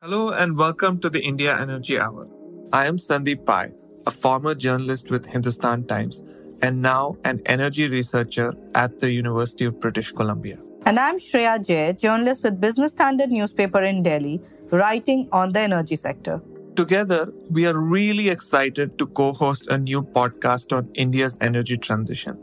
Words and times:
Hello 0.00 0.30
and 0.30 0.56
welcome 0.56 1.00
to 1.00 1.10
the 1.10 1.20
India 1.20 1.58
Energy 1.60 1.98
Hour. 1.98 2.24
I 2.72 2.86
am 2.86 2.98
Sandeep 2.98 3.44
Pai, 3.44 3.72
a 4.06 4.12
former 4.12 4.54
journalist 4.54 5.10
with 5.10 5.26
Hindustan 5.26 5.88
Times 5.88 6.22
and 6.62 6.80
now 6.80 7.16
an 7.24 7.42
energy 7.46 7.88
researcher 7.88 8.54
at 8.76 9.00
the 9.00 9.10
University 9.10 9.64
of 9.64 9.80
British 9.80 10.12
Columbia. 10.12 10.56
And 10.86 11.00
I'm 11.00 11.18
Shreya 11.18 11.66
Jai, 11.66 11.94
journalist 11.94 12.44
with 12.44 12.60
Business 12.60 12.92
Standard 12.92 13.32
newspaper 13.32 13.82
in 13.82 14.04
Delhi, 14.04 14.40
writing 14.70 15.28
on 15.32 15.52
the 15.52 15.58
energy 15.62 15.96
sector. 15.96 16.40
Together, 16.76 17.32
we 17.50 17.66
are 17.66 17.76
really 17.76 18.28
excited 18.28 19.00
to 19.00 19.06
co 19.08 19.32
host 19.32 19.66
a 19.66 19.78
new 19.78 20.02
podcast 20.02 20.76
on 20.76 20.88
India's 20.94 21.36
energy 21.40 21.76
transition, 21.76 22.38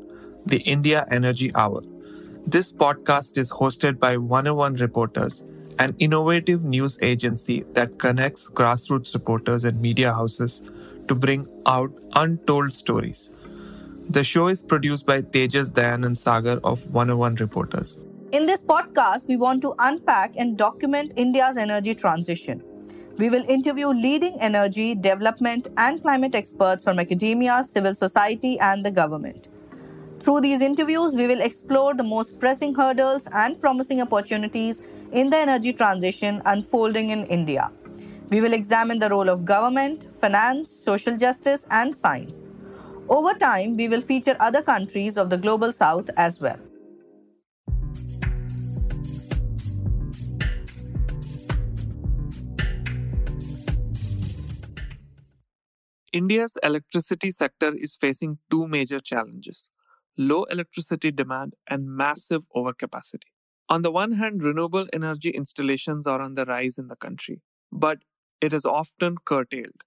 the 0.45 0.59
India 0.63 1.05
Energy 1.09 1.55
Hour. 1.55 1.83
This 2.45 2.73
podcast 2.73 3.37
is 3.37 3.49
hosted 3.49 3.97
by 3.97 4.17
101 4.17 4.73
reporters, 4.73 5.41
an 5.79 5.95
innovative 5.99 6.63
news 6.63 6.97
agency 7.01 7.63
that 7.73 7.97
connects 7.99 8.49
grassroots 8.49 9.13
reporters 9.13 9.63
and 9.63 9.81
media 9.81 10.13
houses 10.13 10.61
to 11.07 11.15
bring 11.15 11.47
out 11.65 11.91
untold 12.13 12.73
stories. 12.73 13.29
The 14.09 14.23
show 14.23 14.47
is 14.47 14.61
produced 14.61 15.05
by 15.05 15.21
Tejas 15.21 15.69
Dayanand 15.69 16.17
Sagar 16.17 16.59
of 16.63 16.85
101 16.93 17.35
Reporters. 17.35 17.97
In 18.31 18.45
this 18.45 18.61
podcast, 18.61 19.27
we 19.27 19.35
want 19.35 19.61
to 19.63 19.73
unpack 19.79 20.33
and 20.35 20.57
document 20.57 21.13
India's 21.15 21.57
energy 21.57 21.95
transition. 21.95 22.63
We 23.17 23.29
will 23.29 23.43
interview 23.49 23.87
leading 23.89 24.39
energy, 24.41 24.93
development, 24.93 25.67
and 25.77 26.01
climate 26.01 26.35
experts 26.35 26.83
from 26.83 26.99
academia, 26.99 27.63
civil 27.71 27.95
society, 27.95 28.59
and 28.59 28.85
the 28.85 28.91
government. 28.91 29.47
Through 30.19 30.41
these 30.41 30.61
interviews, 30.61 31.13
we 31.13 31.27
will 31.27 31.41
explore 31.41 31.93
the 31.93 32.03
most 32.03 32.39
pressing 32.39 32.75
hurdles 32.75 33.27
and 33.31 33.59
promising 33.59 34.01
opportunities 34.01 34.81
in 35.11 35.29
the 35.29 35.37
energy 35.37 35.73
transition 35.73 36.41
unfolding 36.45 37.09
in 37.09 37.25
India. 37.25 37.71
We 38.29 38.41
will 38.41 38.53
examine 38.53 38.99
the 38.99 39.09
role 39.09 39.29
of 39.29 39.45
government, 39.45 40.07
finance, 40.19 40.69
social 40.83 41.15
justice, 41.15 41.61
and 41.69 41.95
science. 41.95 42.35
Over 43.07 43.33
time, 43.35 43.77
we 43.77 43.87
will 43.87 44.01
feature 44.01 44.35
other 44.39 44.61
countries 44.63 45.17
of 45.17 45.29
the 45.29 45.37
global 45.37 45.71
south 45.71 46.09
as 46.17 46.39
well. 46.39 46.59
India's 56.11 56.57
electricity 56.63 57.29
sector 57.29 57.73
is 57.75 57.97
facing 57.97 58.39
two 58.49 58.67
major 58.67 58.99
challenges 58.99 59.69
low 60.17 60.43
electricity 60.45 61.11
demand 61.11 61.55
and 61.67 61.85
massive 61.85 62.43
overcapacity. 62.55 63.34
On 63.69 63.81
the 63.81 63.91
one 63.91 64.13
hand, 64.13 64.43
renewable 64.43 64.87
energy 64.93 65.29
installations 65.29 66.05
are 66.07 66.21
on 66.21 66.35
the 66.35 66.45
rise 66.45 66.77
in 66.77 66.87
the 66.87 66.95
country, 66.95 67.41
but 67.71 67.99
it 68.41 68.53
is 68.53 68.65
often 68.65 69.17
curtailed. 69.25 69.83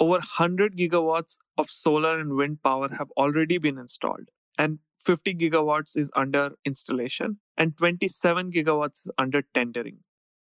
Over 0.00 0.12
100 0.12 0.76
gigawatts 0.76 1.38
of 1.58 1.70
solar 1.70 2.18
and 2.18 2.34
wind 2.34 2.62
power 2.62 2.88
have 2.98 3.10
already 3.12 3.58
been 3.58 3.78
installed, 3.78 4.30
and 4.58 4.78
50 5.04 5.34
gigawatts 5.34 5.96
is 5.96 6.10
under 6.14 6.56
installation, 6.64 7.40
and 7.56 7.76
27 7.76 8.52
gigawatts 8.52 9.06
is 9.06 9.10
under 9.18 9.42
tendering. 9.42 10.00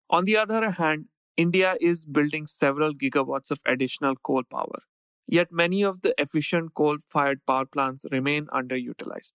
On 0.10 0.26
the 0.26 0.38
other 0.38 0.72
hand, 0.72 1.08
India 1.38 1.76
is 1.82 2.06
building 2.06 2.48
several 2.48 2.94
gigawatts 2.94 3.52
of 3.52 3.60
additional 3.66 4.16
coal 4.18 4.44
power. 4.44 4.84
Yet 5.28 5.52
many 5.52 5.84
of 5.84 6.02
the 6.02 6.14
efficient 6.20 6.74
coal 6.76 6.98
fired 7.00 7.46
power 7.46 7.66
plants 7.66 8.06
remain 8.12 8.48
underutilized. 8.48 9.34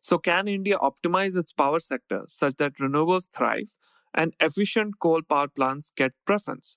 So, 0.00 0.18
can 0.18 0.48
India 0.48 0.78
optimize 0.78 1.36
its 1.36 1.52
power 1.52 1.78
sector 1.78 2.22
such 2.26 2.56
that 2.56 2.76
renewables 2.78 3.30
thrive 3.34 3.74
and 4.14 4.34
efficient 4.40 4.94
coal 5.00 5.22
power 5.22 5.48
plants 5.48 5.92
get 5.94 6.12
preference? 6.26 6.76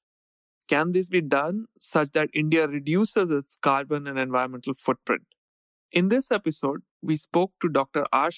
Can 0.68 0.92
this 0.92 1.10
be 1.10 1.22
done 1.22 1.66
such 1.80 2.12
that 2.14 2.30
India 2.34 2.68
reduces 2.68 3.30
its 3.30 3.58
carbon 3.62 4.08
and 4.08 4.20
environmental 4.20 4.74
footprint? 4.74 5.24
In 5.92 6.10
this 6.10 6.32
episode, 6.32 6.82
we 7.02 7.16
spoke 7.18 7.54
to 7.62 7.70
Dr. 7.70 8.06
R. 8.12 8.30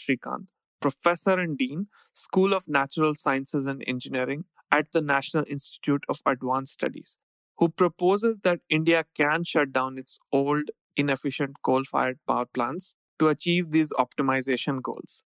Professor 0.82 1.40
and 1.40 1.58
Dean, 1.58 1.88
School 2.14 2.54
of 2.54 2.68
Natural 2.68 3.16
Sciences 3.16 3.66
and 3.66 3.84
Engineering 3.88 4.46
at 4.72 4.92
the 4.92 5.02
National 5.02 5.46
Institute 5.48 6.04
of 6.10 6.22
Advanced 6.26 6.74
Studies 6.74 7.18
who 7.58 7.70
proposes 7.70 8.40
that 8.40 8.60
India 8.70 9.06
can 9.16 9.44
shut 9.44 9.72
down 9.72 9.98
its 9.98 10.20
old, 10.32 10.72
inefficient 10.98 11.56
coal 11.64 11.84
fired 11.84 12.20
power 12.28 12.46
plants 12.46 12.96
to 13.20 13.30
achieve 13.30 13.72
these 13.72 13.92
optimization 13.94 14.82
goals. 14.82 15.24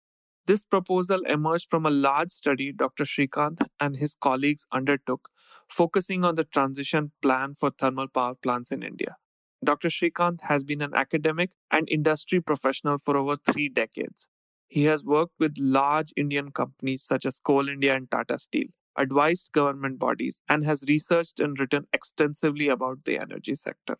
This 0.46 0.64
proposal 0.64 1.20
emerged 1.26 1.68
from 1.68 1.84
a 1.84 1.90
large 1.90 2.30
study 2.30 2.72
Dr. 2.72 3.04
Srikanth 3.04 3.66
and 3.80 3.96
his 3.96 4.14
colleagues 4.14 4.66
undertook, 4.72 5.28
focusing 5.68 6.24
on 6.24 6.36
the 6.36 6.44
transition 6.44 7.12
plan 7.20 7.54
for 7.54 7.70
thermal 7.70 8.08
power 8.08 8.34
plants 8.34 8.72
in 8.72 8.82
India. 8.82 9.16
Dr. 9.62 9.88
Srikanth 9.88 10.40
has 10.42 10.64
been 10.64 10.80
an 10.80 10.94
academic 10.94 11.50
and 11.70 11.88
industry 11.90 12.40
professional 12.40 12.96
for 12.96 13.16
over 13.16 13.36
three 13.36 13.68
decades. 13.68 14.28
He 14.68 14.84
has 14.84 15.04
worked 15.04 15.34
with 15.38 15.56
large 15.58 16.12
Indian 16.16 16.50
companies 16.50 17.02
such 17.02 17.26
as 17.26 17.38
Coal 17.38 17.68
India 17.68 17.94
and 17.94 18.10
Tata 18.10 18.38
Steel, 18.38 18.68
advised 18.96 19.52
government 19.52 19.98
bodies, 19.98 20.40
and 20.48 20.64
has 20.64 20.84
researched 20.88 21.40
and 21.40 21.58
written 21.58 21.86
extensively 21.92 22.68
about 22.68 23.04
the 23.04 23.18
energy 23.18 23.54
sector. 23.54 23.98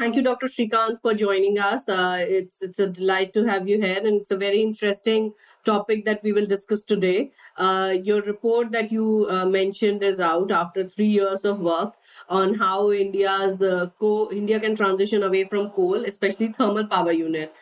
Thank 0.00 0.16
you, 0.16 0.22
Dr. 0.22 0.46
Srikanth, 0.46 1.02
for 1.02 1.12
joining 1.12 1.58
us. 1.58 1.86
Uh, 1.86 2.24
it's 2.26 2.62
it's 2.62 2.78
a 2.78 2.86
delight 2.86 3.34
to 3.34 3.44
have 3.48 3.68
you 3.68 3.78
here, 3.82 3.98
and 3.98 4.20
it's 4.20 4.30
a 4.30 4.36
very 4.42 4.62
interesting 4.62 5.34
topic 5.70 6.06
that 6.06 6.22
we 6.22 6.32
will 6.32 6.46
discuss 6.52 6.82
today. 6.92 7.32
Uh, 7.58 7.96
your 8.08 8.22
report 8.22 8.72
that 8.76 8.90
you 8.90 9.26
uh, 9.28 9.44
mentioned 9.44 10.02
is 10.02 10.18
out 10.18 10.50
after 10.60 10.88
three 10.88 11.10
years 11.16 11.44
of 11.44 11.60
work 11.60 11.92
on 12.30 12.54
how 12.62 12.90
India's 13.02 13.62
uh, 13.62 13.88
co 14.04 14.14
India 14.40 14.58
can 14.58 14.74
transition 14.74 15.22
away 15.22 15.44
from 15.44 15.68
coal, 15.80 16.06
especially 16.14 16.50
thermal 16.60 16.86
power 16.86 17.12
units. 17.12 17.52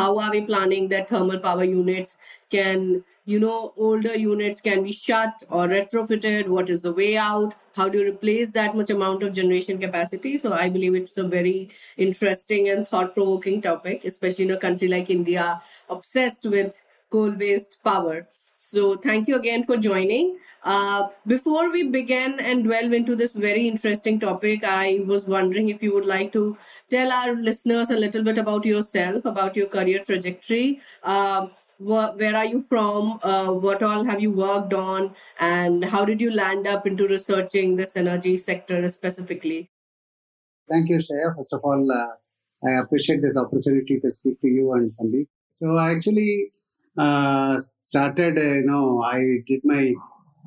How 0.00 0.18
are 0.18 0.32
we 0.32 0.40
planning 0.40 0.88
that 0.88 1.08
thermal 1.08 1.38
power 1.38 1.62
units 1.62 2.16
can 2.54 3.04
you 3.26 3.40
know 3.40 3.72
older 3.76 4.14
units 4.14 4.60
can 4.60 4.82
be 4.84 4.92
shut 4.92 5.44
or 5.48 5.66
retrofitted. 5.66 6.48
What 6.48 6.68
is 6.68 6.82
the 6.82 6.92
way 6.92 7.16
out? 7.16 7.54
How 7.74 7.88
do 7.88 7.98
you 7.98 8.08
replace 8.08 8.50
that 8.50 8.76
much 8.76 8.90
amount 8.90 9.22
of 9.22 9.32
generation 9.32 9.78
capacity? 9.78 10.36
So 10.38 10.52
i 10.52 10.68
believe 10.68 10.94
it's 11.02 11.18
a 11.18 11.28
very 11.36 11.70
interesting 12.08 12.68
and 12.74 12.88
thought 12.88 13.14
provoking 13.14 13.62
topic 13.62 14.04
especially 14.12 14.44
in 14.44 14.56
a 14.56 14.60
country 14.66 14.88
like 14.96 15.10
india 15.18 15.46
obsessed 15.88 16.44
with 16.56 16.80
coal 17.10 17.30
based 17.30 17.78
power. 17.84 18.26
So 18.58 18.96
thank 18.96 19.28
you 19.28 19.36
again 19.36 19.64
for 19.64 19.76
joining. 19.76 20.38
Uh, 20.64 21.08
before 21.26 21.70
we 21.70 21.82
begin 21.96 22.40
and 22.40 22.64
delve 22.68 22.94
into 22.98 23.14
this 23.14 23.32
very 23.32 23.68
interesting 23.68 24.18
topic, 24.18 24.64
I 24.64 25.02
was 25.06 25.26
wondering 25.26 25.68
if 25.68 25.82
you 25.82 25.92
would 25.94 26.06
like 26.06 26.32
to 26.32 26.56
tell 26.90 27.12
our 27.12 27.34
listeners 27.34 27.90
a 27.90 27.96
little 27.96 28.24
bit 28.24 28.38
about 28.38 28.64
yourself, 28.64 29.26
about 29.26 29.54
your 29.54 29.66
career 29.66 30.02
trajectory. 30.02 30.80
Uh, 31.02 31.48
wh- 31.78 32.16
where 32.16 32.36
are 32.36 32.44
you 32.44 32.60
from? 32.60 33.18
Uh, 33.22 33.52
what 33.52 33.82
all 33.82 34.04
have 34.04 34.20
you 34.20 34.30
worked 34.30 34.74
on? 34.74 35.14
And 35.38 35.84
how 35.84 36.04
did 36.04 36.20
you 36.20 36.30
land 36.30 36.66
up 36.66 36.86
into 36.86 37.06
researching 37.06 37.76
this 37.76 37.96
energy 37.96 38.36
sector 38.36 38.88
specifically? 38.88 39.70
Thank 40.68 40.88
you, 40.88 40.96
Shreya. 40.96 41.34
First 41.36 41.52
of 41.52 41.60
all, 41.62 41.90
uh, 41.90 42.66
I 42.66 42.80
appreciate 42.80 43.20
this 43.20 43.36
opportunity 43.36 44.00
to 44.00 44.10
speak 44.10 44.40
to 44.40 44.48
you 44.48 44.72
and 44.72 44.88
Sandeep. 44.88 45.26
So 45.50 45.76
I 45.76 45.90
actually 45.92 46.50
uh, 46.98 47.58
started, 47.58 48.38
uh, 48.38 48.42
you 48.42 48.66
know, 48.66 49.02
I 49.02 49.38
did 49.46 49.60
my 49.64 49.92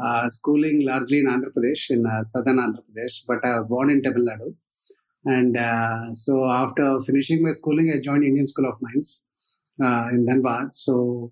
uh, 0.03 0.27
schooling 0.29 0.85
largely 0.85 1.19
in 1.19 1.27
Andhra 1.27 1.51
Pradesh, 1.55 1.89
in 1.89 2.05
uh, 2.05 2.23
southern 2.23 2.57
Andhra 2.57 2.81
Pradesh, 2.89 3.21
but 3.27 3.45
I 3.45 3.59
was 3.59 3.67
born 3.67 3.89
in 3.89 4.01
Tamil 4.01 4.25
Nadu. 4.25 4.55
And 5.25 5.57
uh, 5.57 6.13
so 6.13 6.45
after 6.45 6.99
finishing 7.01 7.43
my 7.43 7.51
schooling, 7.51 7.91
I 7.93 7.99
joined 7.99 8.23
Indian 8.23 8.47
School 8.47 8.67
of 8.67 8.77
Mines 8.81 9.23
in 9.79 10.25
Dhanbad. 10.25 10.73
So 10.73 11.31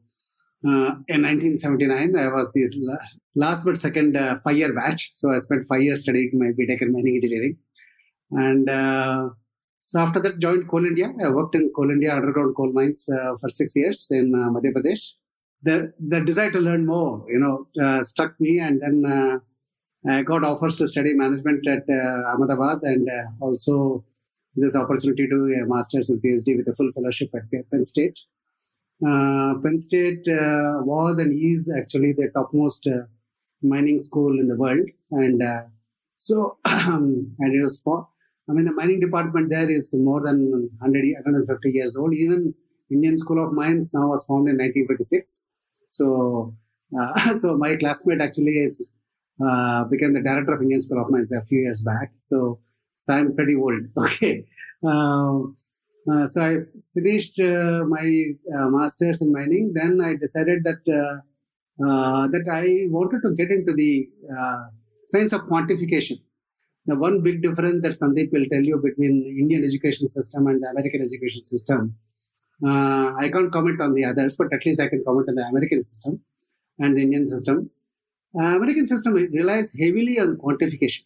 uh, 0.65 1.01
in 1.07 1.21
1979, 1.23 2.15
I 2.17 2.27
was 2.27 2.51
this 2.53 2.77
last 3.35 3.65
but 3.65 3.77
second 3.77 4.17
uh, 4.17 4.35
five 4.43 4.57
year 4.57 4.73
batch. 4.73 5.11
So 5.13 5.31
I 5.31 5.37
spent 5.39 5.65
five 5.67 5.81
years 5.81 6.01
studying 6.01 6.31
my 6.33 6.51
BTech 6.57 6.81
in 6.81 6.91
mining 6.91 7.19
engineering. 7.21 7.57
And 8.31 9.33
so 9.81 9.99
after 9.99 10.19
that, 10.19 10.39
joined 10.39 10.67
Coal 10.67 10.85
India. 10.85 11.13
I 11.23 11.29
worked 11.29 11.55
in 11.55 11.71
Coal 11.75 11.91
India 11.91 12.15
underground 12.15 12.55
coal 12.55 12.73
mines 12.73 13.05
for 13.05 13.49
six 13.49 13.75
years 13.75 14.07
in 14.09 14.31
Madhya 14.31 14.73
Pradesh 14.73 15.11
the 15.65 15.93
the 15.99 16.21
desire 16.21 16.51
to 16.51 16.59
learn 16.59 16.85
more, 16.85 17.25
you 17.27 17.39
know, 17.39 17.67
uh, 17.83 18.03
struck 18.03 18.39
me, 18.39 18.59
and 18.59 18.81
then 18.81 18.97
uh, 19.11 19.37
I 20.07 20.21
got 20.21 20.43
offers 20.43 20.77
to 20.77 20.87
study 20.87 21.13
management 21.13 21.67
at 21.67 21.83
uh, 21.89 22.33
Ahmedabad, 22.33 22.79
and 22.83 23.09
also 23.41 24.05
this 24.55 24.75
opportunity 24.75 25.27
to 25.27 25.29
do 25.29 25.53
a 25.61 25.65
master's 25.65 26.09
and 26.09 26.21
PhD 26.21 26.57
with 26.57 26.67
a 26.67 26.73
full 26.73 26.91
fellowship 26.91 27.29
at 27.35 27.69
Penn 27.71 27.83
State. 27.83 28.19
Penn 29.01 29.77
State 29.77 30.23
was 30.27 31.19
and 31.19 31.33
is 31.33 31.73
actually 31.77 32.13
the 32.13 32.29
topmost 32.33 32.87
mining 33.61 33.99
school 33.99 34.39
in 34.39 34.47
the 34.47 34.55
world, 34.55 34.87
and 35.11 35.41
so 36.17 36.57
and 36.65 37.35
it 37.39 37.61
was 37.61 37.79
for. 37.79 38.07
I 38.49 38.53
mean, 38.53 38.65
the 38.65 38.73
mining 38.73 38.99
department 38.99 39.49
there 39.49 39.69
is 39.69 39.93
more 39.97 40.21
than 40.21 40.69
100, 40.79 41.13
150 41.15 41.71
years 41.71 41.95
old. 41.97 42.13
Even 42.13 42.53
Indian 42.91 43.17
School 43.17 43.43
of 43.43 43.53
Mines 43.53 43.93
now 43.93 44.07
was 44.07 44.23
formed 44.25 44.49
in 44.49 44.57
1956. 44.57 45.45
So, 45.87 46.53
uh, 46.99 47.33
so 47.41 47.57
my 47.57 47.75
classmate 47.75 48.21
actually 48.21 48.59
is 48.59 48.91
uh, 49.43 49.83
became 49.85 50.13
the 50.13 50.21
director 50.21 50.53
of 50.53 50.61
Indian 50.61 50.79
School 50.79 51.01
of 51.01 51.09
Mines 51.09 51.31
a 51.31 51.41
few 51.41 51.59
years 51.59 51.81
back. 51.81 52.13
So, 52.19 52.59
so 52.99 53.13
I'm 53.13 53.35
pretty 53.35 53.55
old. 53.55 53.81
Okay. 53.97 54.45
Um, 54.83 55.57
uh, 56.11 56.25
so 56.27 56.41
I 56.41 56.57
finished 56.93 57.39
uh, 57.39 57.83
my 57.87 58.33
uh, 58.55 58.67
master's 58.69 59.21
in 59.21 59.31
mining. 59.31 59.71
Then 59.73 59.99
I 60.01 60.15
decided 60.15 60.63
that 60.63 60.83
uh, 61.81 62.27
that 62.27 62.45
I 62.51 62.87
wanted 62.89 63.21
to 63.23 63.33
get 63.35 63.51
into 63.51 63.73
the 63.73 64.07
science 65.07 65.33
of 65.33 65.41
quantification. 65.41 66.21
The 66.85 66.95
one 66.95 67.21
big 67.21 67.41
difference 67.41 67.81
that 67.83 67.93
Sandeep 67.93 68.31
will 68.31 68.45
tell 68.51 68.61
you 68.61 68.77
between 68.77 69.23
Indian 69.25 69.63
education 69.63 70.05
system 70.05 70.45
and 70.47 70.61
the 70.61 70.67
American 70.67 71.01
education 71.01 71.41
system. 71.41 71.95
I 72.63 73.29
can't 73.33 73.51
comment 73.51 73.81
on 73.81 73.93
the 73.95 74.05
others, 74.05 74.35
but 74.35 74.53
at 74.53 74.65
least 74.65 74.79
I 74.79 74.87
can 74.87 75.03
comment 75.03 75.27
on 75.29 75.35
the 75.35 75.43
American 75.43 75.81
system 75.81 76.21
and 76.79 76.95
the 76.95 77.01
Indian 77.01 77.25
system. 77.25 77.71
Uh, 78.37 78.57
American 78.57 78.85
system 78.85 79.13
relies 79.13 79.73
heavily 79.79 80.19
on 80.19 80.37
quantification. 80.37 81.03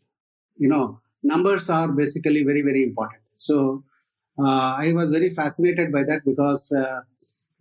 You 0.57 0.68
know, 0.68 0.98
numbers 1.24 1.69
are 1.69 1.88
basically 1.88 2.44
very, 2.44 2.62
very 2.62 2.84
important. 2.84 3.22
So 3.38 3.84
uh, 3.88 3.99
I 4.44 4.94
was 4.94 5.12
very 5.12 5.30
fascinated 5.30 5.91
by 5.91 6.03
that 6.03 6.21
because 6.25 6.71
uh, 6.71 7.01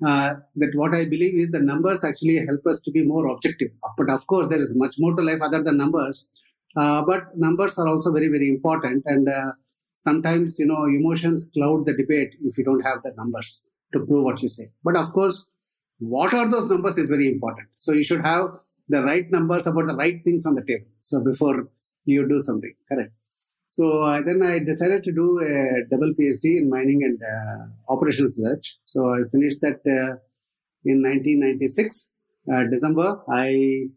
uh, 0.06 0.34
that 0.56 0.72
what 0.74 0.94
I 0.94 1.04
believe 1.04 1.34
is 1.34 1.50
the 1.50 1.60
numbers 1.60 2.04
actually 2.04 2.36
help 2.46 2.66
us 2.66 2.80
to 2.80 2.90
be 2.90 3.04
more 3.04 3.26
objective. 3.26 3.70
But 3.96 4.10
of 4.10 4.26
course, 4.26 4.48
there 4.48 4.60
is 4.60 4.76
much 4.76 4.96
more 4.98 5.14
to 5.16 5.22
life 5.22 5.42
other 5.42 5.62
than 5.62 5.76
numbers. 5.76 6.30
Uh, 6.76 7.02
but 7.02 7.36
numbers 7.36 7.78
are 7.78 7.88
also 7.88 8.12
very, 8.12 8.28
very 8.28 8.48
important. 8.48 9.02
And 9.06 9.28
uh, 9.28 9.52
sometimes, 9.94 10.58
you 10.58 10.66
know, 10.66 10.84
emotions 10.84 11.50
cloud 11.52 11.86
the 11.86 11.96
debate 11.96 12.36
if 12.42 12.56
you 12.56 12.64
don't 12.64 12.82
have 12.82 13.02
the 13.02 13.12
numbers 13.16 13.64
to 13.92 14.00
prove 14.06 14.24
what 14.24 14.42
you 14.42 14.48
say. 14.48 14.70
But 14.84 14.96
of 14.96 15.12
course, 15.12 15.48
what 15.98 16.32
are 16.32 16.48
those 16.48 16.68
numbers 16.68 16.96
is 16.98 17.08
very 17.08 17.26
important. 17.26 17.68
So 17.78 17.92
you 17.92 18.04
should 18.04 18.24
have 18.24 18.50
the 18.88 19.02
right 19.02 19.28
numbers 19.32 19.66
about 19.66 19.86
the 19.86 19.96
right 19.96 20.22
things 20.22 20.46
on 20.46 20.54
the 20.54 20.62
table. 20.62 20.86
So 21.00 21.24
before 21.24 21.68
you 22.04 22.28
do 22.28 22.38
something, 22.38 22.74
correct. 22.88 23.12
So 23.68 24.02
uh, 24.02 24.22
then 24.22 24.42
I 24.42 24.58
decided 24.60 25.04
to 25.04 25.12
do 25.12 25.40
a 25.40 25.84
double 25.90 26.12
PhD 26.18 26.56
in 26.60 26.70
mining 26.70 27.02
and 27.04 27.20
uh, 27.22 27.92
operations 27.92 28.38
research. 28.38 28.78
So 28.84 29.12
I 29.12 29.20
finished 29.30 29.60
that 29.60 29.80
uh, 29.86 30.16
in 30.84 31.02
1996 31.02 32.10
uh, 32.52 32.64
December. 32.70 33.20
I 33.30 33.88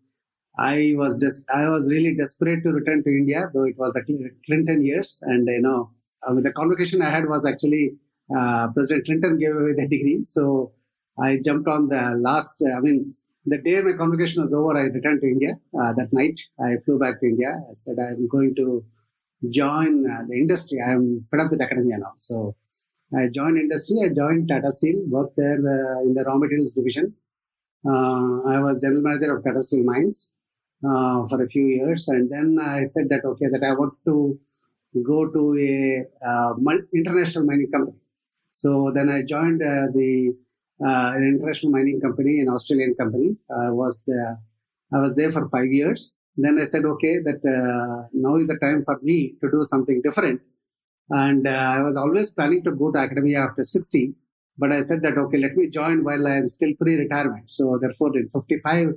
I 0.59 0.93
was 0.97 1.15
just 1.15 1.49
I 1.49 1.69
was 1.69 1.89
really 1.89 2.15
desperate 2.15 2.63
to 2.63 2.71
return 2.71 3.03
to 3.03 3.09
India, 3.09 3.49
though 3.53 3.63
it 3.63 3.77
was 3.77 3.93
the 3.93 4.03
Clinton 4.45 4.83
years, 4.83 5.19
and 5.21 5.47
you 5.47 5.61
know 5.61 5.91
uh, 6.27 6.33
the 6.33 6.51
convocation 6.51 7.01
I 7.01 7.09
had 7.09 7.29
was 7.29 7.45
actually 7.45 7.95
uh, 8.35 8.67
President 8.73 9.05
Clinton 9.05 9.37
gave 9.37 9.55
away 9.55 9.73
the 9.73 9.87
degree, 9.87 10.21
so 10.25 10.73
I 11.17 11.39
jumped 11.43 11.69
on 11.69 11.87
the 11.87 12.17
last. 12.19 12.61
I 12.75 12.81
mean, 12.81 13.15
the 13.45 13.57
day 13.57 13.81
my 13.81 13.93
convocation 13.93 14.41
was 14.41 14.53
over, 14.53 14.77
I 14.77 14.83
returned 14.97 15.21
to 15.21 15.27
India. 15.27 15.53
That 15.73 16.09
night, 16.11 16.41
I 16.59 16.75
flew 16.83 16.99
back 16.99 17.21
to 17.21 17.25
India. 17.27 17.55
I 17.69 17.73
said, 17.73 17.95
I'm 17.99 18.27
going 18.27 18.53
to 18.55 18.83
join 19.49 20.05
uh, 20.09 20.23
the 20.27 20.37
industry. 20.37 20.79
I'm 20.85 21.25
fed 21.29 21.41
up 21.41 21.51
with 21.51 21.61
academia 21.61 21.97
now. 21.97 22.13
So 22.17 22.55
I 23.15 23.27
joined 23.27 23.57
industry. 23.57 23.97
I 24.05 24.09
joined 24.13 24.47
Tata 24.47 24.71
Steel, 24.71 25.03
worked 25.07 25.35
there 25.37 25.59
uh, 25.59 26.01
in 26.01 26.13
the 26.13 26.23
raw 26.25 26.37
materials 26.37 26.73
division. 26.73 27.13
Uh, 27.85 28.41
I 28.47 28.59
was 28.61 28.81
general 28.81 29.01
manager 29.01 29.35
of 29.35 29.43
Tata 29.43 29.61
Steel 29.61 29.83
Mines 29.83 30.31
uh, 30.83 31.25
for 31.25 31.41
a 31.41 31.47
few 31.47 31.65
years. 31.65 32.07
And 32.07 32.29
then 32.29 32.57
I 32.61 32.83
said 32.83 33.09
that, 33.09 33.25
okay, 33.25 33.47
that 33.51 33.63
I 33.63 33.73
want 33.73 33.93
to 34.05 34.39
go 35.03 35.29
to 35.31 35.57
a 35.57 36.27
uh, 36.27 36.53
international 36.93 37.45
mining 37.45 37.71
company. 37.71 37.97
So 38.51 38.91
then 38.93 39.09
I 39.09 39.23
joined 39.23 39.61
the 39.61 40.35
uh, 40.83 41.13
an 41.15 41.23
international 41.23 41.71
mining 41.71 41.99
company, 42.01 42.39
an 42.39 42.49
Australian 42.49 42.95
company. 42.95 43.37
I 43.49 43.69
was 43.69 44.01
there, 44.07 44.39
I 44.93 44.99
was 44.99 45.15
there 45.15 45.31
for 45.31 45.45
five 45.45 45.71
years. 45.71 46.17
Then 46.37 46.59
I 46.59 46.63
said, 46.63 46.85
okay, 46.85 47.19
that 47.19 47.41
uh, 47.45 48.07
now 48.13 48.37
is 48.37 48.47
the 48.47 48.57
time 48.57 48.81
for 48.81 48.99
me 49.01 49.35
to 49.41 49.51
do 49.51 49.63
something 49.65 50.01
different. 50.01 50.41
And 51.09 51.45
uh, 51.45 51.75
I 51.77 51.81
was 51.81 51.97
always 51.97 52.31
planning 52.31 52.63
to 52.63 52.71
go 52.71 52.91
to 52.91 52.99
academia 52.99 53.39
after 53.41 53.63
60, 53.63 54.13
but 54.57 54.71
I 54.71 54.81
said 54.81 55.01
that, 55.01 55.17
okay, 55.17 55.37
let 55.37 55.55
me 55.55 55.67
join 55.67 56.03
while 56.03 56.25
I 56.27 56.35
am 56.37 56.47
still 56.47 56.71
pre-retirement. 56.79 57.49
So 57.49 57.77
therefore, 57.81 58.17
in 58.17 58.27
55, 58.27 58.93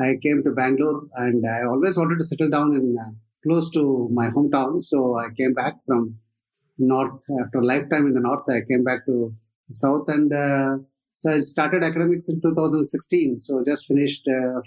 I 0.00 0.16
came 0.22 0.42
to 0.42 0.52
Bangalore 0.52 1.02
and 1.16 1.44
I 1.46 1.64
always 1.64 1.96
wanted 1.98 2.18
to 2.18 2.24
settle 2.24 2.48
down 2.48 2.74
in 2.74 2.96
uh, 2.98 3.10
close 3.42 3.70
to 3.72 4.08
my 4.12 4.30
hometown. 4.30 4.80
So 4.80 5.18
I 5.18 5.28
came 5.36 5.52
back 5.52 5.84
from 5.84 6.16
north 6.78 7.24
after 7.44 7.58
a 7.58 7.64
lifetime 7.64 8.06
in 8.06 8.14
the 8.14 8.20
north. 8.20 8.48
I 8.48 8.60
came 8.66 8.84
back 8.84 9.04
to 9.06 9.34
south 9.70 10.08
and 10.08 10.32
uh, 10.32 10.78
so 11.12 11.32
I 11.32 11.40
started 11.40 11.84
academics 11.84 12.28
in 12.28 12.40
2016. 12.40 13.38
So 13.38 13.62
just 13.64 13.86
finished 13.86 14.26
uh, 14.28 14.62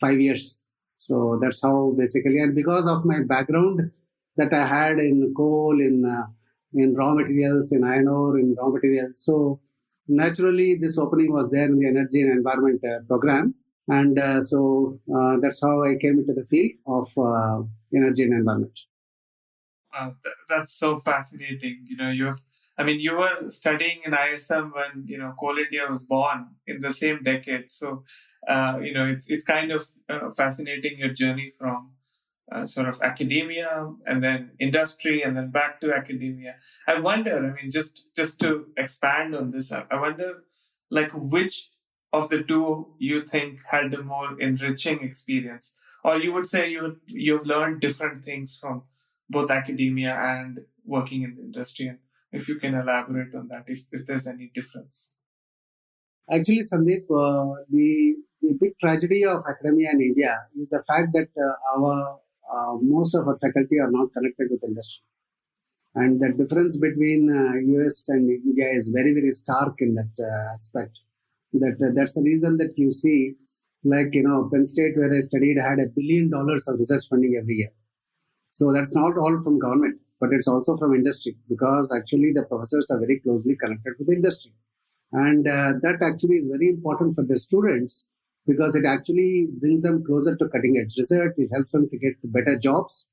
five 0.00 0.20
years. 0.20 0.63
So 1.06 1.38
that's 1.40 1.62
how 1.62 1.94
basically, 1.96 2.38
and 2.38 2.54
because 2.54 2.86
of 2.86 3.04
my 3.04 3.20
background 3.22 3.90
that 4.36 4.52
I 4.52 4.66
had 4.66 4.98
in 4.98 5.32
coal, 5.36 5.80
in 5.80 6.04
uh, 6.04 6.26
in 6.72 6.94
raw 6.94 7.14
materials, 7.14 7.72
in 7.72 7.84
iron 7.84 8.08
ore, 8.08 8.38
in 8.38 8.54
raw 8.58 8.68
materials. 8.68 9.24
So 9.24 9.60
naturally, 10.08 10.74
this 10.74 10.98
opening 10.98 11.32
was 11.32 11.50
there 11.50 11.66
in 11.66 11.78
the 11.78 11.88
energy 11.88 12.20
and 12.22 12.32
environment 12.32 12.82
uh, 12.84 13.00
program, 13.06 13.54
and 13.88 14.18
uh, 14.18 14.40
so 14.40 14.98
uh, 15.14 15.36
that's 15.40 15.60
how 15.62 15.84
I 15.84 15.94
came 16.00 16.18
into 16.18 16.32
the 16.32 16.44
field 16.44 16.72
of 16.86 17.06
uh, 17.18 17.62
energy 17.94 18.24
and 18.24 18.34
environment. 18.34 18.78
Wow, 19.92 20.16
that's 20.48 20.74
so 20.74 21.00
fascinating. 21.00 21.84
You 21.86 21.96
know, 21.96 22.10
you 22.10 22.26
have 22.26 22.40
I 22.76 22.82
mean, 22.82 22.98
you 23.00 23.16
were 23.16 23.50
studying 23.50 24.00
in 24.04 24.14
ISM 24.14 24.72
when 24.74 25.06
you 25.06 25.18
know 25.18 25.34
Coal 25.38 25.58
India 25.58 25.86
was 25.88 26.02
born 26.02 26.56
in 26.66 26.80
the 26.80 26.92
same 26.92 27.22
decade. 27.22 27.70
So, 27.70 28.04
uh, 28.48 28.78
you 28.82 28.94
know, 28.94 29.04
it's 29.04 29.28
it's 29.28 29.44
kind 29.44 29.70
of 29.72 29.86
uh, 30.08 30.30
fascinating 30.30 30.98
your 30.98 31.10
journey 31.10 31.52
from 31.58 31.92
uh, 32.52 32.66
sort 32.66 32.88
of 32.88 33.00
academia 33.02 33.92
and 34.06 34.22
then 34.22 34.50
industry 34.58 35.22
and 35.22 35.36
then 35.36 35.50
back 35.50 35.80
to 35.80 35.92
academia. 35.92 36.56
I 36.88 37.00
wonder. 37.00 37.38
I 37.38 37.60
mean, 37.60 37.70
just 37.70 38.02
just 38.16 38.40
to 38.40 38.66
expand 38.76 39.34
on 39.34 39.50
this, 39.50 39.72
I 39.72 39.84
wonder, 39.92 40.44
like, 40.90 41.12
which 41.12 41.70
of 42.12 42.28
the 42.28 42.42
two 42.42 42.94
you 42.98 43.22
think 43.22 43.60
had 43.70 43.90
the 43.90 44.02
more 44.02 44.40
enriching 44.40 45.02
experience, 45.02 45.74
or 46.04 46.18
you 46.18 46.32
would 46.32 46.46
say 46.46 46.70
you 46.70 47.00
you've 47.06 47.46
learned 47.46 47.80
different 47.80 48.24
things 48.24 48.58
from 48.60 48.82
both 49.28 49.50
academia 49.50 50.14
and 50.14 50.60
working 50.84 51.22
in 51.22 51.34
the 51.34 51.42
industry 51.42 51.86
and 51.86 51.98
if 52.34 52.48
you 52.48 52.56
can 52.56 52.74
elaborate 52.74 53.34
on 53.34 53.48
that, 53.48 53.64
if, 53.68 53.84
if 53.92 54.04
there's 54.06 54.26
any 54.26 54.50
difference. 54.52 55.10
Actually, 56.30 56.62
Sandeep, 56.70 57.04
uh, 57.10 57.62
the, 57.70 58.16
the 58.44 58.56
big 58.60 58.72
tragedy 58.80 59.24
of 59.24 59.42
academia 59.48 59.90
in 59.92 60.00
India 60.00 60.32
is 60.60 60.70
the 60.70 60.82
fact 60.88 61.08
that 61.12 61.30
uh, 61.46 61.54
our 61.74 62.18
uh, 62.52 62.74
most 62.80 63.14
of 63.14 63.26
our 63.28 63.36
faculty 63.38 63.78
are 63.78 63.90
not 63.90 64.12
connected 64.12 64.48
with 64.50 64.62
industry. 64.64 65.02
And 65.94 66.20
the 66.20 66.30
difference 66.32 66.76
between 66.76 67.28
US 67.76 68.08
uh, 68.08 68.14
and 68.14 68.30
India 68.30 68.68
is 68.78 68.88
very, 68.88 69.12
very 69.14 69.30
stark 69.30 69.74
in 69.80 69.94
that 69.94 70.14
uh, 70.18 70.54
aspect. 70.54 71.00
That 71.52 71.76
uh, 71.80 71.92
That's 71.94 72.14
the 72.14 72.22
reason 72.22 72.56
that 72.58 72.72
you 72.76 72.90
see, 72.90 73.34
like, 73.84 74.10
you 74.12 74.24
know, 74.24 74.48
Penn 74.52 74.66
State, 74.66 74.96
where 74.96 75.12
I 75.12 75.20
studied, 75.20 75.56
had 75.58 75.78
a 75.78 75.86
billion 75.86 76.30
dollars 76.30 76.66
of 76.68 76.78
research 76.78 77.04
funding 77.08 77.36
every 77.40 77.56
year. 77.62 77.72
So 78.50 78.72
that's 78.72 78.94
not 78.94 79.16
all 79.16 79.38
from 79.38 79.58
government 79.58 80.00
but 80.24 80.32
it's 80.32 80.48
also 80.48 80.76
from 80.76 80.94
industry 80.94 81.36
because 81.48 81.92
actually 81.94 82.32
the 82.32 82.44
professors 82.44 82.90
are 82.90 82.98
very 82.98 83.20
closely 83.20 83.56
connected 83.56 83.94
with 83.98 84.08
the 84.08 84.14
industry. 84.14 84.52
And 85.12 85.46
uh, 85.46 85.74
that 85.82 85.98
actually 86.02 86.36
is 86.36 86.46
very 86.46 86.68
important 86.70 87.14
for 87.14 87.24
the 87.24 87.36
students 87.36 88.06
because 88.46 88.76
it 88.76 88.84
actually 88.84 89.48
brings 89.60 89.82
them 89.82 90.04
closer 90.04 90.36
to 90.36 90.48
cutting 90.48 90.76
edge 90.78 90.94
research. 90.98 91.34
It 91.36 91.50
helps 91.52 91.72
them 91.72 91.88
to 91.88 91.98
get 91.98 92.14
better 92.24 92.58
jobs. 92.58 93.08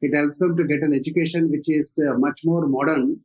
It 0.00 0.14
helps 0.14 0.40
them 0.40 0.56
to 0.56 0.64
get 0.64 0.82
an 0.82 0.92
education 0.92 1.50
which 1.50 1.68
is 1.68 1.98
uh, 2.06 2.18
much 2.18 2.40
more 2.44 2.66
modern 2.66 3.20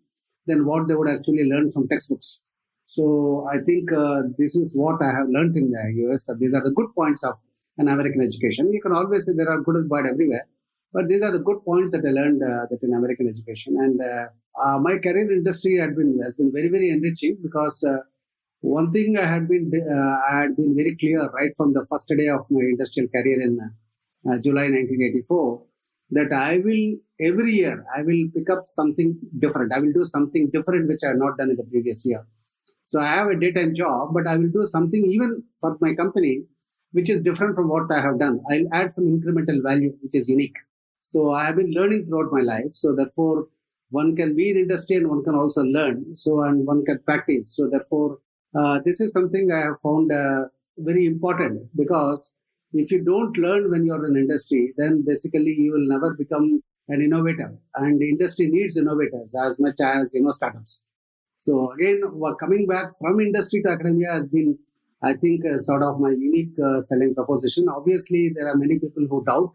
than 0.47 0.65
what 0.65 0.87
they 0.87 0.95
would 0.95 1.09
actually 1.09 1.43
learn 1.49 1.69
from 1.69 1.87
textbooks. 1.87 2.41
So 2.85 3.47
I 3.51 3.57
think 3.59 3.91
uh, 3.91 4.23
this 4.37 4.55
is 4.55 4.75
what 4.75 5.01
I 5.01 5.11
have 5.17 5.29
learned 5.29 5.55
in 5.55 5.71
the 5.71 5.83
US. 6.05 6.29
These 6.39 6.53
are 6.53 6.63
the 6.63 6.71
good 6.71 6.93
points 6.95 7.23
of 7.23 7.35
an 7.77 7.87
American 7.87 8.21
education. 8.21 8.71
You 8.73 8.81
can 8.81 8.93
always 8.93 9.25
say 9.25 9.33
there 9.35 9.49
are 9.49 9.61
good 9.61 9.75
and 9.75 9.89
bad 9.89 10.05
everywhere. 10.05 10.47
But 10.91 11.07
these 11.07 11.21
are 11.21 11.31
the 11.31 11.39
good 11.39 11.63
points 11.63 11.91
that 11.91 12.03
I 12.05 12.11
learned 12.11 12.41
uh, 12.41 12.65
that 12.69 12.79
in 12.81 12.93
American 12.93 13.27
education. 13.27 13.77
And 13.77 14.01
uh, 14.01 14.27
uh, 14.59 14.79
my 14.79 14.97
career 14.97 15.31
industry 15.31 15.77
had 15.77 15.95
been 15.95 16.19
has 16.23 16.35
been 16.35 16.51
very 16.51 16.69
very 16.69 16.89
enriching 16.89 17.37
because 17.43 17.83
uh, 17.83 17.99
one 18.61 18.91
thing 18.91 19.17
I 19.17 19.25
had 19.25 19.47
been 19.47 19.71
uh, 19.73 20.15
I 20.31 20.41
had 20.41 20.55
been 20.55 20.75
very 20.75 20.95
clear 20.95 21.21
right 21.31 21.51
from 21.55 21.73
the 21.73 21.85
first 21.89 22.07
day 22.07 22.27
of 22.27 22.45
my 22.49 22.61
industrial 22.61 23.09
career 23.09 23.41
in 23.41 23.59
uh, 23.61 24.37
July 24.39 24.67
1984 24.69 25.61
that 26.11 26.33
I 26.33 26.57
will 26.57 26.97
every 27.21 27.51
year 27.51 27.85
I 27.95 28.01
will 28.01 28.27
pick 28.33 28.49
up 28.49 28.63
something 28.65 29.17
different. 29.37 29.73
I 29.73 29.79
will 29.79 29.93
do 29.93 30.03
something 30.03 30.49
different 30.51 30.87
which 30.87 31.03
I 31.03 31.09
had 31.09 31.17
not 31.17 31.37
done 31.37 31.51
in 31.51 31.55
the 31.55 31.63
previous 31.63 32.05
year. 32.05 32.25
So 32.83 32.99
I 32.99 33.07
have 33.07 33.27
a 33.27 33.39
daytime 33.39 33.75
job, 33.75 34.09
but 34.13 34.27
I 34.27 34.35
will 34.35 34.49
do 34.49 34.65
something 34.65 35.05
even 35.05 35.43
for 35.61 35.77
my 35.79 35.93
company 35.93 36.43
which 36.91 37.09
is 37.09 37.21
different 37.21 37.55
from 37.55 37.69
what 37.69 37.91
I 37.91 38.01
have 38.01 38.19
done. 38.19 38.41
I'll 38.51 38.73
add 38.73 38.91
some 38.91 39.05
incremental 39.05 39.61
value 39.63 39.95
which 40.01 40.15
is 40.15 40.27
unique. 40.27 40.57
So 41.01 41.31
I 41.33 41.45
have 41.45 41.55
been 41.55 41.71
learning 41.71 42.07
throughout 42.07 42.31
my 42.31 42.41
life. 42.41 42.71
So 42.73 42.95
therefore, 42.95 43.47
one 43.91 44.15
can 44.15 44.35
be 44.35 44.49
in 44.49 44.57
industry 44.57 44.97
and 44.97 45.07
one 45.07 45.23
can 45.23 45.35
also 45.35 45.61
learn. 45.63 46.15
So 46.15 46.41
and 46.41 46.65
one 46.65 46.83
can 46.83 46.99
practice. 46.99 47.55
So 47.55 47.69
therefore, 47.69 48.17
uh, 48.56 48.79
this 48.84 49.00
is 49.00 49.12
something 49.12 49.51
I 49.51 49.60
have 49.60 49.79
found 49.82 50.12
uh, 50.12 50.46
very 50.77 51.06
important 51.06 51.70
because 51.75 52.34
if 52.74 52.91
you 52.91 53.03
don't 53.03 53.38
learn 53.38 53.70
when 53.70 53.86
you're 53.86 54.06
in 54.06 54.15
industry, 54.15 54.74
then 54.77 55.03
basically 55.06 55.56
you 55.58 55.72
will 55.74 55.88
never 55.88 56.13
become 56.13 56.62
an 56.88 57.01
innovator. 57.01 57.58
And 57.75 58.01
industry 58.01 58.48
needs 58.48 58.77
innovators 58.77 59.36
as 59.36 59.60
much 59.60 59.79
as 59.82 60.13
you 60.13 60.24
know 60.24 60.32
startups. 60.32 60.84
So 61.39 61.72
again, 61.72 62.01
coming 62.39 62.68
back 62.68 62.91
from 63.00 63.20
industry 63.20 63.62
to 63.63 63.70
academia 63.70 64.12
has 64.12 64.27
been, 64.27 64.58
I 65.01 65.13
think, 65.13 65.46
uh, 65.46 65.58
sort 65.58 65.84
of 65.84 66.00
my 66.00 66.10
unique 66.10 66.53
uh, 66.60 66.82
selling 66.82 67.15
proposition. 67.15 67.70
Obviously, 67.70 68.29
there 68.36 68.48
are 68.48 68.58
many 68.58 68.77
people 68.77 69.06
who 69.10 69.24
doubt 69.24 69.51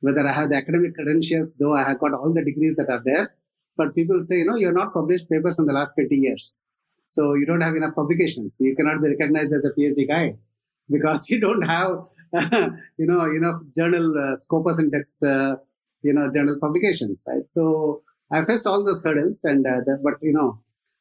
whether 0.00 0.26
I 0.26 0.32
have 0.32 0.50
the 0.50 0.56
academic 0.56 0.94
credentials, 0.94 1.54
though 1.58 1.74
I 1.74 1.82
have 1.82 1.98
got 1.98 2.14
all 2.14 2.32
the 2.32 2.44
degrees 2.44 2.76
that 2.76 2.88
are 2.88 3.02
there. 3.04 3.34
But 3.76 3.94
people 3.94 4.22
say, 4.22 4.38
you 4.38 4.46
know, 4.46 4.56
you're 4.56 4.72
not 4.72 4.94
published 4.94 5.28
papers 5.28 5.58
in 5.58 5.66
the 5.66 5.72
last 5.72 5.94
20 5.94 6.14
years. 6.16 6.62
So 7.06 7.34
you 7.34 7.46
don't 7.46 7.60
have 7.60 7.76
enough 7.76 7.94
publications. 7.94 8.58
You 8.60 8.74
cannot 8.76 9.00
be 9.00 9.08
recognized 9.08 9.54
as 9.54 9.64
a 9.64 9.70
PhD 9.70 10.08
guy 10.08 10.36
because 10.90 11.30
you 11.30 11.40
don't 11.40 11.62
have, 11.62 12.04
you 12.98 13.06
know, 13.06 13.24
enough 13.24 13.62
journal 13.76 14.14
uh, 14.18 14.36
Scopus 14.36 14.80
index, 14.80 15.22
uh, 15.22 15.54
you 16.02 16.12
know, 16.12 16.30
journal 16.32 16.58
publications, 16.60 17.24
right? 17.28 17.48
So 17.48 18.02
I 18.30 18.44
faced 18.44 18.66
all 18.66 18.84
those 18.84 19.02
hurdles, 19.04 19.44
and 19.44 19.66
uh, 19.66 19.80
but 20.02 20.14
you 20.20 20.32
know, 20.32 20.58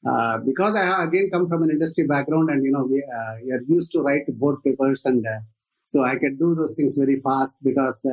uh, 0.07 0.38
because 0.38 0.75
I 0.75 1.03
again 1.03 1.29
come 1.31 1.47
from 1.47 1.63
an 1.63 1.71
industry 1.71 2.05
background, 2.05 2.50
and 2.50 2.63
you 2.63 2.71
know, 2.71 2.85
we, 2.85 3.03
uh, 3.03 3.55
are 3.55 3.63
used 3.67 3.91
to 3.93 4.01
write 4.01 4.27
board 4.39 4.63
papers, 4.63 5.05
and 5.05 5.25
uh, 5.25 5.39
so 5.83 6.03
I 6.03 6.17
can 6.17 6.38
do 6.38 6.53
those 6.53 6.74
things 6.75 6.97
very 6.97 7.19
fast 7.19 7.57
because 7.63 8.05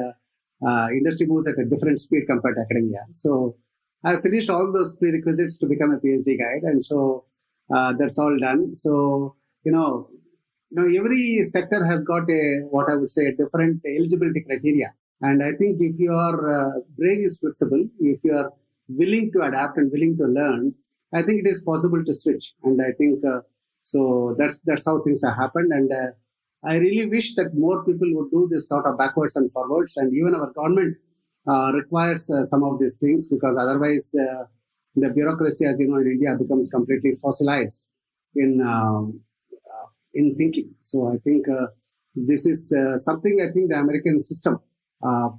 industry 0.93 1.27
moves 1.27 1.47
at 1.49 1.59
a 1.59 1.65
different 1.65 1.99
speed 1.99 2.25
compared 2.27 2.57
to 2.57 2.63
academia. 2.63 3.05
So 3.11 3.57
I 4.05 4.17
finished 4.17 4.49
all 4.49 4.73
those 4.73 4.95
prerequisites 4.95 5.59
to 5.59 5.67
become 5.67 5.93
a 5.93 5.99
PhD 5.99 6.39
guide, 6.39 6.63
and 6.63 6.83
so 6.83 7.25
that's 7.69 8.19
all 8.19 8.37
done. 8.39 8.75
So 8.75 9.37
you 9.65 9.73
know, 9.73 10.09
you 10.71 10.77
know 10.77 11.01
every 11.01 11.43
sector 11.45 11.85
has 11.85 12.05
got 12.05 12.29
a 12.31 12.43
what 12.75 12.91
i 12.91 12.95
would 12.95 13.11
say 13.11 13.27
a 13.27 13.37
different 13.37 13.83
eligibility 13.87 14.41
criteria. 14.41 14.95
And 15.21 15.43
i 15.43 15.53
think 15.53 15.81
if 15.81 15.99
your 16.01 16.35
uh, 16.59 16.81
brain 16.99 17.21
is 17.29 17.39
flexible 17.39 17.83
if 18.01 18.25
you 18.25 18.35
are 18.35 18.53
willing 18.89 19.31
to 19.33 19.43
adapt 19.43 19.79
and 19.79 19.91
willing 19.93 20.17
to 20.17 20.25
learn 20.39 20.75
i 21.15 21.23
think 21.23 21.45
it 21.45 21.49
is 21.51 21.63
possible 21.63 22.05
to 22.05 22.15
switch. 22.15 22.55
And 22.65 22.81
i 22.83 22.93
think 22.93 23.25
uh, 23.25 23.41
so 23.85 24.35
that's 24.39 24.61
that's 24.61 24.87
how 24.87 25.01
things 25.03 25.23
have 25.25 25.37
happened. 25.37 25.73
And 25.73 25.93
uh, 25.93 26.11
i 26.65 26.77
really 26.77 27.07
wish 27.15 27.35
that 27.37 27.55
more 27.55 27.85
people 27.85 28.11
would 28.17 28.31
do 28.31 28.49
this 28.51 28.69
sort 28.69 28.87
of 28.87 28.99
backwards 28.99 29.37
and 29.37 29.51
forwards. 29.51 29.97
And 29.97 30.13
even 30.15 30.35
our 30.35 30.51
government 30.53 30.97
uh, 31.47 31.73
requires 31.73 32.31
uh, 32.31 32.45
some 32.45 32.63
of 32.63 32.79
these 32.81 32.97
things 32.97 33.29
because 33.29 33.57
otherwise 33.59 34.15
uh, 34.27 34.45
the 34.95 35.11
bureaucracy 35.11 35.65
as 35.67 35.81
you 35.81 35.89
know 35.89 35.97
in 35.97 36.09
india 36.17 36.37
becomes 36.39 36.69
completely 36.69 37.13
fossilized 37.23 37.87
in 38.35 38.61
um, 38.61 39.21
in 40.15 40.35
thinking. 40.35 40.75
So 40.83 41.13
I 41.13 41.19
think 41.19 41.49
uh, 41.49 41.67
this 42.15 42.47
is 42.47 42.73
uh, 42.73 42.99
something 42.99 43.39
I 43.41 43.53
think 43.53 43.71
the 43.71 43.79
American 43.79 44.21
system 44.21 44.61
uh, 45.03 45.31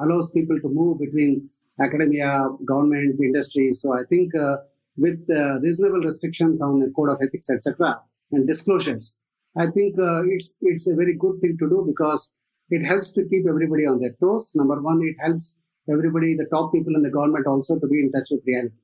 allows 0.00 0.30
people 0.30 0.58
to 0.60 0.68
move 0.68 0.98
between 0.98 1.48
academia, 1.80 2.48
government, 2.66 3.20
industry. 3.20 3.72
So 3.72 3.94
I 3.94 4.02
think 4.08 4.34
uh, 4.34 4.56
with 4.96 5.24
reasonable 5.62 6.00
restrictions 6.00 6.60
on 6.60 6.80
the 6.80 6.92
code 6.94 7.10
of 7.10 7.18
ethics, 7.22 7.48
etc., 7.50 8.00
and 8.32 8.46
disclosures, 8.46 9.16
I 9.56 9.68
think 9.68 9.98
uh, 9.98 10.22
it's 10.26 10.56
it's 10.60 10.90
a 10.90 10.94
very 10.94 11.14
good 11.16 11.40
thing 11.40 11.56
to 11.58 11.68
do 11.68 11.84
because 11.86 12.30
it 12.68 12.84
helps 12.84 13.12
to 13.12 13.24
keep 13.24 13.46
everybody 13.48 13.86
on 13.86 14.00
their 14.00 14.14
toes. 14.20 14.52
Number 14.54 14.82
one, 14.82 15.00
it 15.02 15.16
helps 15.18 15.54
everybody, 15.90 16.34
the 16.34 16.44
top 16.46 16.72
people 16.72 16.94
in 16.94 17.02
the 17.02 17.10
government, 17.10 17.46
also 17.46 17.78
to 17.78 17.86
be 17.86 18.00
in 18.00 18.12
touch 18.12 18.28
with 18.30 18.42
reality 18.46 18.74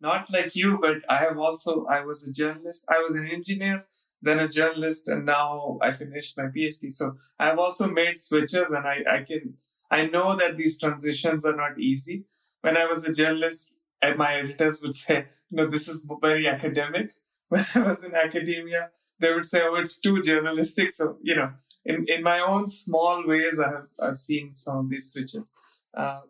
not 0.00 0.30
like 0.32 0.54
you, 0.54 0.78
but 0.80 0.98
I 1.08 1.16
have 1.18 1.38
also, 1.38 1.86
I 1.86 2.00
was 2.04 2.26
a 2.28 2.32
journalist. 2.32 2.84
I 2.88 2.98
was 2.98 3.16
an 3.16 3.28
engineer, 3.28 3.86
then 4.20 4.38
a 4.38 4.48
journalist, 4.48 5.08
and 5.08 5.24
now 5.24 5.78
I 5.82 5.92
finished 5.92 6.36
my 6.36 6.44
PhD. 6.44 6.92
So 6.92 7.16
I've 7.38 7.58
also 7.58 7.88
made 7.88 8.18
switches 8.18 8.70
and 8.70 8.86
I, 8.86 9.02
I 9.08 9.22
can, 9.22 9.54
I 9.90 10.06
know 10.06 10.36
that 10.36 10.56
these 10.56 10.78
transitions 10.78 11.44
are 11.44 11.56
not 11.56 11.78
easy. 11.78 12.24
When 12.60 12.76
I 12.76 12.86
was 12.86 13.04
a 13.04 13.14
journalist, 13.14 13.70
my 14.16 14.34
editors 14.34 14.80
would 14.82 14.94
say, 15.04 15.26
know, 15.54 15.66
this 15.66 15.88
is 15.88 16.06
very 16.20 16.48
academic. 16.48 17.12
When 17.48 17.66
I 17.74 17.80
was 17.80 18.02
in 18.02 18.14
academia, 18.14 18.90
they 19.20 19.32
would 19.32 19.46
say, 19.46 19.60
oh, 19.62 19.76
it's 19.76 20.00
too 20.00 20.22
journalistic. 20.22 20.92
So, 20.92 21.18
you 21.22 21.36
know, 21.36 21.50
in, 21.84 22.04
in 22.08 22.22
my 22.22 22.40
own 22.40 22.68
small 22.68 23.22
ways, 23.26 23.60
I 23.60 23.70
have, 23.70 23.88
I've 24.02 24.18
seen 24.18 24.54
some 24.54 24.78
of 24.78 24.90
these 24.90 25.12
switches. 25.12 25.52
Uh, 25.96 26.20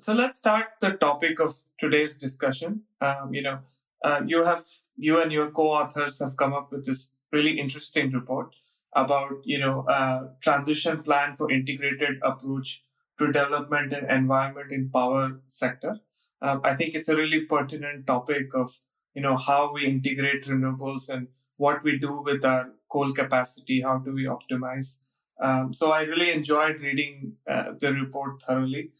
so 0.00 0.14
let's 0.14 0.38
start 0.38 0.66
the 0.80 0.92
topic 0.92 1.40
of 1.40 1.58
today's 1.78 2.16
discussion. 2.16 2.82
Um, 3.00 3.32
you 3.32 3.42
know, 3.42 3.58
uh, 4.02 4.20
you 4.26 4.44
have 4.44 4.64
you 4.96 5.20
and 5.20 5.32
your 5.32 5.50
co-authors 5.50 6.20
have 6.20 6.36
come 6.36 6.52
up 6.52 6.70
with 6.72 6.86
this 6.86 7.10
really 7.32 7.58
interesting 7.58 8.12
report 8.12 8.54
about 8.94 9.32
you 9.44 9.58
know 9.58 9.84
uh, 9.88 10.28
transition 10.40 11.02
plan 11.02 11.36
for 11.36 11.50
integrated 11.50 12.18
approach 12.22 12.84
to 13.18 13.26
development 13.26 13.92
and 13.92 14.10
environment 14.10 14.72
in 14.72 14.90
power 14.90 15.40
sector. 15.48 16.00
Um, 16.42 16.60
I 16.64 16.74
think 16.74 16.94
it's 16.94 17.08
a 17.08 17.16
really 17.16 17.40
pertinent 17.40 18.06
topic 18.06 18.54
of 18.54 18.78
you 19.14 19.22
know 19.22 19.36
how 19.36 19.72
we 19.72 19.86
integrate 19.86 20.44
renewables 20.44 21.08
and 21.08 21.28
what 21.56 21.82
we 21.82 21.98
do 21.98 22.20
with 22.20 22.44
our 22.44 22.72
coal 22.90 23.12
capacity. 23.12 23.80
How 23.80 23.98
do 23.98 24.12
we 24.12 24.24
optimize? 24.24 24.98
Um, 25.40 25.72
so 25.72 25.90
I 25.92 26.02
really 26.02 26.30
enjoyed 26.30 26.80
reading 26.80 27.34
uh, 27.48 27.72
the 27.78 27.92
report 27.92 28.42
thoroughly. 28.42 28.92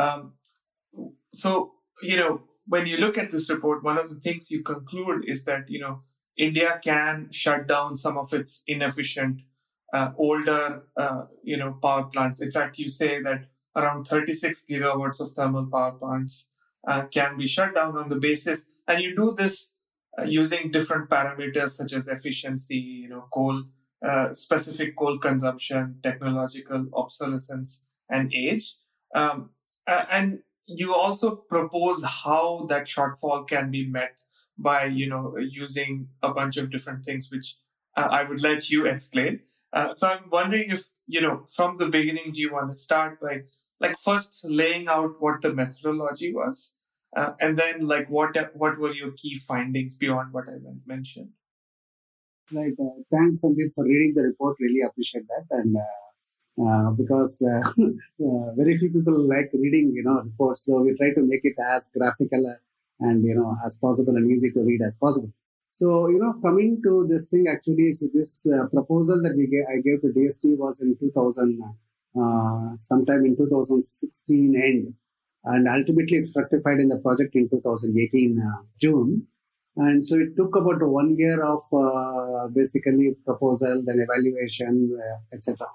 Um, 0.00 0.34
so 1.32 1.74
you 2.02 2.16
know, 2.16 2.42
when 2.66 2.86
you 2.86 2.96
look 2.96 3.18
at 3.18 3.30
this 3.30 3.50
report, 3.50 3.82
one 3.82 3.98
of 3.98 4.08
the 4.08 4.16
things 4.16 4.50
you 4.50 4.62
conclude 4.62 5.24
is 5.26 5.44
that, 5.44 5.68
you 5.68 5.80
know, 5.80 6.02
India 6.36 6.80
can 6.82 7.28
shut 7.30 7.66
down 7.66 7.96
some 7.96 8.16
of 8.16 8.32
its 8.32 8.62
inefficient, 8.66 9.40
uh, 9.92 10.10
older, 10.16 10.84
uh, 10.96 11.22
you 11.42 11.56
know, 11.56 11.72
power 11.82 12.04
plants. 12.04 12.40
In 12.40 12.50
fact, 12.50 12.78
you 12.78 12.88
say 12.88 13.20
that 13.22 13.46
around 13.76 14.04
36 14.04 14.64
gigawatts 14.70 15.20
of 15.20 15.32
thermal 15.32 15.66
power 15.66 15.92
plants 15.92 16.50
uh, 16.86 17.02
can 17.12 17.36
be 17.36 17.46
shut 17.46 17.74
down 17.74 17.96
on 17.96 18.08
the 18.08 18.18
basis, 18.18 18.66
and 18.88 19.02
you 19.02 19.14
do 19.14 19.34
this 19.36 19.72
uh, 20.18 20.22
using 20.22 20.70
different 20.70 21.10
parameters 21.10 21.70
such 21.70 21.92
as 21.92 22.08
efficiency, 22.08 22.76
you 22.76 23.08
know, 23.08 23.26
coal, 23.32 23.64
uh, 24.06 24.32
specific 24.32 24.96
coal 24.96 25.18
consumption, 25.18 25.98
technological 26.02 26.86
obsolescence, 26.94 27.82
and 28.08 28.32
age. 28.32 28.76
Um, 29.14 29.50
uh, 29.86 30.04
and 30.10 30.40
you 30.66 30.94
also 30.94 31.36
propose 31.36 32.04
how 32.04 32.66
that 32.68 32.86
shortfall 32.86 33.46
can 33.46 33.70
be 33.70 33.86
met 33.86 34.20
by 34.58 34.84
you 34.84 35.08
know 35.08 35.36
using 35.38 36.08
a 36.22 36.32
bunch 36.32 36.56
of 36.56 36.70
different 36.70 37.04
things 37.04 37.28
which 37.30 37.56
uh, 37.96 38.08
i 38.10 38.22
would 38.22 38.42
let 38.42 38.70
you 38.70 38.86
explain. 38.86 39.40
Uh, 39.72 39.94
so 39.94 40.08
i'm 40.08 40.28
wondering 40.30 40.70
if 40.70 40.88
you 41.06 41.20
know 41.20 41.46
from 41.54 41.78
the 41.78 41.86
beginning 41.86 42.32
do 42.32 42.40
you 42.40 42.52
want 42.52 42.70
to 42.70 42.74
start 42.74 43.20
by 43.20 43.42
like 43.80 43.96
first 43.98 44.40
laying 44.44 44.88
out 44.88 45.14
what 45.20 45.40
the 45.42 45.54
methodology 45.54 46.32
was 46.34 46.74
uh, 47.16 47.32
and 47.40 47.56
then 47.56 47.86
like 47.86 48.08
what 48.08 48.36
what 48.54 48.78
were 48.78 48.92
your 48.92 49.10
key 49.12 49.38
findings 49.38 49.94
beyond 49.94 50.32
what 50.32 50.48
i 50.48 50.54
mentioned? 50.86 51.30
Right 52.52 52.72
uh, 52.78 53.02
thanks 53.10 53.44
sandeep 53.44 53.72
for 53.74 53.84
reading 53.84 54.14
the 54.14 54.22
report. 54.22 54.56
Really 54.60 54.82
appreciate 54.88 55.26
that. 55.28 55.46
And 55.50 55.76
uh, 55.76 56.09
uh, 56.60 56.90
because 56.90 57.42
uh, 57.42 57.60
uh, 58.24 58.52
very 58.54 58.76
few 58.76 58.90
people 58.90 59.16
like 59.26 59.50
reading, 59.54 59.92
you 59.94 60.02
know, 60.02 60.20
reports. 60.20 60.66
So 60.66 60.82
we 60.82 60.94
try 60.94 61.14
to 61.14 61.22
make 61.22 61.40
it 61.44 61.54
as 61.58 61.90
graphical 61.96 62.56
and 62.98 63.24
you 63.24 63.34
know 63.34 63.56
as 63.64 63.76
possible 63.76 64.14
and 64.16 64.30
easy 64.30 64.50
to 64.50 64.60
read 64.60 64.82
as 64.82 64.96
possible. 64.96 65.32
So 65.70 66.08
you 66.08 66.18
know, 66.18 66.34
coming 66.42 66.82
to 66.82 67.06
this 67.08 67.26
thing, 67.26 67.46
actually, 67.50 67.92
so 67.92 68.08
this 68.12 68.46
uh, 68.46 68.66
proposal 68.66 69.22
that 69.22 69.36
we 69.36 69.46
gave, 69.46 69.64
I 69.72 69.80
gave 69.80 70.02
to 70.02 70.08
DST 70.08 70.58
was 70.58 70.82
in 70.82 70.96
2000, 70.98 71.62
uh, 72.20 72.76
sometime 72.76 73.24
in 73.24 73.36
2016 73.36 74.60
end, 74.60 74.94
and 75.44 75.68
ultimately 75.68 76.18
it's 76.18 76.34
rectified 76.36 76.78
in 76.78 76.88
the 76.88 76.98
project 76.98 77.34
in 77.36 77.48
2018 77.48 78.42
June. 78.78 79.26
And 79.76 80.04
so 80.04 80.16
it 80.16 80.36
took 80.36 80.56
about 80.56 80.82
one 80.82 81.16
year 81.16 81.42
of 81.42 81.60
basically 82.52 83.14
proposal, 83.24 83.82
then 83.86 84.00
evaluation, 84.00 84.98
etc. 85.32 85.66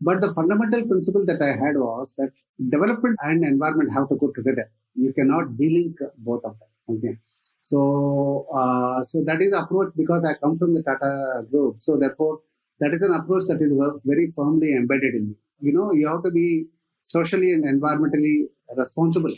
But 0.00 0.20
the 0.20 0.32
fundamental 0.34 0.82
principle 0.86 1.24
that 1.26 1.40
I 1.40 1.52
had 1.64 1.76
was 1.76 2.14
that 2.18 2.32
development 2.68 3.16
and 3.22 3.44
environment 3.44 3.92
have 3.94 4.08
to 4.08 4.16
go 4.16 4.30
together. 4.34 4.70
You 4.94 5.12
cannot 5.12 5.56
delink 5.60 5.94
both 6.18 6.44
of 6.44 6.58
them. 6.58 6.96
Okay. 6.96 7.18
So, 7.62 8.46
uh, 8.54 9.02
so 9.04 9.22
that 9.24 9.40
is 9.40 9.50
the 9.50 9.60
approach 9.60 9.92
because 9.96 10.24
I 10.24 10.34
come 10.34 10.54
from 10.56 10.74
the 10.74 10.82
Tata 10.82 11.44
group. 11.50 11.76
So 11.78 11.96
therefore, 11.96 12.40
that 12.80 12.92
is 12.92 13.02
an 13.02 13.14
approach 13.14 13.44
that 13.48 13.62
is 13.62 13.72
very 14.04 14.26
firmly 14.34 14.76
embedded 14.76 15.14
in 15.14 15.28
me. 15.28 15.34
You 15.60 15.72
know, 15.72 15.92
you 15.92 16.08
have 16.08 16.22
to 16.24 16.30
be 16.30 16.66
socially 17.02 17.52
and 17.52 17.64
environmentally 17.64 18.46
responsible 18.76 19.30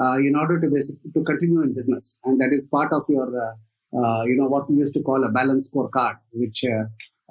uh, 0.00 0.16
in 0.18 0.36
order 0.36 0.60
to 0.60 0.68
basic, 0.70 0.96
to 1.12 1.22
continue 1.24 1.60
in 1.62 1.74
business, 1.74 2.20
and 2.24 2.40
that 2.40 2.50
is 2.52 2.68
part 2.68 2.92
of 2.92 3.02
your, 3.08 3.26
uh, 3.26 3.98
uh 3.98 4.22
you 4.24 4.36
know, 4.36 4.46
what 4.46 4.70
we 4.70 4.76
used 4.76 4.94
to 4.94 5.02
call 5.02 5.24
a 5.24 5.30
balance 5.30 5.68
scorecard, 5.68 6.16
which 6.32 6.64
uh, 6.64 6.84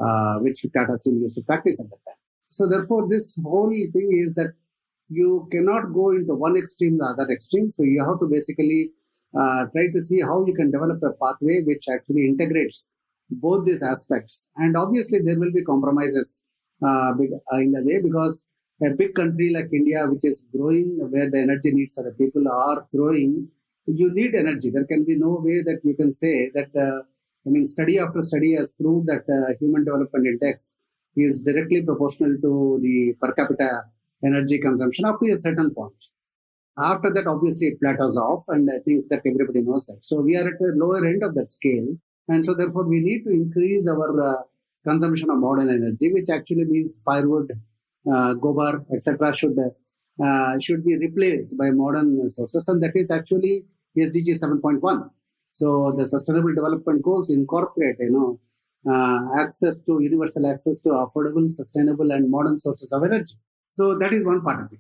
uh, 0.04 0.36
which 0.40 0.66
Tata 0.76 0.98
still 0.98 1.14
used 1.14 1.36
to 1.36 1.42
practice 1.42 1.80
at 1.80 1.90
that 1.90 2.00
time. 2.06 2.17
So 2.50 2.68
therefore, 2.68 3.08
this 3.10 3.38
whole 3.44 3.70
thing 3.70 4.10
is 4.24 4.36
that 4.36 4.54
you 5.10 5.48
cannot 5.52 5.94
go 5.94 6.12
into 6.12 6.34
one 6.36 6.58
extreme, 6.58 6.98
the 6.98 7.06
other 7.06 7.30
extreme. 7.32 7.72
So 7.72 7.84
you 7.84 8.04
have 8.06 8.20
to 8.20 8.28
basically 8.28 8.92
uh, 9.38 9.66
try 9.72 9.88
to 9.94 10.02
see 10.02 10.22
how 10.22 10.46
you 10.46 10.54
can 10.54 10.72
develop 10.72 11.02
a 11.04 11.12
pathway 11.24 11.62
which 11.64 11.86
actually 11.92 12.26
integrates 12.26 12.90
both 13.30 13.66
these 13.66 13.84
aspects. 13.84 14.48
And 14.56 14.76
obviously, 14.76 15.20
there 15.20 15.40
will 15.40 15.52
be 15.52 15.64
compromises 15.64 16.42
uh, 16.84 17.12
uh, 17.12 17.58
in 17.58 17.72
the 17.72 17.82
way 17.84 18.02
because 18.02 18.46
a 18.84 18.92
big 18.92 19.16
country 19.16 19.52
like 19.54 19.70
India, 19.74 20.06
which 20.08 20.24
is 20.24 20.46
growing, 20.56 20.98
where 21.10 21.30
the 21.30 21.40
energy 21.40 21.72
needs 21.72 21.98
of 21.98 22.06
the 22.06 22.12
people 22.12 22.44
are 22.48 22.88
growing, 22.96 23.50
you 23.88 24.14
need 24.14 24.36
energy. 24.36 24.70
There 24.70 24.86
can 24.86 25.04
be 25.04 25.18
no 25.18 25.42
way 25.42 25.64
that 25.64 25.80
you 25.84 25.96
can 25.96 26.14
say 26.14 26.52
that. 26.54 26.70
Uh, 26.76 27.04
I 27.46 27.50
mean, 27.50 27.64
study 27.64 27.98
after 27.98 28.22
study 28.22 28.56
has 28.56 28.74
proved 28.74 29.08
that 29.08 29.24
uh, 29.32 29.56
Human 29.62 29.86
Development 29.86 30.28
Index 30.28 30.76
is 31.18 31.42
directly 31.42 31.84
proportional 31.84 32.36
to 32.42 32.80
the 32.82 33.14
per 33.22 33.34
capita 33.34 33.84
energy 34.24 34.60
consumption 34.60 35.06
up 35.06 35.20
to 35.20 35.32
a 35.32 35.38
certain 35.38 35.74
point. 35.74 36.06
After 36.78 37.12
that, 37.12 37.26
obviously, 37.26 37.68
it 37.68 37.80
plateaus 37.80 38.18
off, 38.18 38.44
and 38.50 38.70
I 38.70 38.80
think 38.86 39.10
that 39.10 39.22
everybody 39.26 39.62
knows 39.62 39.86
that. 39.88 40.06
So 40.06 40.22
we 40.22 40.38
are 40.38 40.48
at 40.48 40.60
the 40.60 40.74
lower 40.76 41.04
end 41.06 41.24
of 41.24 41.34
that 41.36 41.50
scale, 41.50 41.88
and 42.28 42.46
so 42.46 42.54
therefore 42.54 42.84
we 42.84 43.00
need 43.00 43.24
to 43.24 43.32
increase 43.32 43.88
our 43.88 44.12
uh, 44.22 44.42
consumption 44.84 45.30
of 45.32 45.40
modern 45.40 45.70
energy, 45.70 46.12
which 46.14 46.30
actually 46.30 46.66
means 46.66 47.00
firewood, 47.04 47.52
uh, 48.08 48.34
gobar, 48.36 48.86
etc. 48.94 49.34
should 49.34 49.58
uh, 50.24 50.60
should 50.60 50.84
be 50.86 50.96
replaced 50.98 51.58
by 51.58 51.70
modern 51.72 52.30
sources, 52.30 52.68
and 52.68 52.82
that 52.84 52.96
is 52.96 53.10
actually 53.10 53.66
SDG 53.98 54.40
7.1. 54.40 55.10
So 55.52 55.94
the 55.98 56.06
Sustainable 56.06 56.54
Development 56.54 57.02
Goals 57.02 57.32
incorporate, 57.32 57.96
you 58.00 58.12
know, 58.12 58.30
uh, 58.30 58.57
access 59.38 59.80
to 59.80 60.00
universal 60.02 60.50
access 60.50 60.80
to 60.80 60.90
affordable, 60.90 61.50
sustainable, 61.50 62.12
and 62.12 62.30
modern 62.30 62.60
sources 62.60 62.92
of 62.92 63.04
energy. 63.04 63.36
So 63.72 63.98
that 63.98 64.14
is 64.14 64.26
one 64.26 64.42
part 64.42 64.62
of 64.62 64.72
it. 64.72 64.80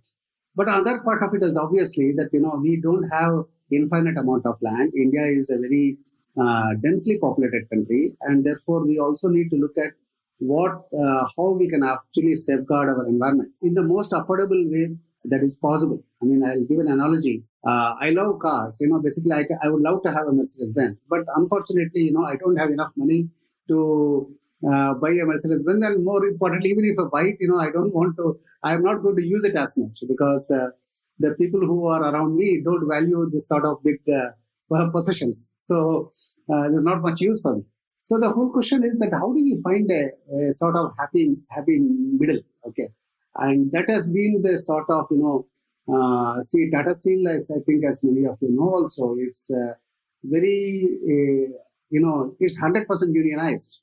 But 0.55 0.69
another 0.69 0.99
part 0.99 1.21
of 1.23 1.33
it 1.35 1.43
is 1.43 1.57
obviously 1.57 2.13
that 2.17 2.29
you 2.33 2.41
know 2.41 2.59
we 2.61 2.81
don't 2.81 3.09
have 3.09 3.45
infinite 3.71 4.17
amount 4.17 4.45
of 4.45 4.57
land. 4.61 4.93
India 4.95 5.25
is 5.25 5.49
a 5.49 5.57
very 5.57 5.97
uh, 6.39 6.73
densely 6.81 7.17
populated 7.19 7.69
country, 7.69 8.13
and 8.21 8.45
therefore 8.45 8.85
we 8.85 8.99
also 8.99 9.27
need 9.27 9.49
to 9.49 9.55
look 9.55 9.77
at 9.77 9.93
what 10.39 10.87
uh, 10.93 11.25
how 11.35 11.51
we 11.51 11.67
can 11.67 11.83
actually 11.83 12.35
safeguard 12.35 12.89
our 12.89 13.07
environment 13.07 13.51
in 13.61 13.73
the 13.73 13.83
most 13.83 14.11
affordable 14.11 14.63
way 14.71 14.95
that 15.25 15.43
is 15.43 15.55
possible. 15.55 16.03
I 16.21 16.25
mean, 16.25 16.43
I'll 16.43 16.63
give 16.63 16.79
an 16.79 16.87
analogy. 16.87 17.43
Uh, 17.65 17.95
I 17.99 18.11
love 18.11 18.39
cars. 18.39 18.77
You 18.81 18.89
know, 18.89 18.99
basically, 18.99 19.33
I, 19.33 19.45
I 19.63 19.67
would 19.69 19.81
love 19.81 20.03
to 20.03 20.11
have 20.11 20.27
a 20.27 20.31
Mercedes 20.31 20.71
Benz, 20.71 21.05
but 21.09 21.21
unfortunately, 21.35 22.01
you 22.01 22.13
know, 22.13 22.25
I 22.25 22.35
don't 22.35 22.55
have 22.55 22.69
enough 22.71 22.93
money 22.95 23.29
to 23.67 24.29
uh, 24.69 24.93
buy 24.95 25.09
a 25.09 25.25
Mercedes 25.25 25.63
Benz. 25.63 25.85
And 25.85 26.03
more 26.03 26.25
importantly, 26.25 26.69
even 26.71 26.85
if 26.85 26.97
I 26.99 27.03
buy 27.11 27.27
it, 27.29 27.37
you 27.39 27.49
know, 27.49 27.59
I 27.59 27.71
don't 27.71 27.93
want 27.93 28.15
to, 28.17 28.39
I'm 28.63 28.83
not 28.83 29.01
going 29.01 29.15
to 29.17 29.25
use 29.25 29.43
it 29.43 29.55
as 29.55 29.77
much 29.77 30.03
because 30.07 30.51
uh, 30.51 30.69
the 31.19 31.31
people 31.31 31.61
who 31.61 31.87
are 31.87 32.01
around 32.01 32.35
me 32.35 32.61
don't 32.63 32.87
value 32.87 33.29
this 33.31 33.47
sort 33.47 33.65
of 33.65 33.83
big 33.83 33.99
uh, 34.09 34.89
possessions. 34.91 35.47
So 35.57 36.11
uh, 36.51 36.69
there's 36.69 36.85
not 36.85 37.01
much 37.01 37.21
use 37.21 37.41
for 37.41 37.55
me. 37.55 37.63
So 37.99 38.17
the 38.19 38.29
whole 38.29 38.51
question 38.51 38.83
is 38.83 38.99
that 38.99 39.13
how 39.13 39.33
do 39.33 39.43
we 39.43 39.59
find 39.61 39.89
a, 39.91 40.11
a 40.49 40.53
sort 40.53 40.75
of 40.77 40.91
happy, 40.97 41.35
happy 41.49 41.79
middle? 41.79 42.41
Okay. 42.65 42.89
And 43.35 43.71
that 43.71 43.89
has 43.89 44.09
been 44.09 44.41
the 44.43 44.57
sort 44.57 44.89
of, 44.89 45.07
you 45.11 45.17
know, 45.17 45.45
uh, 45.89 46.41
see, 46.41 46.69
Tata 46.71 46.93
Steel, 46.95 47.27
as 47.29 47.51
I 47.55 47.59
think, 47.65 47.85
as 47.85 48.01
many 48.03 48.25
of 48.25 48.37
you 48.41 48.49
know, 48.51 48.69
also, 48.69 49.15
it's 49.19 49.51
uh, 49.51 49.73
very, 50.23 50.97
you 51.89 52.01
know, 52.01 52.35
it's 52.39 52.59
100% 52.59 52.85
unionized. 53.13 53.81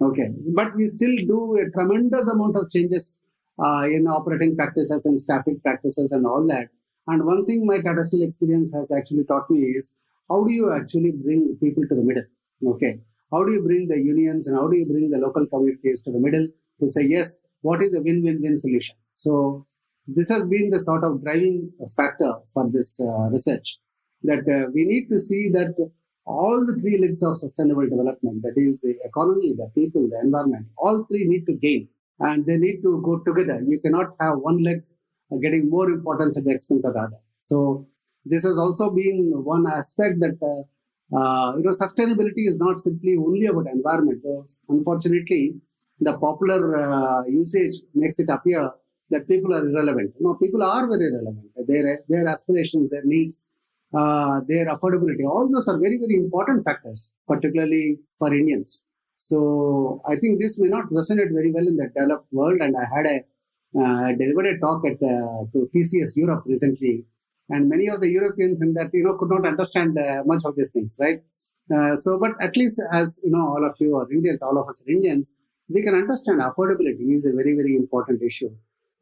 Okay. 0.00 0.28
But 0.54 0.74
we 0.74 0.86
still 0.86 1.16
do 1.26 1.56
a 1.56 1.70
tremendous 1.70 2.28
amount 2.28 2.56
of 2.56 2.70
changes 2.70 3.20
uh, 3.62 3.84
in 3.84 4.06
operating 4.06 4.56
practices 4.56 5.06
and 5.06 5.18
staffing 5.18 5.60
practices 5.60 6.10
and 6.10 6.26
all 6.26 6.46
that. 6.48 6.68
And 7.06 7.24
one 7.24 7.44
thing 7.46 7.66
my 7.66 7.80
Tata 7.80 8.02
Steel 8.02 8.22
experience 8.22 8.74
has 8.74 8.90
actually 8.90 9.24
taught 9.24 9.48
me 9.50 9.60
is 9.60 9.94
how 10.28 10.42
do 10.44 10.52
you 10.52 10.72
actually 10.72 11.12
bring 11.12 11.56
people 11.62 11.84
to 11.88 11.94
the 11.94 12.02
middle? 12.02 12.24
Okay. 12.66 13.00
How 13.30 13.44
do 13.44 13.52
you 13.52 13.62
bring 13.62 13.88
the 13.88 13.98
unions 13.98 14.48
and 14.48 14.56
how 14.56 14.68
do 14.68 14.76
you 14.76 14.86
bring 14.86 15.10
the 15.10 15.18
local 15.18 15.46
communities 15.46 16.00
to 16.02 16.12
the 16.12 16.18
middle 16.18 16.48
to 16.80 16.88
say, 16.88 17.06
yes, 17.06 17.38
what 17.60 17.82
is 17.82 17.94
a 17.94 18.00
win-win-win 18.00 18.58
solution? 18.58 18.96
So 19.14 19.66
this 20.06 20.28
has 20.28 20.46
been 20.46 20.70
the 20.70 20.80
sort 20.80 21.04
of 21.04 21.22
driving 21.22 21.70
factor 21.96 22.34
for 22.52 22.68
this 22.70 23.00
uh, 23.00 23.28
research 23.30 23.78
that 24.22 24.40
uh, 24.40 24.70
we 24.72 24.84
need 24.84 25.08
to 25.08 25.18
see 25.18 25.50
that 25.50 25.74
all 26.26 26.64
the 26.66 26.78
three 26.80 26.98
legs 26.98 27.22
of 27.22 27.36
sustainable 27.36 27.88
development, 27.88 28.42
that 28.42 28.54
is 28.56 28.80
the 28.80 28.94
economy, 29.04 29.54
the 29.56 29.70
people, 29.74 30.08
the 30.08 30.20
environment, 30.20 30.66
all 30.78 31.04
three 31.04 31.24
need 31.26 31.44
to 31.46 31.54
gain 31.54 31.88
and 32.20 32.46
they 32.46 32.56
need 32.56 32.82
to 32.82 33.00
go 33.02 33.18
together. 33.18 33.62
You 33.66 33.80
cannot 33.80 34.14
have 34.20 34.38
one 34.38 34.62
leg 34.62 34.82
getting 35.42 35.68
more 35.68 35.90
importance 35.90 36.36
at 36.38 36.44
the 36.44 36.52
expense 36.52 36.86
of 36.86 36.94
the 36.94 37.00
other. 37.00 37.18
So 37.38 37.86
this 38.24 38.44
has 38.44 38.58
also 38.58 38.90
been 38.90 39.32
one 39.44 39.66
aspect 39.66 40.20
that 40.20 40.38
uh, 40.42 40.62
uh, 41.16 41.56
you 41.56 41.62
know 41.62 41.72
sustainability 41.72 42.48
is 42.52 42.58
not 42.58 42.76
simply 42.78 43.16
only 43.18 43.46
about 43.46 43.66
environment. 43.66 44.22
Unfortunately, 44.68 45.54
the 46.00 46.16
popular 46.16 46.76
uh, 46.76 47.24
usage 47.26 47.76
makes 47.94 48.18
it 48.18 48.28
appear 48.28 48.70
that 49.10 49.28
people 49.28 49.54
are 49.54 49.66
irrelevant. 49.66 50.14
No, 50.20 50.34
people 50.34 50.62
are 50.62 50.86
very 50.88 51.12
relevant. 51.12 51.50
Their 51.66 52.00
their 52.08 52.26
aspirations, 52.28 52.90
their 52.90 53.04
needs, 53.04 53.48
uh, 53.96 54.40
their 54.48 54.66
affordability, 54.66 55.24
all 55.24 55.48
those 55.52 55.68
are 55.68 55.78
very, 55.78 55.98
very 55.98 56.16
important 56.16 56.64
factors, 56.64 57.10
particularly 57.28 57.98
for 58.18 58.34
Indians. 58.34 58.82
So 59.16 60.02
I 60.06 60.16
think 60.16 60.40
this 60.40 60.58
may 60.58 60.68
not 60.68 60.90
resonate 60.90 61.32
very 61.32 61.50
well 61.50 61.66
in 61.66 61.76
the 61.76 61.88
developed 61.88 62.32
world. 62.32 62.60
And 62.60 62.76
I 62.76 62.84
had 62.94 63.06
a 63.06 63.24
uh, 63.76 64.12
delivered 64.12 64.46
a 64.46 64.58
talk 64.58 64.84
at 64.86 65.02
uh, 65.02 65.44
to 65.52 65.68
TCS 65.74 66.16
Europe 66.16 66.44
recently, 66.46 67.04
and 67.48 67.68
many 67.68 67.88
of 67.88 68.00
the 68.00 68.08
Europeans 68.08 68.62
in 68.62 68.74
that 68.74 68.90
you 68.92 69.02
know 69.02 69.14
could 69.14 69.30
not 69.30 69.46
understand 69.46 69.98
uh, 69.98 70.22
much 70.24 70.42
of 70.44 70.54
these 70.56 70.70
things, 70.70 70.96
right? 71.00 71.22
Uh, 71.74 71.96
so, 71.96 72.18
but 72.18 72.32
at 72.40 72.56
least 72.56 72.80
as 72.92 73.18
you 73.24 73.30
know, 73.30 73.48
all 73.48 73.66
of 73.66 73.74
you 73.80 73.96
are 73.96 74.10
Indians, 74.12 74.42
all 74.42 74.58
of 74.58 74.68
us 74.68 74.80
are 74.82 74.90
Indians, 74.90 75.34
we 75.68 75.82
can 75.82 75.94
understand 75.94 76.40
affordability 76.40 77.16
is 77.16 77.26
a 77.26 77.32
very, 77.32 77.54
very 77.54 77.74
important 77.74 78.22
issue, 78.22 78.50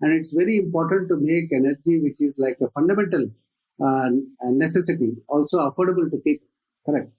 and 0.00 0.12
it's 0.12 0.32
very 0.32 0.56
important 0.56 1.08
to 1.08 1.16
make 1.16 1.52
energy, 1.52 2.00
which 2.00 2.22
is 2.22 2.38
like 2.38 2.56
a 2.62 2.68
fundamental 2.68 3.30
uh, 3.86 4.08
necessity 4.44 5.12
also 5.28 5.58
affordable 5.68 6.10
to 6.10 6.18
people. 6.18 6.46
Correct. 6.86 7.10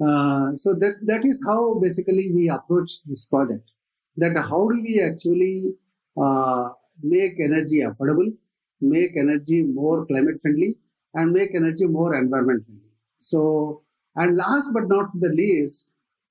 Uh, 0.00 0.54
so 0.54 0.74
that 0.74 0.94
that 1.04 1.24
is 1.24 1.44
how 1.46 1.74
basically 1.74 2.30
we 2.32 2.48
approach 2.48 3.02
this 3.04 3.24
project. 3.26 3.70
That 4.16 4.36
how 4.36 4.68
do 4.68 4.82
we 4.82 5.02
actually 5.04 5.74
uh, 6.20 6.68
make 7.02 7.34
energy 7.40 7.80
affordable, 7.88 8.32
make 8.80 9.16
energy 9.16 9.62
more 9.62 10.06
climate 10.06 10.40
friendly, 10.40 10.76
and 11.14 11.32
make 11.32 11.54
energy 11.54 11.86
more 11.86 12.14
environment 12.14 12.64
friendly. 12.64 12.92
So, 13.20 13.82
and 14.14 14.36
last 14.36 14.70
but 14.72 14.88
not 14.88 15.10
the 15.14 15.28
least, 15.28 15.86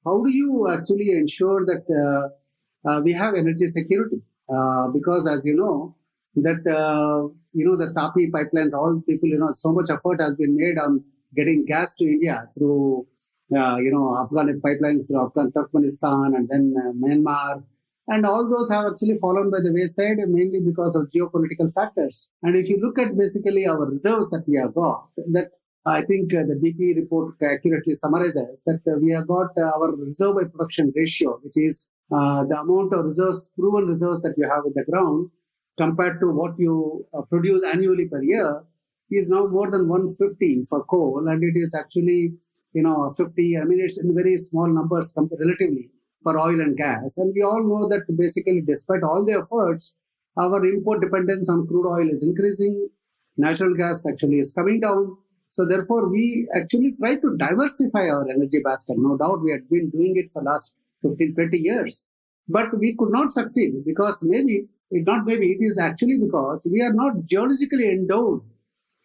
how 0.06 0.24
do 0.24 0.32
you 0.32 0.70
actually 0.70 1.12
ensure 1.12 1.66
that 1.66 1.84
uh, 2.04 2.90
uh, 2.90 3.02
we 3.02 3.14
have 3.14 3.36
energy 3.36 3.68
security? 3.68 4.22
Uh, 4.50 4.88
because 4.88 5.28
as 5.28 5.46
you 5.46 5.56
know, 5.56 5.96
that 6.44 6.66
uh, 6.68 7.28
you 7.54 7.66
know 7.66 7.76
the 7.76 7.94
Tapi 7.94 8.30
pipelines, 8.32 8.74
all 8.74 9.02
people, 9.08 9.30
you 9.30 9.40
know, 9.40 9.52
so 9.54 9.72
much 9.72 9.90
effort 9.90 10.22
has 10.22 10.36
been 10.36 10.56
made 10.56 10.78
on 10.78 11.04
getting 11.36 11.66
gas 11.66 11.94
to 11.96 12.06
India 12.06 12.48
through 12.58 13.08
uh, 13.56 13.78
you 13.78 13.92
know 13.92 14.18
Afghan 14.18 14.62
pipelines 14.62 15.08
through 15.08 15.26
Afghan 15.26 15.52
Turkmenistan 15.52 16.36
and 16.36 16.50
then 16.50 16.76
uh, 16.78 16.92
Myanmar, 16.94 17.64
and 18.08 18.26
all 18.26 18.50
those 18.50 18.72
have 18.72 18.86
actually 18.86 19.16
fallen 19.16 19.50
by 19.50 19.60
the 19.60 19.74
wayside 19.74 20.18
mainly 20.28 20.62
because 20.62 20.96
of 20.96 21.10
geopolitical 21.10 21.72
factors. 21.74 22.30
And 22.44 22.56
if 22.56 22.70
you 22.70 22.78
look 22.82 23.00
at 23.00 23.18
basically 23.18 23.68
our 23.68 23.86
reserves 23.86 24.30
that 24.30 24.44
we 24.48 24.58
have 24.58 24.74
got, 24.74 25.10
that 25.32 25.52
I 25.86 26.02
think 26.02 26.34
uh, 26.34 26.44
the 26.44 26.56
BP 26.56 26.98
report 26.98 27.36
accurately 27.42 27.94
summarizes 27.94 28.62
that 28.66 28.82
uh, 28.86 29.00
we 29.02 29.12
have 29.12 29.28
got 29.28 29.52
uh, 29.58 29.72
our 29.76 29.96
reserve 29.96 30.36
by 30.36 30.44
production 30.44 30.92
ratio, 30.96 31.40
which 31.42 31.56
is 31.56 31.88
uh, 32.12 32.44
the 32.44 32.60
amount 32.60 32.94
of 32.94 33.06
reserves, 33.06 33.50
proven 33.58 33.86
reserves 33.88 34.22
that 34.22 34.36
you 34.38 34.50
have 34.50 34.66
in 34.66 34.74
the 34.76 34.84
ground 34.84 35.30
compared 35.78 36.20
to 36.20 36.30
what 36.32 36.58
you 36.58 37.06
uh, 37.14 37.22
produce 37.24 37.64
annually 37.64 38.06
per 38.06 38.22
year 38.22 38.64
is 39.10 39.30
now 39.30 39.46
more 39.48 39.70
than 39.72 39.88
150 39.88 40.66
for 40.70 40.84
coal 40.86 41.28
and 41.28 41.44
it 41.44 41.56
is 41.56 41.74
actually 41.80 42.34
you 42.74 42.84
know 42.84 43.12
50 43.16 43.58
i 43.62 43.64
mean 43.64 43.80
it's 43.80 44.02
in 44.04 44.14
very 44.14 44.38
small 44.38 44.68
numbers 44.68 45.14
relatively 45.16 45.90
for 46.24 46.40
oil 46.40 46.60
and 46.60 46.76
gas. 46.76 47.18
And 47.18 47.34
we 47.34 47.42
all 47.42 47.64
know 47.64 47.88
that 47.90 48.04
basically 48.18 48.62
despite 48.66 49.04
all 49.04 49.26
the 49.26 49.40
efforts 49.44 49.94
our 50.38 50.64
import 50.66 51.02
dependence 51.02 51.50
on 51.50 51.66
crude 51.68 51.88
oil 51.90 52.10
is 52.10 52.24
increasing 52.24 52.90
natural 53.38 53.74
gas 53.76 54.06
actually 54.08 54.40
is 54.40 54.52
coming 54.52 54.80
down. 54.80 55.18
So 55.52 55.66
therefore 55.66 56.10
we 56.10 56.48
actually 56.56 56.94
try 57.00 57.16
to 57.16 57.36
diversify 57.38 58.10
our 58.10 58.30
energy 58.30 58.60
basket. 58.64 58.98
No 58.98 59.18
doubt 59.18 59.42
we 59.42 59.52
had 59.52 59.68
been 59.70 59.90
doing 59.90 60.14
it 60.16 60.30
for 60.32 60.44
last 60.44 60.74
15 61.02 61.34
20 61.34 61.58
years. 61.58 62.06
But 62.48 62.78
we 62.78 62.96
could 62.96 63.12
not 63.12 63.32
succeed 63.32 63.84
because 63.86 64.20
maybe 64.22 64.68
it 64.90 65.06
not 65.06 65.26
maybe, 65.26 65.52
it 65.52 65.58
is 65.60 65.78
actually 65.78 66.18
because 66.18 66.66
we 66.70 66.82
are 66.82 66.94
not 66.94 67.24
geologically 67.24 67.90
endowed 67.90 68.42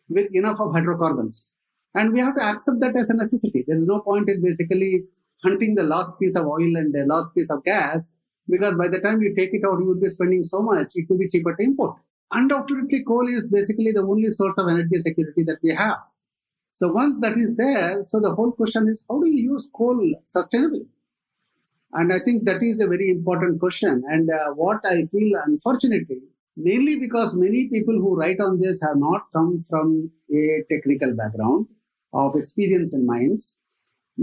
with 0.08 0.34
enough 0.34 0.60
of 0.60 0.72
hydrocarbons. 0.72 1.48
And 1.94 2.12
we 2.12 2.20
have 2.20 2.36
to 2.36 2.44
accept 2.44 2.80
that 2.80 2.96
as 2.96 3.10
a 3.10 3.16
necessity. 3.16 3.64
There 3.66 3.74
is 3.74 3.86
no 3.86 4.00
point 4.00 4.28
in 4.28 4.42
basically 4.42 5.04
hunting 5.42 5.74
the 5.74 5.82
last 5.82 6.18
piece 6.18 6.36
of 6.36 6.46
oil 6.46 6.76
and 6.76 6.94
the 6.94 7.04
last 7.04 7.34
piece 7.34 7.50
of 7.50 7.64
gas 7.64 8.08
because 8.48 8.76
by 8.76 8.88
the 8.88 9.00
time 9.00 9.20
you 9.22 9.34
take 9.34 9.52
it 9.52 9.62
out, 9.66 9.78
you 9.78 9.86
will 9.86 10.00
be 10.00 10.08
spending 10.08 10.42
so 10.42 10.62
much, 10.62 10.92
it 10.94 11.08
will 11.08 11.18
be 11.18 11.28
cheaper 11.28 11.54
to 11.54 11.62
import. 11.62 11.96
Undoubtedly, 12.30 13.04
coal 13.06 13.28
is 13.28 13.48
basically 13.48 13.92
the 13.92 14.02
only 14.02 14.30
source 14.30 14.56
of 14.58 14.68
energy 14.68 14.98
security 14.98 15.44
that 15.44 15.58
we 15.62 15.74
have. 15.74 15.98
So 16.72 16.88
once 16.88 17.20
that 17.20 17.36
is 17.36 17.54
there, 17.56 18.02
so 18.02 18.20
the 18.20 18.34
whole 18.34 18.52
question 18.52 18.88
is 18.88 19.04
how 19.08 19.20
do 19.20 19.28
you 19.28 19.52
use 19.52 19.68
coal 19.74 20.14
sustainably? 20.24 20.86
And 21.92 22.12
I 22.12 22.20
think 22.20 22.44
that 22.44 22.62
is 22.62 22.80
a 22.80 22.86
very 22.86 23.10
important 23.10 23.60
question. 23.60 24.02
And 24.08 24.30
uh, 24.30 24.52
what 24.54 24.80
I 24.84 25.04
feel, 25.04 25.38
unfortunately, 25.44 26.22
mainly 26.56 26.98
because 26.98 27.34
many 27.34 27.68
people 27.68 27.94
who 27.94 28.16
write 28.16 28.40
on 28.40 28.60
this 28.60 28.80
have 28.82 28.96
not 28.96 29.22
come 29.34 29.64
from 29.68 30.10
a 30.30 30.62
technical 30.70 31.14
background 31.14 31.66
of 32.14 32.34
experience 32.36 32.94
in 32.94 33.06
mines, 33.06 33.54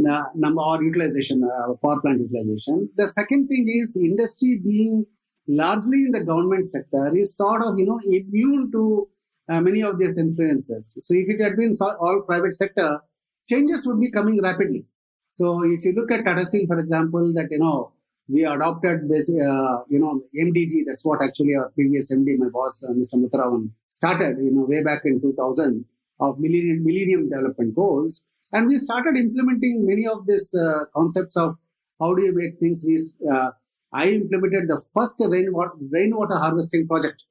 uh, 0.10 0.23
number 0.36 0.62
or 0.62 0.84
utilization, 0.84 1.43
uh, 1.43 1.73
power 1.84 1.99
plant 2.01 2.21
utilization. 2.21 2.89
The 2.95 3.08
second 3.08 3.47
thing 3.47 3.65
is 3.67 3.97
industry 3.97 4.62
being 4.63 5.05
largely 5.47 6.05
in 6.05 6.12
the 6.12 6.23
government 6.23 6.67
sector 6.67 7.12
is 7.15 7.36
sort 7.36 7.63
of, 7.63 7.77
you 7.77 7.86
know, 7.86 7.99
immune 8.03 8.71
to 8.71 9.08
uh, 9.49 9.62
many 9.62 9.82
of 9.82 9.97
these 9.97 10.17
influences. 10.17 10.95
So 11.01 11.13
if 11.15 11.27
it 11.27 11.43
had 11.43 11.55
been 11.58 11.73
all 11.82 12.21
private 12.21 12.53
sector, 12.53 13.01
changes 13.49 13.86
would 13.88 13.99
be 13.99 14.12
coming 14.12 14.41
rapidly. 14.41 14.86
So 15.30 15.63
if 15.63 15.84
you 15.86 15.94
look 15.96 16.12
at 16.12 16.26
Tata 16.26 16.46
Steel, 16.46 16.65
for 16.68 16.80
example, 16.80 17.32
that, 17.34 17.48
you 17.52 17.60
know, 17.60 17.94
we 18.28 18.46
adopted 18.46 19.10
this, 19.10 19.30
uh, 19.30 19.84
you 19.89 20.00
know, 20.00 20.22
MDG. 20.39 20.84
That's 20.86 21.04
what 21.04 21.22
actually 21.24 21.56
our 21.56 21.70
previous 21.70 22.12
MD, 22.12 22.38
my 22.38 22.50
boss, 22.50 22.84
uh, 22.88 22.92
Mr. 22.92 23.15
Muthuraman, 23.15 23.72
started, 23.88 24.38
you 24.38 24.52
know, 24.52 24.65
way 24.65 24.84
back 24.84 25.02
in 25.06 25.20
2000 25.20 25.86
of 26.20 26.39
Millennium, 26.39 26.84
Millennium 26.84 27.30
Development 27.30 27.74
Goals. 27.76 28.24
And 28.52 28.68
we 28.68 28.78
started 28.78 29.15
implementing 29.18 29.86
many 29.86 30.08
of 30.08 30.28
these 30.28 30.54
uh, 30.54 30.86
concepts 30.94 31.38
of 31.38 31.56
how 32.00 32.13
do 32.13 32.24
you 32.24 32.34
make 32.36 32.60
things. 32.60 32.86
Uh, 33.32 33.50
I 33.92 34.10
implemented 34.10 34.68
the 34.68 34.82
first 34.94 35.22
rainwater, 35.26 35.72
rainwater 35.89 36.36
harvesting 36.36 36.88
project 36.88 37.26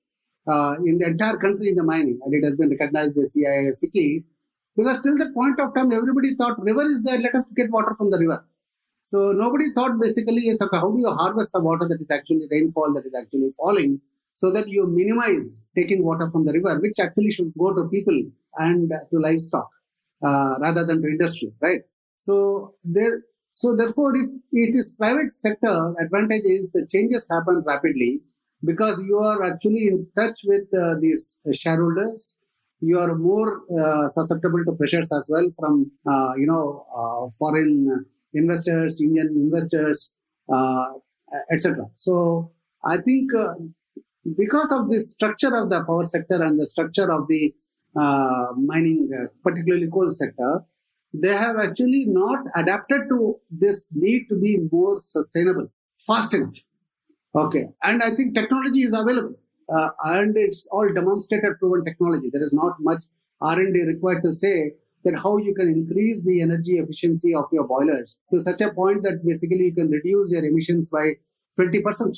uh, 0.48 0.76
in 0.84 0.98
the 0.98 1.06
entire 1.06 1.36
country 1.36 1.68
in 1.68 1.76
the 1.76 1.84
mining, 1.84 2.18
and 2.24 2.34
it 2.34 2.44
has 2.44 2.56
been 2.56 2.70
recognized 2.70 3.14
by 3.14 3.22
CII 3.22 3.72
FICCI 3.80 4.24
because 4.78 5.00
till 5.02 5.18
that 5.18 5.34
point 5.34 5.60
of 5.60 5.74
time, 5.74 5.92
everybody 5.92 6.34
thought 6.36 6.62
river 6.70 6.86
is 6.94 7.02
there, 7.02 7.20
let 7.20 7.34
us 7.34 7.46
get 7.56 7.70
water 7.70 7.94
from 7.98 8.12
the 8.12 8.18
river. 8.18 8.44
So 9.04 9.32
nobody 9.32 9.72
thought 9.74 9.98
basically, 10.00 10.42
yes, 10.44 10.60
okay, 10.62 10.76
how 10.76 10.90
do 10.90 11.00
you 11.00 11.12
harvest 11.12 11.52
the 11.52 11.60
water 11.60 11.88
that 11.88 12.00
is 12.00 12.10
actually 12.10 12.46
rainfall 12.50 12.92
that 12.94 13.06
is 13.06 13.14
actually 13.20 13.50
falling 13.56 14.00
so 14.34 14.50
that 14.52 14.68
you 14.68 14.86
minimize 14.86 15.58
taking 15.74 16.04
water 16.04 16.28
from 16.28 16.44
the 16.44 16.52
river, 16.52 16.78
which 16.80 16.98
actually 17.00 17.30
should 17.30 17.52
go 17.58 17.74
to 17.74 17.88
people 17.88 18.18
and 18.56 18.92
to 19.10 19.18
livestock 19.18 19.68
uh, 20.22 20.56
rather 20.60 20.84
than 20.84 21.02
to 21.02 21.08
industry, 21.08 21.52
right? 21.60 21.82
So 22.18 22.74
there, 22.84 23.22
so 23.52 23.74
therefore, 23.74 24.16
if 24.16 24.28
it 24.52 24.76
is 24.76 24.90
private 24.90 25.30
sector, 25.30 25.94
advantage 26.00 26.44
is 26.44 26.70
the 26.70 26.86
changes 26.86 27.28
happen 27.30 27.62
rapidly 27.66 28.20
because 28.64 29.02
you 29.02 29.18
are 29.18 29.42
actually 29.42 29.88
in 29.88 30.06
touch 30.16 30.40
with 30.44 30.66
uh, 30.74 30.94
these 31.00 31.36
shareholders. 31.52 32.36
You 32.80 32.98
are 32.98 33.14
more 33.14 33.62
uh, 33.76 34.08
susceptible 34.08 34.64
to 34.64 34.72
pressures 34.72 35.12
as 35.12 35.26
well 35.28 35.48
from, 35.58 35.90
uh, 36.06 36.32
you 36.36 36.46
know, 36.46 36.84
uh, 36.94 37.30
foreign 37.38 38.06
investors, 38.34 39.00
Indian 39.00 39.28
investors, 39.28 40.12
uh, 40.52 40.92
etc. 41.50 41.86
So 41.96 42.52
I 42.84 42.98
think 42.98 43.34
uh, 43.34 43.54
because 44.36 44.70
of 44.72 44.90
the 44.90 45.00
structure 45.00 45.54
of 45.56 45.70
the 45.70 45.82
power 45.84 46.04
sector 46.04 46.42
and 46.42 46.58
the 46.60 46.66
structure 46.66 47.10
of 47.10 47.26
the 47.28 47.54
uh, 47.96 48.52
mining, 48.56 49.10
particularly 49.42 49.88
coal 49.90 50.10
sector, 50.10 50.62
they 51.12 51.34
have 51.34 51.56
actually 51.58 52.04
not 52.06 52.44
adapted 52.54 53.02
to 53.08 53.40
this 53.50 53.88
need 53.92 54.28
to 54.28 54.36
be 54.38 54.58
more 54.70 55.00
sustainable 55.00 55.70
fast 55.96 56.34
enough. 56.34 56.64
Okay, 57.34 57.68
and 57.82 58.02
I 58.02 58.10
think 58.10 58.34
technology 58.34 58.82
is 58.82 58.92
available, 58.92 59.34
uh, 59.68 59.90
and 60.04 60.36
it's 60.36 60.66
all 60.70 60.92
demonstrated 60.92 61.58
proven 61.58 61.84
technology. 61.84 62.30
There 62.32 62.42
is 62.42 62.52
not 62.52 62.76
much 62.80 63.04
R 63.40 63.58
and 63.58 63.74
D 63.74 63.84
required 63.84 64.22
to 64.24 64.34
say 64.34 64.72
that 65.04 65.20
how 65.22 65.36
you 65.36 65.54
can 65.54 65.68
increase 65.68 66.24
the 66.24 66.42
energy 66.42 66.78
efficiency 66.78 67.34
of 67.34 67.46
your 67.52 67.66
boilers 67.66 68.18
to 68.32 68.40
such 68.40 68.60
a 68.60 68.72
point 68.72 69.02
that 69.04 69.24
basically 69.24 69.66
you 69.66 69.74
can 69.74 69.90
reduce 69.90 70.32
your 70.32 70.44
emissions 70.44 70.88
by 70.88 71.12
20% 71.58 72.16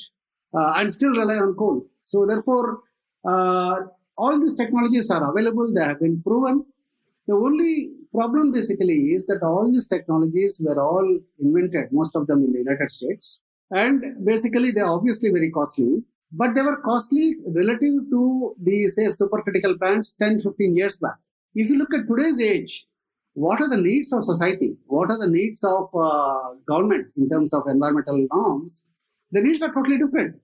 uh, 0.57 0.73
and 0.77 0.91
still 0.91 1.11
rely 1.11 1.35
on 1.35 1.53
coal. 1.55 1.85
So 2.03 2.25
therefore, 2.25 2.79
uh, 3.27 3.75
all 4.17 4.39
these 4.39 4.55
technologies 4.55 5.09
are 5.11 5.29
available. 5.29 5.71
They 5.73 5.83
have 5.83 5.99
been 5.99 6.21
proven. 6.21 6.65
The 7.27 7.35
only 7.35 7.91
problem 8.13 8.51
basically 8.51 9.13
is 9.15 9.25
that 9.27 9.41
all 9.43 9.71
these 9.71 9.87
technologies 9.87 10.61
were 10.63 10.81
all 10.81 11.19
invented, 11.39 11.91
most 11.91 12.15
of 12.15 12.27
them 12.27 12.43
in 12.43 12.51
the 12.51 12.59
United 12.59 12.91
States. 12.91 13.39
And 13.69 14.25
basically, 14.25 14.71
they're 14.71 14.87
obviously 14.87 15.29
very 15.29 15.49
costly, 15.49 16.03
but 16.31 16.55
they 16.55 16.61
were 16.61 16.77
costly 16.77 17.35
relative 17.47 18.09
to 18.09 18.55
the, 18.61 18.87
say, 18.87 19.07
supercritical 19.07 19.77
plants 19.77 20.13
10, 20.21 20.39
15 20.39 20.75
years 20.75 20.97
back. 20.97 21.15
If 21.53 21.69
you 21.69 21.77
look 21.77 21.93
at 21.93 22.07
today's 22.07 22.39
age, 22.39 22.85
what 23.33 23.61
are 23.61 23.69
the 23.69 23.77
needs 23.77 24.11
of 24.13 24.23
society? 24.23 24.75
What 24.87 25.09
are 25.11 25.17
the 25.17 25.29
needs 25.29 25.63
of 25.63 25.89
uh, 25.95 26.53
government 26.65 27.07
in 27.17 27.29
terms 27.29 27.53
of 27.53 27.63
environmental 27.67 28.27
norms? 28.31 28.83
The 29.31 29.41
needs 29.41 29.61
are 29.61 29.73
totally 29.73 29.97
different. 29.97 30.35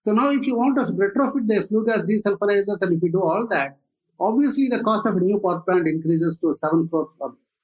So 0.00 0.12
now, 0.12 0.30
if 0.30 0.46
you 0.46 0.56
want 0.56 0.76
to 0.76 0.92
retrofit 0.92 1.46
the 1.46 1.66
flue 1.66 1.86
gas 1.86 2.04
desulfurizers 2.04 2.82
and 2.82 2.96
if 2.96 3.02
you 3.02 3.12
do 3.12 3.22
all 3.22 3.46
that, 3.48 3.78
obviously 4.18 4.68
the 4.68 4.82
cost 4.82 5.06
of 5.06 5.16
a 5.16 5.20
new 5.20 5.38
power 5.38 5.60
plant 5.60 5.86
increases 5.86 6.38
to 6.38 6.54
7 6.54 6.88
crore 6.88 7.10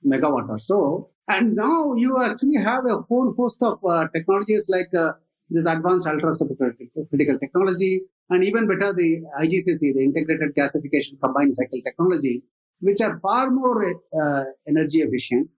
megawatt 0.07 0.48
or 0.48 0.59
so. 0.59 1.11
And 1.28 1.54
now 1.54 1.94
you 1.94 2.22
actually 2.22 2.57
have 2.62 2.85
a 2.87 2.98
whole 2.98 3.35
host 3.37 3.62
of 3.62 3.85
uh, 3.85 4.09
technologies 4.14 4.68
like 4.68 4.94
uh, 4.94 5.12
this 5.50 5.66
advanced 5.66 6.06
ultra 6.06 6.30
supercritical 6.30 7.40
technology, 7.40 8.02
and 8.30 8.44
even 8.44 8.66
better, 8.66 8.92
the 8.92 9.22
IGCC, 9.40 9.94
the 9.94 10.04
integrated 10.04 10.54
gasification 10.54 11.18
combined 11.22 11.54
cycle 11.54 11.80
technology, 11.82 12.42
which 12.80 13.00
are 13.00 13.18
far 13.18 13.50
more 13.50 13.94
uh, 14.20 14.44
energy 14.66 15.00
efficient. 15.00 15.48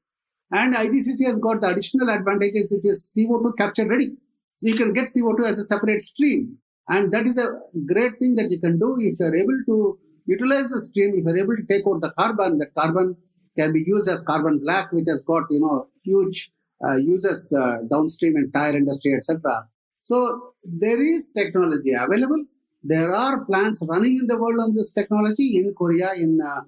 And 0.53 0.75
IGCC 0.75 1.27
has 1.27 1.39
got 1.39 1.61
the 1.61 1.69
additional 1.69 2.11
advantages, 2.11 2.73
it 2.73 2.81
is 2.85 3.13
CO2 3.17 3.57
capture 3.57 3.87
ready. 3.87 4.11
So 4.59 4.69
you 4.69 4.75
can 4.75 4.93
get 4.93 5.07
CO2 5.07 5.45
as 5.47 5.59
a 5.59 5.65
separate 5.65 6.03
stream. 6.03 6.59
And 6.89 7.13
that 7.13 7.27
is 7.27 7.39
a 7.39 7.47
great 7.87 8.19
thing 8.19 8.35
that 8.35 8.51
you 8.51 8.61
can 8.61 8.79
do 8.79 8.97
if 8.99 9.15
you're 9.19 9.35
able 9.35 9.59
to 9.67 9.99
utilize 10.27 10.69
the 10.69 10.81
stream, 10.81 11.15
if 11.15 11.25
you're 11.25 11.39
able 11.39 11.57
to 11.57 11.63
take 11.69 11.87
out 11.87 12.01
the 12.01 12.11
carbon, 12.11 12.59
that 12.59 12.75
carbon 12.75 13.17
can 13.59 13.73
be 13.73 13.85
used 13.87 14.09
as 14.09 14.23
carbon 14.23 14.59
black, 14.59 14.93
which 14.93 15.07
has 15.09 15.23
got, 15.23 15.45
you 15.51 15.61
know, 15.61 15.87
huge 16.03 16.53
uh, 16.85 16.97
uses 16.97 17.53
uh, 17.53 17.79
downstream 17.91 18.37
in 18.37 18.51
tire 18.51 18.77
industry, 18.77 19.15
etc. 19.15 19.67
So 20.11 20.19
there 20.65 21.01
is 21.01 21.31
technology 21.31 21.93
available. 21.93 22.45
There 22.83 23.13
are 23.15 23.45
plants 23.45 23.87
running 23.89 24.19
in 24.21 24.27
the 24.27 24.39
world 24.43 24.59
on 24.59 24.75
this 24.75 24.91
technology 24.93 25.59
in 25.59 25.73
Korea, 25.73 26.15
in 26.15 26.41
uh, 26.41 26.63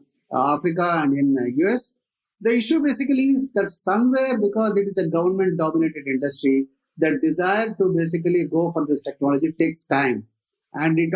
Africa 0.54 0.86
and 1.02 1.12
in 1.18 1.36
US. 1.64 1.92
The 2.40 2.52
issue 2.58 2.80
basically 2.80 3.24
is 3.36 3.50
that 3.54 3.72
somewhere 3.72 4.38
because 4.38 4.76
it 4.76 4.86
is 4.86 4.96
a 4.98 5.08
government 5.08 5.58
dominated 5.58 6.06
industry, 6.06 6.66
the 6.96 7.18
desire 7.20 7.74
to 7.78 7.92
basically 7.96 8.44
go 8.48 8.70
for 8.70 8.86
this 8.86 9.00
technology 9.00 9.50
takes 9.58 9.86
time. 9.86 10.28
And 10.74 11.00
it 11.00 11.10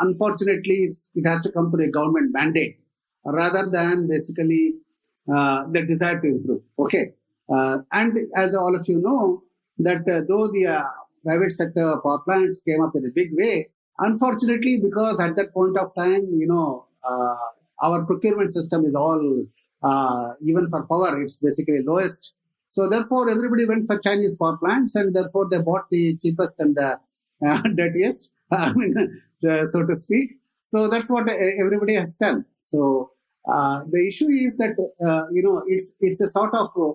unfortunately 0.00 0.90
it 1.14 1.28
has 1.28 1.40
to 1.42 1.52
come 1.52 1.70
through 1.70 1.84
a 1.84 1.92
government 1.98 2.32
mandate 2.32 2.80
rather 3.24 3.70
than 3.70 4.08
basically 4.08 4.74
uh, 5.32 5.66
the 5.70 5.86
desire 5.86 6.20
to 6.20 6.26
improve. 6.26 6.62
Okay. 6.76 7.14
Uh, 7.48 7.78
and 7.92 8.18
as 8.36 8.56
all 8.56 8.74
of 8.74 8.84
you 8.88 9.00
know, 9.00 9.44
that 9.78 10.02
uh, 10.08 10.22
though 10.26 10.48
the 10.48 10.66
uh, 10.66 10.82
private 11.28 11.52
sector 11.52 11.86
power 12.02 12.20
plants 12.20 12.60
came 12.66 12.82
up 12.82 12.94
in 12.94 13.04
a 13.04 13.12
big 13.14 13.30
way, 13.32 13.68
unfortunately, 13.98 14.78
because 14.78 15.20
at 15.20 15.36
that 15.36 15.52
point 15.52 15.76
of 15.76 15.94
time, 15.94 16.24
you 16.42 16.46
know, 16.46 16.86
uh, 17.08 17.36
our 17.82 18.04
procurement 18.04 18.50
system 18.50 18.84
is 18.84 18.94
all, 18.94 19.44
uh, 19.82 20.28
even 20.42 20.68
for 20.68 20.82
power, 20.86 21.22
it's 21.22 21.38
basically 21.38 21.80
lowest. 21.86 22.34
So 22.68 22.88
therefore, 22.88 23.30
everybody 23.30 23.66
went 23.66 23.86
for 23.86 23.98
Chinese 23.98 24.36
power 24.36 24.56
plants, 24.56 24.94
and 24.94 25.14
therefore 25.14 25.48
they 25.50 25.60
bought 25.60 25.88
the 25.90 26.16
cheapest 26.16 26.60
and 26.60 26.76
the 26.76 26.98
uh, 27.46 27.62
dirtiest, 27.76 28.30
I 28.50 28.72
mean, 28.72 28.92
so 29.42 29.86
to 29.86 29.96
speak. 29.96 30.36
So 30.62 30.88
that's 30.88 31.10
what 31.10 31.28
everybody 31.30 31.94
has 31.94 32.14
done. 32.14 32.44
So 32.60 33.12
uh, 33.50 33.84
the 33.90 34.06
issue 34.06 34.28
is 34.28 34.56
that 34.58 34.74
uh, 35.00 35.30
you 35.32 35.42
know 35.42 35.62
it's 35.66 35.94
it's 36.00 36.20
a 36.20 36.28
sort 36.28 36.54
of 36.54 36.68
uh, 36.76 36.92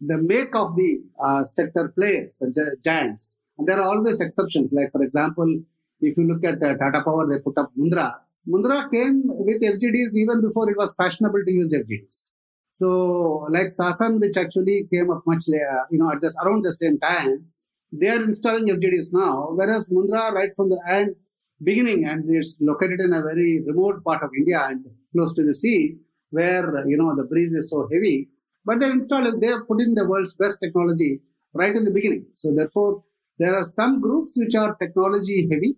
the 0.00 0.18
make 0.18 0.54
of 0.54 0.76
the 0.76 1.00
uh, 1.20 1.42
sector 1.42 1.88
players, 1.88 2.36
the 2.40 2.76
giants. 2.84 3.34
There 3.58 3.80
are 3.80 3.88
always 3.88 4.20
exceptions. 4.20 4.72
Like 4.72 4.92
for 4.92 5.02
example, 5.02 5.60
if 6.00 6.16
you 6.16 6.24
look 6.26 6.44
at 6.44 6.62
uh, 6.62 6.76
Tata 6.76 7.02
Power, 7.02 7.26
they 7.26 7.40
put 7.40 7.58
up 7.58 7.72
Mundra, 7.76 8.14
Mundra 8.48 8.90
came 8.90 9.22
with 9.26 9.60
FGDs 9.60 10.16
even 10.16 10.40
before 10.40 10.70
it 10.70 10.76
was 10.76 10.94
fashionable 10.94 11.44
to 11.44 11.52
use 11.52 11.74
FGDs. 11.74 12.30
So, 12.70 13.46
like 13.50 13.66
Sasan, 13.66 14.20
which 14.20 14.36
actually 14.36 14.86
came 14.92 15.10
up 15.10 15.22
much 15.26 15.44
later, 15.48 15.82
you 15.90 15.98
know, 15.98 16.10
at 16.10 16.20
this 16.20 16.34
around 16.42 16.64
the 16.64 16.72
same 16.72 16.98
time, 16.98 17.46
they 17.92 18.08
are 18.08 18.22
installing 18.22 18.68
FGDs 18.68 19.12
now, 19.12 19.48
whereas 19.52 19.88
Mundra, 19.88 20.32
right 20.32 20.54
from 20.56 20.70
the 20.70 20.80
end, 20.88 21.16
beginning, 21.62 22.04
and 22.06 22.24
it's 22.30 22.56
located 22.60 23.00
in 23.00 23.12
a 23.12 23.22
very 23.22 23.62
remote 23.66 24.02
part 24.04 24.22
of 24.22 24.30
India 24.36 24.64
and 24.68 24.86
close 25.12 25.34
to 25.34 25.44
the 25.44 25.52
sea, 25.52 25.96
where 26.30 26.86
you 26.86 26.96
know 26.96 27.14
the 27.16 27.24
breeze 27.24 27.52
is 27.52 27.68
so 27.68 27.88
heavy. 27.92 28.28
But 28.64 28.80
they 28.80 28.90
installed, 28.90 29.40
they 29.40 29.48
have 29.48 29.66
put 29.66 29.80
in 29.80 29.94
the 29.94 30.06
world's 30.06 30.34
best 30.34 30.58
technology 30.60 31.20
right 31.52 31.74
in 31.74 31.84
the 31.84 31.90
beginning. 31.90 32.26
So 32.34 32.54
therefore, 32.54 33.02
there 33.38 33.56
are 33.56 33.64
some 33.64 34.00
groups 34.00 34.34
which 34.36 34.54
are 34.54 34.74
technology 34.74 35.48
heavy, 35.50 35.76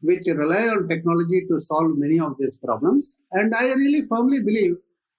which 0.00 0.26
rely 0.26 0.68
on 0.68 0.88
technology 0.88 1.44
to 1.48 1.60
solve 1.60 1.96
many 1.96 2.18
of 2.18 2.36
these 2.38 2.56
problems. 2.56 3.16
And 3.32 3.54
I 3.54 3.66
really 3.66 4.02
firmly 4.02 4.40
believe 4.40 4.76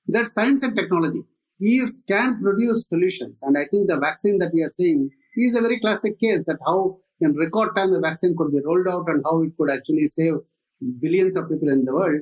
that 0.07 0.29
science 0.29 0.63
and 0.63 0.75
technology 0.75 1.23
is 1.59 2.01
can 2.07 2.41
produce 2.41 2.87
solutions. 2.87 3.39
And 3.41 3.57
I 3.57 3.65
think 3.65 3.87
the 3.87 3.99
vaccine 3.99 4.37
that 4.39 4.51
we 4.53 4.61
are 4.63 4.69
seeing 4.69 5.09
is 5.35 5.55
a 5.55 5.61
very 5.61 5.79
classic 5.79 6.19
case 6.19 6.45
that 6.45 6.59
how 6.65 6.99
in 7.19 7.33
record 7.33 7.75
time 7.75 7.93
a 7.93 7.99
vaccine 7.99 8.35
could 8.37 8.51
be 8.51 8.61
rolled 8.63 8.87
out 8.87 9.09
and 9.09 9.23
how 9.25 9.41
it 9.41 9.51
could 9.57 9.71
actually 9.71 10.07
save 10.07 10.35
billions 10.99 11.35
of 11.35 11.49
people 11.49 11.69
in 11.69 11.85
the 11.85 11.93
world. 11.93 12.21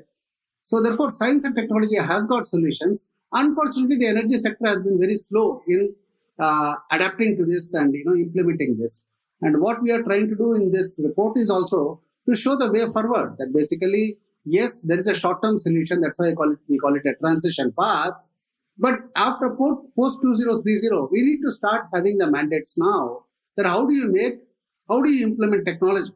So 0.64 0.82
therefore, 0.82 1.10
science 1.10 1.44
and 1.44 1.56
technology 1.56 1.98
has 1.98 2.28
got 2.28 2.48
solutions. 2.48 3.06
Unfortunately, 3.32 3.98
the 3.98 4.08
energy 4.08 4.38
sector 4.38 4.68
has 4.68 4.78
been 4.78 5.00
very 5.00 5.16
slow 5.16 5.62
in 5.68 5.94
uh, 6.40 6.76
adapting 6.92 7.38
to 7.38 7.46
this 7.46 7.74
and 7.74 7.94
you 7.94 8.04
know 8.06 8.16
implementing 8.16 8.78
this. 8.78 9.06
And 9.42 9.62
what 9.62 9.82
we 9.82 9.92
are 9.92 10.02
trying 10.02 10.30
to 10.30 10.36
do 10.36 10.54
in 10.54 10.72
this 10.72 11.00
report 11.04 11.38
is 11.38 11.50
also 11.50 12.02
to 12.28 12.36
show 12.36 12.56
the 12.56 12.72
way 12.72 12.86
forward. 12.86 13.36
That 13.38 13.54
basically, 13.54 14.18
yes, 14.44 14.80
there 14.80 14.98
is 14.98 15.08
a 15.08 15.16
short-term 15.16 15.58
solution. 15.58 16.02
That's 16.02 16.18
why 16.18 16.34
call 16.34 16.54
it, 16.54 16.60
we 16.68 16.78
call 16.78 16.96
it 16.96 17.06
a 17.06 17.16
transition 17.16 17.74
path. 17.78 18.14
But 18.78 18.96
after 19.16 19.50
post 19.50 20.20
2030, 20.22 21.08
we 21.12 21.22
need 21.22 21.42
to 21.44 21.52
start 21.52 21.86
having 21.94 22.18
the 22.18 22.30
mandates 22.30 22.78
now 22.78 23.26
that 23.56 23.66
how 23.66 23.86
do 23.86 23.94
you 23.94 24.12
make, 24.12 24.40
how 24.90 25.02
do 25.02 25.10
you 25.10 25.28
implement 25.28 25.66
technology? 25.66 26.12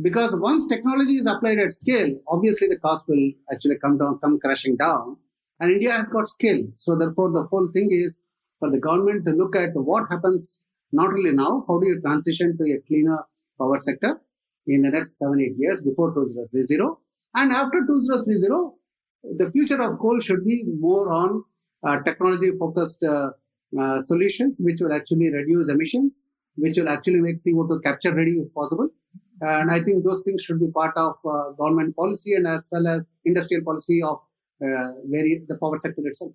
Because 0.00 0.36
once 0.36 0.66
technology 0.66 1.14
is 1.14 1.26
applied 1.26 1.58
at 1.58 1.72
scale, 1.72 2.20
obviously 2.28 2.68
the 2.68 2.76
cost 2.76 3.08
will 3.08 3.32
actually 3.50 3.78
come 3.78 3.98
down, 3.98 4.18
come 4.18 4.38
crashing 4.38 4.76
down. 4.76 5.16
And 5.60 5.72
India 5.72 5.92
has 5.92 6.08
got 6.08 6.28
scale. 6.28 6.68
So 6.76 6.94
therefore, 6.94 7.32
the 7.32 7.44
whole 7.44 7.68
thing 7.72 7.88
is 7.90 8.20
for 8.60 8.70
the 8.70 8.78
government 8.78 9.24
to 9.24 9.32
look 9.32 9.56
at 9.56 9.70
what 9.74 10.08
happens 10.08 10.60
not 10.92 11.12
only 11.12 11.32
now, 11.32 11.64
how 11.68 11.78
do 11.78 11.86
you 11.86 12.00
transition 12.00 12.56
to 12.56 12.64
a 12.64 12.78
cleaner 12.86 13.24
power 13.58 13.76
sector 13.76 14.20
in 14.66 14.82
the 14.82 14.90
next 14.90 15.18
seven, 15.18 15.40
eight 15.40 15.56
years 15.58 15.80
before 15.80 16.14
2030. 16.14 16.76
And 17.34 17.52
after 17.52 17.80
2030, 17.86 19.36
the 19.36 19.50
future 19.50 19.80
of 19.82 19.98
coal 19.98 20.20
should 20.20 20.44
be 20.44 20.64
more 20.78 21.12
on 21.12 21.44
uh, 21.86 22.00
technology 22.02 22.50
focused 22.58 23.02
uh, 23.02 23.30
uh, 23.78 24.00
solutions, 24.00 24.58
which 24.60 24.80
will 24.80 24.92
actually 24.92 25.30
reduce 25.32 25.68
emissions, 25.68 26.22
which 26.56 26.76
will 26.76 26.88
actually 26.88 27.20
make 27.20 27.36
CO2 27.36 27.82
capture 27.82 28.14
ready 28.14 28.32
if 28.32 28.52
possible. 28.54 28.88
And 29.40 29.70
I 29.70 29.80
think 29.80 30.04
those 30.04 30.22
things 30.24 30.42
should 30.42 30.58
be 30.58 30.70
part 30.70 30.96
of 30.96 31.14
uh, 31.24 31.50
government 31.50 31.94
policy 31.94 32.34
and 32.34 32.46
as 32.46 32.68
well 32.72 32.86
as 32.88 33.08
industrial 33.24 33.64
policy 33.64 34.02
of 34.02 34.18
uh, 34.60 34.98
very, 35.04 35.44
the 35.46 35.56
power 35.56 35.76
sector 35.76 36.02
itself. 36.04 36.32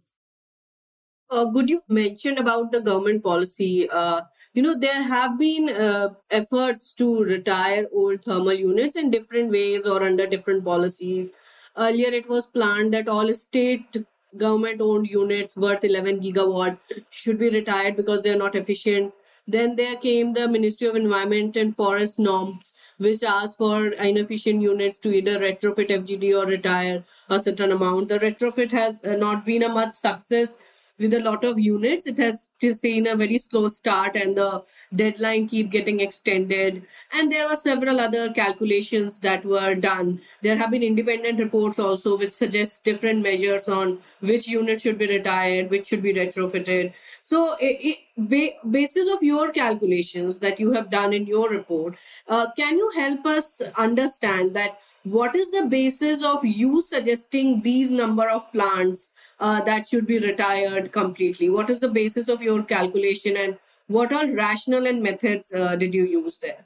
Uh, 1.30 1.46
good 1.46 1.70
you 1.70 1.82
mention 1.90 2.38
about 2.38 2.72
the 2.72 2.80
government 2.80 3.24
policy. 3.24 3.90
Uh, 3.90 4.22
you 4.54 4.62
know, 4.62 4.76
there 4.78 5.04
have 5.04 5.38
been 5.40 5.70
uh, 5.70 6.10
efforts 6.30 6.94
to 6.94 7.24
retire 7.24 7.88
old 7.92 8.24
thermal 8.24 8.54
units 8.54 8.96
in 8.96 9.10
different 9.10 9.52
ways 9.52 9.86
or 9.86 10.04
under 10.04 10.28
different 10.28 10.64
policies. 10.64 11.32
Earlier, 11.76 12.10
it 12.10 12.30
was 12.30 12.46
planned 12.46 12.94
that 12.94 13.08
all 13.08 13.34
state 13.34 13.98
government 14.38 14.82
owned 14.82 15.08
units 15.08 15.56
worth 15.56 15.84
11 15.84 16.22
gigawatt 16.22 16.78
should 17.10 17.40
be 17.40 17.50
retired 17.50 17.96
because 17.96 18.22
they're 18.22 18.38
not 18.38 18.56
efficient. 18.56 19.14
Then 19.48 19.76
there 19.76 19.96
came 19.96 20.34
the 20.34 20.48
Ministry 20.48 20.88
of 20.88 20.96
Environment 20.96 21.58
and 21.58 21.76
Forest 21.76 22.20
norms, 22.20 22.74
which 22.98 23.24
asked 23.24 23.58
for 23.58 23.88
inefficient 23.88 24.62
units 24.62 24.98
to 25.00 25.12
either 25.14 25.40
retrofit 25.40 25.90
FGD 25.90 26.34
or 26.38 26.46
retire 26.46 27.04
a 27.30 27.42
certain 27.42 27.72
amount. 27.72 28.08
The 28.08 28.20
retrofit 28.20 28.72
has 28.72 29.04
uh, 29.04 29.16
not 29.16 29.46
been 29.46 29.64
a 29.64 29.70
much 29.70 29.96
success 29.96 30.50
with 31.00 31.14
a 31.14 31.20
lot 31.20 31.44
of 31.44 31.60
units. 31.60 32.08
It 32.08 32.18
has 32.20 32.48
still 32.58 32.74
seen 32.74 33.08
a 33.08 33.16
very 33.16 33.38
slow 33.38 33.68
start 33.68 34.16
and 34.16 34.38
the 34.38 34.64
deadline 34.96 35.48
keep 35.48 35.72
getting 35.72 36.00
extended. 36.00 36.84
And 37.12 37.32
there 37.32 37.48
are 37.48 37.58
several 37.58 38.00
other 38.00 38.32
calculations 38.32 39.18
that 39.20 39.44
were 39.44 39.76
done. 39.76 40.22
There 40.42 40.58
have 40.58 40.72
been 40.72 40.84
independent 40.84 41.40
reports 41.40 41.80
also 41.80 42.18
which 42.18 42.34
suggest 42.34 42.84
different 42.84 43.22
measures 43.24 43.68
on 43.68 44.00
which 44.20 44.48
unit 44.48 44.82
should 44.82 44.98
be 44.98 45.08
retired 45.08 45.70
which 45.70 45.88
should 45.88 46.04
be 46.04 46.14
retrofitted. 46.14 46.94
So 47.22 47.56
it, 47.60 47.98
it, 48.18 48.72
basis 48.72 49.10
of 49.10 49.24
your 49.24 49.52
calculations 49.52 50.38
that 50.40 50.60
you 50.60 50.72
have 50.74 50.90
done 50.90 51.14
in 51.14 51.26
your 51.26 51.50
report 51.50 51.96
uh, 52.28 52.48
can 52.58 52.78
you 52.78 52.92
help 52.96 53.26
us 53.26 53.62
understand 53.78 54.56
that 54.56 54.78
what 55.04 55.36
is 55.36 55.52
the 55.52 55.66
basis 55.66 56.24
of 56.24 56.46
you 56.46 56.82
suggesting 56.82 57.62
these 57.62 57.90
number 57.90 58.30
of 58.30 58.50
plants 58.54 59.10
uh, 59.40 59.62
that 59.62 59.88
should 59.88 60.08
be 60.08 60.20
retired 60.20 60.92
completely? 60.92 61.50
What 61.50 61.70
is 61.70 61.80
the 61.80 61.88
basis 61.90 62.30
of 62.30 62.42
your 62.42 62.64
calculation 62.64 63.38
and 63.38 63.58
what 63.88 64.14
all 64.14 64.28
rational 64.28 64.88
and 64.88 65.02
methods 65.02 65.54
uh, 65.54 65.76
did 65.76 65.94
you 65.94 66.06
use 66.06 66.38
there? 66.38 66.66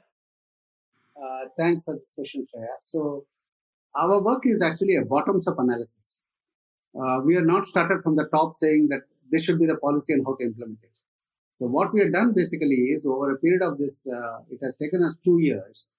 Uh, 1.20 1.46
thanks 1.58 1.84
for 1.84 1.94
this 1.94 2.12
question, 2.12 2.46
Shreya. 2.46 2.76
So, 2.80 3.24
our 3.94 4.22
work 4.22 4.42
is 4.44 4.62
actually 4.62 4.96
a 4.96 5.04
bottoms 5.04 5.48
up 5.48 5.58
analysis. 5.58 6.20
Uh, 6.98 7.20
we 7.24 7.36
are 7.36 7.44
not 7.44 7.66
started 7.66 8.02
from 8.02 8.16
the 8.16 8.24
top 8.26 8.54
saying 8.54 8.88
that 8.90 9.00
this 9.30 9.44
should 9.44 9.58
be 9.58 9.66
the 9.66 9.76
policy 9.76 10.12
and 10.12 10.24
how 10.24 10.34
to 10.36 10.44
implement 10.44 10.78
it. 10.82 11.00
So, 11.54 11.66
what 11.66 11.92
we 11.92 12.00
have 12.00 12.12
done 12.12 12.32
basically 12.34 12.92
is 12.94 13.04
over 13.04 13.32
a 13.32 13.38
period 13.38 13.62
of 13.62 13.78
this, 13.78 14.06
uh, 14.06 14.38
it 14.48 14.60
has 14.62 14.76
taken 14.76 15.02
us 15.02 15.16
two 15.16 15.38
years 15.40 15.90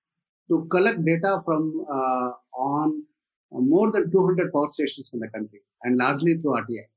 to 0.50 0.66
collect 0.72 1.04
data 1.04 1.40
from 1.46 1.86
uh, 1.92 2.32
on 2.58 3.04
more 3.52 3.92
than 3.92 4.12
200 4.12 4.52
power 4.54 4.68
stations 4.68 5.12
in 5.14 5.20
the 5.20 5.28
country 5.28 5.62
and 5.84 5.98
largely 5.98 6.36
through 6.36 6.54
RTI. 6.54 6.88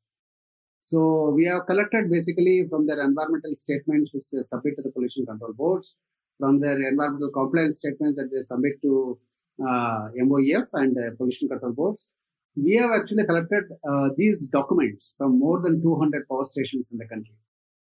So 0.82 1.30
we 1.30 1.44
have 1.46 1.66
collected 1.66 2.10
basically 2.10 2.66
from 2.68 2.86
their 2.86 3.00
environmental 3.00 3.54
statements 3.54 4.10
which 4.12 4.28
they 4.32 4.40
submit 4.42 4.76
to 4.76 4.82
the 4.82 4.90
pollution 4.90 5.24
control 5.24 5.52
boards, 5.52 5.96
from 6.38 6.60
their 6.60 6.76
environmental 6.88 7.30
compliance 7.30 7.78
statements 7.78 8.16
that 8.16 8.30
they 8.32 8.40
submit 8.40 8.82
to 8.82 9.18
uh, 9.60 10.08
MOEF 10.20 10.66
and 10.72 10.96
uh, 10.98 11.14
pollution 11.16 11.48
control 11.48 11.72
boards. 11.72 12.08
We 12.56 12.76
have 12.76 12.90
actually 12.90 13.24
collected 13.24 13.64
uh, 13.88 14.10
these 14.16 14.46
documents 14.46 15.14
from 15.16 15.38
more 15.38 15.62
than 15.62 15.80
200 15.80 16.28
power 16.28 16.44
stations 16.44 16.90
in 16.92 16.98
the 16.98 17.06
country 17.06 17.36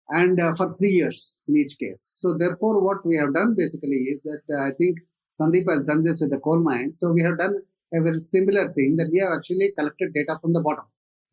and 0.08 0.40
uh, 0.40 0.52
for 0.52 0.76
three 0.76 0.90
years 0.90 1.36
in 1.48 1.56
each 1.56 1.78
case. 1.78 2.12
So 2.16 2.34
therefore, 2.38 2.80
what 2.80 3.04
we 3.04 3.16
have 3.16 3.34
done 3.34 3.54
basically 3.56 4.06
is 4.12 4.22
that 4.22 4.42
uh, 4.50 4.68
I 4.68 4.70
think 4.78 4.98
Sandeep 5.38 5.70
has 5.70 5.84
done 5.84 6.04
this 6.04 6.20
with 6.20 6.30
the 6.30 6.38
coal 6.38 6.60
mines. 6.60 7.00
So 7.00 7.12
we 7.12 7.22
have 7.22 7.38
done 7.38 7.62
a 7.92 8.00
very 8.00 8.18
similar 8.18 8.72
thing 8.72 8.96
that 8.96 9.10
we 9.12 9.20
have 9.20 9.32
actually 9.36 9.72
collected 9.76 10.12
data 10.14 10.36
from 10.40 10.52
the 10.52 10.60
bottom. 10.60 10.84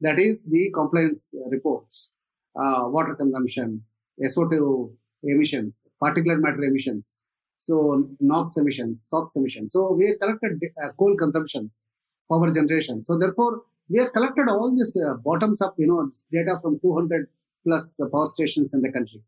That 0.01 0.19
is 0.19 0.43
the 0.43 0.71
compliance 0.73 1.33
reports, 1.49 2.11
uh, 2.55 2.83
water 2.87 3.15
consumption, 3.15 3.83
SO2 4.23 4.91
emissions, 5.23 5.83
particulate 6.01 6.39
matter 6.39 6.63
emissions, 6.63 7.19
so 7.61 8.09
NOx 8.19 8.57
emissions, 8.57 9.05
SOx 9.07 9.35
emissions. 9.35 9.71
So 9.73 9.93
we 9.93 10.07
have 10.07 10.19
collected 10.19 10.59
uh, 10.83 10.89
coal 10.99 11.15
consumptions, 11.15 11.83
power 12.29 12.51
generation. 12.51 13.03
So 13.05 13.17
therefore, 13.19 13.61
we 13.87 13.99
have 13.99 14.11
collected 14.13 14.47
all 14.49 14.75
this 14.75 14.97
uh, 14.97 15.13
bottoms 15.23 15.61
up, 15.61 15.75
you 15.77 15.87
know, 15.87 16.09
data 16.31 16.57
from 16.59 16.79
200 16.79 17.27
plus 17.63 17.99
power 18.11 18.25
stations 18.25 18.73
in 18.73 18.81
the 18.81 18.91
country. 18.91 19.21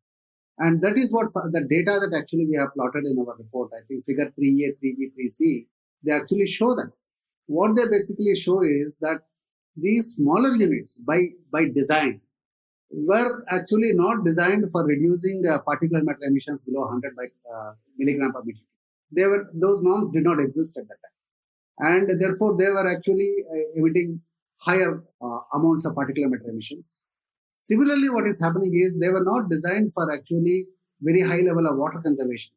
And 0.57 0.81
that 0.81 0.97
is 0.97 1.11
what 1.11 1.27
the 1.27 1.61
data 1.61 1.99
that 1.99 2.15
actually 2.17 2.45
we 2.45 2.55
have 2.55 2.73
plotted 2.73 3.05
in 3.05 3.17
our 3.19 3.35
report. 3.37 3.71
I 3.73 3.85
think 3.87 4.03
figure 4.03 4.31
3A, 4.37 4.77
3B, 4.83 5.11
3C, 5.13 5.67
they 6.03 6.11
actually 6.13 6.47
show 6.47 6.73
that 6.75 6.91
what 7.47 7.75
they 7.75 7.87
basically 7.89 8.35
show 8.35 8.61
is 8.63 8.97
that 9.01 9.21
these 9.75 10.15
smaller 10.15 10.55
units 10.55 10.97
by, 10.97 11.19
by 11.51 11.65
design 11.65 12.21
were 12.91 13.43
actually 13.49 13.91
not 13.93 14.23
designed 14.23 14.69
for 14.69 14.85
reducing 14.85 15.43
uh, 15.47 15.57
particulate 15.67 16.03
matter 16.03 16.19
emissions 16.23 16.61
below 16.61 16.81
100 16.81 17.15
by 17.15 17.23
uh, 17.51 17.73
milligram 17.97 18.31
per 18.31 18.43
meter. 18.43 18.61
They 19.11 19.25
were, 19.25 19.49
those 19.53 19.81
norms 19.81 20.11
did 20.11 20.23
not 20.23 20.39
exist 20.39 20.77
at 20.77 20.87
that 20.87 20.97
time. 21.01 21.09
And 21.79 22.21
therefore, 22.21 22.55
they 22.57 22.69
were 22.69 22.87
actually 22.89 23.35
uh, 23.51 23.79
emitting 23.79 24.21
higher 24.59 25.03
uh, 25.21 25.39
amounts 25.53 25.85
of 25.85 25.95
particulate 25.95 26.29
matter 26.29 26.49
emissions. 26.49 27.01
Similarly, 27.51 28.09
what 28.09 28.27
is 28.27 28.41
happening 28.41 28.73
is 28.75 28.99
they 28.99 29.09
were 29.09 29.23
not 29.23 29.49
designed 29.49 29.93
for 29.93 30.11
actually 30.11 30.67
very 31.01 31.21
high 31.21 31.41
level 31.41 31.67
of 31.67 31.77
water 31.77 31.99
conservation. 31.99 32.53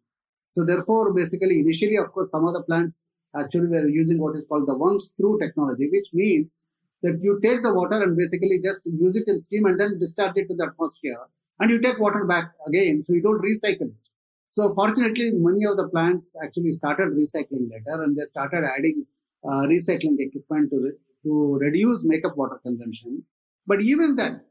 So 0.48 0.64
therefore, 0.64 1.12
basically, 1.12 1.60
initially, 1.60 1.96
of 1.96 2.12
course, 2.12 2.30
some 2.30 2.46
of 2.46 2.54
the 2.54 2.62
plants 2.62 3.04
actually 3.38 3.68
we 3.68 3.76
are 3.76 3.88
using 3.88 4.18
what 4.18 4.36
is 4.36 4.46
called 4.46 4.66
the 4.66 4.76
once 4.76 5.12
through 5.16 5.38
technology, 5.38 5.88
which 5.90 6.08
means 6.12 6.62
that 7.02 7.18
you 7.22 7.38
take 7.42 7.62
the 7.62 7.74
water 7.74 8.02
and 8.02 8.16
basically 8.16 8.60
just 8.62 8.80
use 8.86 9.16
it 9.16 9.24
in 9.26 9.38
steam 9.38 9.66
and 9.66 9.78
then 9.78 9.98
discharge 9.98 10.36
it 10.36 10.48
to 10.48 10.54
the 10.54 10.66
atmosphere 10.66 11.18
and 11.60 11.70
you 11.70 11.80
take 11.80 11.98
water 11.98 12.24
back 12.24 12.52
again. 12.66 13.02
So 13.02 13.12
you 13.12 13.22
don't 13.22 13.42
recycle 13.42 13.88
it. 13.88 14.08
So 14.46 14.72
fortunately, 14.74 15.32
many 15.34 15.64
of 15.64 15.76
the 15.76 15.88
plants 15.88 16.34
actually 16.42 16.72
started 16.72 17.08
recycling 17.08 17.70
later 17.70 18.02
and 18.02 18.16
they 18.16 18.24
started 18.24 18.64
adding 18.64 19.06
uh, 19.44 19.66
recycling 19.66 20.16
equipment 20.18 20.70
to, 20.70 20.80
re- 20.84 20.98
to 21.24 21.58
reduce 21.60 22.04
makeup 22.04 22.36
water 22.36 22.60
consumption. 22.62 23.24
But 23.66 23.82
even 23.82 24.16
then, 24.16 24.42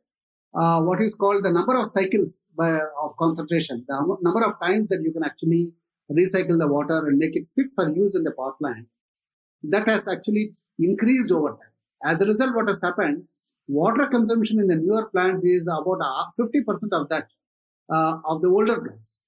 uh, 0.53 0.81
what 0.81 1.01
is 1.01 1.15
called 1.15 1.43
the 1.43 1.51
number 1.51 1.77
of 1.77 1.87
cycles 1.87 2.45
by, 2.57 2.79
of 3.01 3.17
concentration, 3.17 3.85
the 3.87 4.17
number 4.21 4.45
of 4.45 4.59
times 4.59 4.87
that 4.89 5.01
you 5.03 5.11
can 5.11 5.23
actually 5.23 5.73
recycle 6.11 6.57
the 6.57 6.67
water 6.67 7.07
and 7.07 7.17
make 7.17 7.35
it 7.35 7.47
fit 7.55 7.67
for 7.75 7.89
use 7.89 8.15
in 8.15 8.23
the 8.23 8.31
power 8.31 8.53
plant, 8.59 8.87
that 9.63 9.87
has 9.87 10.07
actually 10.07 10.53
increased 10.77 11.31
over 11.31 11.49
time. 11.49 11.73
As 12.03 12.21
a 12.21 12.25
result, 12.25 12.55
what 12.55 12.67
has 12.67 12.81
happened, 12.81 13.23
water 13.67 14.07
consumption 14.07 14.59
in 14.59 14.67
the 14.67 14.75
newer 14.75 15.05
plants 15.07 15.43
is 15.43 15.67
about 15.67 15.99
50% 16.39 16.65
of 16.91 17.09
that 17.09 17.31
uh, 17.91 18.17
of 18.25 18.41
the 18.41 18.47
older 18.47 18.79
plants. 18.79 19.23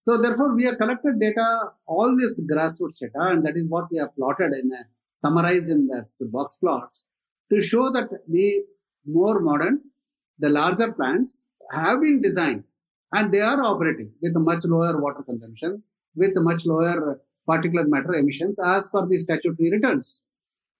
So 0.00 0.20
therefore, 0.20 0.54
we 0.54 0.64
have 0.66 0.76
collected 0.76 1.18
data, 1.18 1.72
all 1.86 2.16
this 2.16 2.40
grassroots 2.42 2.98
data, 3.00 3.32
and 3.32 3.44
that 3.46 3.56
is 3.56 3.66
what 3.68 3.90
we 3.90 3.98
have 3.98 4.14
plotted 4.14 4.52
in 4.52 4.70
a, 4.72 4.84
summarized 5.14 5.70
in 5.70 5.86
the 5.86 6.04
box 6.26 6.58
plots 6.58 7.04
to 7.50 7.60
show 7.60 7.90
that 7.90 8.08
the 8.28 8.64
more 9.06 9.40
modern, 9.40 9.80
the 10.38 10.50
larger 10.50 10.92
plants 10.92 11.42
have 11.72 12.00
been 12.00 12.20
designed 12.20 12.64
And 13.12 13.32
they 13.32 13.40
are 13.40 13.62
operating 13.62 14.12
with 14.20 14.34
much 14.36 14.64
lower 14.64 15.00
water 15.00 15.22
consumption, 15.22 15.84
with 16.16 16.32
much 16.36 16.66
lower 16.66 17.20
particulate 17.48 17.88
matter 17.88 18.14
emissions 18.14 18.58
as 18.64 18.86
per 18.88 19.06
the 19.06 19.18
statutory 19.18 19.70
returns. 19.70 20.20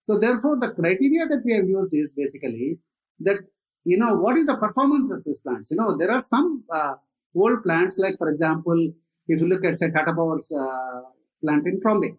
So 0.02 0.18
therefore, 0.18 0.58
the 0.60 0.70
criteria 0.70 1.26
that 1.26 1.42
we 1.44 1.54
have 1.54 1.68
used 1.68 1.94
is 1.94 2.12
basically 2.12 2.78
that, 3.20 3.38
you 3.84 3.98
know, 3.98 4.14
what 4.14 4.36
is 4.36 4.46
the 4.46 4.56
performance 4.56 5.10
of 5.10 5.24
these 5.24 5.40
plants? 5.40 5.70
You 5.70 5.78
know, 5.78 5.96
there 5.96 6.10
are 6.10 6.20
some 6.20 6.64
uh, 6.70 6.94
old 7.34 7.62
plants, 7.62 7.98
like 7.98 8.18
for 8.18 8.28
example, 8.28 8.92
if 9.28 9.40
you 9.40 9.48
look 9.48 9.64
at 9.64 9.76
say 9.76 9.90
Tata 9.90 10.12
Power's 10.14 10.52
uh, 10.52 11.00
plant 11.42 11.66
in 11.66 11.80
Trombay. 11.80 12.16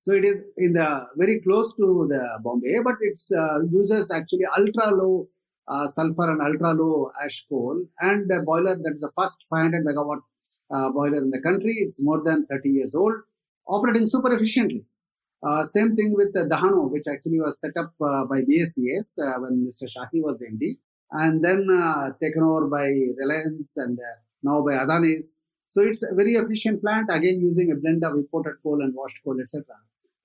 So 0.00 0.12
it 0.12 0.24
is 0.24 0.44
in 0.56 0.74
the 0.74 1.06
very 1.16 1.40
close 1.40 1.74
to 1.74 2.06
the 2.08 2.38
Bombay, 2.42 2.78
but 2.84 2.94
it 3.00 3.20
uh, 3.36 3.60
uses 3.70 4.12
actually 4.12 4.46
ultra 4.56 4.92
low 4.94 5.28
uh, 5.68 5.86
sulfur 5.88 6.30
and 6.30 6.40
ultra 6.40 6.72
low 6.74 7.10
ash 7.24 7.44
coal 7.48 7.84
and 8.00 8.30
a 8.30 8.42
boiler 8.42 8.76
that 8.76 8.92
is 8.94 9.00
the 9.00 9.10
first 9.18 9.44
500 9.50 9.84
megawatt 9.84 10.20
uh, 10.70 10.90
boiler 10.90 11.18
in 11.18 11.30
the 11.30 11.40
country. 11.40 11.76
It's 11.78 12.00
more 12.00 12.22
than 12.24 12.46
30 12.46 12.68
years 12.68 12.94
old, 12.94 13.14
operating 13.66 14.06
super 14.06 14.32
efficiently. 14.32 14.84
Uh, 15.46 15.62
same 15.64 15.94
thing 15.94 16.14
with 16.16 16.32
the 16.32 16.44
Dahanu, 16.44 16.90
which 16.90 17.04
actually 17.10 17.38
was 17.38 17.60
set 17.60 17.76
up 17.76 17.92
uh, 18.00 18.24
by 18.24 18.40
BSES 18.40 19.18
uh, 19.18 19.40
when 19.40 19.68
Mr. 19.68 19.84
Shahi 19.84 20.22
was 20.22 20.38
the 20.38 20.46
MD, 20.46 20.78
and 21.12 21.44
then 21.44 21.68
uh, 21.70 22.10
taken 22.20 22.42
over 22.42 22.66
by 22.66 22.86
Reliance 23.18 23.76
and 23.76 23.98
uh, 23.98 24.18
now 24.42 24.62
by 24.62 24.72
Adani's. 24.72 25.34
So 25.68 25.82
it's 25.82 26.02
a 26.02 26.14
very 26.14 26.32
efficient 26.32 26.80
plant, 26.80 27.08
again 27.10 27.40
using 27.40 27.70
a 27.70 27.76
blend 27.76 28.02
of 28.02 28.14
imported 28.14 28.56
coal 28.62 28.80
and 28.80 28.94
washed 28.94 29.20
coal, 29.22 29.38
etc. 29.40 29.64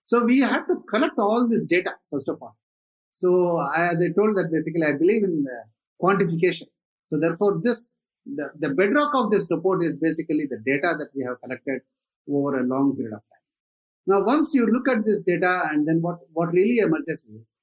So 0.06 0.24
we 0.24 0.40
have 0.40 0.66
to 0.68 0.82
collect 0.90 1.20
all 1.20 1.48
this 1.48 1.66
data, 1.66 1.92
first 2.10 2.30
of 2.30 2.42
all. 2.42 2.56
So 3.14 3.62
as 3.76 4.02
I 4.02 4.14
told 4.18 4.38
that 4.38 4.50
basically 4.52 4.84
I 4.84 4.94
believe 4.94 5.24
in 5.24 5.46
quantification. 6.02 6.68
So 7.04 7.20
therefore 7.20 7.60
this, 7.62 7.90
the, 8.26 8.52
the 8.58 8.70
bedrock 8.70 9.12
of 9.16 9.32
this 9.32 9.50
report 9.52 9.84
is 9.84 9.98
basically 9.98 10.46
the 10.50 10.58
data 10.58 10.96
that 10.98 11.10
we 11.16 11.24
have 11.24 11.40
collected 11.42 11.82
over 12.30 12.60
a 12.60 12.64
long 12.64 12.96
period 12.96 13.14
of 13.14 13.22
time. 13.22 13.42
Now, 14.08 14.24
once 14.24 14.54
you 14.54 14.66
look 14.66 14.88
at 14.88 15.06
this 15.06 15.22
data 15.22 15.64
and 15.72 15.88
then 15.88 16.02
what, 16.02 16.20
what 16.34 16.52
really 16.52 16.80
emerges 16.80 17.26
is 17.26 17.56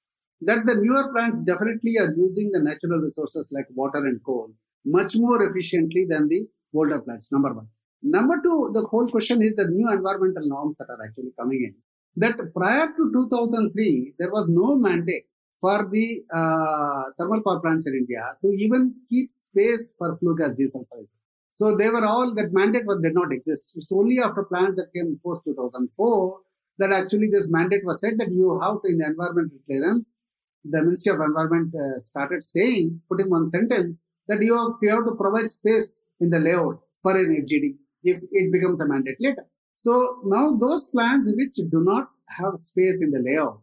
that 0.43 0.67
the 0.67 0.77
newer 0.77 1.13
plants 1.13 1.41
definitely 1.41 1.97
are 1.99 2.13
using 2.15 2.51
the 2.53 2.61
natural 2.61 3.01
resources 3.01 3.51
like 3.53 3.67
water 3.75 3.99
and 3.99 4.23
coal 4.25 4.51
much 4.85 5.17
more 5.17 5.43
efficiently 5.43 6.07
than 6.09 6.29
the 6.29 6.47
older 6.75 7.01
plants, 7.01 7.33
number 7.33 7.53
one. 7.53 7.69
Number 8.03 8.37
two, 8.43 8.71
the 8.73 8.83
whole 8.83 9.09
question 9.09 9.43
is 9.43 9.55
the 9.57 9.67
new 9.67 9.91
environmental 9.91 10.49
norms 10.49 10.77
that 10.79 10.89
are 10.89 11.05
actually 11.05 11.33
coming 11.39 11.65
in. 11.65 11.75
That 12.17 12.37
prior 12.55 12.87
to 12.87 13.13
2003, 13.13 14.15
there 14.19 14.31
was 14.31 14.49
no 14.49 14.77
mandate 14.77 15.27
for 15.61 15.89
the 15.91 16.23
uh, 16.35 17.11
thermal 17.19 17.43
power 17.45 17.61
plants 17.61 17.87
in 17.87 17.95
India 17.95 18.23
to 18.43 18.49
even 18.51 18.95
keep 19.09 19.31
space 19.31 19.93
for 19.99 20.17
flue 20.17 20.37
gas 20.37 20.55
desulfurization. 20.55 21.19
So 21.53 21.77
they 21.77 21.89
were 21.91 22.07
all 22.07 22.35
that 22.37 22.53
mandate 22.53 22.87
was 22.87 23.01
did 23.03 23.15
not 23.15 23.33
exist. 23.33 23.73
It's 23.75 23.91
only 23.91 24.21
after 24.21 24.45
plans 24.45 24.77
that 24.79 24.93
came 24.95 25.19
post 25.25 25.43
2004 25.45 26.39
that 26.79 26.93
actually 26.93 27.29
this 27.33 27.51
mandate 27.51 27.85
was 27.85 28.01
said 28.01 28.15
that 28.19 28.31
you 28.31 28.61
have 28.61 28.81
to 28.83 28.89
in 28.89 28.99
the 28.99 29.07
environmental 29.07 29.59
clearance. 29.67 30.19
The 30.65 30.83
Ministry 30.83 31.13
of 31.13 31.21
Environment 31.21 31.75
uh, 31.75 31.99
started 32.01 32.45
saying, 32.45 33.01
putting 33.09 33.31
one 33.31 33.49
sentence 33.49 34.05
that 34.29 34.41
you 34.41 34.57
have, 34.57 34.79
you 34.83 34.91
have 34.91 35.07
to 35.07 35.15
provide 35.17 35.49
space 35.49 35.99
in 36.21 36.31
the 36.31 36.39
layout 36.39 36.81
for 37.03 37.17
an 37.17 37.45
FGD 37.45 37.77
if 38.03 38.23
it 38.31 38.53
becomes 38.53 38.81
a 38.81 38.87
mandate 38.87 39.17
later. 39.21 39.47
So 39.75 40.21
now 40.25 40.53
those 40.53 40.89
plants 40.89 41.33
which 41.37 41.57
do 41.71 41.83
not 41.83 42.09
have 42.37 42.59
space 42.59 43.03
in 43.03 43.11
the 43.11 43.21
layout, 43.21 43.61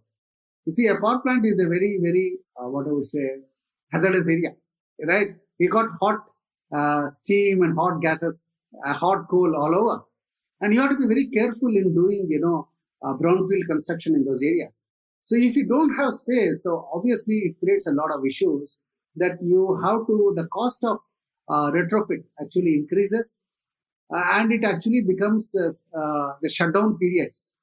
you 0.66 0.72
see, 0.72 0.88
a 0.88 0.96
power 0.96 1.20
plant 1.20 1.46
is 1.46 1.60
a 1.60 1.68
very, 1.68 2.00
very, 2.02 2.38
uh, 2.60 2.68
what 2.68 2.88
I 2.88 2.92
would 2.92 3.06
say, 3.06 3.28
hazardous 3.92 4.28
area, 4.28 4.56
right? 5.06 5.36
We 5.60 5.68
got 5.68 5.90
hot 6.02 6.24
uh, 6.76 7.08
steam 7.10 7.62
and 7.62 7.76
hot 7.76 8.02
gases, 8.02 8.44
uh, 8.86 8.94
hot 8.94 9.28
coal 9.30 9.56
all 9.56 9.76
over. 9.76 10.04
And 10.62 10.74
you 10.74 10.82
have 10.82 10.90
to 10.92 10.98
be 10.98 11.06
very 11.06 11.28
careful 11.28 11.70
in 11.70 11.94
doing, 11.94 12.28
you 12.30 12.40
know, 12.40 12.70
uh, 13.04 13.14
brownfield 13.14 13.68
construction 13.70 14.16
in 14.16 14.26
those 14.26 14.42
areas. 14.42 14.88
So 15.24 15.36
if 15.36 15.56
you 15.56 15.68
don't 15.68 15.96
have 15.96 16.14
space, 16.14 16.64
so 16.64 16.88
obviously 16.94 17.36
it 17.36 17.60
creates 17.60 17.88
a 17.88 17.92
lot 17.92 18.12
of 18.14 18.26
issues 18.26 18.80
that 19.16 19.38
you 19.42 19.80
have 19.84 20.08
to, 20.08 20.34
the 20.36 20.48
cost 20.48 20.84
of 20.84 20.98
uh, 21.48 21.72
retrofit 21.72 22.24
actually 22.42 22.74
increases 22.74 23.40
uh, 24.14 24.22
and 24.34 24.52
it 24.52 24.64
actually 24.64 25.02
becomes 25.02 25.52
the 25.52 26.50
shutdown 26.52 26.98
periods 26.98 27.54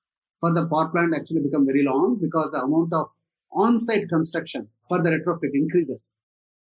for 0.43 0.53
the 0.53 0.67
power 0.67 0.89
plant 0.89 1.15
actually 1.15 1.41
become 1.41 1.65
very 1.65 1.85
long 1.85 2.19
because 2.21 2.51
the 2.51 2.61
amount 2.67 2.93
of 2.93 3.07
on-site 3.53 4.09
construction 4.09 4.69
for 4.89 5.01
the 5.01 5.11
retrofit 5.11 5.55
increases. 5.55 6.17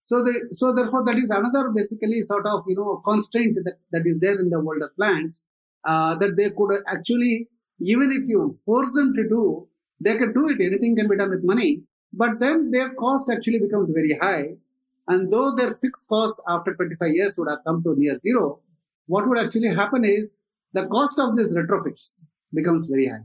So, 0.04 0.22
the, 0.22 0.50
so 0.52 0.74
therefore, 0.74 1.04
that 1.06 1.16
is 1.16 1.30
another 1.30 1.70
basically 1.70 2.20
sort 2.22 2.46
of 2.46 2.64
you 2.66 2.76
know 2.76 3.00
constraint 3.10 3.56
that, 3.64 3.76
that 3.92 4.02
is 4.04 4.20
there 4.20 4.38
in 4.38 4.50
the 4.50 4.58
older 4.58 4.90
plants 4.96 5.44
uh, 5.84 6.14
that 6.16 6.36
they 6.36 6.50
could 6.50 6.82
actually 6.86 7.48
even 7.80 8.12
if 8.12 8.28
you 8.28 8.56
force 8.64 8.92
them 8.92 9.14
to 9.14 9.28
do, 9.28 9.68
they 10.00 10.16
can 10.16 10.32
do 10.32 10.48
it. 10.50 10.60
Anything 10.60 10.96
can 10.96 11.08
be 11.08 11.16
done 11.16 11.30
with 11.30 11.44
money, 11.44 11.82
but 12.12 12.40
then 12.40 12.70
their 12.70 12.90
cost 12.90 13.30
actually 13.30 13.58
becomes 13.58 13.90
very 13.90 14.18
high. 14.20 14.56
And 15.08 15.32
though 15.32 15.54
their 15.54 15.74
fixed 15.74 16.08
cost 16.08 16.40
after 16.48 16.74
25 16.74 17.08
years 17.12 17.36
would 17.36 17.48
have 17.50 17.64
come 17.66 17.82
to 17.82 17.94
near 17.96 18.16
zero, 18.16 18.60
what 19.06 19.28
would 19.28 19.38
actually 19.38 19.74
happen 19.74 20.04
is 20.04 20.36
the 20.72 20.86
cost 20.86 21.18
of 21.18 21.36
these 21.36 21.56
retrofits 21.56 22.20
becomes 22.54 22.86
very 22.86 23.08
high. 23.08 23.24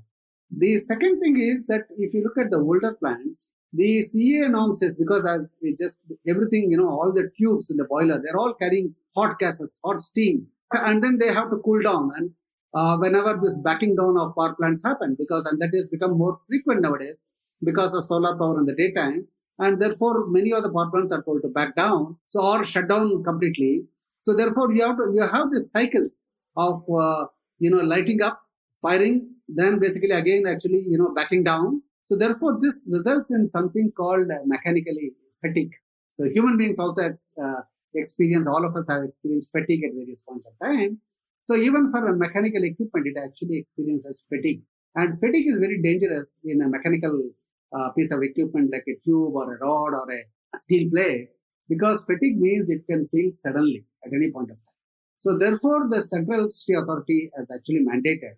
The 0.55 0.79
second 0.79 1.19
thing 1.19 1.37
is 1.39 1.65
that 1.67 1.85
if 1.97 2.13
you 2.13 2.23
look 2.23 2.37
at 2.37 2.51
the 2.51 2.57
older 2.57 2.95
plants, 2.95 3.49
the 3.73 3.99
CEA 3.99 4.49
norm 4.49 4.73
says 4.73 4.97
because 4.97 5.25
as 5.25 5.51
it 5.61 5.77
just 5.77 5.99
everything, 6.27 6.71
you 6.71 6.77
know, 6.77 6.89
all 6.89 7.11
the 7.13 7.29
tubes 7.37 7.69
in 7.69 7.77
the 7.77 7.83
boiler, 7.83 8.21
they're 8.23 8.37
all 8.37 8.53
carrying 8.53 8.95
hot 9.15 9.37
gases, 9.39 9.77
hot 9.83 10.01
steam, 10.01 10.47
and 10.71 11.03
then 11.03 11.17
they 11.17 11.33
have 11.33 11.49
to 11.49 11.57
cool 11.57 11.81
down. 11.81 12.11
And 12.15 12.31
uh, 12.73 12.97
whenever 12.97 13.39
this 13.41 13.57
backing 13.57 13.95
down 13.95 14.17
of 14.17 14.35
power 14.35 14.55
plants 14.55 14.83
happen, 14.85 15.15
because 15.19 15.45
and 15.45 15.61
that 15.61 15.71
has 15.73 15.87
become 15.87 16.17
more 16.17 16.37
frequent 16.47 16.81
nowadays 16.81 17.25
because 17.63 17.93
of 17.93 18.05
solar 18.05 18.37
power 18.37 18.59
in 18.59 18.65
the 18.65 18.75
daytime, 18.75 19.27
and 19.59 19.81
therefore 19.81 20.27
many 20.27 20.53
of 20.53 20.63
the 20.63 20.71
power 20.71 20.89
plants 20.89 21.11
are 21.11 21.23
told 21.23 21.41
to 21.41 21.49
back 21.49 21.75
down, 21.75 22.17
so 22.29 22.41
or 22.41 22.63
shut 22.63 22.87
down 22.87 23.23
completely. 23.23 23.85
So 24.21 24.35
therefore 24.35 24.73
you 24.73 24.83
have 24.83 24.97
to 24.97 25.11
you 25.13 25.21
have 25.21 25.51
these 25.51 25.71
cycles 25.71 26.23
of 26.55 26.83
uh, 26.89 27.25
you 27.59 27.69
know 27.69 27.83
lighting 27.83 28.21
up, 28.21 28.41
firing, 28.81 29.29
then 29.47 29.79
basically 29.79 30.11
again 30.11 30.43
actually 30.47 30.85
you 30.87 30.97
know 30.97 31.13
backing 31.13 31.43
down 31.43 31.81
so 32.07 32.15
therefore, 32.15 32.57
this 32.61 32.87
results 32.89 33.33
in 33.33 33.45
something 33.45 33.91
called 33.95 34.27
mechanically 34.45 35.11
fatigue. 35.41 35.73
So 36.09 36.23
human 36.29 36.57
beings 36.57 36.79
also 36.79 37.03
uh, 37.03 37.61
experience, 37.93 38.47
all 38.47 38.65
of 38.65 38.75
us 38.77 38.87
have 38.89 39.03
experienced 39.03 39.51
fatigue 39.51 39.83
at 39.83 39.91
various 39.93 40.21
points 40.21 40.47
of 40.47 40.53
time. 40.65 40.99
So 41.41 41.55
even 41.55 41.91
for 41.91 42.07
a 42.07 42.15
mechanical 42.15 42.63
equipment, 42.63 43.07
it 43.07 43.17
actually 43.21 43.57
experiences 43.57 44.23
fatigue. 44.29 44.61
And 44.95 45.13
fatigue 45.19 45.47
is 45.47 45.57
very 45.57 45.81
dangerous 45.81 46.33
in 46.45 46.61
a 46.61 46.69
mechanical 46.69 47.29
uh, 47.77 47.89
piece 47.91 48.11
of 48.11 48.23
equipment 48.23 48.69
like 48.71 48.85
a 48.87 48.95
tube 49.03 49.35
or 49.35 49.53
a 49.53 49.59
rod 49.59 49.93
or 49.93 50.07
a 50.09 50.57
steel 50.57 50.89
plate 50.89 51.27
because 51.67 52.05
fatigue 52.05 52.39
means 52.39 52.69
it 52.69 52.87
can 52.89 53.03
fail 53.03 53.29
suddenly 53.31 53.85
at 54.05 54.13
any 54.13 54.31
point 54.31 54.49
of 54.49 54.57
time. 54.57 54.77
So 55.19 55.37
therefore, 55.37 55.89
the 55.89 56.01
Central 56.01 56.39
Electricity 56.39 56.73
Authority 56.73 57.29
has 57.35 57.51
actually 57.53 57.83
mandated 57.83 58.37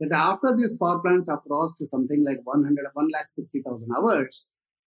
that 0.00 0.12
after 0.12 0.54
these 0.56 0.76
power 0.78 0.98
plants 0.98 1.28
are 1.28 1.40
crossed 1.40 1.78
to 1.78 1.86
something 1.86 2.24
like 2.24 2.38
100, 2.44 2.86
1,60,000 2.96 3.82
hours, 3.96 4.50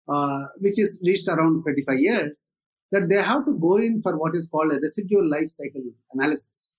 uh, 0.09 0.45
which 0.59 0.79
is 0.79 1.01
reached 1.05 1.29
around 1.29 1.63
25 1.63 1.99
years, 1.99 2.49
that 2.91 3.09
they 3.09 3.23
have 3.23 3.45
to 3.45 3.55
go 3.59 3.77
in 3.77 4.01
for 4.01 4.17
what 4.17 4.35
is 4.35 4.49
called 4.49 4.73
a 4.73 4.79
residual 4.81 5.29
life 5.29 5.49
cycle 5.49 5.83
analysis 6.13 6.75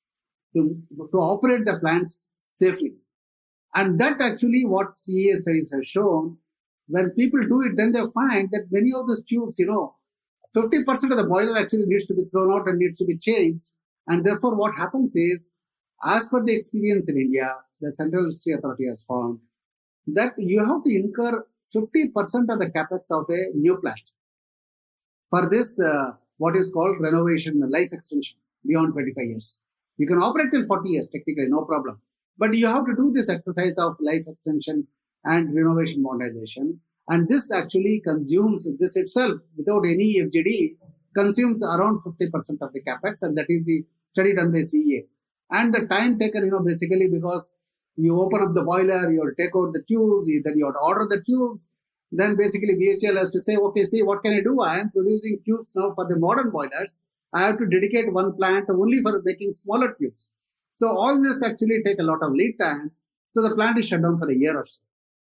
to, 0.55 0.81
to 1.11 1.17
operate 1.17 1.65
the 1.65 1.77
plants 1.79 2.23
safely. 2.39 2.93
And 3.75 3.99
that 3.99 4.21
actually 4.21 4.65
what 4.65 4.95
CEA 4.95 5.35
studies 5.35 5.71
have 5.73 5.85
shown, 5.85 6.37
when 6.87 7.09
people 7.11 7.41
do 7.41 7.61
it, 7.63 7.73
then 7.75 7.91
they 7.91 7.99
find 8.13 8.49
that 8.51 8.67
many 8.71 8.91
of 8.95 9.07
those 9.07 9.23
tubes, 9.23 9.59
you 9.59 9.67
know, 9.67 9.95
50% 10.55 11.11
of 11.11 11.17
the 11.17 11.25
boiler 11.27 11.57
actually 11.57 11.85
needs 11.85 12.05
to 12.05 12.13
be 12.13 12.23
thrown 12.25 12.53
out 12.53 12.67
and 12.67 12.79
needs 12.79 12.97
to 12.99 13.05
be 13.05 13.17
changed. 13.17 13.71
And 14.07 14.25
therefore 14.25 14.55
what 14.55 14.75
happens 14.75 15.15
is, 15.15 15.51
as 16.03 16.29
per 16.29 16.43
the 16.43 16.55
experience 16.55 17.09
in 17.09 17.17
India, 17.17 17.55
the 17.81 17.91
Central 17.91 18.23
Electricity 18.23 18.53
Authority 18.53 18.87
has 18.87 19.01
found 19.01 19.39
that 20.07 20.33
you 20.37 20.59
have 20.59 20.83
to 20.83 20.95
incur 20.95 21.45
50% 21.75 22.13
of 22.49 22.59
the 22.59 22.71
capex 22.75 23.09
of 23.11 23.29
a 23.29 23.57
new 23.57 23.77
plant 23.77 24.11
for 25.29 25.49
this, 25.49 25.79
uh, 25.79 26.11
what 26.37 26.55
is 26.55 26.71
called 26.71 26.99
renovation, 26.99 27.61
life 27.69 27.91
extension 27.91 28.37
beyond 28.65 28.93
25 28.93 29.25
years. 29.25 29.59
You 29.97 30.07
can 30.07 30.21
operate 30.21 30.51
till 30.51 30.63
40 30.63 30.89
years, 30.89 31.07
technically, 31.07 31.47
no 31.47 31.63
problem. 31.63 32.01
But 32.37 32.53
you 32.53 32.67
have 32.67 32.85
to 32.85 32.95
do 32.95 33.11
this 33.11 33.29
exercise 33.29 33.77
of 33.77 33.95
life 34.01 34.25
extension 34.27 34.87
and 35.23 35.55
renovation 35.55 36.03
modernization. 36.03 36.81
And 37.07 37.29
this 37.29 37.51
actually 37.51 38.01
consumes, 38.01 38.67
this 38.77 38.95
itself, 38.95 39.39
without 39.57 39.85
any 39.85 40.21
FGD, 40.21 40.75
consumes 41.15 41.63
around 41.63 41.99
50% 42.03 42.61
of 42.61 42.73
the 42.73 42.81
capex. 42.81 43.21
And 43.21 43.37
that 43.37 43.45
is 43.47 43.65
the 43.65 43.85
study 44.07 44.35
done 44.35 44.51
by 44.51 44.59
CEA. 44.59 45.05
And 45.51 45.73
the 45.73 45.85
time 45.85 46.17
taken, 46.19 46.45
you 46.45 46.51
know, 46.51 46.59
basically 46.59 47.07
because 47.11 47.51
you 47.95 48.19
open 48.19 48.41
up 48.41 48.53
the 48.53 48.63
boiler, 48.63 49.11
you 49.11 49.33
take 49.37 49.55
out 49.55 49.73
the 49.73 49.83
tubes, 49.87 50.27
then 50.43 50.57
you 50.57 50.65
have 50.65 50.75
to 50.75 50.79
order 50.79 51.07
the 51.09 51.21
tubes. 51.23 51.69
Then 52.11 52.35
basically 52.35 52.75
BHEL 52.75 53.17
has 53.17 53.31
to 53.33 53.39
say, 53.39 53.55
okay, 53.55 53.83
see, 53.85 54.01
what 54.01 54.21
can 54.21 54.33
I 54.33 54.41
do? 54.41 54.61
I 54.61 54.79
am 54.79 54.89
producing 54.91 55.39
tubes 55.45 55.73
now 55.75 55.91
for 55.91 56.07
the 56.07 56.15
modern 56.15 56.49
boilers. 56.49 57.01
I 57.33 57.43
have 57.43 57.57
to 57.57 57.65
dedicate 57.65 58.11
one 58.13 58.35
plant 58.35 58.69
only 58.69 59.01
for 59.01 59.21
making 59.23 59.51
smaller 59.51 59.93
tubes. 59.99 60.29
So 60.75 60.97
all 60.97 61.21
this 61.21 61.43
actually 61.43 61.81
take 61.85 61.99
a 61.99 62.03
lot 62.03 62.21
of 62.21 62.31
lead 62.33 62.57
time. 62.59 62.91
So 63.31 63.41
the 63.41 63.55
plant 63.55 63.77
is 63.77 63.87
shut 63.87 64.01
down 64.01 64.17
for 64.17 64.29
a 64.29 64.35
year 64.35 64.57
or 64.57 64.63
so. 64.63 64.79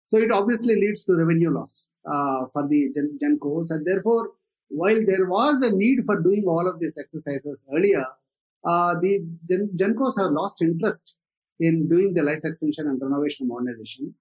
So 0.08 0.18
it 0.18 0.32
obviously 0.32 0.76
leads 0.76 1.04
to 1.06 1.14
revenue 1.16 1.52
loss 1.52 1.88
uh, 2.06 2.46
for 2.52 2.68
the 2.68 2.92
Gen- 2.94 3.20
Gencos. 3.22 3.72
And 3.72 3.86
therefore, 3.86 4.32
while 4.70 5.04
there 5.06 5.26
was 5.28 5.62
a 5.62 5.76
need 5.76 6.04
for 6.06 6.22
doing 6.22 6.46
all 6.48 6.68
of 6.68 6.80
these 6.80 6.98
exercises 6.98 7.66
earlier, 7.74 8.06
uh, 8.66 8.96
the 9.00 9.26
Gen- 9.48 9.72
Gencos 9.76 10.22
have 10.22 10.32
lost 10.32 10.62
interest 10.62 11.16
in 11.60 11.88
doing 11.88 12.14
the 12.14 12.24
life 12.24 12.42
extension 12.44 12.88
and 12.88 13.02
renovation 13.02 13.48
modernization. 13.48 14.16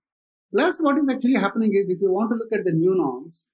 Plus, 0.53 0.80
what 0.80 0.99
is 0.99 1.09
actually 1.09 1.34
happening 1.34 1.74
is 1.74 1.91
if 1.91 2.01
you 2.01 2.11
want 2.11 2.30
to 2.30 2.36
look 2.36 2.53
at 2.53 2.64
the 2.64 2.72
new 2.72 2.95
norms, 2.95 3.47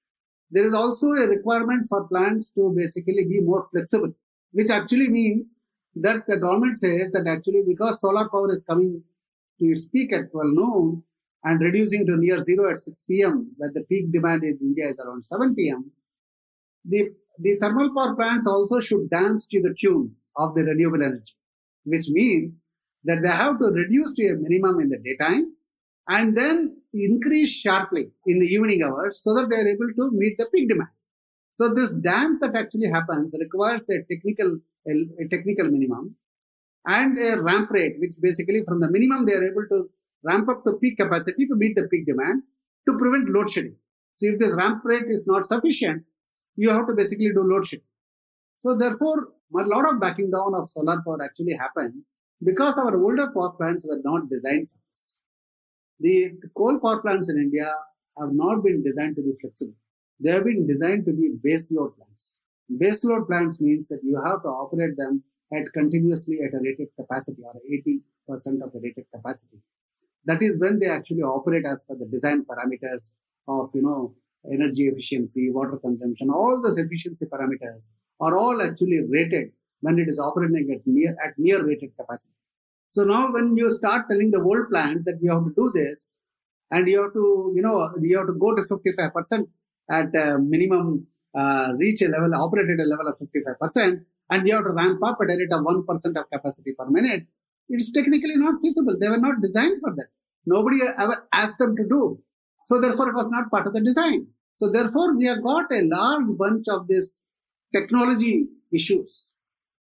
there 0.49 0.63
is 0.63 0.73
also 0.73 1.07
a 1.11 1.27
requirement 1.27 1.85
for 1.89 2.07
plants 2.07 2.49
to 2.51 2.73
basically 2.75 3.25
be 3.25 3.41
more 3.41 3.67
flexible, 3.71 4.13
which 4.51 4.69
actually 4.69 5.09
means 5.09 5.57
that 5.95 6.23
the 6.27 6.37
government 6.37 6.77
says 6.77 7.09
that 7.11 7.27
actually 7.27 7.63
because 7.67 7.99
solar 7.99 8.29
power 8.29 8.51
is 8.51 8.63
coming 8.63 9.03
to 9.59 9.65
its 9.65 9.87
peak 9.87 10.13
at 10.13 10.31
12 10.31 10.53
noon 10.53 11.03
and 11.43 11.61
reducing 11.61 12.05
to 12.05 12.17
near 12.17 12.39
zero 12.39 12.69
at 12.69 12.77
6 12.77 13.03
p.m., 13.03 13.51
where 13.57 13.71
the 13.73 13.81
peak 13.83 14.11
demand 14.11 14.43
in 14.43 14.57
India 14.61 14.87
is 14.87 14.99
around 14.99 15.23
7 15.23 15.55
p.m., 15.55 15.91
the, 16.83 17.11
the 17.39 17.55
thermal 17.59 17.93
power 17.95 18.15
plants 18.15 18.47
also 18.47 18.79
should 18.79 19.09
dance 19.09 19.47
to 19.47 19.61
the 19.61 19.73
tune 19.79 20.15
of 20.37 20.55
the 20.55 20.63
renewable 20.63 21.03
energy, 21.03 21.33
which 21.83 22.07
means 22.09 22.63
that 23.03 23.21
they 23.21 23.29
have 23.29 23.59
to 23.59 23.65
reduce 23.65 24.13
to 24.15 24.27
a 24.27 24.35
minimum 24.35 24.79
in 24.79 24.89
the 24.89 24.97
daytime 24.97 25.53
and 26.07 26.37
then 26.37 26.77
increase 26.93 27.49
sharply 27.49 28.11
in 28.25 28.39
the 28.39 28.45
evening 28.45 28.83
hours 28.83 29.19
so 29.21 29.33
that 29.33 29.49
they 29.49 29.57
are 29.57 29.67
able 29.67 29.91
to 29.95 30.11
meet 30.11 30.37
the 30.37 30.47
peak 30.53 30.69
demand. 30.69 30.89
So 31.53 31.73
this 31.73 31.93
dance 31.93 32.39
that 32.41 32.55
actually 32.55 32.89
happens 32.91 33.35
requires 33.39 33.89
a 33.89 34.03
technical 34.11 34.59
a, 34.87 35.27
technical 35.29 35.69
minimum 35.69 36.15
and 36.85 37.17
a 37.17 37.41
ramp 37.41 37.71
rate, 37.71 37.95
which 37.99 38.13
basically 38.21 38.63
from 38.63 38.79
the 38.79 38.89
minimum 38.89 39.25
they 39.25 39.33
are 39.33 39.43
able 39.43 39.65
to 39.69 39.89
ramp 40.23 40.49
up 40.49 40.63
to 40.65 40.73
peak 40.73 40.97
capacity 40.97 41.45
to 41.47 41.55
meet 41.55 41.75
the 41.75 41.87
peak 41.87 42.05
demand 42.05 42.43
to 42.87 42.97
prevent 42.97 43.29
load 43.29 43.49
shedding. 43.49 43.75
So 44.15 44.27
if 44.27 44.39
this 44.39 44.53
ramp 44.53 44.83
rate 44.83 45.05
is 45.07 45.25
not 45.27 45.47
sufficient, 45.47 46.03
you 46.55 46.69
have 46.69 46.87
to 46.87 46.93
basically 46.93 47.31
do 47.33 47.43
load 47.43 47.67
shedding. 47.67 47.85
So 48.59 48.75
therefore, 48.75 49.29
a 49.53 49.63
lot 49.63 49.91
of 49.91 49.99
backing 49.99 50.31
down 50.31 50.53
of 50.55 50.67
solar 50.67 51.01
power 51.05 51.23
actually 51.23 51.53
happens 51.53 52.17
because 52.43 52.77
our 52.77 52.95
older 52.95 53.27
power 53.33 53.51
plants 53.51 53.85
were 53.87 54.01
not 54.03 54.29
designed 54.29 54.67
for 54.67 54.77
this. 54.91 55.17
The 55.99 56.31
coal 56.55 56.79
power 56.79 57.01
plants 57.01 57.29
in 57.29 57.37
India 57.37 57.73
have 58.19 58.33
not 58.33 58.63
been 58.63 58.83
designed 58.83 59.15
to 59.17 59.21
be 59.21 59.33
flexible. 59.39 59.75
They 60.19 60.31
have 60.31 60.45
been 60.45 60.67
designed 60.67 61.05
to 61.05 61.13
be 61.13 61.31
base 61.41 61.71
load 61.71 61.95
plants. 61.95 62.37
Base 62.77 63.03
load 63.03 63.27
plants 63.27 63.61
means 63.61 63.87
that 63.87 63.99
you 64.03 64.21
have 64.21 64.41
to 64.43 64.49
operate 64.49 64.97
them 64.97 65.23
at 65.53 65.71
continuously 65.73 66.39
at 66.45 66.53
a 66.53 66.59
rated 66.61 66.87
capacity 66.99 67.43
or 67.43 67.53
80% 67.71 68.63
of 68.63 68.73
the 68.73 68.79
rated 68.81 69.05
capacity. 69.13 69.57
That 70.25 70.41
is 70.41 70.59
when 70.59 70.79
they 70.79 70.89
actually 70.89 71.21
operate 71.21 71.65
as 71.65 71.83
per 71.83 71.95
the 71.95 72.05
design 72.05 72.45
parameters 72.45 73.11
of, 73.47 73.69
you 73.73 73.83
know, 73.83 74.15
energy 74.51 74.87
efficiency, 74.87 75.49
water 75.49 75.77
consumption, 75.77 76.29
all 76.29 76.61
those 76.61 76.77
efficiency 76.77 77.25
parameters 77.25 77.89
are 78.19 78.37
all 78.37 78.61
actually 78.61 79.01
rated 79.07 79.51
when 79.81 79.99
it 79.99 80.07
is 80.07 80.19
operating 80.19 80.71
at 80.71 80.85
near, 80.85 81.15
at 81.23 81.37
near 81.37 81.65
rated 81.65 81.95
capacity. 81.97 82.33
So 82.91 83.03
now 83.03 83.31
when 83.31 83.57
you 83.57 83.71
start 83.71 84.05
telling 84.09 84.31
the 84.31 84.41
old 84.41 84.69
plants 84.69 85.05
that 85.05 85.19
you 85.21 85.31
have 85.33 85.43
to 85.43 85.53
do 85.55 85.71
this 85.73 86.13
and 86.71 86.87
you 86.87 87.01
have 87.03 87.13
to, 87.13 87.53
you 87.55 87.61
know, 87.61 87.89
you 88.01 88.17
have 88.17 88.27
to 88.27 88.33
go 88.33 88.55
to 88.55 88.61
55% 88.61 89.47
at 89.91 90.39
minimum 90.41 91.07
uh, 91.35 91.73
reach 91.77 92.01
a 92.01 92.07
level, 92.07 92.33
operate 92.35 92.69
at 92.69 92.79
a 92.79 92.87
level 92.87 93.07
of 93.07 93.17
55%, 93.19 94.05
and 94.29 94.47
you 94.47 94.55
have 94.55 94.63
to 94.63 94.71
ramp 94.71 95.03
up 95.03 95.17
at 95.21 95.29
a 95.29 95.37
rate 95.37 95.51
of 95.51 95.61
1% 95.61 96.17
of 96.17 96.29
capacity 96.31 96.71
per 96.71 96.89
minute, 96.89 97.25
it's 97.69 97.91
technically 97.91 98.37
not 98.37 98.55
feasible. 98.61 98.95
They 98.99 99.09
were 99.09 99.19
not 99.19 99.41
designed 99.41 99.81
for 99.81 99.93
that. 99.95 100.07
Nobody 100.45 100.79
ever 100.97 101.27
asked 101.33 101.57
them 101.59 101.75
to 101.75 101.83
do. 101.83 102.19
So 102.65 102.79
therefore, 102.79 103.09
it 103.09 103.15
was 103.15 103.29
not 103.29 103.49
part 103.51 103.67
of 103.67 103.73
the 103.73 103.81
design. 103.81 104.27
So 104.57 104.71
therefore, 104.71 105.15
we 105.17 105.25
have 105.25 105.43
got 105.43 105.71
a 105.71 105.81
large 105.81 106.37
bunch 106.37 106.67
of 106.69 106.87
these 106.87 107.21
technology 107.73 108.47
issues, 108.73 109.31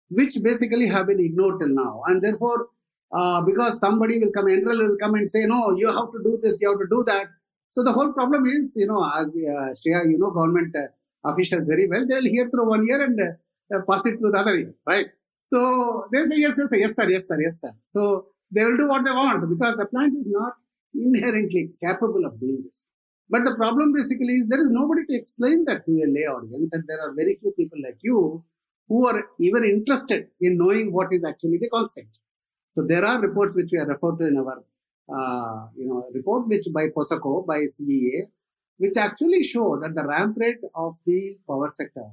which 0.09 0.37
basically 0.41 0.87
have 0.87 1.07
been 1.07 1.19
ignored 1.19 1.59
till 1.59 1.69
now. 1.69 2.03
And 2.07 2.21
therefore, 2.21 2.67
uh, 3.13 3.41
because 3.41 3.79
somebody 3.79 4.19
will 4.19 4.31
come, 4.31 4.45
NREL 4.45 4.87
will 4.87 4.97
come 4.97 5.15
and 5.15 5.29
say, 5.29 5.45
no, 5.45 5.75
you 5.75 5.87
have 5.87 6.11
to 6.11 6.19
do 6.23 6.39
this, 6.41 6.57
you 6.61 6.69
have 6.69 6.79
to 6.79 6.87
do 6.89 7.03
that. 7.07 7.27
So 7.71 7.83
the 7.83 7.91
whole 7.91 8.13
problem 8.13 8.45
is, 8.45 8.73
you 8.75 8.87
know, 8.87 9.09
as 9.13 9.35
uh, 9.35 9.73
Shreya, 9.73 10.09
you 10.09 10.17
know, 10.17 10.31
government 10.31 10.75
uh, 10.75 11.29
officials 11.29 11.67
very 11.67 11.87
well. 11.89 12.05
They'll 12.07 12.23
hear 12.23 12.49
through 12.49 12.69
one 12.69 12.85
year 12.85 13.01
and 13.03 13.19
uh, 13.21 13.79
pass 13.89 14.05
it 14.05 14.19
through 14.19 14.31
the 14.31 14.39
other 14.39 14.57
year, 14.57 14.73
right? 14.85 15.07
So 15.43 16.05
they 16.11 16.23
say, 16.23 16.37
yes, 16.37 16.55
yes, 16.57 16.69
yes, 16.71 16.95
sir, 16.95 17.09
yes, 17.09 17.27
sir, 17.27 17.41
yes, 17.41 17.61
sir. 17.61 17.71
So 17.83 18.27
they 18.49 18.63
will 18.63 18.77
do 18.77 18.87
what 18.87 19.05
they 19.05 19.11
want 19.11 19.47
because 19.49 19.75
the 19.77 19.85
plant 19.85 20.15
is 20.17 20.29
not 20.29 20.53
inherently 20.93 21.71
capable 21.83 22.25
of 22.25 22.39
doing 22.39 22.63
this. 22.65 22.87
But 23.31 23.45
the 23.45 23.55
problem 23.55 23.93
basically 23.93 24.35
is 24.39 24.49
there 24.49 24.63
is 24.63 24.71
nobody 24.71 25.05
to 25.05 25.15
explain 25.15 25.63
that 25.65 25.85
to 25.85 25.91
a 25.91 26.07
lay 26.15 26.27
audience, 26.35 26.73
and 26.73 26.83
there 26.87 27.01
are 27.01 27.13
very 27.13 27.35
few 27.35 27.51
people 27.51 27.79
like 27.81 27.99
you 28.01 28.43
who 28.89 29.07
are 29.07 29.23
even 29.39 29.63
interested 29.63 30.27
in 30.41 30.57
knowing 30.57 30.91
what 30.91 31.13
is 31.13 31.23
actually 31.23 31.57
the 31.57 31.69
constant. 31.69 32.09
So 32.69 32.83
there 32.83 33.05
are 33.05 33.21
reports 33.21 33.55
which 33.55 33.69
we 33.71 33.79
are 33.79 33.85
referred 33.85 34.17
to 34.19 34.27
in 34.27 34.37
our, 34.37 34.57
uh, 35.17 35.67
you 35.77 35.87
know, 35.87 36.09
report 36.13 36.49
which 36.49 36.67
by 36.73 36.87
POSOCO, 36.95 37.45
by 37.47 37.59
CEA, 37.75 38.27
which 38.77 38.97
actually 38.97 39.43
show 39.43 39.79
that 39.81 39.95
the 39.95 40.05
ramp 40.05 40.35
rate 40.37 40.63
of 40.75 40.97
the 41.05 41.37
power 41.47 41.69
sector 41.69 42.07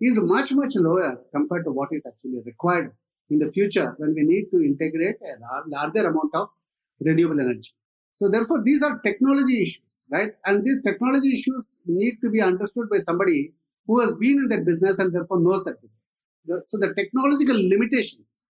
is 0.00 0.20
much, 0.22 0.52
much 0.52 0.74
lower 0.76 1.20
compared 1.34 1.64
to 1.64 1.72
what 1.72 1.88
is 1.92 2.06
actually 2.06 2.40
required 2.44 2.92
in 3.30 3.38
the 3.38 3.50
future 3.50 3.94
when 3.98 4.14
we 4.14 4.22
need 4.22 4.46
to 4.50 4.58
integrate 4.70 5.16
a 5.22 5.68
larger 5.68 6.06
amount 6.06 6.34
of 6.34 6.48
renewable 7.00 7.40
energy. 7.40 7.72
So 8.14 8.28
therefore, 8.28 8.62
these 8.64 8.82
are 8.82 8.98
technology 8.98 9.62
issues, 9.62 9.87
right? 10.10 10.32
And 10.44 10.64
these 10.64 10.80
technology 10.82 11.32
issues 11.32 11.68
need 11.86 12.18
to 12.22 12.30
be 12.30 12.40
understood 12.40 12.88
by 12.90 12.98
somebody 12.98 13.52
who 13.86 14.00
has 14.00 14.14
been 14.14 14.38
in 14.38 14.48
that 14.48 14.64
business 14.64 14.98
and 14.98 15.12
therefore 15.12 15.40
knows 15.40 15.64
that 15.64 15.80
business. 15.80 16.20
So 16.64 16.78
the 16.78 16.94
technological 16.94 17.56
limitations 17.56 18.40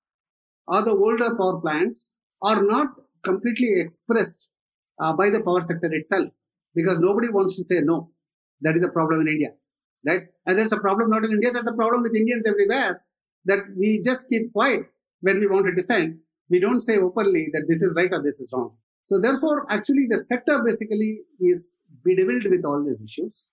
of 0.69 0.85
the 0.85 0.93
older 0.93 1.35
power 1.37 1.61
plants 1.61 2.11
are 2.43 2.63
not 2.63 2.89
completely 3.23 3.81
expressed 3.81 4.47
uh, 5.01 5.13
by 5.13 5.31
the 5.31 5.43
power 5.43 5.61
sector 5.63 5.93
itself 5.93 6.31
because 6.75 7.01
nobody 7.01 7.29
wants 7.29 7.57
to 7.57 7.65
say 7.65 7.81
no. 7.81 8.11
That 8.61 8.77
is 8.77 8.83
a 8.83 8.89
problem 8.89 9.21
in 9.23 9.29
India, 9.29 9.51
right? 10.07 10.23
And 10.47 10.59
there's 10.59 10.73
a 10.73 10.81
problem 10.81 11.11
not 11.11 11.25
in 11.25 11.33
India, 11.33 11.53
there's 11.53 11.67
a 11.67 11.73
problem 11.73 12.03
with 12.03 12.15
Indians 12.15 12.47
everywhere 12.47 13.03
that 13.45 13.61
we 13.77 14.03
just 14.05 14.29
keep 14.29 14.53
quiet 14.53 14.83
when 15.21 15.41
we 15.41 15.47
want 15.47 15.67
to 15.67 15.75
dissent. 15.75 16.17
We 16.51 16.61
don't 16.61 16.81
say 16.81 16.99
openly 16.99 17.49
that 17.53 17.67
this 17.69 17.83
is 17.83 17.95
right 17.97 18.13
or 18.13 18.23
this 18.23 18.41
is 18.41 18.51
wrong. 18.53 18.77
So 19.09 19.19
therefore, 19.19 19.65
actually 19.73 20.07
the 20.07 20.19
sector 20.19 20.63
basically 20.63 21.21
is 21.41 21.73
bedeviled 22.05 22.45
with 22.45 22.63
all 22.67 22.85
these 22.85 23.03
issues. 23.03 23.47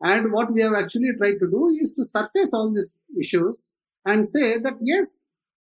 And 0.00 0.32
what 0.32 0.50
we 0.50 0.62
have 0.62 0.72
actually 0.72 1.10
tried 1.18 1.38
to 1.40 1.50
do 1.50 1.68
is 1.78 1.92
to 1.92 2.06
surface 2.06 2.54
all 2.54 2.72
these 2.72 2.94
issues 3.20 3.68
and 4.06 4.26
say 4.26 4.56
that 4.56 4.78
yes, 4.80 5.18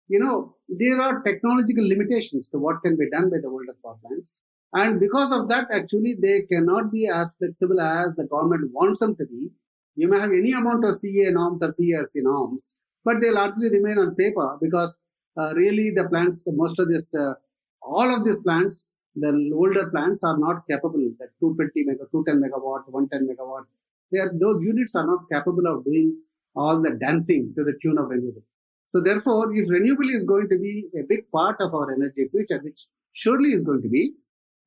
you 0.07 0.19
know, 0.19 0.55
there 0.69 1.01
are 1.01 1.21
technological 1.21 1.85
limitations 1.85 2.47
to 2.47 2.59
what 2.59 2.81
can 2.81 2.95
be 2.95 3.09
done 3.09 3.29
by 3.29 3.39
the 3.41 3.49
older 3.49 3.75
power 3.83 3.97
plants. 4.01 4.41
And 4.73 5.01
because 5.01 5.33
of 5.33 5.49
that, 5.49 5.67
actually, 5.69 6.15
they 6.21 6.43
cannot 6.43 6.89
be 6.89 7.09
as 7.13 7.35
flexible 7.37 7.81
as 7.81 8.15
the 8.15 8.23
government 8.23 8.71
wants 8.71 8.99
them 8.99 9.17
to 9.17 9.25
be. 9.25 9.49
You 9.97 10.07
may 10.07 10.19
have 10.19 10.31
any 10.31 10.53
amount 10.53 10.85
of 10.85 10.95
CEA 10.95 11.33
norms 11.33 11.61
or 11.61 11.69
CERC 11.69 12.23
norms, 12.23 12.77
but 13.03 13.19
they 13.19 13.31
largely 13.31 13.69
remain 13.69 13.97
on 13.97 14.15
paper 14.15 14.57
because 14.61 14.97
uh, 15.37 15.53
really 15.55 15.91
the 15.91 16.07
plants, 16.07 16.47
most 16.53 16.79
of 16.79 16.87
this, 16.87 17.13
uh, 17.13 17.33
all 17.81 18.15
of 18.15 18.23
these 18.23 18.39
plants, 18.39 18.85
the 19.15 19.51
older 19.53 19.89
plants 19.89 20.23
are 20.23 20.37
not 20.37 20.67
capable, 20.67 21.11
that 21.19 21.29
220 21.39 21.83
mega, 21.85 22.05
210 22.11 22.41
megawatt, 22.41 22.87
110 22.87 23.27
megawatt, 23.27 23.65
they 24.11 24.19
are, 24.19 24.31
those 24.33 24.61
units 24.61 24.95
are 24.95 25.05
not 25.05 25.29
capable 25.31 25.67
of 25.67 25.83
doing 25.83 26.15
all 26.55 26.81
the 26.81 26.91
dancing 26.91 27.53
to 27.55 27.63
the 27.63 27.73
tune 27.81 27.97
of 27.97 28.09
renewable. 28.09 28.43
So 28.85 28.99
therefore, 28.99 29.55
if 29.55 29.69
renewable 29.69 30.09
is 30.09 30.25
going 30.25 30.49
to 30.49 30.57
be 30.57 30.87
a 30.97 31.03
big 31.03 31.29
part 31.31 31.57
of 31.59 31.73
our 31.73 31.91
energy 31.91 32.25
future, 32.25 32.59
which 32.63 32.87
surely 33.13 33.49
is 33.49 33.63
going 33.63 33.81
to 33.83 33.89
be, 33.89 34.13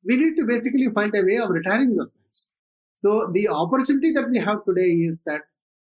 we 0.05 0.17
need 0.17 0.35
to 0.37 0.45
basically 0.45 0.87
find 0.89 1.13
a 1.15 1.23
way 1.23 1.37
of 1.37 1.49
retiring 1.49 1.95
those 1.95 2.11
plants. 2.11 2.49
So 2.97 3.29
the 3.33 3.49
opportunity 3.49 4.13
that 4.13 4.29
we 4.29 4.39
have 4.39 4.63
today 4.63 4.91
is 5.09 5.23
that, 5.25 5.41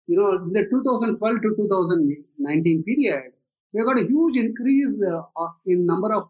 you 0.07 0.17
know, 0.17 0.33
in 0.37 0.53
the 0.53 0.67
2012 0.69 1.43
to 1.43 1.55
2019 1.57 2.85
period, 2.85 3.33
we 3.73 3.85
got 3.85 3.99
a 3.99 4.07
huge 4.07 4.37
increase 4.37 5.03
uh, 5.03 5.49
in 5.65 5.87
number 5.87 6.13
of 6.13 6.25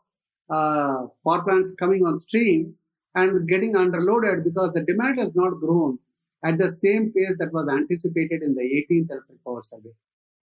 uh, 0.50 1.06
power 1.24 1.42
plants 1.42 1.74
coming 1.74 2.04
on 2.04 2.16
stream 2.16 2.74
and 3.14 3.48
getting 3.48 3.74
underloaded 3.74 4.44
because 4.44 4.72
the 4.72 4.84
demand 4.84 5.18
has 5.18 5.34
not 5.34 5.60
grown 5.60 5.98
at 6.44 6.58
the 6.58 6.68
same 6.68 7.12
pace 7.12 7.36
that 7.38 7.52
was 7.52 7.68
anticipated 7.68 8.42
in 8.42 8.54
the 8.54 8.62
18th 8.62 9.10
electric 9.10 9.44
power 9.44 9.62
survey. 9.62 9.90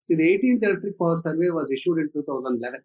See, 0.03 0.14
the 0.14 0.24
18th 0.24 0.64
electric 0.64 0.99
power 0.99 1.16
survey 1.16 1.51
was 1.51 1.70
issued 1.70 1.99
in 1.99 2.11
2011. 2.12 2.80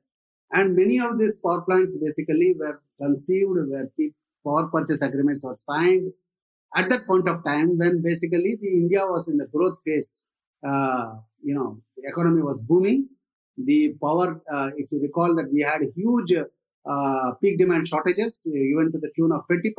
And 0.51 0.75
many 0.75 0.99
of 0.99 1.17
these 1.17 1.37
power 1.37 1.61
plants 1.61 1.97
basically 1.97 2.53
were 2.57 2.81
conceived 3.01 3.49
where 3.69 3.89
the 3.97 4.13
power 4.45 4.67
purchase 4.67 5.01
agreements 5.01 5.43
were 5.43 5.55
signed 5.55 6.11
at 6.75 6.89
that 6.89 7.07
point 7.07 7.27
of 7.27 7.43
time 7.43 7.77
when 7.77 8.01
basically 8.01 8.57
the 8.61 8.67
India 8.67 9.01
was 9.05 9.27
in 9.27 9.37
the 9.37 9.47
growth 9.47 9.79
phase 9.83 10.23
uh, 10.65 11.15
you 11.41 11.53
know, 11.53 11.81
the 11.97 12.03
economy 12.07 12.41
was 12.41 12.61
booming. 12.61 13.09
The 13.57 13.95
power, 14.01 14.41
uh, 14.51 14.69
if 14.77 14.91
you 14.91 15.01
recall 15.01 15.35
that 15.35 15.51
we 15.51 15.61
had 15.61 15.81
huge 15.95 16.33
peak 17.41 17.57
demand 17.57 17.87
shortages, 17.87 18.41
even 18.45 18.91
to 18.91 18.99
the 18.99 19.11
tune 19.15 19.31
of 19.31 19.45
20% 19.49 19.73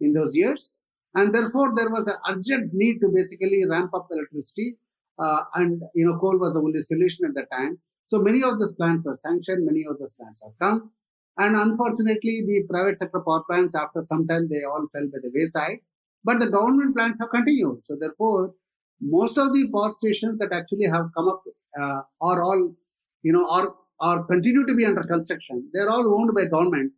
in 0.00 0.12
those 0.12 0.36
years. 0.36 0.72
And 1.14 1.34
therefore, 1.34 1.72
there 1.74 1.90
was 1.90 2.06
an 2.06 2.16
urgent 2.28 2.72
need 2.72 3.00
to 3.00 3.10
basically 3.12 3.64
ramp 3.68 3.92
up 3.94 4.08
electricity. 4.10 4.76
Uh, 5.18 5.42
and, 5.54 5.82
you 5.94 6.06
know, 6.06 6.16
coal 6.18 6.38
was 6.38 6.54
the 6.54 6.60
only 6.60 6.80
solution 6.80 7.26
at 7.26 7.34
the 7.34 7.44
time. 7.52 7.78
So 8.06 8.20
many 8.20 8.42
of 8.42 8.58
those 8.58 8.74
plants 8.74 9.04
were 9.04 9.16
sanctioned, 9.16 9.66
many 9.66 9.84
of 9.88 9.98
those 9.98 10.12
plants 10.12 10.40
have 10.42 10.52
come. 10.60 10.92
And 11.36 11.56
unfortunately, 11.56 12.42
the 12.46 12.64
private 12.68 12.96
sector 12.96 13.20
power 13.20 13.42
plants, 13.48 13.74
after 13.74 14.00
some 14.00 14.26
time, 14.26 14.48
they 14.48 14.62
all 14.64 14.86
fell 14.92 15.06
by 15.06 15.18
the 15.22 15.30
wayside. 15.34 15.78
But 16.24 16.40
the 16.40 16.50
government 16.50 16.96
plants 16.96 17.20
have 17.20 17.30
continued. 17.30 17.84
So 17.84 17.96
therefore, 17.98 18.54
most 19.00 19.38
of 19.38 19.52
the 19.52 19.68
power 19.72 19.90
stations 19.90 20.38
that 20.38 20.52
actually 20.52 20.86
have 20.92 21.06
come 21.16 21.28
up 21.28 21.42
uh, 21.80 22.02
are 22.20 22.42
all, 22.42 22.74
you 23.22 23.32
know, 23.32 23.48
are, 23.48 23.74
are 24.00 24.24
continue 24.24 24.66
to 24.66 24.74
be 24.74 24.84
under 24.84 25.02
construction. 25.02 25.68
They're 25.72 25.90
all 25.90 26.14
owned 26.14 26.34
by 26.34 26.46
government, 26.46 26.92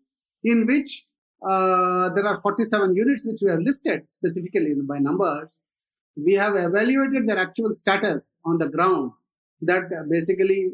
in 0.45 0.67
which 0.67 1.07
uh, 1.47 2.11
there 2.15 2.27
are 2.27 2.41
47 2.41 2.95
units 2.95 3.27
which 3.27 3.41
we 3.43 3.51
have 3.51 3.61
listed 3.61 4.09
specifically 4.09 4.75
by 4.83 4.99
numbers. 4.99 5.57
We 6.17 6.35
have 6.35 6.55
evaluated 6.57 7.27
their 7.27 7.39
actual 7.39 7.73
status 7.73 8.37
on 8.45 8.59
the 8.59 8.69
ground. 8.69 9.13
That 9.61 9.85
basically, 10.11 10.73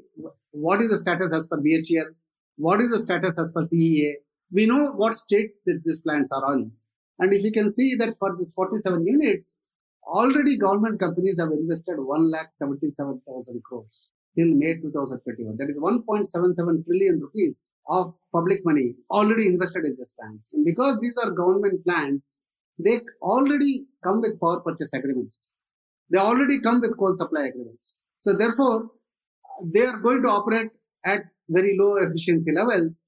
what 0.51 0.83
is 0.83 0.91
the 0.91 0.99
status 0.99 1.33
as 1.33 1.47
per 1.47 1.59
BHEL? 1.59 2.07
What 2.57 2.81
is 2.81 2.91
the 2.91 2.99
status 2.99 3.39
as 3.39 3.51
per 3.51 3.63
CEA? 3.63 4.15
We 4.51 4.67
know 4.67 4.93
what 4.93 5.15
state 5.15 5.51
that 5.67 5.83
these 5.85 6.01
plants 6.01 6.33
are 6.33 6.45
on. 6.45 6.73
And 7.19 7.33
if 7.33 7.45
you 7.45 7.53
can 7.53 7.71
see 7.71 7.95
that 7.97 8.17
for 8.17 8.35
these 8.37 8.53
47 8.53 9.07
units, 9.07 9.55
already 10.07 10.57
government 10.57 10.99
companies 10.99 11.39
have 11.39 11.51
invested 11.51 11.97
1,77,000 11.99 13.63
crores 13.63 14.11
till 14.39 14.55
May 14.55 14.75
2021. 14.81 15.57
That 15.59 15.69
is 15.69 15.81
1.77 15.81 16.85
trillion 16.85 17.21
rupees 17.21 17.71
of 17.89 18.15
public 18.33 18.65
money 18.65 18.95
already 19.11 19.47
invested 19.47 19.85
in 19.85 19.97
these 19.99 20.13
plants. 20.19 20.49
And 20.53 20.65
because 20.65 20.99
these 20.99 21.17
are 21.23 21.31
government 21.31 21.85
plants, 21.85 22.35
they 22.79 23.01
already 23.21 23.87
come 24.05 24.21
with 24.21 24.41
power 24.41 24.61
purchase 24.61 24.93
agreements. 24.93 25.51
They 26.11 26.19
already 26.19 26.61
come 26.61 26.81
with 26.81 26.97
coal 26.97 27.15
supply 27.17 27.47
agreements. 27.47 27.99
So 28.21 28.33
therefore, 28.33 28.91
they 29.65 29.81
are 29.81 29.99
going 29.99 30.23
to 30.23 30.29
operate 30.29 30.71
at 31.05 31.23
very 31.49 31.77
low 31.79 31.97
efficiency 31.97 32.53
levels 32.53 33.05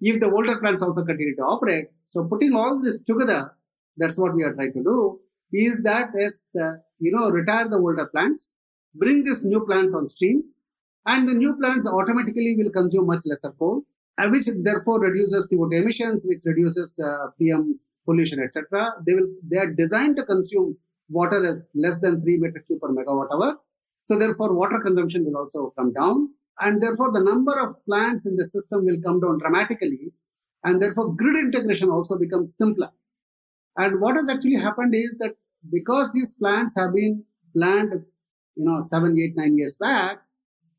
if 0.00 0.20
the 0.20 0.30
older 0.30 0.58
plants 0.58 0.82
also 0.82 1.04
continue 1.04 1.36
to 1.36 1.42
operate. 1.42 1.86
So 2.06 2.24
putting 2.24 2.56
all 2.56 2.82
this 2.82 3.00
together, 3.00 3.52
that's 3.96 4.18
what 4.18 4.34
we 4.34 4.42
are 4.42 4.52
trying 4.52 4.72
to 4.72 4.82
do, 4.82 5.20
is 5.52 5.82
that 5.84 6.08
as 6.18 6.44
the, 6.52 6.82
you 6.98 7.12
know, 7.14 7.30
retire 7.30 7.68
the 7.68 7.78
older 7.78 8.06
plants, 8.06 8.54
bring 8.94 9.22
these 9.22 9.44
new 9.44 9.64
plants 9.64 9.94
on 9.94 10.08
stream, 10.08 10.42
and 11.06 11.28
the 11.28 11.34
new 11.34 11.56
plants 11.56 11.86
automatically 11.86 12.56
will 12.56 12.70
consume 12.70 13.06
much 13.06 13.22
lesser 13.26 13.50
coal, 13.50 13.82
which 14.30 14.46
therefore 14.62 15.00
reduces 15.00 15.50
CO2 15.50 15.80
emissions, 15.80 16.24
which 16.24 16.42
reduces 16.44 16.98
uh, 16.98 17.28
PM 17.38 17.80
pollution, 18.04 18.40
etc. 18.40 18.94
They 19.06 19.14
will 19.14 19.28
they 19.42 19.58
are 19.58 19.72
designed 19.72 20.16
to 20.16 20.24
consume 20.24 20.76
water 21.08 21.44
as 21.44 21.58
less 21.74 22.00
than 22.00 22.20
three 22.20 22.38
meter 22.38 22.60
cube 22.60 22.80
per 22.80 22.88
megawatt 22.88 23.32
hour. 23.32 23.56
So 24.02 24.18
therefore, 24.18 24.52
water 24.52 24.80
consumption 24.80 25.24
will 25.24 25.36
also 25.36 25.72
come 25.78 25.92
down, 25.92 26.30
and 26.60 26.82
therefore 26.82 27.12
the 27.12 27.20
number 27.20 27.58
of 27.60 27.84
plants 27.84 28.26
in 28.26 28.36
the 28.36 28.44
system 28.44 28.84
will 28.84 29.00
come 29.00 29.20
down 29.20 29.38
dramatically, 29.38 30.12
and 30.64 30.80
therefore 30.80 31.14
grid 31.14 31.36
integration 31.36 31.90
also 31.90 32.18
becomes 32.18 32.56
simpler. 32.56 32.90
And 33.76 34.00
what 34.00 34.16
has 34.16 34.28
actually 34.28 34.56
happened 34.56 34.94
is 34.94 35.16
that 35.18 35.36
because 35.70 36.10
these 36.12 36.32
plants 36.32 36.76
have 36.76 36.92
been 36.92 37.24
planned, 37.56 37.92
you 38.56 38.64
know, 38.66 38.80
seven, 38.80 39.16
eight, 39.18 39.34
nine 39.36 39.56
years 39.56 39.76
back, 39.76 40.18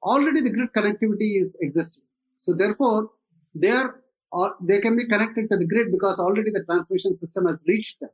already 0.04 0.42
the 0.42 0.52
grid 0.52 0.70
connectivity 0.76 1.40
is 1.40 1.58
existing. 1.62 2.04
So 2.38 2.54
therefore, 2.54 3.10
they 3.56 3.70
are 3.70 4.00
or 4.32 4.56
they 4.60 4.80
can 4.82 4.98
be 4.98 5.06
connected 5.06 5.50
to 5.52 5.58
the 5.58 5.66
grid 5.66 5.92
because 5.92 6.20
already 6.20 6.50
the 6.50 6.64
transmission 6.64 7.14
system 7.14 7.46
has 7.46 7.64
reached 7.68 8.00
them. 8.00 8.10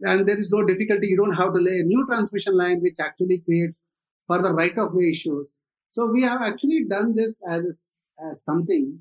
And 0.00 0.26
there 0.26 0.38
is 0.38 0.50
no 0.50 0.64
difficulty. 0.64 1.08
You 1.08 1.18
don't 1.18 1.36
have 1.36 1.52
to 1.52 1.60
lay 1.60 1.80
a 1.80 1.84
new 1.84 2.06
transmission 2.06 2.56
line, 2.56 2.80
which 2.80 2.96
actually 2.98 3.38
creates 3.40 3.82
further 4.26 4.54
right 4.54 4.76
of 4.78 4.94
way 4.94 5.10
issues. 5.10 5.54
So 5.90 6.06
we 6.06 6.22
have 6.22 6.40
actually 6.40 6.86
done 6.88 7.14
this 7.14 7.42
as, 7.46 7.90
as 8.30 8.42
something 8.42 9.00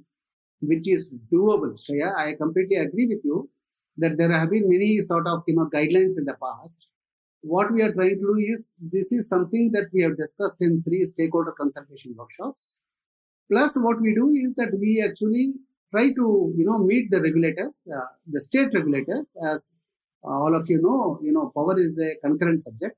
which 0.62 0.90
is 0.90 1.14
doable. 1.32 1.80
Shreya, 1.82 2.14
I 2.18 2.34
completely 2.34 2.76
agree 2.76 3.08
with 3.08 3.24
you 3.24 3.50
that 3.98 4.18
there 4.18 4.32
have 4.32 4.50
been 4.50 4.70
many 4.70 4.98
sort 4.98 5.28
of, 5.28 5.44
you 5.48 5.56
know, 5.56 5.70
guidelines 5.74 6.18
in 6.18 6.26
the 6.26 6.36
past 6.44 6.90
what 7.42 7.72
we 7.72 7.82
are 7.82 7.94
trying 7.94 8.16
to 8.16 8.34
do 8.34 8.36
is 8.38 8.76
this 8.80 9.12
is 9.12 9.30
something 9.30 9.72
that 9.74 9.88
we 9.94 10.02
have 10.02 10.18
discussed 10.18 10.62
in 10.62 10.84
three 10.84 11.06
stakeholder 11.06 11.54
consultation 11.58 12.14
workshops. 12.18 12.76
Plus, 13.52 13.76
what 13.78 14.02
we 14.02 14.14
do 14.14 14.30
is 14.30 14.56
that 14.56 14.78
we 14.78 15.04
actually 15.08 15.54
try 15.92 16.08
to, 16.10 16.54
you 16.56 16.66
know, 16.66 16.78
meet 16.80 17.10
the 17.10 17.22
regulators, 17.22 17.88
uh, 17.94 18.06
the 18.28 18.42
state 18.42 18.70
regulators. 18.74 19.36
As 19.52 19.72
all 20.22 20.54
of 20.54 20.70
you 20.70 20.82
know, 20.82 21.20
you 21.24 21.32
know, 21.32 21.52
power 21.56 21.80
is 21.80 21.98
a 22.00 22.20
concurrent 22.26 22.60
subject, 22.60 22.98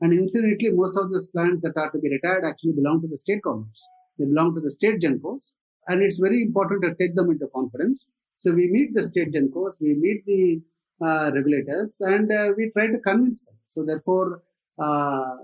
and 0.00 0.12
incidentally, 0.12 0.70
most 0.72 0.96
of 0.96 1.10
these 1.10 1.26
plants 1.28 1.62
that 1.62 1.76
are 1.76 1.90
to 1.90 1.98
be 1.98 2.10
retired 2.10 2.44
actually 2.44 2.72
belong 2.72 3.00
to 3.00 3.08
the 3.08 3.16
state 3.16 3.42
governments. 3.42 3.88
They 4.18 4.26
belong 4.26 4.54
to 4.54 4.60
the 4.60 4.70
state 4.70 5.00
gencos, 5.00 5.52
and 5.88 6.02
it's 6.02 6.18
very 6.18 6.42
important 6.42 6.82
to 6.82 6.94
take 6.94 7.16
them 7.16 7.30
into 7.30 7.48
conference. 7.52 8.08
So 8.36 8.52
we 8.52 8.68
meet 8.68 8.94
the 8.94 9.02
state 9.02 9.32
gencos, 9.32 9.72
we 9.80 9.94
meet 9.94 10.24
the 10.26 10.60
uh, 11.04 11.30
regulators, 11.34 12.00
and 12.00 12.30
uh, 12.30 12.52
we 12.56 12.70
try 12.70 12.86
to 12.86 12.98
convince 12.98 13.46
them 13.46 13.54
so 13.72 13.84
therefore, 13.84 14.42
uh, 14.78 15.36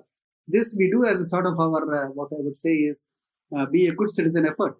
this 0.48 0.74
we 0.78 0.90
do 0.90 1.04
as 1.04 1.20
a 1.20 1.24
sort 1.24 1.46
of 1.46 1.58
our, 1.58 1.82
uh, 1.94 2.08
what 2.08 2.28
I 2.32 2.40
would 2.40 2.56
say 2.56 2.74
is, 2.74 3.08
uh, 3.56 3.66
be 3.66 3.86
a 3.86 3.92
good 3.92 4.10
citizen 4.10 4.46
effort 4.46 4.76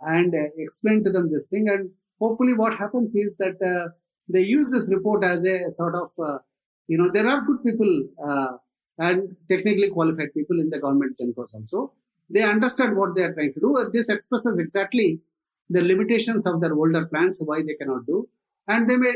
and 0.00 0.34
uh, 0.34 0.48
explain 0.56 1.04
to 1.04 1.10
them 1.10 1.30
this 1.30 1.46
thing. 1.46 1.68
And 1.68 1.90
hopefully 2.18 2.54
what 2.54 2.74
happens 2.74 3.14
is 3.14 3.36
that 3.36 3.56
uh, 3.62 3.90
they 4.28 4.40
use 4.40 4.70
this 4.70 4.90
report 4.92 5.24
as 5.24 5.44
a 5.44 5.70
sort 5.70 5.94
of, 5.94 6.10
uh, 6.22 6.38
you 6.88 6.96
know, 6.98 7.10
there 7.10 7.26
are 7.26 7.42
good 7.42 7.62
people 7.62 8.08
and 8.98 9.36
technically 9.50 9.90
qualified 9.90 10.32
people 10.32 10.58
in 10.58 10.70
the 10.70 10.78
government 10.78 11.18
gencos 11.20 11.54
also. 11.54 11.92
They 12.30 12.42
understand 12.42 12.96
what 12.96 13.14
they 13.14 13.22
are 13.22 13.34
trying 13.34 13.52
to 13.54 13.60
do. 13.60 13.90
This 13.92 14.08
expresses 14.08 14.58
exactly 14.58 15.20
the 15.68 15.82
limitations 15.82 16.46
of 16.46 16.60
their 16.60 16.72
older 16.72 17.04
plans, 17.06 17.42
why 17.44 17.62
they 17.62 17.74
cannot 17.74 18.06
do. 18.06 18.28
And 18.66 18.88
they 18.88 18.96
may 18.96 19.12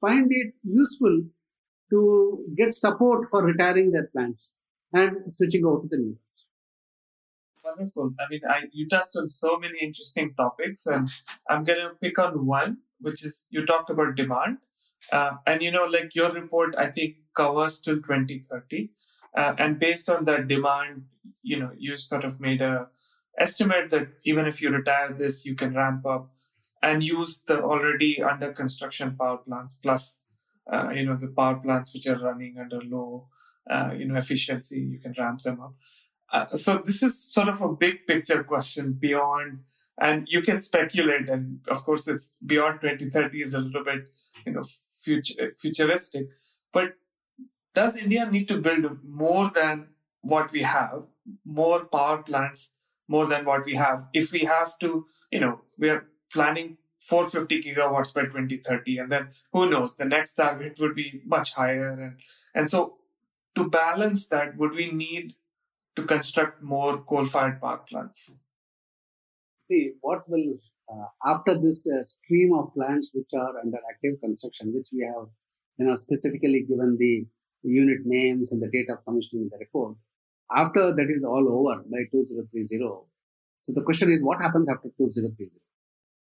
find 0.00 0.30
it 0.30 0.52
useful 0.62 1.22
to 1.92 2.44
get 2.56 2.74
support 2.74 3.28
for 3.30 3.44
retiring 3.44 3.92
their 3.92 4.06
plants 4.06 4.54
and 4.92 5.32
switching 5.32 5.64
over 5.64 5.82
to 5.82 5.88
the 5.90 5.98
new 5.98 6.16
ones. 6.20 6.46
Wonderful. 7.64 8.14
I 8.18 8.24
mean, 8.30 8.40
I, 8.48 8.62
you 8.72 8.88
touched 8.88 9.16
on 9.16 9.28
so 9.28 9.58
many 9.58 9.78
interesting 9.80 10.34
topics, 10.36 10.86
and 10.86 11.08
I'm 11.48 11.64
going 11.64 11.80
to 11.80 11.90
pick 12.02 12.18
on 12.18 12.46
one, 12.46 12.78
which 13.00 13.24
is 13.24 13.44
you 13.50 13.64
talked 13.64 13.90
about 13.90 14.16
demand. 14.16 14.58
Uh, 15.12 15.32
and, 15.46 15.62
you 15.62 15.70
know, 15.70 15.84
like 15.84 16.14
your 16.14 16.32
report, 16.32 16.74
I 16.76 16.86
think 16.86 17.16
covers 17.36 17.80
till 17.80 17.96
2030. 17.96 18.90
Uh, 19.36 19.54
and 19.58 19.78
based 19.78 20.08
on 20.08 20.24
that 20.24 20.48
demand, 20.48 21.04
you 21.42 21.58
know, 21.58 21.70
you 21.76 21.96
sort 21.96 22.24
of 22.24 22.40
made 22.40 22.62
a 22.62 22.88
estimate 23.38 23.90
that 23.90 24.08
even 24.24 24.46
if 24.46 24.60
you 24.60 24.70
retire 24.70 25.12
this, 25.12 25.44
you 25.44 25.54
can 25.54 25.74
ramp 25.74 26.04
up 26.06 26.30
and 26.82 27.02
use 27.02 27.42
the 27.46 27.62
already 27.62 28.22
under 28.22 28.52
construction 28.52 29.16
power 29.16 29.38
plants 29.38 29.78
plus 29.82 30.20
uh, 30.70 30.90
you 30.90 31.04
know, 31.04 31.16
the 31.16 31.28
power 31.28 31.56
plants 31.56 31.92
which 31.92 32.06
are 32.06 32.18
running 32.18 32.58
under 32.58 32.80
low, 32.82 33.28
uh, 33.70 33.90
you 33.96 34.06
know, 34.06 34.16
efficiency, 34.16 34.80
you 34.80 34.98
can 34.98 35.14
ramp 35.18 35.42
them 35.42 35.60
up. 35.60 35.74
Uh, 36.32 36.56
so 36.56 36.82
this 36.84 37.02
is 37.02 37.32
sort 37.32 37.48
of 37.48 37.60
a 37.60 37.72
big 37.72 38.06
picture 38.06 38.42
question 38.42 38.92
beyond, 38.92 39.60
and 40.00 40.26
you 40.28 40.40
can 40.42 40.60
speculate. 40.60 41.28
And 41.28 41.60
of 41.68 41.84
course, 41.84 42.08
it's 42.08 42.36
beyond 42.44 42.80
2030 42.80 43.42
is 43.42 43.54
a 43.54 43.60
little 43.60 43.84
bit, 43.84 44.08
you 44.46 44.52
know, 44.52 44.64
future, 45.00 45.52
futuristic. 45.60 46.28
But 46.72 46.94
does 47.74 47.96
India 47.96 48.28
need 48.30 48.48
to 48.48 48.60
build 48.60 48.98
more 49.04 49.50
than 49.50 49.88
what 50.22 50.52
we 50.52 50.62
have, 50.62 51.04
more 51.44 51.84
power 51.84 52.22
plants, 52.22 52.70
more 53.08 53.26
than 53.26 53.44
what 53.44 53.66
we 53.66 53.74
have? 53.74 54.06
If 54.14 54.32
we 54.32 54.40
have 54.40 54.78
to, 54.78 55.06
you 55.30 55.40
know, 55.40 55.60
we 55.78 55.90
are 55.90 56.06
planning 56.32 56.78
450 57.08 57.62
gigawatts 57.62 58.14
by 58.14 58.22
2030 58.22 58.98
and 58.98 59.12
then 59.12 59.28
who 59.52 59.68
knows 59.68 59.96
the 59.96 60.04
next 60.04 60.34
target 60.34 60.78
would 60.78 60.94
be 60.94 61.20
much 61.26 61.54
higher 61.54 61.90
and 61.90 62.16
and 62.54 62.70
so 62.70 62.98
to 63.54 63.68
balance 63.68 64.28
that 64.28 64.56
would 64.56 64.72
we 64.72 64.90
need 64.90 65.34
to 65.96 66.04
construct 66.04 66.62
more 66.62 66.98
coal-fired 67.02 67.60
power 67.60 67.82
plants? 67.88 68.30
See 69.60 69.92
what 70.00 70.28
will 70.28 70.56
uh, 70.92 71.08
after 71.26 71.54
this 71.54 71.86
uh, 71.86 72.04
stream 72.04 72.52
of 72.54 72.72
plants 72.74 73.10
which 73.12 73.30
are 73.34 73.58
under 73.58 73.78
active 73.90 74.20
construction 74.20 74.72
which 74.74 74.88
we 74.92 75.00
have 75.04 75.26
you 75.78 75.86
know 75.86 75.96
specifically 75.96 76.62
given 76.62 76.96
the 76.98 77.26
unit 77.62 78.00
names 78.04 78.52
and 78.52 78.62
the 78.62 78.70
date 78.70 78.90
of 78.90 79.04
commissioning 79.04 79.44
in 79.44 79.50
the 79.50 79.58
report 79.58 79.96
after 80.54 80.92
that 80.94 81.08
is 81.08 81.24
all 81.24 81.46
over 81.48 81.82
by 81.82 82.02
2030 82.10 82.78
so 83.58 83.72
the 83.72 83.82
question 83.82 84.10
is 84.10 84.22
what 84.22 84.40
happens 84.40 84.68
after 84.68 84.88
2030 84.98 85.60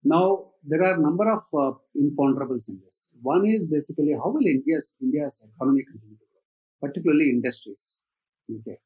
now, 0.04 0.47
there 0.62 0.82
are 0.82 0.94
a 0.94 1.00
number 1.00 1.30
of 1.30 1.40
uh, 1.54 1.76
imponderables 1.96 2.68
in 2.68 2.80
this. 2.84 3.08
One 3.22 3.46
is 3.46 3.66
basically 3.66 4.12
how 4.12 4.30
will 4.30 4.46
India's, 4.46 4.92
India's 5.00 5.42
economy 5.54 5.84
continue 5.84 6.16
to 6.16 6.26
grow, 6.32 6.88
particularly 6.88 7.30
industries. 7.30 7.98
Okay. 8.50 8.78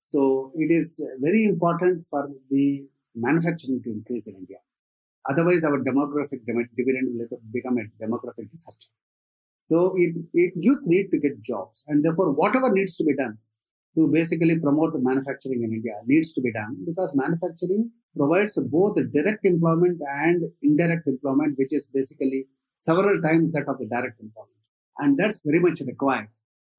So 0.00 0.50
it 0.54 0.70
is 0.70 1.04
very 1.20 1.44
important 1.44 2.06
for 2.06 2.30
the 2.50 2.86
manufacturing 3.14 3.82
to 3.84 3.90
increase 3.90 4.26
in 4.26 4.36
India. 4.36 4.58
Otherwise, 5.28 5.64
our 5.64 5.78
demographic 5.78 6.40
dividend 6.46 7.08
will 7.12 7.38
become 7.52 7.76
a 7.78 7.84
demographic 8.02 8.50
disaster. 8.50 8.88
So 9.60 9.94
it, 9.96 10.14
it, 10.32 10.52
youth 10.56 10.80
need 10.84 11.10
to 11.10 11.18
get 11.18 11.42
jobs, 11.42 11.84
and 11.86 12.02
therefore, 12.02 12.32
whatever 12.32 12.72
needs 12.72 12.96
to 12.96 13.04
be 13.04 13.14
done 13.14 13.38
to 13.96 14.08
basically 14.08 14.58
promote 14.58 14.94
manufacturing 14.96 15.62
in 15.62 15.72
India 15.72 15.92
needs 16.06 16.32
to 16.32 16.40
be 16.40 16.52
done 16.52 16.76
because 16.86 17.12
manufacturing 17.14 17.90
provides 18.16 18.60
both 18.70 18.96
direct 19.12 19.44
employment 19.44 20.00
and 20.08 20.44
indirect 20.62 21.06
employment, 21.06 21.56
which 21.58 21.72
is 21.72 21.88
basically 21.92 22.46
several 22.76 23.20
times 23.20 23.52
that 23.52 23.68
of 23.68 23.78
the 23.78 23.86
direct 23.86 24.20
employment. 24.20 24.56
And 24.98 25.18
that's 25.18 25.40
very 25.44 25.60
much 25.60 25.80
required. 25.86 26.28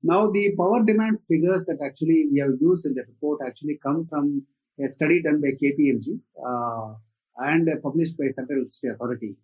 Now, 0.04 0.32
the 0.32 0.56
power 0.58 0.84
demand 0.84 1.20
figures 1.20 1.66
that 1.66 1.80
actually 1.86 2.28
we 2.32 2.40
have 2.40 2.56
used 2.60 2.86
in 2.86 2.96
the 2.96 3.04
report 3.08 3.40
actually 3.46 3.80
come 3.82 4.04
from 4.04 4.46
a 4.84 4.88
study 4.88 5.22
done 5.22 5.42
by 5.42 5.52
KPMG 5.62 6.20
uh, 6.44 6.96
and 7.38 7.70
published 7.84 8.18
by 8.18 8.30
Central 8.30 8.60
Electricity 8.60 8.90
Authority. 8.90 9.38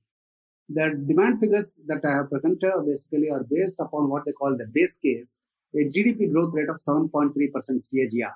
The 0.69 1.01
demand 1.07 1.39
figures 1.39 1.79
that 1.87 2.01
I 2.03 2.17
have 2.17 2.29
presented 2.29 2.73
basically 2.85 3.29
are 3.31 3.45
based 3.49 3.79
upon 3.79 4.09
what 4.09 4.23
they 4.25 4.33
call 4.33 4.57
the 4.57 4.65
base 4.65 4.97
case, 4.97 5.41
a 5.73 5.85
GDP 5.85 6.31
growth 6.31 6.53
rate 6.53 6.69
of 6.69 6.77
7.3% 6.77 7.31
CAGR. 7.33 8.33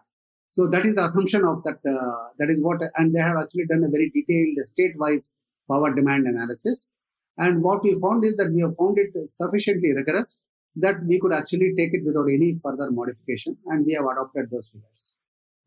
So 0.51 0.67
that 0.67 0.85
is 0.85 0.95
the 0.95 1.05
assumption 1.05 1.43
of 1.45 1.63
that. 1.63 1.79
Uh, 1.87 2.29
that 2.37 2.49
is 2.49 2.61
what, 2.61 2.81
and 2.97 3.15
they 3.15 3.19
have 3.19 3.37
actually 3.37 3.65
done 3.65 3.83
a 3.83 3.89
very 3.89 4.11
detailed 4.13 4.65
state-wise 4.65 5.35
power 5.69 5.93
demand 5.95 6.27
analysis. 6.27 6.91
And 7.37 7.63
what 7.63 7.83
we 7.83 7.97
found 7.99 8.25
is 8.25 8.35
that 8.35 8.51
we 8.53 8.61
have 8.61 8.75
found 8.75 8.97
it 8.99 9.11
sufficiently 9.27 9.93
rigorous 9.93 10.43
that 10.75 11.03
we 11.05 11.19
could 11.19 11.33
actually 11.33 11.73
take 11.77 11.93
it 11.93 12.03
without 12.05 12.27
any 12.29 12.53
further 12.53 12.91
modification, 12.91 13.57
and 13.67 13.85
we 13.85 13.93
have 13.93 14.05
adopted 14.05 14.49
those 14.51 14.69
figures. 14.69 15.13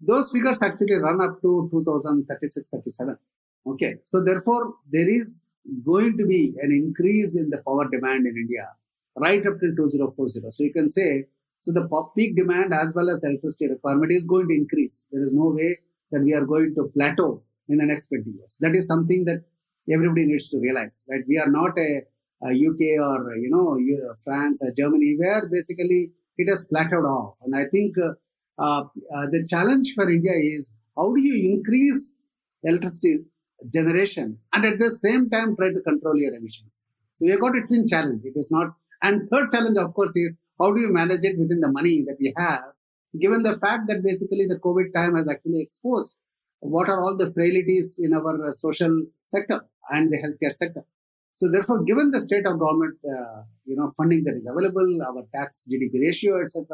Those 0.01 0.30
figures 0.30 0.62
actually 0.62 0.97
run 0.97 1.20
up 1.20 1.41
to 1.43 1.68
2036 1.70 2.66
37. 2.68 3.16
Okay, 3.66 3.97
so 4.05 4.22
therefore, 4.22 4.74
there 4.91 5.09
is 5.09 5.41
going 5.85 6.18
to 6.18 6.26
be 6.26 6.55
an 6.61 6.72
increase 6.72 7.37
in 7.37 7.51
the 7.51 7.59
power 7.59 7.89
demand 7.89 8.26
in 8.26 8.37
India 8.37 8.68
right 9.16 9.47
up 9.47 9.61
till 9.61 9.74
2040. 9.74 10.51
So 10.51 10.64
you 10.64 10.72
can 10.72 10.89
say, 10.89 11.26
so 11.65 11.73
the 11.73 11.89
peak 12.15 12.37
demand 12.37 12.75
as 12.75 12.93
well 12.95 13.09
as 13.09 13.25
electricity 13.25 13.71
requirement 13.71 14.12
is 14.12 14.27
going 14.27 14.47
to 14.49 14.55
increase. 14.55 15.07
There 15.11 15.23
is 15.23 15.33
no 15.33 15.49
way 15.49 15.79
that 16.12 16.23
we 16.23 16.35
are 16.35 16.45
going 16.45 16.75
to 16.75 16.91
plateau 16.95 17.43
in 17.71 17.79
the 17.79 17.87
next 17.87 18.09
20 18.09 18.31
years. 18.31 18.55
That 18.61 18.75
is 18.77 18.87
something 18.87 19.25
that 19.25 19.45
everybody 19.91 20.27
needs 20.27 20.51
to 20.51 20.59
realize 20.59 21.05
that 21.09 21.25
we 21.27 21.39
are 21.39 21.51
not 21.51 21.79
a, 21.79 22.03
a 22.43 22.51
UK 22.53 23.01
or, 23.01 23.35
you 23.37 23.49
know, 23.49 23.81
France 24.23 24.61
or 24.62 24.73
Germany 24.77 25.17
where 25.19 25.49
basically 25.49 26.11
it 26.37 26.51
has 26.51 26.69
plateaued 26.69 27.09
off. 27.09 27.39
And 27.43 27.57
I 27.57 27.65
think 27.73 27.95
uh, 27.97 28.11
uh, 28.59 29.27
the 29.33 29.47
challenge 29.49 29.95
for 29.95 30.11
India 30.11 30.33
is 30.35 30.71
how 30.95 31.15
do 31.15 31.23
you 31.23 31.51
increase 31.51 32.12
electricity 32.62 33.21
generation 33.73 34.39
and 34.53 34.67
at 34.67 34.79
the 34.79 34.91
same 34.91 35.31
time 35.31 35.57
try 35.57 35.73
to 35.73 35.81
control 35.81 36.17
your 36.17 36.35
emissions. 36.35 36.85
So 37.15 37.25
we 37.25 37.31
have 37.31 37.41
got 37.41 37.57
a 37.57 37.62
twin 37.67 37.87
challenge. 37.89 38.21
It 38.23 38.35
is 38.37 38.51
not, 38.51 38.75
and 39.03 39.27
third 39.31 39.51
challenge, 39.51 39.79
of 39.79 39.95
course, 39.95 40.15
is 40.15 40.37
how 40.61 40.72
do 40.72 40.80
you 40.80 40.92
manage 40.92 41.24
it 41.24 41.38
within 41.38 41.61
the 41.61 41.70
money 41.70 42.05
that 42.07 42.16
we 42.20 42.32
have, 42.36 42.64
given 43.20 43.42
the 43.42 43.57
fact 43.59 43.88
that 43.88 44.02
basically 44.02 44.46
the 44.46 44.59
COVID 44.59 44.92
time 44.94 45.16
has 45.16 45.28
actually 45.28 45.61
exposed 45.61 46.16
what 46.61 46.88
are 46.88 47.00
all 47.02 47.16
the 47.16 47.30
frailties 47.30 47.98
in 47.98 48.14
our 48.14 48.48
uh, 48.48 48.52
social 48.52 49.05
sector 49.20 49.61
and 49.90 50.11
the 50.11 50.16
healthcare 50.16 50.52
sector. 50.52 50.84
So 51.34 51.50
therefore, 51.50 51.82
given 51.82 52.11
the 52.11 52.20
state 52.20 52.46
of 52.46 52.59
government, 52.59 52.96
uh, 53.05 53.42
you 53.64 53.76
know, 53.76 53.92
funding 53.96 54.24
that 54.24 54.34
is 54.36 54.46
available, 54.46 54.98
our 55.07 55.26
tax 55.34 55.66
GDP 55.70 56.00
ratio, 56.00 56.42
etc. 56.42 56.64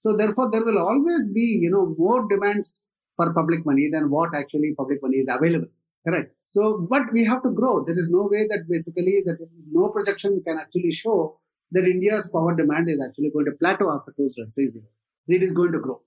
So 0.00 0.16
therefore, 0.16 0.50
there 0.50 0.64
will 0.64 0.78
always 0.78 1.28
be, 1.28 1.58
you 1.60 1.70
know, 1.70 1.94
more 1.98 2.26
demands 2.28 2.80
for 3.16 3.34
public 3.34 3.66
money 3.66 3.90
than 3.92 4.08
what 4.10 4.34
actually 4.34 4.74
public 4.76 5.02
money 5.02 5.18
is 5.18 5.28
available. 5.28 5.68
Correct. 6.06 6.32
So, 6.48 6.86
but 6.88 7.12
we 7.12 7.24
have 7.24 7.42
to 7.42 7.50
grow. 7.50 7.84
There 7.84 7.98
is 7.98 8.08
no 8.08 8.28
way 8.30 8.46
that 8.48 8.66
basically 8.68 9.22
that 9.26 9.38
no 9.70 9.88
projection 9.88 10.40
can 10.46 10.58
actually 10.58 10.92
show 10.92 11.38
that 11.72 11.84
India's 11.84 12.28
power 12.32 12.54
demand 12.54 12.88
is 12.88 13.00
actually 13.04 13.30
going 13.30 13.46
to 13.46 13.52
plateau 13.52 13.92
after 13.92 14.12
2030. 14.16 14.86
It 15.28 15.42
is 15.42 15.52
going 15.52 15.72
to 15.72 15.78
grow. 15.78 16.00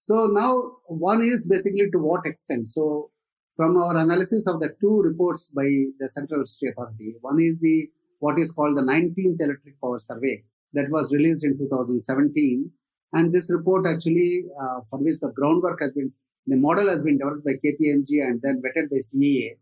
So 0.00 0.26
now 0.26 0.72
one 0.86 1.22
is 1.22 1.46
basically 1.46 1.90
to 1.92 1.98
what 1.98 2.26
extent. 2.26 2.68
So 2.68 3.10
from 3.56 3.76
our 3.76 3.96
analysis 3.96 4.46
of 4.46 4.60
the 4.60 4.74
two 4.80 5.00
reports 5.02 5.50
by 5.54 5.68
the 5.98 6.08
Central 6.08 6.40
Electricity 6.40 6.68
Authority, 6.68 7.14
one 7.20 7.40
is 7.40 7.58
the 7.60 7.88
what 8.18 8.38
is 8.38 8.52
called 8.52 8.76
the 8.76 8.82
19th 8.82 9.40
Electric 9.40 9.80
Power 9.80 9.98
Survey 9.98 10.42
that 10.72 10.90
was 10.90 11.14
released 11.14 11.44
in 11.44 11.56
2017. 11.56 12.70
And 13.12 13.32
this 13.32 13.50
report 13.52 13.86
actually, 13.86 14.44
uh, 14.60 14.80
for 14.90 14.98
which 14.98 15.20
the 15.20 15.28
groundwork 15.28 15.80
has 15.80 15.92
been 15.92 16.12
the 16.46 16.56
model 16.56 16.88
has 16.88 17.00
been 17.00 17.16
developed 17.16 17.44
by 17.44 17.52
KPMG 17.52 18.20
and 18.20 18.42
then 18.42 18.60
vetted 18.60 18.90
by 18.90 18.98
CEA, 18.98 19.56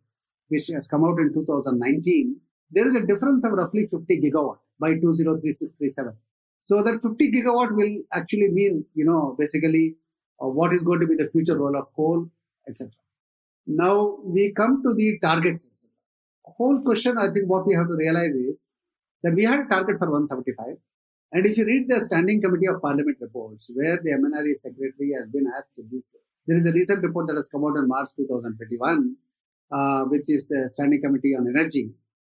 which 0.48 0.66
has 0.74 0.88
come 0.88 1.05
out 1.05 1.20
in 1.20 1.32
2019. 1.32 2.40
There 2.72 2.88
is 2.88 2.96
a 2.96 3.07
difference 3.07 3.44
of 3.44 3.53
roughly 3.53 3.84
50 3.84 4.20
gigawatt 4.20 4.59
by 4.81 4.95
203637. 4.95 6.14
So 6.61 6.83
that 6.83 7.01
50 7.03 7.33
gigawatt 7.33 7.75
will 7.75 8.03
actually 8.12 8.49
mean, 8.51 8.87
you 8.95 9.05
know, 9.05 9.35
basically 9.39 9.97
uh, 10.41 10.47
what 10.47 10.73
is 10.73 10.85
going 10.85 11.01
to 11.01 11.07
be 11.07 11.16
the 11.16 11.29
future 11.29 11.59
role 11.59 11.77
of 11.77 11.93
coal, 11.95 12.29
etc. 12.68 12.91
Now 13.66 14.18
we 14.25 14.53
come 14.53 14.83
to 14.83 14.95
the 14.95 15.18
targets. 15.23 15.68
Whole 16.45 16.81
question, 16.83 17.18
I 17.18 17.29
think 17.29 17.49
what 17.49 17.66
we 17.66 17.75
have 17.75 17.89
to 17.89 17.95
realize 17.95 18.35
is 18.35 18.68
that 19.23 19.35
we 19.35 19.45
had 19.45 19.61
a 19.61 19.64
target 19.64 19.99
for 19.99 20.11
175. 20.11 20.77
And 21.33 21.47
if 21.47 21.57
you 21.57 21.64
read 21.64 21.87
the 21.89 22.01
Standing 22.01 22.43
Committee 22.43 22.66
of 22.66 22.83
Parliament 22.83 23.16
reports, 23.20 23.70
where 23.75 23.99
the 24.03 24.11
MNRE 24.11 24.55
secretary 24.55 25.12
has 25.16 25.31
been 25.31 25.47
asked 25.57 25.70
this 25.91 26.14
there 26.47 26.57
is 26.57 26.66
a 26.66 26.73
recent 26.73 27.03
report 27.03 27.29
that 27.29 27.37
has 27.37 27.47
come 27.47 27.64
out 27.64 27.77
in 27.77 27.87
March 27.87 28.09
2021, 28.16 29.16
uh, 29.70 30.03
which 30.05 30.27
is 30.27 30.51
a 30.51 30.68
standing 30.68 31.01
committee 31.01 31.35
on 31.37 31.47
energy. 31.49 31.91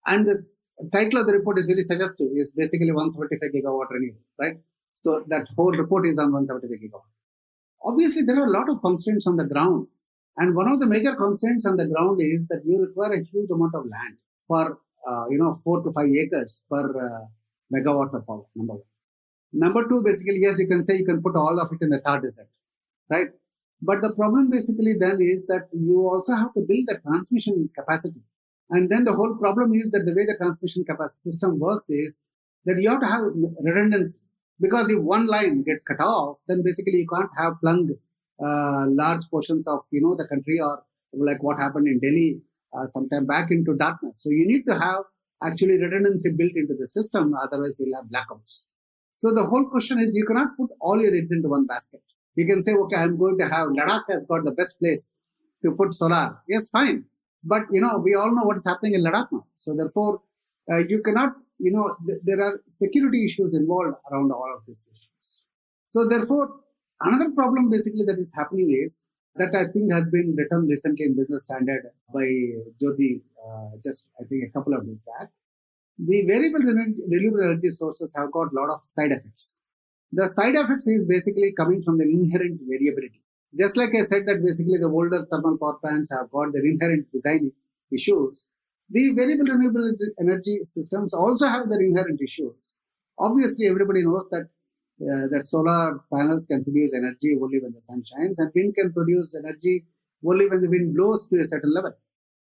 And 0.05 0.25
the 0.25 0.45
title 0.91 1.21
of 1.21 1.27
the 1.27 1.33
report 1.33 1.59
is 1.59 1.67
very 1.67 1.81
suggestive. 1.81 2.27
It's 2.33 2.51
basically 2.51 2.91
175 2.91 3.51
gigawatt 3.51 3.89
renewable, 3.89 4.21
right? 4.39 4.57
So 4.95 5.23
that 5.27 5.47
whole 5.55 5.71
report 5.71 6.05
is 6.07 6.17
on 6.17 6.31
175 6.31 6.79
gigawatt. 6.79 7.09
Obviously, 7.83 8.23
there 8.23 8.39
are 8.39 8.47
a 8.47 8.51
lot 8.51 8.69
of 8.69 8.81
constraints 8.81 9.27
on 9.27 9.37
the 9.37 9.45
ground. 9.45 9.87
And 10.37 10.55
one 10.55 10.67
of 10.67 10.79
the 10.79 10.85
major 10.87 11.15
constraints 11.15 11.65
on 11.65 11.77
the 11.77 11.87
ground 11.87 12.19
is 12.21 12.47
that 12.47 12.61
you 12.65 12.79
require 12.85 13.13
a 13.13 13.23
huge 13.23 13.49
amount 13.49 13.73
of 13.73 13.85
land 13.85 14.17
for, 14.47 14.79
uh, 15.07 15.25
you 15.29 15.37
know, 15.37 15.51
four 15.51 15.81
to 15.83 15.91
five 15.91 16.09
acres 16.09 16.63
per 16.69 16.85
uh, 16.85 17.25
megawatt 17.73 18.13
of 18.13 18.25
power, 18.25 18.43
number 18.55 18.73
one. 18.73 18.83
Number 19.53 19.87
two, 19.87 20.03
basically, 20.03 20.39
yes, 20.41 20.59
you 20.59 20.67
can 20.67 20.83
say 20.83 20.97
you 20.97 21.05
can 21.05 21.21
put 21.21 21.35
all 21.35 21.59
of 21.59 21.69
it 21.71 21.81
in 21.81 21.89
the 21.89 21.99
Thar 21.99 22.21
desert, 22.21 22.49
right? 23.09 23.29
But 23.81 24.01
the 24.01 24.13
problem 24.13 24.49
basically 24.49 24.93
then 24.99 25.17
is 25.21 25.45
that 25.47 25.69
you 25.71 26.07
also 26.07 26.35
have 26.35 26.53
to 26.53 26.61
build 26.61 26.85
the 26.87 26.99
transmission 27.03 27.69
capacity. 27.75 28.21
And 28.69 28.89
then 28.89 29.05
the 29.05 29.13
whole 29.13 29.35
problem 29.35 29.73
is 29.73 29.91
that 29.91 30.03
the 30.05 30.13
way 30.13 30.25
the 30.25 30.35
transmission 30.37 30.83
capacity 30.83 31.31
system 31.31 31.59
works 31.59 31.89
is 31.89 32.23
that 32.65 32.81
you 32.81 32.89
have 32.89 33.01
to 33.01 33.07
have 33.07 33.21
redundancy. 33.63 34.19
Because 34.59 34.89
if 34.89 35.01
one 35.01 35.27
line 35.27 35.63
gets 35.63 35.83
cut 35.83 35.99
off, 35.99 36.39
then 36.47 36.61
basically 36.63 37.05
you 37.05 37.07
can't 37.07 37.29
have 37.37 37.53
plunged 37.61 37.93
uh, 38.43 38.85
large 38.87 39.21
portions 39.31 39.67
of, 39.67 39.81
you 39.91 40.01
know, 40.01 40.15
the 40.15 40.27
country 40.27 40.59
or 40.59 40.83
like 41.13 41.41
what 41.41 41.57
happened 41.57 41.87
in 41.87 41.99
Delhi 41.99 42.41
uh, 42.77 42.85
sometime 42.85 43.25
back 43.25 43.51
into 43.51 43.75
darkness. 43.75 44.21
So 44.23 44.29
you 44.31 44.45
need 44.45 44.63
to 44.67 44.77
have 44.77 45.03
actually 45.43 45.77
redundancy 45.79 46.31
built 46.31 46.53
into 46.55 46.73
the 46.77 46.87
system. 46.87 47.33
Otherwise 47.41 47.79
you'll 47.79 47.95
have 47.95 48.09
blackouts. 48.11 48.65
So 49.13 49.33
the 49.33 49.45
whole 49.45 49.65
question 49.69 49.99
is 49.99 50.15
you 50.15 50.25
cannot 50.25 50.57
put 50.57 50.69
all 50.81 51.01
your 51.01 51.15
eggs 51.15 51.31
into 51.31 51.49
one 51.49 51.65
basket. 51.65 52.01
You 52.35 52.45
can 52.45 52.61
say, 52.61 52.73
okay, 52.73 52.97
I'm 52.97 53.17
going 53.17 53.37
to 53.39 53.47
have 53.47 53.69
Ladakh 53.69 54.03
has 54.09 54.25
got 54.27 54.43
the 54.43 54.51
best 54.51 54.77
place 54.79 55.13
to 55.63 55.71
put 55.71 55.95
solar. 55.95 56.37
Yes, 56.47 56.69
fine. 56.69 57.05
But, 57.43 57.63
you 57.71 57.81
know, 57.81 57.97
we 57.97 58.15
all 58.15 58.33
know 58.35 58.43
what 58.43 58.57
is 58.57 58.65
happening 58.65 58.93
in 58.95 59.03
Ladakh 59.03 59.31
now. 59.31 59.45
So 59.57 59.75
therefore, 59.75 60.21
uh, 60.71 60.79
you 60.87 61.01
cannot, 61.01 61.33
you 61.59 61.71
know, 61.71 61.95
th- 62.05 62.19
there 62.23 62.41
are 62.41 62.61
security 62.69 63.25
issues 63.25 63.53
involved 63.53 63.95
around 64.11 64.31
all 64.31 64.53
of 64.55 64.65
these 64.65 64.89
issues. 64.93 65.43
So 65.85 66.07
therefore, 66.07 66.49
another 67.01 67.31
problem 67.31 67.69
basically 67.69 68.03
that 68.05 68.19
is 68.19 68.31
happening 68.35 68.77
is 68.83 69.03
that 69.35 69.55
I 69.55 69.71
think 69.71 69.93
has 69.93 70.05
been 70.05 70.35
written 70.35 70.67
recently 70.67 71.05
in 71.05 71.15
Business 71.15 71.43
Standard 71.45 71.91
by 72.13 72.27
Jyoti, 72.81 73.21
uh, 73.45 73.77
just 73.83 74.05
I 74.19 74.23
think 74.25 74.43
a 74.43 74.51
couple 74.51 74.73
of 74.73 74.85
days 74.85 75.03
back. 75.03 75.29
The 75.99 76.25
variable 76.27 76.59
renewable 76.59 77.43
energy 77.43 77.69
sources 77.69 78.13
have 78.15 78.31
got 78.31 78.51
a 78.51 78.55
lot 78.55 78.69
of 78.69 78.83
side 78.83 79.11
effects. 79.11 79.55
The 80.11 80.27
side 80.27 80.55
effects 80.55 80.87
is 80.87 81.05
basically 81.05 81.53
coming 81.55 81.81
from 81.81 81.97
the 81.97 82.05
inherent 82.05 82.61
variability. 82.67 83.21
Just 83.57 83.77
like 83.77 83.89
I 83.97 84.01
said 84.01 84.25
that 84.27 84.43
basically 84.43 84.77
the 84.77 84.87
older 84.87 85.25
thermal 85.29 85.57
power 85.57 85.77
plants 85.81 86.11
have 86.11 86.29
got 86.31 86.53
their 86.53 86.65
inherent 86.65 87.11
design 87.11 87.51
issues, 87.91 88.49
the 88.89 89.11
variable 89.13 89.45
renewable 89.45 89.93
energy 90.19 90.59
systems 90.63 91.13
also 91.13 91.47
have 91.47 91.69
their 91.69 91.81
inherent 91.81 92.21
issues. 92.21 92.75
Obviously, 93.19 93.67
everybody 93.67 94.03
knows 94.03 94.27
that 94.29 94.47
uh, 94.99 95.27
that 95.31 95.43
solar 95.43 96.01
panels 96.11 96.45
can 96.45 96.63
produce 96.63 96.93
energy 96.93 97.37
only 97.41 97.59
when 97.59 97.73
the 97.73 97.81
sun 97.81 98.03
shines, 98.03 98.39
and 98.39 98.51
wind 98.55 98.75
can 98.75 98.91
produce 98.93 99.35
energy 99.35 99.85
only 100.25 100.47
when 100.49 100.61
the 100.61 100.69
wind 100.69 100.95
blows 100.95 101.27
to 101.27 101.39
a 101.39 101.45
certain 101.45 101.73
level. 101.73 101.93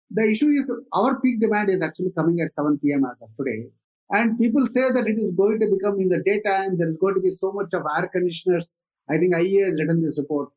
The 0.10 0.30
issue 0.30 0.50
is 0.50 0.72
our 0.94 1.20
peak 1.22 1.40
demand 1.40 1.70
is 1.70 1.82
actually 1.82 2.12
coming 2.12 2.42
at 2.42 2.50
7 2.50 2.80
p.m. 2.84 3.06
as 3.10 3.22
of 3.22 3.30
today, 3.38 3.70
and 4.10 4.38
people 4.38 4.68
say 4.68 4.92
that 4.92 5.08
it 5.08 5.18
is 5.18 5.34
going 5.34 5.60
to 5.60 5.68
become 5.72 6.00
in 6.00 6.10
the 6.10 6.22
daytime, 6.24 6.78
there 6.78 6.88
is 6.88 6.98
going 6.98 7.16
to 7.16 7.22
be 7.22 7.30
so 7.30 7.52
much 7.52 7.74
of 7.74 7.84
air 7.98 8.08
conditioners. 8.08 8.78
I 9.10 9.18
think 9.18 9.34
IEA 9.34 9.66
has 9.66 9.80
written 9.80 10.02
this 10.04 10.20
report. 10.20 10.50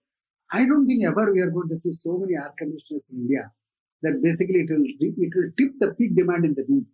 I 0.57 0.61
don't 0.69 0.87
think 0.87 1.05
ever 1.05 1.33
we 1.35 1.41
are 1.41 1.51
going 1.51 1.69
to 1.69 1.77
see 1.77 1.93
so 1.93 2.17
many 2.17 2.35
air 2.35 2.53
conditioners 2.57 3.11
in 3.11 3.17
India 3.23 3.51
that 4.03 4.23
basically 4.23 4.61
it 4.65 4.71
will, 4.71 4.87
it 5.01 5.33
will 5.37 5.51
tip 5.59 5.73
the 5.81 5.95
peak 5.99 6.15
demand 6.15 6.45
in 6.45 6.55
the 6.55 6.65
room. 6.69 6.87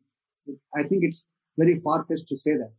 I 0.75 0.85
think 0.85 1.05
it's 1.05 1.27
very 1.59 1.75
far 1.85 2.03
fetched 2.05 2.29
to 2.29 2.37
say 2.39 2.53
that. 2.53 2.73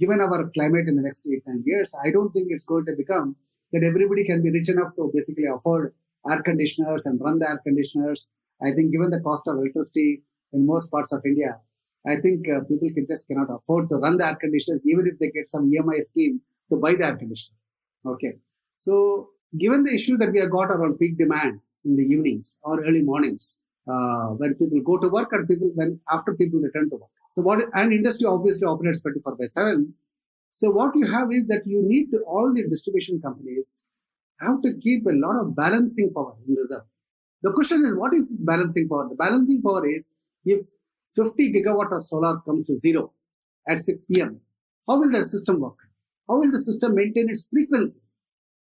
Given 0.00 0.20
our 0.20 0.50
climate 0.54 0.88
in 0.88 0.96
the 0.96 1.02
next 1.02 1.26
eight, 1.26 1.42
nine 1.46 1.62
years, 1.66 1.92
I 2.02 2.10
don't 2.10 2.32
think 2.32 2.46
it's 2.50 2.64
going 2.64 2.86
to 2.86 2.94
become 2.96 3.36
that 3.72 3.84
everybody 3.84 4.24
can 4.24 4.42
be 4.42 4.50
rich 4.50 4.70
enough 4.70 4.94
to 4.96 5.10
basically 5.12 5.44
afford 5.54 5.94
air 6.30 6.42
conditioners 6.42 7.04
and 7.04 7.20
run 7.20 7.38
the 7.38 7.48
air 7.50 7.60
conditioners. 7.62 8.30
I 8.62 8.70
think 8.70 8.92
given 8.92 9.10
the 9.10 9.20
cost 9.20 9.46
of 9.46 9.58
electricity 9.58 10.22
in 10.52 10.66
most 10.66 10.90
parts 10.90 11.12
of 11.12 11.20
India, 11.26 11.60
I 12.06 12.16
think 12.16 12.48
uh, 12.48 12.60
people 12.60 12.88
can 12.94 13.06
just 13.06 13.28
cannot 13.28 13.54
afford 13.54 13.90
to 13.90 13.96
run 13.96 14.16
the 14.16 14.26
air 14.26 14.36
conditioners, 14.36 14.82
even 14.86 15.06
if 15.06 15.18
they 15.18 15.30
get 15.30 15.46
some 15.46 15.70
EMI 15.70 16.02
scheme 16.02 16.40
to 16.70 16.76
buy 16.76 16.94
the 16.94 17.04
air 17.04 17.16
conditioner. 17.16 17.56
Okay. 18.06 18.34
So 18.76 19.30
given 19.58 19.84
the 19.84 19.94
issue 19.94 20.16
that 20.18 20.32
we 20.32 20.40
have 20.40 20.50
got 20.50 20.70
around 20.70 20.98
peak 20.98 21.18
demand 21.18 21.60
in 21.84 21.96
the 21.96 22.02
evenings 22.02 22.58
or 22.62 22.84
early 22.84 23.02
mornings, 23.02 23.58
uh, 23.88 24.28
when 24.40 24.54
people 24.54 24.80
go 24.80 24.98
to 24.98 25.08
work 25.08 25.32
and 25.32 25.46
people 25.48 25.70
when 25.74 26.00
after 26.10 26.34
people 26.34 26.60
return 26.60 26.90
to 26.90 26.96
work. 26.96 27.10
So 27.32 27.42
what 27.42 27.64
and 27.74 27.92
industry 27.92 28.26
obviously 28.26 28.66
operates 28.66 29.00
24 29.00 29.36
by 29.36 29.46
7. 29.46 29.94
So 30.52 30.70
what 30.70 30.96
you 30.96 31.06
have 31.06 31.28
is 31.32 31.46
that 31.48 31.62
you 31.66 31.82
need 31.86 32.10
to 32.10 32.18
all 32.26 32.52
the 32.52 32.66
distribution 32.68 33.20
companies 33.20 33.84
have 34.40 34.62
to 34.62 34.74
keep 34.80 35.06
a 35.06 35.12
lot 35.12 35.36
of 35.40 35.54
balancing 35.54 36.12
power 36.14 36.34
in 36.46 36.54
reserve. 36.54 36.82
The 37.42 37.52
question 37.52 37.84
is, 37.84 37.94
what 37.94 38.14
is 38.14 38.28
this 38.28 38.40
balancing 38.40 38.88
power? 38.88 39.08
The 39.08 39.14
balancing 39.14 39.62
power 39.62 39.86
is 39.86 40.10
if 40.44 40.60
50 41.14 41.52
gigawatt 41.52 41.94
of 41.94 42.02
solar 42.02 42.40
comes 42.40 42.66
to 42.66 42.76
zero 42.76 43.12
at 43.68 43.78
6 43.78 44.04
p.m., 44.04 44.40
how 44.86 44.98
will 44.98 45.10
the 45.10 45.24
system 45.24 45.60
work? 45.60 45.78
How 46.28 46.38
will 46.38 46.50
the 46.50 46.58
system 46.58 46.94
maintain 46.94 47.28
its 47.30 47.46
frequency? 47.50 48.00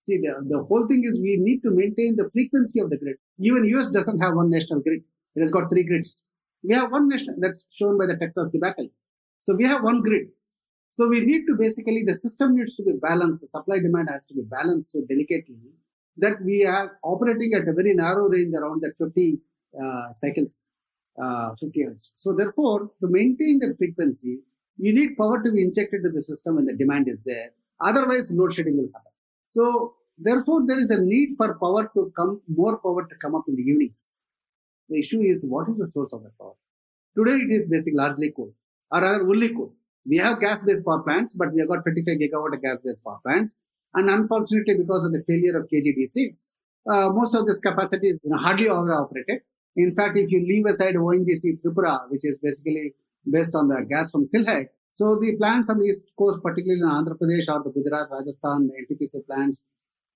See, 0.02 0.18
the, 0.18 0.42
the 0.48 0.62
whole 0.64 0.86
thing 0.88 1.04
is 1.04 1.20
we 1.20 1.36
need 1.38 1.62
to 1.62 1.70
maintain 1.70 2.16
the 2.16 2.30
frequency 2.30 2.80
of 2.80 2.90
the 2.90 2.96
grid. 2.96 3.16
Even 3.38 3.64
US 3.66 3.90
doesn't 3.90 4.20
have 4.20 4.34
one 4.34 4.50
national 4.50 4.80
grid. 4.80 5.02
It 5.36 5.40
has 5.40 5.50
got 5.50 5.68
three 5.68 5.84
grids. 5.84 6.22
We 6.62 6.74
have 6.74 6.90
one 6.90 7.08
national, 7.08 7.36
that's 7.38 7.66
shown 7.70 7.98
by 7.98 8.06
the 8.06 8.16
Texas 8.16 8.48
debacle. 8.48 8.88
So 9.42 9.54
we 9.54 9.64
have 9.64 9.82
one 9.82 10.02
grid. 10.02 10.28
So 10.92 11.08
we 11.08 11.20
need 11.20 11.46
to 11.46 11.56
basically, 11.58 12.02
the 12.06 12.14
system 12.14 12.56
needs 12.56 12.76
to 12.76 12.82
be 12.82 12.92
balanced. 13.00 13.40
The 13.40 13.48
supply 13.48 13.78
demand 13.78 14.08
has 14.10 14.24
to 14.26 14.34
be 14.34 14.42
balanced 14.42 14.92
so 14.92 15.00
delicately 15.08 15.56
that 16.16 16.42
we 16.44 16.66
are 16.66 16.98
operating 17.02 17.52
at 17.54 17.68
a 17.68 17.72
very 17.72 17.94
narrow 17.94 18.28
range 18.28 18.54
around 18.54 18.82
that 18.82 18.94
50 18.98 19.38
uh, 19.80 20.12
cycles, 20.12 20.66
uh, 21.22 21.54
50 21.58 21.84
hertz. 21.84 22.12
So 22.16 22.34
therefore, 22.36 22.90
to 23.00 23.08
maintain 23.08 23.60
that 23.60 23.74
frequency, 23.78 24.40
you 24.76 24.92
need 24.92 25.16
power 25.16 25.42
to 25.42 25.52
be 25.52 25.62
injected 25.62 26.02
to 26.04 26.10
the 26.10 26.22
system 26.22 26.56
when 26.56 26.66
the 26.66 26.74
demand 26.74 27.08
is 27.08 27.20
there. 27.24 27.50
Otherwise, 27.80 28.30
load 28.32 28.52
shedding 28.52 28.76
will 28.76 28.90
happen. 28.92 29.09
So 29.50 29.94
therefore, 30.18 30.62
there 30.66 30.78
is 30.78 30.90
a 30.90 31.00
need 31.00 31.30
for 31.36 31.54
power 31.58 31.90
to 31.94 32.12
come, 32.16 32.40
more 32.48 32.78
power 32.78 33.06
to 33.06 33.14
come 33.16 33.34
up 33.34 33.44
in 33.48 33.56
the 33.56 33.62
evenings. 33.62 34.20
The 34.88 34.98
issue 34.98 35.20
is 35.22 35.46
what 35.46 35.68
is 35.68 35.78
the 35.78 35.86
source 35.86 36.12
of 36.12 36.22
that 36.22 36.36
power? 36.38 36.54
Today 37.16 37.44
it 37.44 37.50
is 37.50 37.66
basically 37.66 37.98
largely 37.98 38.32
coal, 38.34 38.54
or 38.90 39.00
rather 39.00 39.22
only 39.22 39.54
coal. 39.54 39.72
We 40.06 40.16
have 40.18 40.40
gas-based 40.40 40.84
power 40.84 41.02
plants, 41.02 41.34
but 41.34 41.52
we 41.52 41.60
have 41.60 41.68
got 41.68 41.82
25 41.82 42.18
gigawatt 42.18 42.54
of 42.54 42.62
gas-based 42.62 43.04
power 43.04 43.18
plants. 43.24 43.58
And 43.94 44.08
unfortunately, 44.08 44.74
because 44.74 45.04
of 45.04 45.12
the 45.12 45.20
failure 45.20 45.56
of 45.58 45.68
KGD6, 45.68 46.52
uh, 46.90 47.10
most 47.10 47.34
of 47.34 47.46
this 47.46 47.60
capacity 47.60 48.08
is 48.08 48.20
you 48.22 48.30
know, 48.30 48.38
hardly 48.38 48.68
operated. 48.68 49.42
In 49.76 49.94
fact, 49.94 50.16
if 50.16 50.30
you 50.30 50.40
leave 50.40 50.66
aside 50.66 50.94
ONGC 50.94 51.60
Tripura, 51.62 52.10
which 52.10 52.24
is 52.24 52.38
basically 52.38 52.94
based 53.28 53.54
on 53.54 53.68
the 53.68 53.84
gas 53.88 54.10
from 54.10 54.24
Sylhet, 54.24 54.68
so 54.90 55.18
the 55.20 55.36
plants 55.36 55.70
on 55.70 55.78
the 55.78 55.86
east 55.86 56.02
coast, 56.18 56.42
particularly 56.42 56.80
in 56.80 56.88
Andhra 56.88 57.16
Pradesh 57.16 57.48
or 57.48 57.62
the 57.62 57.70
Gujarat, 57.70 58.08
Rajasthan, 58.10 58.68
the 58.68 58.74
NTPC 58.82 59.26
plants, 59.26 59.64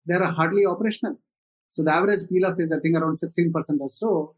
they 0.07 0.14
are 0.14 0.25
hardly 0.25 0.66
operational. 0.66 1.18
So 1.70 1.83
the 1.83 1.93
average 1.93 2.20
off 2.45 2.59
is, 2.59 2.72
I 2.72 2.79
think, 2.81 2.97
around 2.97 3.16
16% 3.16 3.81
or 3.81 3.89
so. 3.89 4.35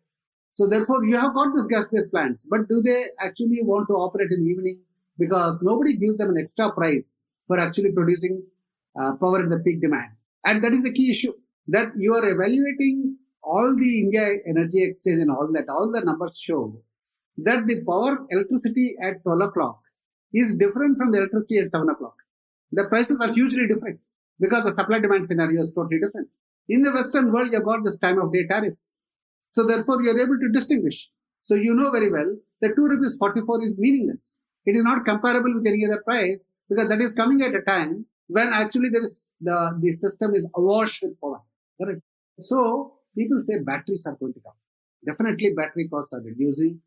So 0.53 0.67
therefore, 0.67 1.05
you 1.05 1.19
have 1.19 1.35
got 1.35 1.53
these 1.55 1.67
gas-based 1.67 2.11
plants, 2.11 2.47
but 2.49 2.69
do 2.69 2.81
they 2.83 3.07
actually 3.21 3.61
want 3.63 3.89
to 3.89 3.95
operate 3.95 4.31
in 4.31 4.45
the 4.45 4.51
evening? 4.51 4.81
Because 5.19 5.61
nobody 5.63 5.97
gives 5.97 6.19
them 6.19 6.31
an 6.31 6.39
extra 6.39 6.73
price 6.73 7.19
for 7.47 7.59
actually 7.59 7.93
producing 7.93 8.43
uh, 8.99 9.13
power 9.21 9.43
at 9.43 9.51
the 9.51 9.59
peak 9.59 9.81
demand. 9.81 10.13
And 10.45 10.63
that 10.65 10.73
is 10.73 10.85
a 10.87 10.93
key 10.93 11.11
issue 11.11 11.33
that 11.69 11.93
you 11.97 12.15
are 12.15 12.27
evaluating 12.27 13.17
all 13.43 13.77
the 13.77 14.01
India 14.01 14.37
Energy 14.47 14.83
Exchange 14.83 15.19
and 15.19 15.31
all 15.31 15.51
that, 15.53 15.69
all 15.69 15.91
the 15.91 16.01
numbers 16.01 16.39
show 16.39 16.83
that 17.39 17.67
the 17.67 17.85
power 17.85 18.27
electricity 18.31 18.97
at 19.03 19.23
12 19.23 19.41
o'clock 19.43 19.81
is 20.37 20.57
different 20.57 20.99
from 20.99 21.13
the 21.13 21.19
electricity 21.19 21.59
at 21.59 21.69
7 21.69 21.89
o'clock. 21.89 22.17
The 22.73 22.89
prices 22.89 23.21
are 23.21 23.33
hugely 23.33 23.67
different 23.67 24.01
because 24.39 24.65
the 24.65 24.73
supply 24.73 24.99
demand 24.99 25.25
scenario 25.25 25.63
is 25.63 25.73
totally 25.73 25.99
different. 25.99 26.29
In 26.69 26.83
the 26.83 26.93
Western 26.93 27.33
world, 27.33 27.49
you 27.49 27.55
have 27.55 27.65
got 27.65 27.85
this 27.85 27.99
time 27.99 28.21
of 28.21 28.33
day 28.33 28.47
tariffs. 28.47 28.95
So 29.49 29.67
therefore, 29.67 30.03
you 30.03 30.11
are 30.11 30.21
able 30.21 30.39
to 30.39 30.49
distinguish. 30.53 31.11
So 31.41 31.55
you 31.55 31.75
know 31.75 31.91
very 31.91 32.11
well 32.11 32.37
that 32.61 32.77
2 32.77 32.89
rupees 32.89 33.17
44 33.17 33.63
is 33.63 33.79
meaningless. 33.79 34.35
It 34.67 34.77
is 34.77 34.85
not 34.85 35.05
comparable 35.05 35.55
with 35.55 35.67
any 35.67 35.87
other 35.87 36.03
price 36.03 36.47
because 36.69 36.89
that 36.89 37.01
is 37.01 37.13
coming 37.13 37.41
at 37.43 37.55
a 37.55 37.63
time 37.63 38.07
when 38.27 38.53
actually 38.53 38.89
there 38.89 39.05
is 39.05 39.25
the, 39.41 39.79
the 39.81 39.93
system 39.93 40.35
is 40.35 40.51
awash 40.55 41.01
with 41.03 41.21
power. 41.21 41.41
Correct? 41.81 42.01
So 42.41 42.95
people 43.17 43.41
say 43.41 43.61
batteries 43.61 44.05
are 44.07 44.17
going 44.17 44.35
to 44.35 44.41
come. 44.41 44.59
Definitely 45.07 45.55
battery 45.57 45.89
costs 45.89 46.13
are 46.13 46.21
reducing. 46.21 46.81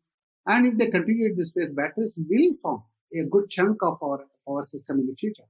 And 0.46 0.66
if 0.66 0.76
they 0.76 0.90
continue 0.90 1.30
at 1.30 1.36
this 1.36 1.52
pace, 1.52 1.72
batteries 1.72 2.18
will 2.18 2.52
form 2.60 2.82
a 3.14 3.24
good 3.24 3.50
chunk 3.50 3.82
of 3.82 3.98
our 4.02 4.20
power 4.46 4.62
system 4.62 5.00
in 5.00 5.06
the 5.06 5.14
future. 5.14 5.44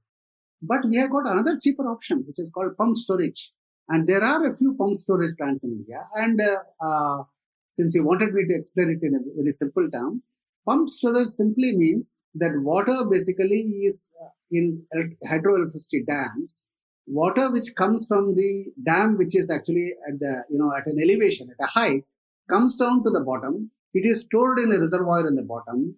But 0.61 0.85
we 0.87 0.97
have 0.97 1.11
got 1.11 1.27
another 1.27 1.57
cheaper 1.59 1.89
option, 1.89 2.23
which 2.27 2.39
is 2.39 2.49
called 2.53 2.77
pump 2.77 2.97
storage. 2.97 3.51
And 3.89 4.07
there 4.07 4.23
are 4.23 4.45
a 4.45 4.55
few 4.55 4.75
pump 4.75 4.95
storage 4.95 5.35
plants 5.37 5.63
in 5.63 5.71
India. 5.71 6.07
And 6.15 6.39
uh, 6.39 6.85
uh, 6.85 7.23
since 7.69 7.95
you 7.95 8.05
wanted 8.05 8.33
me 8.33 8.45
to 8.47 8.55
explain 8.55 8.91
it 8.91 9.05
in 9.05 9.15
a 9.15 9.19
very 9.35 9.51
simple 9.51 9.89
term, 9.89 10.23
pump 10.65 10.89
storage 10.89 11.27
simply 11.27 11.75
means 11.75 12.19
that 12.35 12.51
water 12.61 13.03
basically 13.09 13.61
is 13.83 14.09
uh, 14.21 14.29
in 14.51 14.85
hydroelectricity 15.25 16.05
dams. 16.05 16.63
Water 17.07 17.51
which 17.51 17.75
comes 17.75 18.05
from 18.05 18.35
the 18.35 18.65
dam, 18.85 19.17
which 19.17 19.35
is 19.35 19.49
actually 19.49 19.93
at 20.07 20.19
the, 20.19 20.43
you 20.49 20.59
know, 20.59 20.71
at 20.77 20.85
an 20.85 20.99
elevation, 21.01 21.49
at 21.49 21.65
a 21.65 21.67
height, 21.67 22.05
comes 22.49 22.77
down 22.77 23.03
to 23.03 23.09
the 23.09 23.21
bottom. 23.21 23.71
It 23.93 24.05
is 24.05 24.21
stored 24.21 24.59
in 24.59 24.71
a 24.71 24.79
reservoir 24.79 25.27
in 25.27 25.35
the 25.35 25.41
bottom 25.41 25.95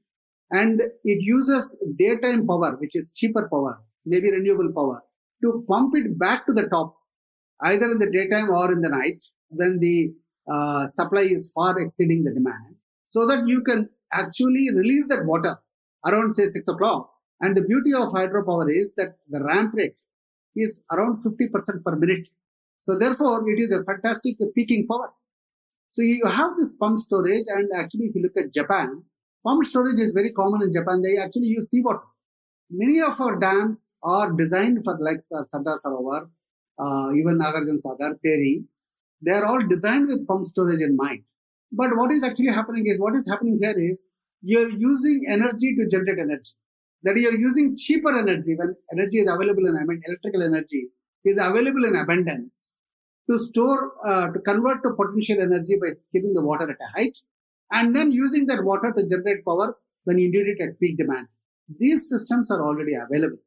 and 0.54 0.82
it 1.04 1.20
uses 1.36 1.76
daytime 1.97 2.45
power, 2.45 2.78
which 2.80 2.95
is 2.95 3.10
cheaper 3.16 3.47
power, 3.51 3.82
maybe 4.06 4.32
renewable 4.32 4.72
power, 4.72 5.01
to 5.41 5.66
pump 5.68 5.95
it 5.95 6.18
back 6.18 6.45
to 6.45 6.54
the 6.54 6.68
top, 6.68 6.95
either 7.62 7.89
in 7.89 7.97
the 7.97 8.10
daytime 8.10 8.49
or 8.49 8.72
in 8.72 8.82
the 8.82 8.89
night 8.89 9.24
when 9.49 9.80
the 9.80 10.14
uh, 10.51 10.86
supply 10.86 11.22
is 11.22 11.51
far 11.56 11.80
exceeding 11.80 12.24
the 12.24 12.32
demand, 12.32 12.76
so 13.08 13.26
that 13.26 13.47
you 13.47 13.62
can 13.62 13.89
actually 14.12 14.68
release 14.76 15.08
that 15.08 15.26
water 15.26 15.58
around 16.06 16.34
say 16.34 16.45
6 16.45 16.68
o'clock. 16.68 17.10
And 17.41 17.58
the 17.58 17.64
beauty 17.64 17.91
of 17.93 18.10
hydropower 18.10 18.72
is 18.72 18.93
that 18.95 19.16
the 19.28 19.43
ramp 19.43 19.74
rate 19.74 19.99
is 20.56 20.82
around 20.91 21.18
50% 21.24 21.84
per 21.84 21.95
minute. 21.95 22.30
So 22.80 22.97
therefore, 22.97 23.49
it 23.49 23.60
is 23.60 23.72
a 23.72 23.84
fantastic 23.84 24.36
peaking 24.56 24.86
power. 24.88 25.12
So 25.89 26.01
you 26.01 26.26
have 26.26 26.58
this 26.58 26.74
pump 26.76 26.99
storage 26.99 27.45
and 27.47 27.70
actually 27.76 28.06
if 28.06 28.16
you 28.16 28.22
look 28.22 28.38
at 28.38 28.54
Japan, 28.54 29.04
Pump 29.46 29.66
storage 29.66 30.00
is 30.00 30.12
very 30.12 30.32
common 30.32 30.62
in 30.62 30.72
Japan. 30.72 31.02
They 31.02 31.18
actually 31.18 31.48
use 31.48 31.70
seawater. 31.70 32.08
Many 32.70 33.02
of 33.02 33.20
our 33.20 33.38
dams 33.38 33.89
are 34.02 34.32
designed 34.32 34.84
for 34.84 34.98
like 35.02 35.22
Sardar 35.22 35.78
Sarovar, 35.84 36.30
uh, 36.80 37.14
even 37.14 37.39
Nagarjuna 37.39 37.80
Sagar, 37.80 38.18
Tehri. 38.26 38.64
They 39.22 39.34
are 39.34 39.46
all 39.46 39.60
designed 39.60 40.08
with 40.08 40.28
pump 40.28 40.46
storage 40.46 40.82
in 40.82 40.96
mind. 40.96 41.24
But 41.72 41.96
what 41.96 42.12
is 42.12 42.24
actually 42.24 42.54
happening 42.54 42.88
is, 42.88 43.00
what 43.00 43.16
is 43.16 43.30
happening 43.30 43.60
here 43.62 43.78
is, 43.78 44.04
you're 44.41 44.70
using 44.70 45.26
energy 45.30 45.76
to 45.76 45.88
generate 45.88 46.20
energy. 46.20 46.52
That 47.04 47.18
you're 47.18 47.38
using 47.38 47.76
cheaper 47.78 48.18
energy 48.18 48.56
when 48.56 48.76
energy 48.94 49.20
is 49.20 49.28
available 49.28 49.66
in, 49.66 49.76
I 49.76 49.84
mean, 49.84 50.02
electrical 50.08 50.44
energy 50.44 50.88
is 51.26 51.38
available 51.38 51.84
in 51.84 51.96
abundance 51.96 52.70
to 53.30 53.38
store, 53.38 53.91
uh, 54.08 54.28
to 54.28 54.39
convert 54.39 54.84
to 54.84 54.91
potential 54.91 55.41
energy 55.41 55.76
by 55.82 55.91
keeping 56.12 56.34
the 56.34 56.41
water 56.41 56.70
at 56.70 56.78
a 56.82 56.98
height 56.98 57.18
and 57.74 57.95
then 57.95 58.11
using 58.11 58.45
that 58.47 58.63
water 58.63 58.93
to 58.95 59.05
generate 59.05 59.43
power 59.43 59.76
when 60.05 60.17
you 60.17 60.32
need 60.32 60.47
it 60.47 60.61
at 60.61 60.80
peak 60.80 60.97
demand. 60.97 61.28
These 61.80 62.09
systems 62.09 62.51
are 62.51 62.61
already 62.61 62.93
available. 62.93 63.38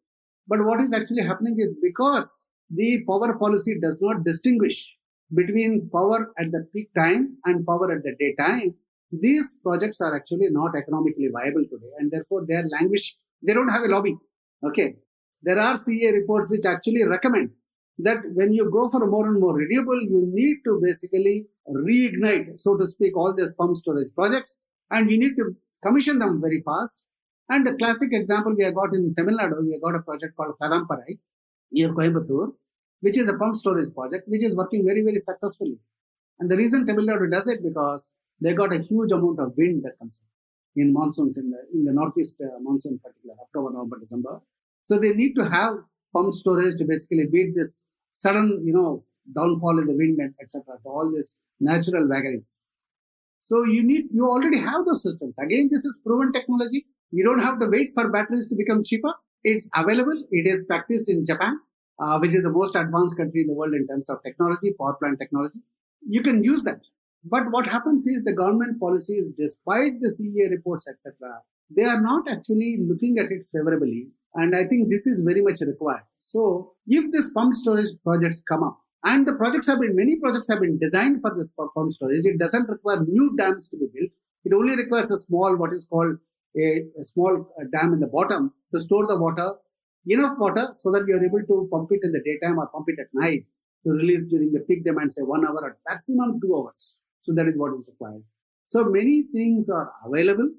But 0.49 0.65
what 0.65 0.81
is 0.81 0.93
actually 0.93 1.25
happening 1.25 1.57
is 1.59 1.75
because 1.83 2.41
the 2.69 3.05
power 3.07 3.35
policy 3.39 3.79
does 3.81 4.01
not 4.03 4.25
distinguish 4.25 4.97
between 5.35 5.89
power 5.93 6.33
at 6.39 6.53
the 6.53 6.67
peak 6.73 6.91
time 6.97 7.37
and 7.45 7.67
power 7.67 7.93
at 7.93 8.03
the 8.03 8.15
daytime, 8.19 8.75
these 9.11 9.57
projects 9.63 10.01
are 10.01 10.15
actually 10.15 10.49
not 10.51 10.77
economically 10.77 11.29
viable 11.33 11.65
today 11.65 11.91
and 11.99 12.11
therefore 12.11 12.45
they 12.47 12.55
are 12.55 12.69
languish. 12.69 13.17
They 13.43 13.55
don't 13.55 13.69
have 13.69 13.83
a 13.83 13.89
lobby. 13.89 14.17
Okay. 14.65 14.97
There 15.43 15.59
are 15.59 15.75
CEA 15.75 16.13
reports 16.13 16.51
which 16.51 16.65
actually 16.65 17.05
recommend 17.05 17.51
that 17.99 18.19
when 18.35 18.53
you 18.53 18.71
go 18.71 18.89
for 18.89 19.07
more 19.07 19.27
and 19.27 19.41
more 19.41 19.55
renewable, 19.55 20.01
you 20.01 20.29
need 20.33 20.59
to 20.65 20.81
basically 20.83 21.47
reignite, 21.69 22.59
so 22.59 22.77
to 22.77 22.87
speak, 22.87 23.17
all 23.17 23.35
these 23.35 23.53
pump 23.55 23.77
storage 23.77 24.15
projects 24.15 24.61
and 24.91 25.11
you 25.11 25.19
need 25.19 25.37
to 25.37 25.57
commission 25.83 26.19
them 26.19 26.41
very 26.41 26.63
fast. 26.65 27.03
And 27.49 27.67
the 27.67 27.77
classic 27.77 28.11
example 28.13 28.55
we 28.57 28.65
have 28.65 28.75
got 28.75 28.95
in 28.95 29.15
Tamil 29.17 29.39
Nadu, 29.39 29.65
we 29.65 29.73
have 29.73 29.83
got 29.83 29.95
a 29.95 30.03
project 30.03 30.37
called 30.37 30.55
Kadamparai 30.61 31.19
near 31.71 31.91
Coimbatore, 31.91 32.53
which 33.01 33.17
is 33.17 33.29
a 33.29 33.35
pump 33.35 33.55
storage 33.57 33.95
project, 33.95 34.25
which 34.27 34.45
is 34.45 34.55
working 34.57 34.85
very, 34.85 35.03
very 35.03 35.19
successfully. 35.19 35.79
And 36.39 36.51
the 36.51 36.57
reason 36.57 36.87
Tamil 36.87 37.07
Nadu 37.07 37.31
does 37.31 37.49
it 37.49 37.63
because 37.63 38.11
they 38.41 38.53
got 38.53 38.75
a 38.75 38.83
huge 38.83 39.13
amount 39.13 39.41
of 39.41 39.55
wind 39.57 39.85
that 39.85 39.99
comes 39.99 40.21
in, 40.77 40.83
in 40.83 40.93
monsoons 40.93 41.39
in 41.39 41.51
the, 41.51 41.59
in 41.73 41.85
the 41.85 41.93
northeast 41.93 42.43
uh, 42.43 42.59
monsoon 42.61 43.01
particular, 43.03 43.37
October, 43.41 43.73
November, 43.73 43.99
December. 44.01 44.41
So 44.85 44.99
they 44.99 45.15
need 45.15 45.35
to 45.37 45.49
have 45.49 45.77
pump 46.13 46.35
storage 46.35 46.77
to 46.77 46.85
basically 46.85 47.27
beat 47.31 47.55
this 47.55 47.79
sudden, 48.17 48.63
you 48.65 48.73
know, 48.73 49.05
downfall 49.35 49.79
in 49.79 49.87
the 49.87 49.97
wind 49.97 50.19
and 50.19 50.35
etc. 50.41 50.63
to 50.83 50.89
all 50.89 51.13
these 51.15 51.35
natural 51.61 52.09
vagaries. 52.09 52.61
So 53.43 53.65
you 53.65 53.83
need, 53.83 54.07
you 54.13 54.27
already 54.27 54.59
have 54.59 54.87
those 54.87 55.03
systems. 55.03 55.39
Again, 55.39 55.69
this 55.71 55.85
is 55.85 55.99
proven 56.05 56.33
technology. 56.33 56.87
You 57.13 57.25
don't 57.25 57.39
have 57.39 57.61
to 57.61 57.67
wait 57.67 57.91
for 57.95 58.09
batteries 58.11 58.49
to 58.49 58.57
become 58.57 58.83
cheaper. 58.83 59.13
It's 59.45 59.69
available. 59.75 60.25
It 60.31 60.47
is 60.49 60.65
practiced 60.65 61.09
in 61.09 61.25
Japan, 61.25 61.61
uh, 62.01 62.19
which 62.19 62.35
is 62.35 62.43
the 62.43 62.51
most 62.51 62.75
advanced 62.75 63.17
country 63.17 63.43
in 63.43 63.47
the 63.49 63.55
world 63.55 63.75
in 63.75 63.87
terms 63.87 64.09
of 64.09 64.23
technology, 64.25 64.75
power 64.79 64.95
plant 64.95 65.21
technology. 65.21 65.61
You 66.09 66.23
can 66.23 66.43
use 66.43 66.65
that. 66.65 66.81
But 67.25 67.51
what 67.51 67.67
happens 67.67 68.07
is 68.07 68.23
the 68.23 68.35
government 68.35 68.81
policies, 68.81 69.31
despite 69.37 70.01
the 70.01 70.09
CEA 70.09 70.51
reports, 70.51 70.89
etc., 70.89 71.43
they 71.71 71.85
are 71.85 72.01
not 72.01 72.31
actually 72.31 72.79
looking 72.89 73.19
at 73.19 73.31
it 73.31 73.45
favorably. 73.53 74.11
And 74.37 74.55
I 74.55 74.65
think 74.65 74.91
this 74.91 75.07
is 75.07 75.21
very 75.25 75.41
much 75.41 75.61
required. 75.63 76.05
So 76.21 76.75
if 76.87 77.11
these 77.11 77.31
pump 77.33 77.55
storage 77.55 77.89
projects 78.05 78.43
come 78.47 78.63
up, 78.63 78.79
and 79.03 79.27
the 79.27 79.35
projects 79.35 79.67
have 79.69 79.81
been, 79.81 79.97
many 79.97 80.17
projects 80.19 80.49
have 80.51 80.61
been 80.61 80.79
designed 80.79 81.23
for 81.23 81.35
this 81.35 81.53
pump 81.57 81.91
storage, 81.93 82.25
it 82.25 82.39
doesn't 82.39 82.69
require 82.69 83.01
new 83.05 83.35
dams 83.37 83.69
to 83.71 83.77
be 83.77 83.87
built. 83.95 84.11
It 84.45 84.53
only 84.53 84.77
requires 84.77 85.11
a 85.11 85.19
small, 85.19 85.57
what 85.57 85.73
is 85.73 85.87
called 85.87 86.19
a, 86.57 86.83
a 87.01 87.05
small 87.05 87.49
uh, 87.61 87.65
dam 87.73 87.93
in 87.95 88.01
the 88.01 88.07
bottom 88.07 88.53
to 88.75 88.81
store 88.81 89.07
the 89.07 89.19
water, 89.19 89.55
enough 90.07 90.39
water 90.39 90.69
so 90.73 90.91
that 90.93 91.05
you 91.07 91.17
are 91.17 91.25
able 91.25 91.43
to 91.47 91.69
pump 91.73 91.89
it 91.93 92.01
in 92.03 92.13
the 92.13 92.23
daytime 92.25 92.59
or 92.59 92.67
pump 92.69 92.87
it 92.89 92.99
at 93.01 93.07
night 93.15 93.45
to 93.85 93.93
release 93.93 94.27
during 94.27 94.53
the 94.53 94.61
peak 94.61 94.85
demand, 94.85 95.13
say 95.13 95.23
one 95.23 95.47
hour 95.47 95.61
or 95.63 95.79
maximum 95.89 96.41
two 96.41 96.55
hours. 96.57 96.99
So 97.23 97.33
that 97.35 97.49
is 97.49 97.57
what 97.57 97.79
is 97.79 97.89
required. 97.89 98.23
So 98.67 98.85
many 98.85 99.25
things 99.33 99.71
are 99.71 99.93
available. 100.05 100.51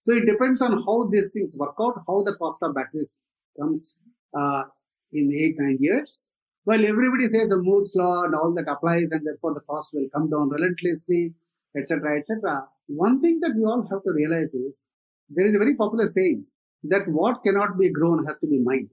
So 0.00 0.12
it 0.14 0.26
depends 0.26 0.62
on 0.62 0.82
how 0.84 1.08
these 1.10 1.30
things 1.32 1.56
work 1.58 1.74
out, 1.80 2.02
how 2.06 2.22
the 2.22 2.34
cost 2.34 2.58
of 2.62 2.74
batteries 2.74 3.16
comes 3.58 3.96
uh, 4.36 4.64
in 5.12 5.32
eight, 5.32 5.56
nine 5.58 5.78
years. 5.80 6.26
Well, 6.64 6.84
everybody 6.86 7.26
says 7.26 7.50
a 7.50 7.56
Moore's 7.56 7.92
law 7.94 8.22
and 8.24 8.34
all 8.34 8.54
that 8.54 8.68
applies 8.68 9.12
and 9.12 9.26
therefore 9.26 9.54
the 9.54 9.60
cost 9.60 9.90
will 9.92 10.08
come 10.14 10.30
down 10.30 10.48
relentlessly, 10.50 11.34
etc., 11.76 12.18
etc. 12.18 12.64
One 12.86 13.20
thing 13.20 13.40
that 13.40 13.54
we 13.56 13.64
all 13.64 13.86
have 13.90 14.02
to 14.04 14.12
realize 14.12 14.54
is 14.54 14.84
there 15.28 15.46
is 15.46 15.54
a 15.54 15.58
very 15.58 15.76
popular 15.76 16.06
saying 16.06 16.44
that 16.84 17.08
what 17.08 17.42
cannot 17.42 17.78
be 17.78 17.90
grown 17.90 18.24
has 18.26 18.38
to 18.38 18.46
be 18.46 18.58
mined. 18.58 18.90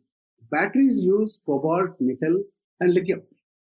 Batteries 0.49 1.03
use 1.03 1.41
cobalt, 1.45 1.95
nickel, 1.99 2.43
and 2.79 2.93
lithium. 2.93 3.23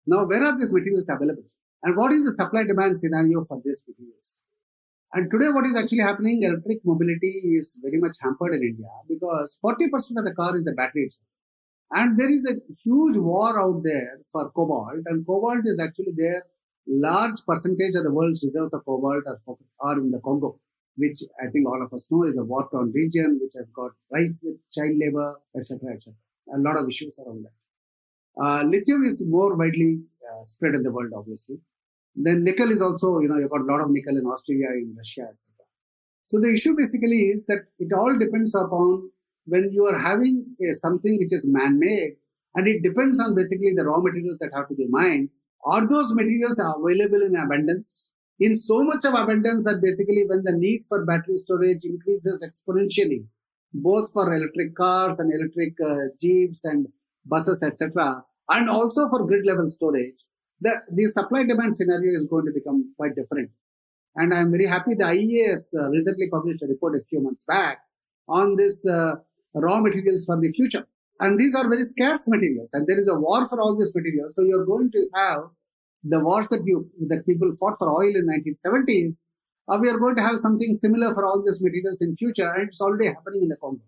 Now, 0.08 0.26
where 0.26 0.44
are 0.44 0.58
these 0.58 0.74
materials 0.74 1.10
available? 1.10 1.44
And 1.84 1.96
what 1.96 2.12
is 2.12 2.26
the 2.26 2.32
supply 2.32 2.64
demand 2.64 2.98
scenario 2.98 3.44
for 3.44 3.62
these 3.64 3.84
materials? 3.88 4.40
And 5.16 5.32
today, 5.32 5.50
what 5.50 5.66
is 5.66 5.78
actually 5.78 6.04
happening, 6.04 6.44
electric 6.44 6.80
mobility 6.84 7.56
is 7.60 7.78
very 7.82 8.00
much 8.00 8.18
hampered 8.22 8.54
in 8.56 8.64
India 8.64 8.90
because 9.08 9.58
40% 9.64 10.18
of 10.18 10.26
the 10.26 10.34
car 10.38 10.56
is 10.58 10.66
the 10.66 10.74
battery 10.74 11.04
itself. 11.04 11.26
And 11.92 12.20
there 12.20 12.30
is 12.30 12.46
a 12.46 12.56
huge 12.84 13.16
war 13.16 13.58
out 13.58 13.82
there 13.84 14.20
for 14.30 14.50
cobalt, 14.50 15.04
and 15.06 15.26
cobalt 15.26 15.64
is 15.64 15.80
actually 15.80 16.14
there. 16.18 16.44
Large 16.86 17.46
percentage 17.48 17.96
of 17.96 18.04
the 18.04 18.12
world's 18.12 18.44
reserves 18.44 18.74
of 18.74 18.84
cobalt 18.84 19.24
are, 19.26 19.40
are 19.80 19.98
in 19.98 20.12
the 20.12 20.20
Congo 20.20 20.60
which 20.98 21.20
I 21.42 21.48
think 21.52 21.68
all 21.68 21.82
of 21.82 21.94
us 21.94 22.08
know 22.10 22.24
is 22.24 22.38
a 22.38 22.44
war-torn 22.44 22.92
region, 22.92 23.40
which 23.42 23.54
has 23.58 23.70
got 23.70 23.92
rife 24.12 24.32
with 24.42 24.58
child 24.72 24.98
labor, 24.98 25.36
etc., 25.56 25.94
etc. 25.94 26.14
A 26.54 26.58
lot 26.58 26.78
of 26.78 26.88
issues 26.88 27.20
around 27.20 27.46
that. 27.46 28.42
Uh, 28.42 28.64
lithium 28.64 29.04
is 29.04 29.24
more 29.26 29.56
widely 29.56 30.02
uh, 30.30 30.44
spread 30.44 30.76
in 30.76 30.84
the 30.84 30.92
world, 30.92 31.12
obviously. 31.16 31.58
Then 32.16 32.44
nickel 32.44 32.72
is 32.72 32.82
also, 32.82 33.20
you 33.20 33.28
know, 33.28 33.38
you've 33.38 33.52
got 33.52 33.62
a 33.62 33.72
lot 33.72 33.82
of 33.82 33.90
nickel 33.90 34.18
in 34.18 34.26
Australia, 34.26 34.70
in 34.76 34.94
Russia, 34.96 35.28
etc. 35.32 35.52
So 36.26 36.40
the 36.40 36.54
issue 36.54 36.76
basically 36.76 37.30
is 37.30 37.46
that 37.46 37.66
it 37.78 37.94
all 37.94 38.18
depends 38.18 38.56
upon 38.56 39.10
when 39.46 39.70
you 39.72 39.86
are 39.86 40.00
having 40.00 40.56
a, 40.62 40.74
something 40.74 41.18
which 41.20 41.34
is 41.34 41.46
man-made, 41.48 42.16
and 42.56 42.68
it 42.68 42.82
depends 42.82 43.20
on 43.20 43.36
basically 43.36 43.74
the 43.76 43.84
raw 43.84 44.00
materials 44.00 44.38
that 44.40 44.52
have 44.54 44.68
to 44.70 44.76
be 44.76 44.88
mined. 44.90 45.30
Are 45.66 45.88
those 45.88 46.16
materials 46.16 46.60
available 46.60 47.22
in 47.22 47.36
abundance? 47.36 48.08
in 48.40 48.56
so 48.56 48.84
much 48.84 49.06
of 49.06 49.14
abundance 49.14 49.64
that 49.64 49.82
basically 49.82 50.26
when 50.28 50.44
the 50.44 50.52
need 50.52 50.84
for 50.90 51.06
battery 51.06 51.38
storage 51.38 51.86
increases 51.86 52.46
exponentially, 52.46 53.26
both 53.74 54.12
for 54.12 54.34
electric 54.34 54.76
cars 54.76 55.20
and 55.20 55.32
electric 55.34 55.74
uh, 55.86 56.08
jeeps 56.20 56.66
and 56.66 56.88
buses, 57.26 57.64
etc., 57.64 58.24
and 58.50 58.70
also 58.70 59.08
for 59.10 59.26
grid 59.26 59.46
level 59.46 59.68
storage, 59.68 60.24
the, 60.62 60.82
the 60.92 61.06
supply 61.06 61.44
demand 61.44 61.76
scenario 61.76 62.16
is 62.16 62.26
going 62.26 62.46
to 62.46 62.52
become 62.54 62.94
quite 62.98 63.16
different. 63.16 63.52
And 64.16 64.34
I'm 64.34 64.52
very 64.52 64.68
happy 64.68 64.94
the 64.94 65.06
IEA 65.06 65.56
uh, 65.78 65.90
recently 65.90 66.30
published 66.30 66.64
a 66.64 66.68
report 66.68 66.96
a 66.96 67.04
few 67.04 67.22
months 67.22 67.44
back 67.44 67.80
on 68.30 68.56
this 68.56 68.88
uh, 68.88 69.16
raw 69.54 69.82
materials 69.82 70.26
for 70.26 70.40
the 70.40 70.52
future. 70.52 70.88
And 71.20 71.40
these 71.40 71.56
are 71.56 71.68
very 71.70 71.84
scarce 71.84 72.28
materials, 72.28 72.74
and 72.74 72.88
there 72.88 73.00
is 73.00 73.08
a 73.08 73.16
war 73.16 73.48
for 73.48 73.62
all 73.62 73.78
these 73.78 73.96
materials. 73.96 74.36
So 74.36 74.44
you're 74.44 74.66
going 74.66 74.92
to 74.92 75.08
have 75.16 75.44
the 76.04 76.20
wars 76.20 76.50
that 76.50 76.66
you 76.66 76.90
that 77.08 77.26
people 77.26 77.52
fought 77.54 77.78
for 77.78 77.90
oil 77.90 78.14
in 78.16 78.28
1970s, 78.28 79.24
uh, 79.70 79.80
we 79.82 79.90
are 79.90 79.98
going 79.98 80.18
to 80.18 80.22
have 80.22 80.40
something 80.40 80.74
similar 80.74 81.14
for 81.14 81.26
all 81.26 81.42
these 81.42 81.62
materials 81.62 82.02
in 82.02 82.18
future, 82.18 82.52
and 82.52 82.68
it's 82.68 82.82
already 82.82 83.06
happening 83.08 83.44
in 83.44 83.48
the 83.48 83.56
Congo 83.56 83.82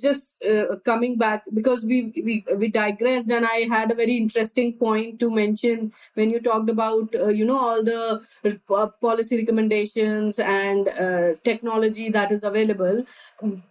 just 0.00 0.42
uh, 0.44 0.76
coming 0.84 1.16
back 1.16 1.42
because 1.54 1.82
we, 1.82 2.12
we 2.24 2.44
we 2.56 2.68
digressed 2.68 3.30
and 3.30 3.46
i 3.46 3.60
had 3.70 3.90
a 3.90 3.94
very 3.94 4.16
interesting 4.16 4.72
point 4.72 5.18
to 5.18 5.30
mention 5.30 5.92
when 6.14 6.30
you 6.30 6.40
talked 6.40 6.68
about 6.68 7.14
uh, 7.14 7.28
you 7.28 7.44
know 7.44 7.58
all 7.58 7.82
the 7.82 8.20
uh, 8.44 8.86
policy 9.00 9.38
recommendations 9.38 10.38
and 10.38 10.88
uh, 10.88 11.34
technology 11.44 12.10
that 12.10 12.30
is 12.30 12.44
available. 12.44 13.04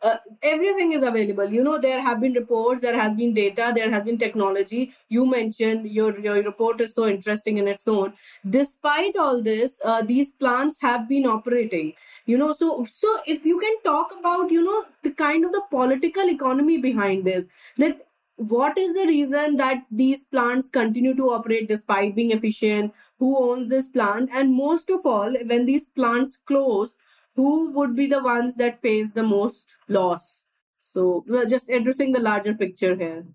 Uh, 0.01 0.17
everything 0.43 0.91
is 0.91 1.03
available. 1.03 1.49
You 1.49 1.63
know 1.63 1.79
there 1.79 2.01
have 2.01 2.21
been 2.21 2.33
reports 2.33 2.81
there 2.81 2.99
has 2.99 3.15
been 3.15 3.33
data 3.33 3.71
there 3.75 3.91
has 3.91 4.03
been 4.03 4.17
technology. 4.17 4.93
You 5.09 5.25
mentioned 5.25 5.89
your 5.89 6.19
your 6.19 6.35
report 6.43 6.81
is 6.81 6.93
so 6.93 7.07
interesting 7.07 7.57
in 7.57 7.67
its 7.67 7.87
own. 7.87 8.13
Despite 8.49 9.17
all 9.17 9.41
this 9.41 9.79
uh, 9.83 10.01
these 10.03 10.31
plants 10.31 10.77
have 10.81 11.07
been 11.09 11.25
operating 11.25 11.93
you 12.25 12.37
know 12.37 12.53
so 12.53 12.87
so 12.93 13.19
if 13.25 13.45
you 13.45 13.59
can 13.59 13.75
talk 13.83 14.13
about 14.19 14.51
you 14.51 14.63
know 14.63 14.85
the 15.03 15.11
kind 15.11 15.45
of 15.45 15.51
the 15.51 15.61
political 15.69 16.29
economy 16.29 16.77
behind 16.77 17.25
this 17.25 17.47
that 17.77 18.05
what 18.37 18.77
is 18.77 18.93
the 18.93 19.07
reason 19.07 19.55
that 19.57 19.85
these 19.89 20.23
plants 20.25 20.67
continue 20.69 21.15
to 21.15 21.29
operate 21.29 21.67
despite 21.67 22.15
being 22.15 22.31
efficient? 22.31 22.93
Who 23.19 23.51
owns 23.51 23.69
this 23.69 23.87
plant? 23.87 24.29
And 24.33 24.53
most 24.53 24.91
of 24.91 25.05
all 25.05 25.33
when 25.45 25.65
these 25.65 25.85
plants 25.85 26.37
close 26.45 26.95
who 27.35 27.71
would 27.71 27.95
be 27.95 28.07
the 28.07 28.23
ones 28.23 28.55
that 28.55 28.81
face 28.81 29.11
the 29.11 29.23
most 29.23 29.75
loss? 29.87 30.41
So 30.81 31.23
we're 31.27 31.45
just 31.45 31.69
addressing 31.69 32.11
the 32.11 32.19
larger 32.19 32.53
picture 32.53 32.95
here. 32.95 33.25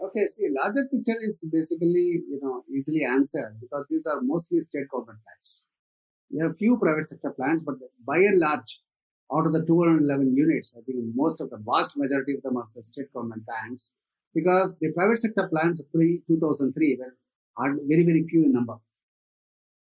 Okay 0.00 0.26
see 0.26 0.48
larger 0.50 0.88
picture 0.90 1.18
is 1.20 1.44
basically 1.52 2.22
you 2.28 2.40
know 2.42 2.64
easily 2.74 3.04
answered 3.04 3.56
because 3.60 3.86
these 3.88 4.04
are 4.06 4.20
mostly 4.20 4.60
state 4.60 4.88
government 4.90 5.20
plants 5.24 5.62
we 6.32 6.40
have 6.40 6.56
few 6.56 6.78
private 6.78 7.06
sector 7.06 7.30
plants, 7.30 7.62
but 7.62 7.74
by 8.06 8.16
and 8.16 8.40
large, 8.40 8.80
out 9.32 9.46
of 9.46 9.52
the 9.52 9.64
211 9.64 10.36
units, 10.36 10.74
I 10.76 10.82
think 10.82 10.98
most 11.14 11.40
of 11.40 11.50
the 11.50 11.58
vast 11.58 11.96
majority 11.96 12.34
of 12.34 12.42
them 12.42 12.56
are 12.56 12.66
the 12.74 12.82
state 12.82 13.12
government 13.12 13.46
plants 13.46 13.90
because 14.34 14.78
the 14.78 14.92
private 14.92 15.18
sector 15.18 15.48
plants 15.48 15.82
pre 15.94 16.22
2003 16.26 16.98
were 16.98 17.14
very, 17.88 18.04
very 18.04 18.22
few 18.24 18.44
in 18.44 18.52
number. 18.52 18.76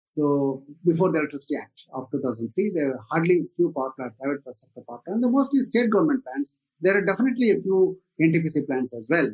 So 0.07 0.63
before 0.85 1.11
the 1.11 1.19
Electricity 1.19 1.55
Act 1.61 1.85
of 1.93 2.11
2003, 2.11 2.71
there 2.75 2.89
were 2.89 2.99
hardly 3.09 3.43
few 3.55 3.71
power 3.71 3.91
plant, 3.95 4.13
private 4.19 4.43
sector 4.55 4.81
power 4.87 4.99
plants, 5.05 5.23
and 5.23 5.31
mostly 5.31 5.61
state 5.61 5.89
government 5.89 6.23
plants. 6.23 6.53
There 6.81 6.97
are 6.97 7.05
definitely 7.05 7.51
a 7.51 7.61
few 7.61 7.99
NTPC 8.21 8.67
plants 8.67 8.93
as 8.93 9.07
well. 9.09 9.31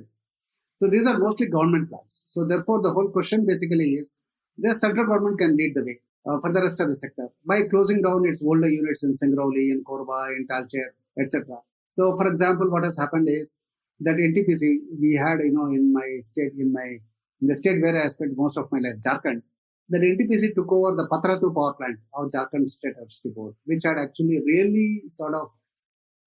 So 0.76 0.88
these 0.88 1.08
are 1.08 1.18
mostly 1.18 1.48
government 1.48 1.90
plants. 1.90 2.26
So 2.28 2.46
therefore, 2.46 2.82
the 2.82 2.94
whole 2.94 3.10
question 3.10 3.46
basically 3.46 3.94
is 3.94 4.18
the 4.58 4.76
central 4.76 5.08
government 5.08 5.40
can 5.40 5.58
lead 5.58 5.74
the 5.74 5.84
way 5.84 6.00
uh, 6.00 6.07
for 6.42 6.52
the 6.52 6.62
rest 6.62 6.80
of 6.82 6.90
the 6.90 6.96
sector 6.96 7.30
by 7.46 7.62
closing 7.70 8.02
down 8.02 8.26
its 8.26 8.42
older 8.44 8.70
units 8.70 9.04
in 9.04 9.14
Singrauli, 9.16 9.72
in 9.72 9.84
Korba, 9.88 10.36
in 10.36 10.46
Talcher, 10.48 10.94
etc. 11.20 11.60
So, 11.94 12.16
for 12.16 12.28
example, 12.28 12.70
what 12.70 12.84
has 12.84 13.00
happened 13.00 13.28
is 13.30 13.60
that 14.02 14.16
NTPC, 14.16 15.00
we 15.00 15.16
had, 15.16 15.40
you 15.40 15.54
know, 15.54 15.66
in 15.68 15.94
my 15.94 16.20
state, 16.22 16.52
in 16.58 16.74
my, 16.74 17.00
in 17.42 17.48
the 17.48 17.56
state 17.56 17.82
where 17.82 17.96
I 17.96 18.08
spent 18.08 18.34
most 18.36 18.58
of 18.58 18.72
my 18.72 18.80
life, 18.80 19.00
Jharkhand, 19.06 19.42
that 19.90 20.02
NTPC 20.02 20.54
took 20.54 20.72
over 20.72 20.96
the 20.96 21.08
Patratu 21.08 21.54
power 21.56 21.74
plant 21.74 22.00
of 22.14 22.30
Jharkhand 22.30 22.70
State 22.70 22.94
Electricity 22.98 23.34
Board, 23.34 23.56
which 23.66 23.84
had 23.86 23.98
actually 23.98 24.40
really 24.46 25.04
sort 25.08 25.34
of 25.34 25.48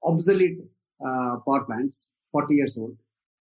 obsolete 0.03 0.59
uh, 1.05 1.37
power 1.47 1.65
plants, 1.67 2.09
40 2.33 2.55
years 2.55 2.79
old. 2.79 2.97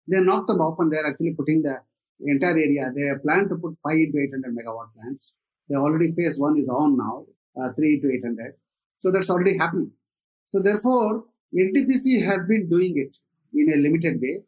They 0.07 0.21
knocked 0.21 0.47
them 0.47 0.61
off 0.61 0.79
and 0.79 0.91
they're 0.91 1.05
actually 1.05 1.33
putting 1.33 1.63
the 1.63 1.79
entire 2.21 2.57
area. 2.57 2.91
They 2.95 3.11
plan 3.21 3.49
to 3.49 3.55
put 3.55 3.77
5 3.83 3.91
to 3.91 4.19
800 4.19 4.55
megawatt 4.55 4.93
plants 4.95 5.33
they 5.69 5.75
already 5.75 6.11
phase 6.11 6.39
one 6.39 6.57
is 6.57 6.69
on 6.69 6.97
now, 6.97 7.25
uh, 7.59 7.71
3 7.73 7.99
to 8.01 8.11
800. 8.13 8.53
So 8.97 9.11
that's 9.11 9.29
already 9.29 9.57
happening. 9.57 9.91
So 10.47 10.61
therefore, 10.61 11.25
NTPC 11.53 12.23
has 12.25 12.45
been 12.45 12.69
doing 12.69 12.93
it 12.97 13.15
in 13.53 13.73
a 13.73 13.77
limited 13.77 14.19
way. 14.21 14.43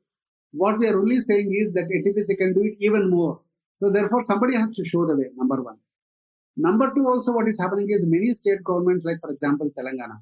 What 0.51 0.77
we 0.77 0.87
are 0.87 0.99
only 0.99 1.19
saying 1.19 1.53
is 1.53 1.71
that 1.73 1.89
NTPC 1.89 2.37
can 2.37 2.53
do 2.53 2.63
it 2.63 2.75
even 2.79 3.09
more. 3.09 3.41
So 3.77 3.91
therefore, 3.91 4.21
somebody 4.21 4.55
has 4.55 4.71
to 4.71 4.83
show 4.83 5.05
the 5.05 5.15
way, 5.15 5.25
number 5.35 5.61
one. 5.61 5.77
Number 6.55 6.91
two, 6.93 7.07
also 7.07 7.33
what 7.33 7.47
is 7.47 7.59
happening 7.61 7.87
is 7.89 8.05
many 8.07 8.33
state 8.33 8.63
governments, 8.63 9.05
like 9.05 9.19
for 9.21 9.29
example, 9.29 9.69
Telangana, 9.77 10.21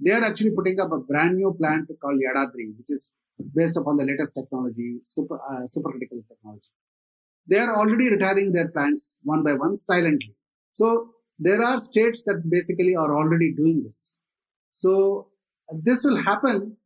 they 0.00 0.12
are 0.12 0.24
actually 0.24 0.52
putting 0.52 0.80
up 0.80 0.90
a 0.92 0.98
brand 0.98 1.36
new 1.36 1.54
plant 1.58 1.90
called 2.00 2.18
Yadadri, 2.18 2.76
which 2.76 2.88
is 2.88 3.12
based 3.54 3.76
upon 3.76 3.98
the 3.98 4.04
latest 4.04 4.34
technology, 4.34 4.98
super, 5.04 5.36
uh, 5.36 5.66
supercritical 5.66 6.26
technology. 6.26 6.70
They 7.48 7.58
are 7.58 7.74
already 7.74 8.10
retiring 8.10 8.52
their 8.52 8.68
plants 8.68 9.14
one 9.22 9.42
by 9.42 9.54
one 9.54 9.76
silently. 9.76 10.34
So 10.72 11.10
there 11.38 11.62
are 11.62 11.80
states 11.80 12.22
that 12.24 12.48
basically 12.50 12.94
are 12.94 13.16
already 13.16 13.52
doing 13.52 13.82
this. 13.84 14.12
So 14.72 15.28
this 15.70 16.04
will 16.04 16.22
happen 16.22 16.76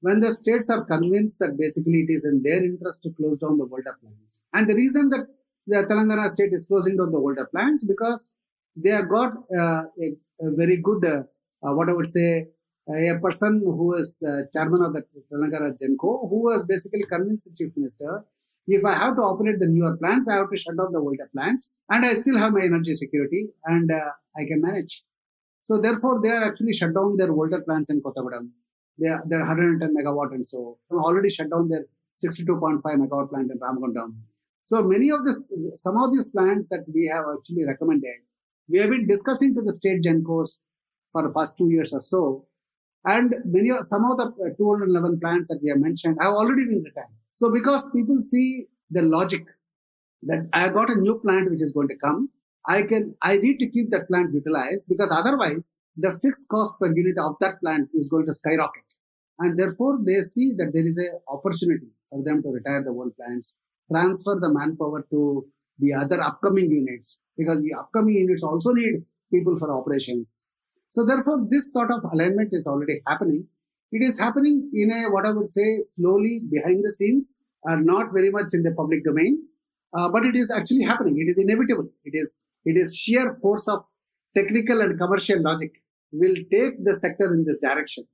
when 0.00 0.20
the 0.20 0.32
states 0.32 0.68
are 0.70 0.84
convinced 0.84 1.38
that 1.40 1.56
basically 1.58 2.00
it 2.06 2.12
is 2.12 2.24
in 2.24 2.42
their 2.42 2.62
interest 2.62 3.02
to 3.02 3.10
close 3.10 3.38
down 3.38 3.58
the 3.58 3.64
older 3.64 3.96
plants. 4.00 4.40
And 4.52 4.68
the 4.68 4.74
reason 4.74 5.10
that 5.10 5.26
the 5.66 5.86
Telangana 5.88 6.28
state 6.28 6.52
is 6.52 6.66
closing 6.66 6.96
down 6.96 7.12
the 7.12 7.18
older 7.18 7.46
plants 7.46 7.84
because 7.84 8.30
they 8.76 8.90
have 8.90 9.08
got 9.08 9.32
uh, 9.56 9.84
a, 10.00 10.16
a, 10.40 10.50
very 10.56 10.78
good, 10.78 11.04
uh, 11.04 11.22
uh, 11.66 11.74
what 11.74 11.88
I 11.88 11.92
would 11.92 12.06
say, 12.06 12.48
a 12.88 13.16
person 13.22 13.60
who 13.64 13.94
is 13.94 14.22
uh, 14.26 14.42
chairman 14.52 14.82
of 14.82 14.92
the 14.92 15.04
Telangana 15.32 15.70
Genco, 15.80 16.28
who 16.28 16.42
was 16.44 16.64
basically 16.64 17.04
convinced 17.04 17.44
the 17.44 17.54
chief 17.56 17.76
minister, 17.76 18.24
if 18.66 18.84
I 18.84 18.94
have 18.94 19.16
to 19.16 19.22
operate 19.22 19.58
the 19.58 19.66
newer 19.66 19.96
plants, 19.96 20.28
I 20.28 20.36
have 20.36 20.50
to 20.50 20.56
shut 20.56 20.76
down 20.76 20.92
the 20.92 21.00
older 21.00 21.28
plants, 21.34 21.78
and 21.90 22.04
I 22.04 22.14
still 22.14 22.38
have 22.38 22.52
my 22.52 22.62
energy 22.62 22.94
security, 22.94 23.48
and 23.64 23.90
uh, 23.90 24.10
I 24.36 24.44
can 24.46 24.60
manage. 24.60 25.04
So 25.62 25.80
therefore, 25.80 26.20
they 26.22 26.30
are 26.30 26.44
actually 26.44 26.72
shut 26.72 26.94
down 26.94 27.16
their 27.16 27.32
older 27.32 27.60
plants 27.60 27.90
in 27.90 28.02
Kothagudem. 28.02 28.50
They 28.98 29.08
are, 29.08 29.22
they're 29.26 29.40
110 29.40 29.94
megawatt 29.94 30.34
and 30.34 30.46
so 30.46 30.78
already 30.92 31.30
shut 31.30 31.50
down 31.50 31.68
their 31.68 31.86
62.5 32.12 32.82
megawatt 32.82 33.30
plant 33.30 33.50
in 33.50 33.58
Ramagundam. 33.58 34.16
So 34.64 34.82
many 34.82 35.10
of 35.10 35.24
this, 35.24 35.38
some 35.76 35.96
of 35.96 36.12
these 36.12 36.30
plants 36.30 36.68
that 36.68 36.84
we 36.92 37.10
have 37.12 37.24
actually 37.32 37.64
recommended, 37.64 38.20
we 38.68 38.78
have 38.78 38.90
been 38.90 39.06
discussing 39.06 39.54
to 39.54 39.62
the 39.62 39.72
state 39.72 40.02
gencos 40.02 40.58
for 41.12 41.22
the 41.22 41.30
past 41.30 41.56
two 41.56 41.68
years 41.70 41.92
or 41.92 42.00
so. 42.00 42.46
And 43.04 43.34
many 43.44 43.70
of, 43.70 43.84
some 43.84 44.04
of 44.10 44.18
the 44.18 44.26
uh, 44.26 44.56
211 44.56 45.20
plants 45.20 45.48
that 45.48 45.60
we 45.62 45.70
have 45.70 45.78
mentioned 45.78 46.18
have 46.20 46.32
already 46.32 46.64
been 46.64 46.82
retired. 46.82 47.08
So 47.34 47.52
because 47.52 47.90
people 47.90 48.20
see 48.20 48.66
the 48.90 49.02
logic 49.02 49.46
that 50.22 50.48
I 50.52 50.68
got 50.68 50.90
a 50.90 50.94
new 50.94 51.18
plant 51.18 51.50
which 51.50 51.62
is 51.62 51.72
going 51.72 51.88
to 51.88 51.96
come, 51.96 52.30
I 52.66 52.82
can, 52.82 53.16
I 53.22 53.38
need 53.38 53.58
to 53.58 53.68
keep 53.68 53.90
that 53.90 54.06
plant 54.06 54.32
utilized 54.32 54.86
because 54.88 55.10
otherwise 55.10 55.76
the 55.96 56.10
fixed 56.22 56.48
cost 56.48 56.74
per 56.78 56.94
unit 56.94 57.16
of 57.18 57.36
that 57.40 57.60
plant 57.60 57.88
is 57.94 58.08
going 58.08 58.26
to 58.26 58.32
skyrocket. 58.32 58.84
And 59.38 59.58
therefore 59.58 59.98
they 60.04 60.22
see 60.22 60.52
that 60.58 60.70
there 60.72 60.86
is 60.86 60.96
an 60.96 61.18
opportunity 61.28 61.88
for 62.08 62.22
them 62.22 62.42
to 62.42 62.50
retire 62.50 62.84
the 62.84 62.90
old 62.90 63.16
plants, 63.16 63.56
transfer 63.90 64.38
the 64.40 64.52
manpower 64.52 65.04
to 65.10 65.46
the 65.78 65.94
other 65.94 66.20
upcoming 66.22 66.70
units 66.70 67.18
because 67.36 67.60
the 67.62 67.74
upcoming 67.74 68.14
units 68.14 68.42
also 68.42 68.72
need 68.72 69.02
people 69.32 69.56
for 69.56 69.72
operations. 69.72 70.42
So 70.90 71.06
therefore, 71.06 71.46
this 71.48 71.72
sort 71.72 71.90
of 71.90 72.04
alignment 72.12 72.50
is 72.52 72.66
already 72.66 73.00
happening. 73.06 73.48
It 73.92 74.02
is 74.02 74.18
happening 74.18 74.70
in 74.72 74.90
a, 74.90 75.10
what 75.12 75.26
I 75.26 75.30
would 75.30 75.48
say, 75.48 75.78
slowly 75.80 76.40
behind 76.50 76.82
the 76.82 76.90
scenes, 76.90 77.42
uh, 77.68 77.76
not 77.76 78.12
very 78.12 78.30
much 78.30 78.54
in 78.54 78.62
the 78.62 78.72
public 78.72 79.04
domain, 79.04 79.46
uh, 79.94 80.08
but 80.08 80.24
it 80.24 80.34
is 80.34 80.50
actually 80.50 80.84
happening. 80.84 81.18
It 81.18 81.28
is 81.28 81.38
inevitable. 81.38 81.90
It 82.04 82.14
is, 82.14 82.40
it 82.64 82.78
is 82.78 82.96
sheer 82.96 83.30
force 83.42 83.68
of 83.68 83.84
technical 84.34 84.80
and 84.80 84.98
commercial 84.98 85.42
logic 85.42 85.82
will 86.10 86.34
take 86.50 86.82
the 86.82 86.94
sector 86.94 87.32
in 87.34 87.44
this 87.44 87.60
direction. 87.60 88.04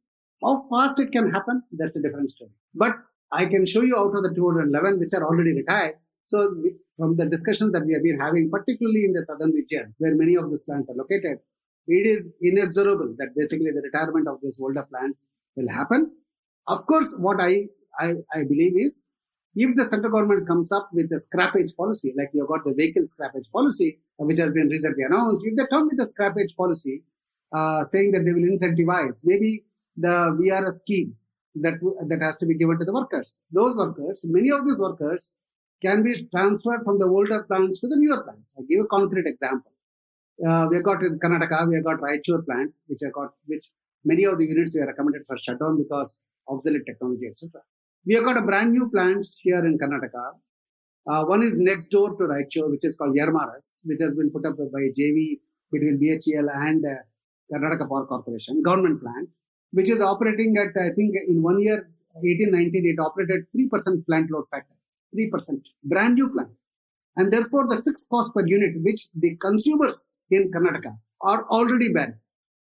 How 0.43 0.65
fast 0.69 0.99
it 1.01 1.13
can 1.13 1.31
happen, 1.31 1.63
that's 1.73 1.97
a 1.97 2.03
different 2.03 2.31
story. 2.31 2.51
But 2.75 2.97
I 3.33 3.47
can 3.47 3.65
show 3.65 3.83
you 3.83 3.97
out 3.97 4.17
of 4.17 4.23
the 4.23 4.35
211 4.35 4.99
which 4.99 5.15
are 5.15 5.25
already 5.25 5.53
retired. 5.53 5.95
So 6.25 6.55
from 6.97 7.17
the 7.17 7.27
discussions 7.27 7.73
that 7.73 7.87
we 7.87 7.95
have 7.95 8.03
been 8.03 8.21
having, 8.21 8.51
particularly 8.51 9.05
in 9.05 9.13
the 9.13 9.23
southern 9.23 9.53
region 9.53 9.95
where 9.99 10.15
many 10.15 10.35
of 10.35 10.51
these 10.51 10.63
plants 10.63 10.91
are 10.91 10.95
located, 10.95 11.39
it 11.87 12.07
is 12.07 12.33
inexorable 12.43 13.15
that 13.19 13.35
basically 13.37 13.71
the 13.71 13.81
retirement 13.81 14.29
of 14.29 14.39
these 14.43 14.59
older 14.61 14.87
plants 14.91 15.23
will 15.59 15.73
happen. 15.73 16.13
Of 16.67 16.87
course, 16.87 17.15
what 17.19 17.41
I, 17.41 17.67
I, 17.99 18.15
I 18.33 18.45
believe 18.45 18.75
is 18.77 19.03
if 19.55 19.75
the 19.75 19.85
central 19.85 20.13
government 20.13 20.47
comes 20.47 20.71
up 20.71 20.89
with 20.93 21.11
a 21.13 21.21
scrappage 21.21 21.77
policy, 21.77 22.15
like 22.17 22.31
you 22.33 22.47
got 22.47 22.65
the 22.65 22.75
vehicle 22.75 23.03
scrappage 23.03 23.51
policy, 23.53 23.99
which 24.19 24.39
has 24.39 24.51
been 24.51 24.69
recently 24.69 25.05
announced, 25.05 25.43
if 25.45 25.57
they 25.57 25.65
come 25.71 25.89
with 25.89 26.01
a 26.01 26.13
scrappage 26.13 26.57
policy, 26.57 27.03
uh, 27.53 27.83
saying 27.83 28.13
that 28.13 28.25
they 28.25 28.33
will 28.33 28.49
incentivize 28.49 29.21
maybe 29.25 29.65
the 29.97 30.37
VRS 30.39 30.75
scheme 30.75 31.17
that, 31.57 31.75
that 32.09 32.23
has 32.23 32.37
to 32.37 32.47
be 32.47 32.55
given 32.55 32.79
to 32.79 32.85
the 32.85 32.93
workers. 32.93 33.39
Those 33.51 33.77
workers, 33.77 34.25
many 34.25 34.51
of 34.51 34.65
these 34.65 34.81
workers 34.81 35.31
can 35.83 36.03
be 36.03 36.29
transferred 36.35 36.85
from 36.85 36.99
the 36.99 37.07
older 37.07 37.43
plants 37.43 37.81
to 37.81 37.89
the 37.89 37.97
newer 37.97 38.23
plants. 38.23 38.53
I 38.59 38.63
give 38.69 38.85
a 38.85 38.87
concrete 38.87 39.27
example. 39.27 39.73
Uh, 40.47 40.67
we 40.71 40.77
have 40.77 40.85
got 40.85 41.03
in 41.03 41.19
Karnataka, 41.19 41.69
we 41.69 41.75
have 41.77 41.85
got 41.85 41.99
Raichur 41.99 42.45
plant, 42.45 42.75
which 42.87 43.01
have 43.03 43.13
got, 43.13 43.33
which 43.47 43.71
many 44.05 44.25
of 44.25 44.39
the 44.39 44.47
units 44.47 44.75
we 44.75 44.81
are 44.81 44.87
recommended 44.87 45.23
for 45.27 45.37
shutdown 45.39 45.79
because 45.79 46.19
obsolete 46.49 46.87
technology, 46.87 47.27
etc. 47.27 47.61
We 48.07 48.15
have 48.15 48.25
got 48.25 48.37
a 48.37 48.43
brand 48.43 48.73
new 48.73 48.89
plants 48.91 49.41
here 49.43 49.65
in 49.65 49.79
Karnataka. 49.79 50.33
Uh, 51.11 51.25
one 51.25 51.43
is 51.43 51.59
next 51.59 51.87
door 51.89 52.11
to 52.17 52.25
Raichur, 52.25 52.71
which 52.71 52.85
is 52.85 52.97
called 52.97 53.17
Yermarus, 53.17 53.81
which 53.85 54.01
has 54.01 54.15
been 54.15 54.31
put 54.31 54.47
up 54.47 54.57
by 54.57 54.89
JV 54.99 55.41
between 55.73 55.99
BHEL 55.99 56.49
and 56.55 56.85
uh, 56.85 56.97
Karnataka 57.53 57.89
Power 57.89 58.07
Corporation, 58.07 58.63
government 58.63 59.01
plant, 59.01 59.29
which 59.73 59.89
is 59.89 60.01
operating 60.01 60.57
at, 60.59 60.81
I 60.81 60.91
think, 60.91 61.15
in 61.27 61.43
one 61.43 61.61
year, 61.61 61.91
18, 62.17 62.51
19, 62.51 62.87
it 62.87 63.01
operated 63.01 63.47
3% 63.57 64.07
plant 64.07 64.31
load 64.31 64.45
factor. 64.51 64.75
3%. 65.17 65.67
Brand 65.85 66.15
new 66.15 66.29
plant. 66.31 66.51
And 67.17 67.33
therefore, 67.33 67.67
the 67.69 67.83
fixed 67.83 68.09
cost 68.09 68.35
per 68.35 68.47
unit, 68.47 68.75
which 68.83 69.09
the 69.15 69.37
consumers 69.37 70.13
in 70.31 70.51
Karnataka 70.51 70.99
are 71.23 71.47
already 71.49 71.93
bearing, 71.93 72.19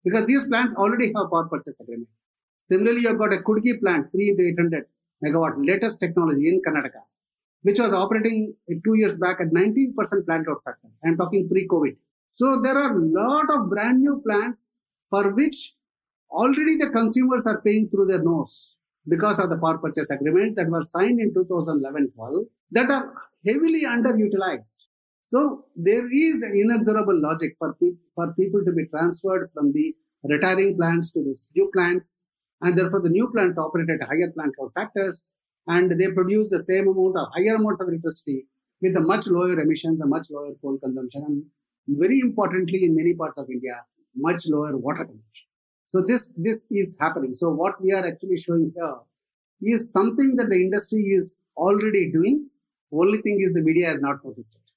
because 0.04 0.26
these 0.26 0.48
plants 0.48 0.74
already 0.76 1.08
have 1.16 1.30
power 1.32 1.48
purchase 1.48 1.80
agreement. 1.80 2.10
Similarly, 2.60 3.02
you've 3.02 3.18
got 3.18 3.34
a 3.34 3.38
Kudgi 3.38 3.80
plant, 3.80 4.12
3 4.12 4.30
into 4.30 4.44
800 4.48 4.86
megawatt, 5.24 5.54
latest 5.58 6.00
technology 6.00 6.48
in 6.50 6.62
Karnataka, 6.66 7.02
which 7.64 7.80
was 7.80 7.94
operating 7.94 8.56
two 8.84 8.96
years 8.96 9.18
back 9.18 9.40
at 9.40 9.48
19% 9.48 9.94
plant 10.26 10.48
load 10.48 10.58
factor. 10.64 10.90
I'm 11.06 11.18
talking 11.18 11.48
pre-COVID. 11.50 11.96
So 12.30 12.62
there 12.62 12.78
are 12.78 12.96
a 12.96 13.00
lot 13.00 13.50
of 13.50 13.70
brand 13.70 14.02
new 14.02 14.22
plants 14.26 14.74
for 15.10 15.34
which 15.34 15.74
already 16.30 16.78
the 16.78 16.90
consumers 16.90 17.46
are 17.46 17.62
paying 17.62 17.90
through 17.90 18.06
their 18.06 18.24
nose 18.24 18.76
because 19.08 19.40
of 19.40 19.50
the 19.50 19.58
power 19.58 19.78
purchase 19.78 20.10
agreements 20.10 20.56
that 20.56 20.70
were 20.70 20.82
signed 20.82 21.20
in 21.20 21.34
2011-12 21.34 22.46
that 22.72 22.90
are 22.90 23.14
heavily 23.46 23.84
underutilized. 23.84 24.86
So 25.32 25.64
there 25.78 26.06
is 26.12 26.42
an 26.42 26.60
inexorable 26.62 27.18
logic 27.18 27.56
for, 27.58 27.74
pe- 27.82 27.96
for 28.14 28.34
people 28.34 28.66
to 28.66 28.74
be 28.74 28.86
transferred 28.88 29.50
from 29.54 29.72
the 29.72 29.96
retiring 30.26 30.76
plants 30.76 31.10
to 31.12 31.24
the 31.24 31.34
new 31.56 31.72
plants 31.74 32.20
and 32.60 32.78
therefore 32.78 33.02
the 33.02 33.10
new 33.10 33.32
plants 33.32 33.58
operate 33.58 33.90
at 33.90 34.06
higher 34.06 34.30
plant 34.36 34.56
load 34.60 34.74
factors 34.74 35.28
and 35.68 35.90
they 35.92 36.12
produce 36.12 36.50
the 36.50 36.60
same 36.60 36.90
amount 36.90 37.16
of 37.16 37.30
higher 37.34 37.56
amounts 37.56 37.80
of 37.80 37.88
electricity 37.88 38.46
with 38.82 38.98
a 38.98 39.00
much 39.00 39.28
lower 39.28 39.58
emissions 39.58 40.02
and 40.02 40.10
much 40.10 40.28
lower 40.30 40.52
coal 40.62 40.78
consumption 40.84 41.24
and 41.26 41.46
very 41.88 42.20
importantly 42.20 42.84
in 42.84 42.94
many 42.94 43.14
parts 43.14 43.38
of 43.38 43.48
India, 43.50 43.86
much 44.14 44.44
lower 44.50 44.76
water 44.76 45.06
consumption. 45.06 45.48
So 45.86 46.04
this, 46.06 46.34
this 46.36 46.66
is 46.70 46.98
happening. 47.00 47.36
So 47.36 47.50
what 47.52 47.82
we 47.82 47.94
are 47.94 48.06
actually 48.06 48.36
showing 48.36 48.74
here 48.76 48.98
is 49.62 49.94
something 49.94 50.36
that 50.36 50.50
the 50.50 50.58
industry 50.58 51.04
is 51.04 51.38
already 51.56 52.12
doing. 52.12 52.50
Only 52.92 53.22
thing 53.22 53.40
is 53.40 53.54
the 53.54 53.62
media 53.62 53.88
has 53.88 54.02
not 54.02 54.18
noticed 54.26 54.56
it. 54.56 54.71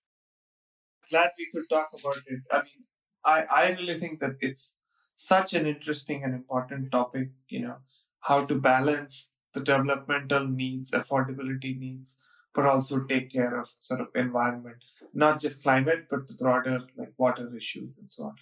Glad 1.10 1.30
we 1.38 1.48
could 1.52 1.68
talk 1.68 1.88
about 1.98 2.16
it. 2.26 2.40
I 2.50 2.62
mean, 2.62 2.84
I, 3.24 3.42
I 3.42 3.70
really 3.72 3.98
think 3.98 4.18
that 4.20 4.36
it's 4.40 4.76
such 5.16 5.54
an 5.54 5.66
interesting 5.66 6.24
and 6.24 6.34
important 6.34 6.90
topic, 6.92 7.30
you 7.48 7.60
know, 7.60 7.76
how 8.20 8.44
to 8.46 8.54
balance 8.54 9.30
the 9.52 9.60
developmental 9.60 10.46
needs, 10.46 10.90
affordability 10.90 11.78
needs, 11.78 12.16
but 12.54 12.66
also 12.66 13.00
take 13.04 13.30
care 13.30 13.58
of 13.58 13.68
sort 13.80 14.00
of 14.00 14.08
environment, 14.14 14.76
not 15.12 15.40
just 15.40 15.62
climate, 15.62 16.06
but 16.10 16.26
the 16.26 16.34
broader 16.34 16.80
like 16.96 17.12
water 17.16 17.54
issues 17.56 17.98
and 17.98 18.10
so 18.10 18.24
on. 18.24 18.34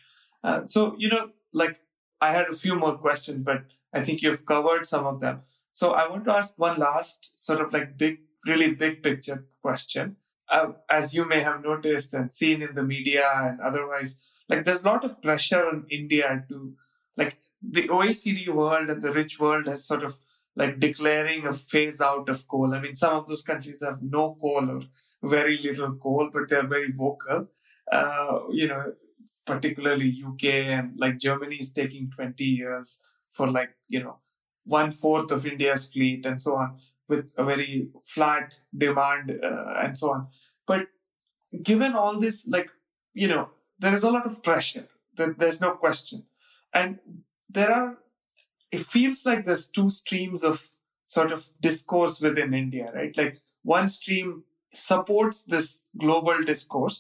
Uh, 0.45 0.67
so, 0.67 0.95
you 0.99 1.09
know, 1.09 1.31
like 1.53 1.81
I 2.21 2.33
had 2.33 2.49
a 2.49 2.57
few 2.57 2.75
more 2.75 2.97
questions, 2.97 3.43
but 3.45 3.65
I 3.93 4.03
think 4.03 4.23
you've 4.23 4.47
covered 4.47 4.87
some 4.87 5.07
of 5.07 5.21
them. 5.21 5.43
So 5.73 5.93
I 5.93 6.09
want 6.09 6.25
to 6.27 6.33
ask 6.33 6.59
one 6.59 6.79
last 6.79 7.31
sort 7.37 7.61
of 7.61 7.73
like 7.73 7.97
big, 7.97 8.21
really 8.47 8.75
big 8.75 9.03
picture 9.03 9.47
question. 9.63 10.17
Uh, 10.53 10.73
as 10.91 11.15
you 11.15 11.25
may 11.27 11.41
have 11.41 11.63
noticed 11.65 12.13
and 12.15 12.31
seen 12.33 12.63
in 12.63 12.75
the 12.75 12.83
media 12.83 13.27
and 13.37 13.61
otherwise, 13.61 14.17
like 14.49 14.65
there's 14.65 14.85
a 14.85 14.89
lot 14.89 15.05
of 15.05 15.21
pressure 15.23 15.67
on 15.67 15.87
India 15.91 16.45
to 16.49 16.75
like 17.17 17.39
the 17.63 17.89
OECD 17.89 18.49
world 18.49 18.91
and 18.91 19.03
the 19.03 19.13
rich 19.13 19.41
world 19.41 19.67
has 19.67 19.87
sort 19.87 20.05
of 20.05 20.17
like 20.57 20.79
declaring 20.79 21.47
a 21.47 21.55
phase 21.55 22.01
out 22.01 22.29
of 22.29 22.47
coal. 22.49 22.75
I 22.75 22.81
mean, 22.81 22.97
some 22.97 23.15
of 23.15 23.27
those 23.27 23.43
countries 23.43 23.83
have 23.83 24.03
no 24.03 24.37
coal 24.41 24.71
or 24.71 24.83
very 25.23 25.57
little 25.59 25.95
coal, 25.95 26.29
but 26.33 26.49
they're 26.49 26.67
very 26.67 26.93
vocal. 26.93 27.49
Uh, 27.91 28.41
you 28.51 28.69
know, 28.69 28.93
particularly 29.47 30.23
UK 30.27 30.45
and 30.77 30.93
like 30.99 31.19
Germany 31.19 31.57
is 31.57 31.73
taking 31.73 32.11
20 32.11 32.45
years 32.45 33.01
for 33.31 33.51
like, 33.51 33.71
you 33.89 34.03
know, 34.03 34.19
one 34.65 34.91
fourth 34.91 35.31
of 35.31 35.47
India's 35.47 35.87
fleet 35.87 36.25
and 36.27 36.41
so 36.41 36.57
on, 36.57 36.79
with 37.13 37.27
a 37.43 37.45
very 37.53 37.73
flat 38.15 38.47
demand 38.85 39.27
uh, 39.49 39.83
and 39.83 39.93
so 40.01 40.07
on. 40.15 40.21
But 40.71 40.83
given 41.71 41.93
all 42.03 42.15
this, 42.25 42.37
like, 42.57 42.71
you 43.23 43.29
know, 43.33 43.45
there 43.83 43.95
is 43.99 44.05
a 44.05 44.13
lot 44.17 44.27
of 44.31 44.43
pressure. 44.49 44.87
There's 45.41 45.61
no 45.61 45.73
question. 45.85 46.19
And 46.81 46.99
there 47.57 47.73
are, 47.81 47.91
it 48.77 48.85
feels 48.95 49.27
like 49.29 49.41
there's 49.45 49.67
two 49.79 49.91
streams 49.91 50.43
of 50.51 50.57
sort 51.07 51.33
of 51.37 51.41
discourse 51.61 52.17
within 52.27 52.55
India, 52.65 52.87
right? 52.99 53.15
Like 53.21 53.35
one 53.63 53.89
stream 53.99 54.45
supports 54.73 55.39
this 55.55 55.67
global 56.05 56.39
discourse, 56.53 56.99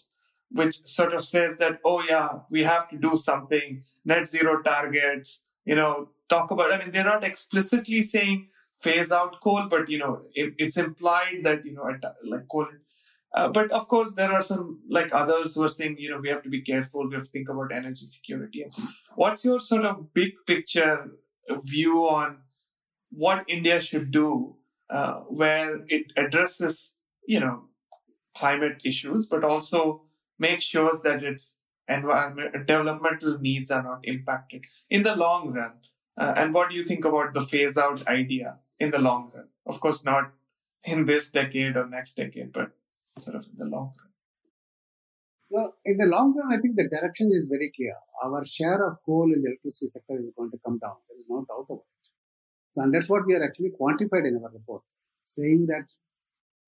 which 0.50 0.76
sort 0.98 1.14
of 1.14 1.22
says 1.24 1.56
that, 1.62 1.80
oh 1.90 2.00
yeah, 2.12 2.30
we 2.50 2.62
have 2.72 2.84
to 2.90 2.96
do 2.98 3.16
something, 3.16 3.82
net 4.04 4.26
zero 4.26 4.60
targets, 4.60 5.40
you 5.64 5.76
know, 5.80 6.10
talk 6.28 6.50
about, 6.50 6.72
I 6.72 6.78
mean, 6.78 6.90
they're 6.92 7.12
not 7.14 7.24
explicitly 7.24 8.02
saying 8.02 8.48
phase 8.82 9.12
out 9.12 9.40
coal, 9.40 9.68
but 9.68 9.88
you 9.88 9.98
know, 9.98 10.22
it, 10.34 10.54
it's 10.58 10.76
implied 10.76 11.40
that, 11.42 11.64
you 11.64 11.72
know, 11.74 11.84
like 12.24 12.48
coal 12.50 12.66
uh, 13.34 13.48
but 13.48 13.70
of 13.70 13.88
course, 13.88 14.12
there 14.12 14.32
are 14.32 14.42
some 14.42 14.80
like 14.90 15.14
others 15.14 15.54
who 15.54 15.64
are 15.64 15.68
saying, 15.68 15.96
you 15.98 16.10
know, 16.10 16.18
we 16.18 16.28
have 16.28 16.42
to 16.42 16.50
be 16.50 16.60
careful. 16.60 17.08
We 17.08 17.14
have 17.14 17.24
to 17.24 17.30
think 17.30 17.48
about 17.48 17.72
energy 17.72 18.04
security. 18.04 18.66
What's 19.14 19.44
your 19.44 19.60
sort 19.60 19.86
of 19.86 20.12
big 20.12 20.32
picture 20.46 21.12
view 21.64 22.08
on 22.08 22.38
what 23.10 23.44
India 23.48 23.80
should 23.80 24.10
do, 24.10 24.56
uh, 24.90 25.14
where 25.40 25.80
it 25.88 26.12
addresses, 26.16 26.94
you 27.26 27.40
know, 27.40 27.64
climate 28.36 28.82
issues, 28.84 29.26
but 29.26 29.44
also 29.44 30.02
make 30.38 30.60
sure 30.60 31.00
that 31.02 31.22
its 31.22 31.56
environment 31.88 32.66
developmental 32.66 33.38
needs 33.38 33.70
are 33.70 33.82
not 33.82 34.00
impacted 34.04 34.64
in 34.90 35.02
the 35.02 35.16
long 35.16 35.52
run. 35.52 35.72
Uh, 36.18 36.34
and 36.36 36.52
what 36.52 36.68
do 36.68 36.74
you 36.74 36.84
think 36.84 37.04
about 37.04 37.32
the 37.32 37.40
phase 37.40 37.78
out 37.78 38.06
idea 38.06 38.58
in 38.82 38.90
the 38.90 39.02
long 39.08 39.30
run? 39.34 39.48
Of 39.66 39.80
course, 39.80 40.04
not 40.04 40.32
in 40.84 41.04
this 41.04 41.30
decade 41.30 41.76
or 41.76 41.86
next 41.88 42.16
decade, 42.16 42.52
but 42.52 42.70
sort 43.18 43.36
of 43.36 43.44
in 43.50 43.58
the 43.58 43.70
long 43.76 43.88
run? 43.98 44.10
Well, 45.54 45.74
in 45.84 45.98
the 45.98 46.06
long 46.06 46.34
run, 46.36 46.52
I 46.52 46.60
think 46.60 46.76
the 46.76 46.88
direction 46.88 47.30
is 47.30 47.46
very 47.46 47.70
clear. 47.76 47.96
Our 48.24 48.42
share 48.44 48.86
of 48.86 48.96
coal 49.04 49.32
in 49.34 49.42
the 49.42 49.48
electricity 49.50 49.88
sector 49.88 50.16
is 50.18 50.32
going 50.36 50.50
to 50.50 50.58
come 50.64 50.78
down. 50.78 50.96
There 51.08 51.18
is 51.18 51.26
no 51.28 51.44
doubt 51.48 51.66
about 51.68 51.84
it. 52.00 52.08
So, 52.70 52.82
and 52.82 52.94
that's 52.94 53.08
what 53.08 53.26
we 53.26 53.34
are 53.34 53.44
actually 53.44 53.72
quantified 53.78 54.26
in 54.26 54.40
our 54.42 54.50
report, 54.50 54.82
saying 55.22 55.66
that 55.66 55.86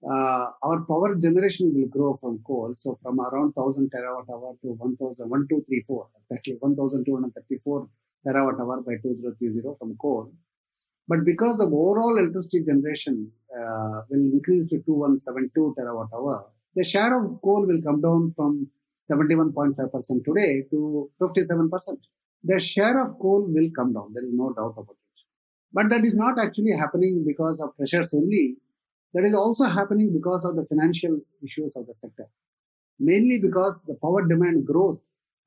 uh, 0.06 0.50
our 0.62 0.80
power 0.82 1.16
generation 1.16 1.72
will 1.74 1.88
grow 1.88 2.12
from 2.12 2.40
coal. 2.46 2.74
So, 2.76 2.94
from 3.02 3.20
around 3.20 3.52
1000 3.54 3.90
terawatt 3.90 4.28
hour 4.28 4.52
to 4.60 4.68
1000, 4.76 5.30
1234, 5.30 6.08
exactly 6.20 6.56
1234 6.60 7.88
terawatt 8.26 8.60
hour 8.60 8.82
by 8.82 8.96
2030 9.02 9.78
from 9.78 9.96
coal. 9.96 10.30
But 11.06 11.24
because 11.24 11.58
the 11.58 11.66
overall 11.66 12.16
electricity 12.18 12.62
generation 12.62 13.30
uh, 13.54 14.02
will 14.08 14.32
increase 14.32 14.66
to 14.68 14.78
2172 14.78 15.74
terawatt 15.78 16.08
hour, 16.14 16.46
the 16.74 16.84
share 16.84 17.18
of 17.18 17.40
coal 17.42 17.66
will 17.66 17.82
come 17.82 18.00
down 18.00 18.30
from 18.30 18.70
71.5% 19.00 20.24
today 20.24 20.64
to 20.70 21.10
57%. 21.20 21.98
The 22.42 22.58
share 22.58 23.00
of 23.00 23.18
coal 23.18 23.46
will 23.48 23.70
come 23.76 23.92
down. 23.92 24.12
There 24.14 24.24
is 24.24 24.32
no 24.32 24.52
doubt 24.52 24.74
about 24.76 24.90
it. 24.90 25.22
But 25.72 25.90
that 25.90 26.04
is 26.04 26.14
not 26.14 26.38
actually 26.38 26.72
happening 26.76 27.24
because 27.26 27.60
of 27.60 27.76
pressures 27.76 28.12
only. 28.14 28.56
That 29.12 29.24
is 29.24 29.34
also 29.34 29.64
happening 29.64 30.12
because 30.12 30.44
of 30.44 30.56
the 30.56 30.64
financial 30.64 31.20
issues 31.42 31.76
of 31.76 31.86
the 31.86 31.94
sector. 31.94 32.26
Mainly 32.98 33.40
because 33.40 33.80
the 33.86 33.94
power 33.94 34.26
demand 34.26 34.66
growth 34.66 35.00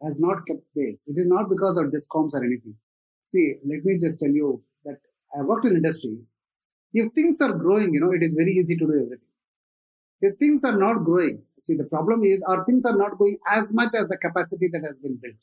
has 0.04 0.20
not 0.20 0.46
kept 0.46 0.62
pace. 0.76 1.06
It 1.08 1.18
is 1.18 1.28
not 1.28 1.50
because 1.50 1.78
of 1.78 1.86
discoms 1.88 2.34
or 2.34 2.44
anything. 2.44 2.76
See, 3.28 3.56
let 3.66 3.84
me 3.84 3.98
just 4.00 4.20
tell 4.20 4.30
you 4.30 4.62
I 5.36 5.42
worked 5.42 5.66
in 5.66 5.74
industry. 5.74 6.18
If 6.94 7.14
things 7.14 7.42
are 7.42 7.54
growing, 7.54 7.94
you 7.94 8.00
know, 8.00 8.12
it 8.12 8.24
is 8.24 8.34
very 8.34 8.54
easy 8.54 8.76
to 8.78 8.86
do 8.86 8.94
everything. 8.94 9.28
If 10.22 10.38
things 10.38 10.64
are 10.64 10.78
not 10.78 11.04
growing, 11.04 11.44
see, 11.60 11.76
the 11.76 11.84
problem 11.84 12.24
is 12.24 12.44
our 12.44 12.66
things 12.66 12.86
are 12.86 12.98
not 12.98 13.18
going 13.18 13.38
as 13.52 13.72
much 13.74 13.94
as 13.96 14.08
the 14.08 14.18
capacity 14.18 14.68
that 14.72 14.84
has 14.84 15.00
been 15.00 15.18
built. 15.22 15.36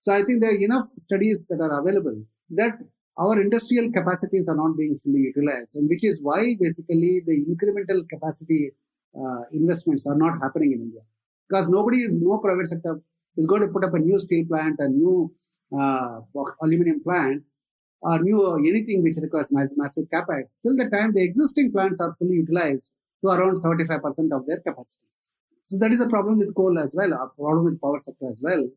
So 0.00 0.12
I 0.12 0.22
think 0.22 0.40
there 0.40 0.52
are 0.52 0.56
enough 0.56 0.88
studies 0.98 1.46
that 1.50 1.60
are 1.60 1.80
available 1.80 2.24
that 2.50 2.78
our 3.18 3.40
industrial 3.40 3.90
capacities 3.92 4.48
are 4.48 4.56
not 4.56 4.76
being 4.76 4.96
fully 4.96 5.20
utilized, 5.20 5.76
and 5.76 5.88
which 5.88 6.04
is 6.04 6.20
why 6.22 6.56
basically 6.58 7.22
the 7.26 7.44
incremental 7.44 8.08
capacity 8.08 8.70
uh, 9.16 9.42
investments 9.52 10.06
are 10.06 10.16
not 10.16 10.38
happening 10.40 10.72
in 10.72 10.80
India. 10.80 11.00
Because 11.48 11.68
nobody 11.68 11.98
is, 11.98 12.16
no 12.16 12.38
private 12.38 12.68
sector 12.68 13.00
is 13.36 13.46
going 13.46 13.62
to 13.62 13.68
put 13.68 13.84
up 13.84 13.94
a 13.94 13.98
new 13.98 14.18
steel 14.18 14.44
plant, 14.46 14.76
a 14.78 14.88
new 14.88 15.32
uh, 15.78 16.20
aluminum 16.62 17.02
plant, 17.02 17.42
or 18.00 18.18
new 18.20 18.46
or 18.46 18.58
anything 18.58 19.02
which 19.02 19.16
requires 19.20 19.50
massive 19.52 20.06
capex, 20.12 20.60
till 20.62 20.76
the 20.76 20.88
time 20.88 21.12
the 21.12 21.22
existing 21.22 21.72
plants 21.72 22.00
are 22.00 22.14
fully 22.18 22.36
utilized 22.36 22.90
to 23.22 23.30
around 23.30 23.54
75% 23.54 24.00
of 24.32 24.46
their 24.46 24.60
capacities. 24.60 25.26
So 25.64 25.76
that 25.78 25.92
is 25.92 26.00
a 26.00 26.08
problem 26.08 26.38
with 26.38 26.54
coal 26.54 26.78
as 26.78 26.94
well, 26.96 27.12
a 27.12 27.28
problem 27.36 27.64
with 27.64 27.80
power 27.80 27.98
sector 27.98 28.28
as 28.28 28.40
well, 28.42 28.68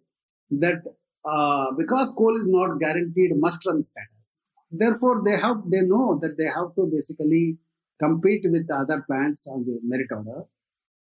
that 0.49 0.81
uh, 1.23 1.71
because 1.77 2.11
coal 2.17 2.35
is 2.35 2.47
not 2.47 2.79
guaranteed 2.79 3.31
must-run 3.35 3.81
status, 3.81 4.47
therefore 4.71 5.21
they 5.23 5.37
have 5.37 5.57
they 5.69 5.81
know 5.81 6.19
that 6.21 6.37
they 6.37 6.45
have 6.45 6.73
to 6.75 6.89
basically 6.91 7.57
compete 7.99 8.43
with 8.49 8.67
the 8.67 8.75
other 8.75 9.03
plants 9.07 9.45
on 9.47 9.63
the 9.63 9.79
merit 9.83 10.07
order. 10.11 10.43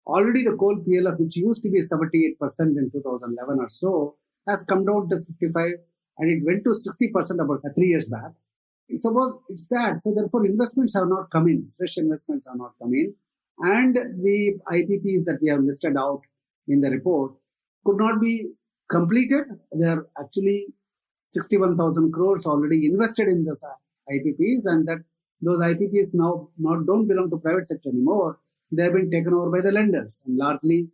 Already 0.07 0.45
the 0.45 0.57
coal 0.57 0.77
PLF, 0.77 1.19
which 1.19 1.37
used 1.37 1.63
to 1.63 1.71
be 1.71 1.81
78% 1.81 2.37
in 2.77 2.91
2011 2.93 3.59
or 3.59 3.69
so, 3.69 4.17
has 4.49 4.65
come 4.65 4.85
down 4.85 5.09
to 5.09 5.17
55 5.17 5.73
and 6.21 6.31
it 6.31 6.45
went 6.45 6.63
to 6.65 6.71
60% 6.71 7.43
about 7.43 7.63
three 7.75 7.89
years 7.89 8.09
back. 8.09 8.33
Suppose 8.95 9.39
it's 9.49 9.67
that. 9.69 10.03
So 10.03 10.13
therefore 10.15 10.45
investments 10.45 10.95
have 10.95 11.09
not 11.09 11.31
come 11.31 11.49
in. 11.49 11.71
Fresh 11.77 11.97
investments 11.97 12.47
have 12.47 12.59
not 12.59 12.73
come 12.81 12.93
in. 12.93 13.15
And 13.59 13.95
the 13.95 14.59
IPPs 14.71 15.25
that 15.25 15.39
we 15.41 15.49
have 15.49 15.61
listed 15.61 15.97
out 15.97 16.21
in 16.69 16.81
the 16.81 16.91
report 16.91 17.33
could 17.85 17.97
not 17.97 18.21
be 18.21 18.53
completed. 18.91 19.45
There 19.73 19.97
are 19.97 20.07
actually 20.21 20.67
61,000 21.19 22.13
crores 22.13 22.47
already 22.47 22.87
invested 22.87 23.29
in 23.29 23.45
those 23.45 23.63
IPPs 24.13 24.63
and 24.67 24.87
that 24.89 25.05
those 25.41 25.63
IPPs 25.63 26.11
now 26.15 26.49
not 26.59 26.87
don't 26.87 27.07
belong 27.09 27.31
to 27.31 27.39
private 27.39 27.67
sector 27.67 27.89
anymore. 27.89 28.39
They 28.71 28.85
have 28.85 28.93
been 28.93 29.11
taken 29.11 29.33
over 29.33 29.51
by 29.51 29.63
the 29.63 29.73
lenders 29.73 30.23
and 30.27 30.37
largely 30.37 30.89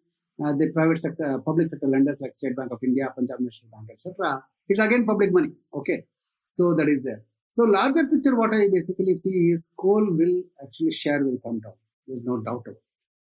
uh, 0.44 0.52
the 0.52 0.70
private 0.72 0.98
sector, 0.98 1.38
public 1.44 1.68
sector 1.68 1.88
lenders 1.88 2.20
like 2.20 2.34
State 2.34 2.56
Bank 2.56 2.70
of 2.70 2.78
India, 2.82 3.12
Punjab 3.14 3.40
National 3.40 3.70
Bank, 3.72 3.88
etc. 3.90 4.44
It's 4.68 4.80
again 4.80 5.06
public 5.06 5.32
money. 5.32 5.52
Okay. 5.74 6.04
So 6.48 6.74
that 6.74 6.88
is 6.88 7.04
there. 7.04 7.22
So 7.50 7.64
larger 7.64 8.06
picture, 8.06 8.36
what 8.36 8.52
I 8.54 8.68
basically 8.72 9.14
see 9.14 9.50
is 9.52 9.70
coal 9.78 10.06
will 10.10 10.42
actually 10.62 10.92
share 10.92 11.24
will 11.24 11.38
come 11.42 11.60
down. 11.60 11.72
There's 12.06 12.22
no 12.22 12.38
doubt 12.38 12.62
about 12.66 12.72
it. 12.72 12.82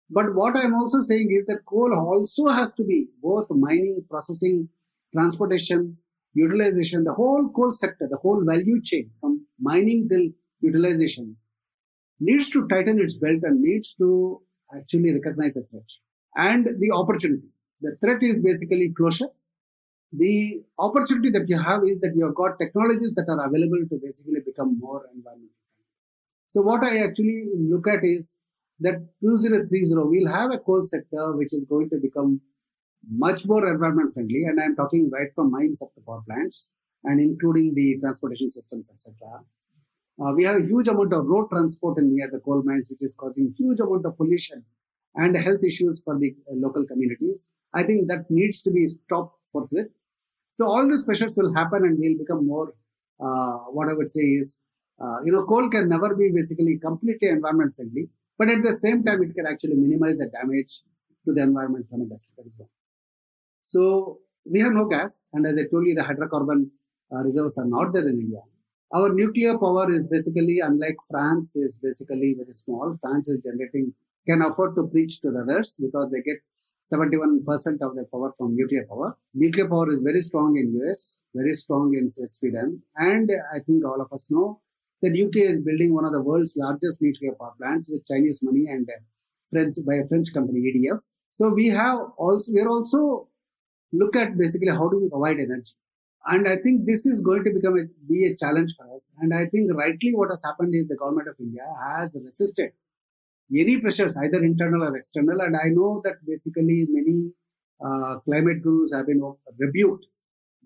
But 0.09 0.35
what 0.35 0.55
I'm 0.55 0.73
also 0.73 0.99
saying 0.99 1.29
is 1.31 1.45
that 1.47 1.65
coal 1.65 1.93
also 1.93 2.47
has 2.47 2.73
to 2.73 2.83
be 2.83 3.07
both 3.21 3.47
mining, 3.49 4.05
processing, 4.09 4.69
transportation, 5.13 5.97
utilization, 6.33 7.03
the 7.03 7.13
whole 7.13 7.49
coal 7.55 7.71
sector, 7.71 8.07
the 8.09 8.17
whole 8.17 8.43
value 8.45 8.81
chain 8.81 9.11
from 9.19 9.45
mining 9.59 10.07
till 10.09 10.29
utilization 10.61 11.35
needs 12.19 12.49
to 12.51 12.67
tighten 12.67 12.99
its 12.99 13.15
belt 13.15 13.39
and 13.43 13.61
needs 13.61 13.93
to 13.95 14.41
actually 14.75 15.13
recognize 15.13 15.55
the 15.55 15.63
threat 15.69 15.91
and 16.35 16.65
the 16.79 16.91
opportunity. 16.91 17.47
The 17.81 17.97
threat 18.01 18.23
is 18.23 18.41
basically 18.41 18.93
closure 18.95 19.27
the 20.15 20.61
opportunity 20.77 21.31
that 21.31 21.49
you 21.49 21.59
have 21.59 21.83
is 21.83 21.99
that 22.01 22.13
you 22.15 22.25
have 22.25 22.35
got 22.35 22.59
technologies 22.59 23.13
that 23.15 23.25
are 23.27 23.45
available 23.47 23.83
to 23.89 23.99
basically 24.01 24.41
become 24.45 24.79
more 24.79 25.07
environmental 25.13 25.49
friendly. 25.65 25.89
So 26.49 26.61
what 26.61 26.83
I 26.83 27.03
actually 27.03 27.49
look 27.57 27.87
at 27.87 28.03
is 28.03 28.31
that 28.79 29.07
2030 29.21 30.09
we'll 30.09 30.31
have 30.31 30.51
a 30.51 30.59
coal 30.59 30.83
sector 30.83 31.35
which 31.35 31.53
is 31.53 31.65
going 31.65 31.89
to 31.89 31.97
become 31.97 32.41
much 33.09 33.45
more 33.45 33.67
environment 33.67 34.13
friendly 34.13 34.43
and 34.43 34.59
I'm 34.59 34.75
talking 34.75 35.09
right 35.11 35.29
from 35.33 35.49
mines 35.49 35.81
up 35.81 35.93
to 35.95 36.01
power 36.01 36.21
plants 36.27 36.69
and 37.03 37.19
including 37.19 37.73
the 37.73 37.97
transportation 37.99 38.51
systems 38.51 38.91
etc. 38.93 39.15
Uh, 40.21 40.31
we 40.35 40.43
have 40.43 40.57
a 40.57 40.65
huge 40.65 40.87
amount 40.87 41.11
of 41.13 41.25
road 41.25 41.49
transport 41.49 41.97
in 41.97 42.13
near 42.13 42.29
the 42.31 42.39
coal 42.39 42.61
mines 42.63 42.87
which 42.87 43.01
is 43.01 43.15
causing 43.15 43.55
huge 43.57 43.79
amount 43.79 44.05
of 44.05 44.15
pollution 44.15 44.63
and 45.15 45.35
health 45.35 45.63
issues 45.63 46.01
for 46.05 46.17
the 46.19 46.35
uh, 46.47 46.53
local 46.55 46.85
communities. 46.85 47.47
I 47.73 47.81
think 47.81 48.07
that 48.09 48.29
needs 48.29 48.61
to 48.61 48.71
be 48.71 48.87
stopped 48.87 49.37
forthwith 49.51 49.87
so 50.53 50.67
all 50.67 50.87
these 50.87 51.03
pressures 51.03 51.35
will 51.35 51.53
happen 51.53 51.83
and 51.83 51.97
we'll 51.99 52.17
become 52.17 52.45
more, 52.47 52.73
uh, 53.19 53.57
what 53.75 53.89
I 53.89 53.93
would 53.93 54.09
say 54.09 54.21
is, 54.21 54.57
uh, 55.03 55.17
you 55.25 55.31
know, 55.31 55.43
coal 55.43 55.67
can 55.69 55.89
never 55.89 56.15
be 56.15 56.29
basically 56.33 56.77
completely 56.77 57.27
environment 57.29 57.75
friendly, 57.75 58.09
but 58.37 58.49
at 58.49 58.63
the 58.63 58.73
same 58.73 59.03
time, 59.03 59.23
it 59.23 59.33
can 59.33 59.47
actually 59.47 59.75
minimize 59.75 60.19
the 60.19 60.27
damage 60.27 60.81
to 61.25 61.33
the 61.33 61.41
environment 61.41 61.87
gas 62.09 62.27
as 62.45 62.53
well. 62.57 62.69
So 63.63 64.19
we 64.49 64.59
have 64.59 64.73
no 64.73 64.85
gas, 64.85 65.25
and 65.33 65.47
as 65.47 65.57
I 65.57 65.63
told 65.71 65.87
you, 65.87 65.95
the 65.95 66.03
hydrocarbon 66.03 66.69
uh, 67.11 67.23
reserves 67.23 67.57
are 67.57 67.65
not 67.65 67.93
there 67.93 68.07
in 68.07 68.19
India. 68.19 68.41
Our 68.93 69.11
nuclear 69.11 69.57
power 69.57 69.91
is 69.91 70.07
basically, 70.07 70.59
unlike 70.59 70.97
France, 71.09 71.55
is 71.55 71.77
basically 71.81 72.35
very 72.37 72.53
small. 72.53 72.95
France 73.01 73.27
is 73.27 73.39
generating, 73.39 73.93
can 74.27 74.43
afford 74.43 74.75
to 74.75 74.83
preach 74.83 75.19
to 75.21 75.31
the 75.31 75.39
others 75.39 75.77
because 75.81 76.11
they 76.11 76.21
get 76.21 76.37
71% 76.83 77.45
of 77.81 77.95
their 77.95 78.05
power 78.05 78.31
from 78.37 78.55
nuclear 78.55 78.85
power. 78.85 79.17
Nuclear 79.33 79.69
power 79.69 79.89
is 79.91 80.01
very 80.01 80.21
strong 80.21 80.57
in 80.57 80.73
US, 80.81 81.17
very 81.33 81.53
strong 81.53 81.95
in 81.95 82.09
Sweden, 82.09 82.83
and 82.95 83.29
I 83.53 83.59
think 83.59 83.85
all 83.85 84.01
of 84.01 84.11
us 84.11 84.27
know 84.29 84.61
that 85.01 85.11
UK 85.11 85.49
is 85.51 85.59
building 85.59 85.93
one 85.93 86.05
of 86.05 86.11
the 86.11 86.21
world's 86.21 86.55
largest 86.57 87.01
nuclear 87.01 87.33
power 87.39 87.53
plants 87.57 87.89
with 87.89 88.05
Chinese 88.05 88.39
money 88.41 88.65
and 88.67 88.89
French 89.49 89.75
by 89.85 89.95
a 89.95 90.05
French 90.05 90.33
company 90.33 90.59
EDF. 90.59 90.99
So 91.31 91.49
we 91.49 91.67
have 91.67 91.99
also 92.17 92.51
we 92.53 92.61
are 92.61 92.69
also 92.69 93.27
look 93.91 94.15
at 94.15 94.37
basically 94.37 94.69
how 94.69 94.89
do 94.89 94.99
we 94.99 95.09
provide 95.09 95.39
energy, 95.39 95.73
and 96.25 96.47
I 96.47 96.57
think 96.57 96.85
this 96.85 97.05
is 97.05 97.21
going 97.21 97.45
to 97.45 97.51
become 97.51 97.77
a, 97.77 97.83
be 98.09 98.27
a 98.27 98.35
challenge 98.35 98.75
for 98.75 98.93
us. 98.93 99.09
And 99.19 99.33
I 99.33 99.45
think 99.45 99.71
rightly 99.73 100.11
what 100.13 100.29
has 100.31 100.43
happened 100.43 100.75
is 100.75 100.87
the 100.87 100.97
government 100.97 101.29
of 101.29 101.35
India 101.39 101.63
has 101.85 102.17
resisted 102.21 102.71
any 103.51 103.79
pressures, 103.79 104.17
either 104.17 104.43
internal 104.43 104.83
or 104.83 104.95
external. 104.95 105.41
And 105.41 105.55
I 105.55 105.69
know 105.69 106.01
that 106.03 106.25
basically 106.25 106.85
many 106.89 107.31
uh, 107.85 108.19
climate 108.19 108.61
gurus 108.61 108.93
have 108.93 109.07
been 109.07 109.21
rebuked 109.59 110.05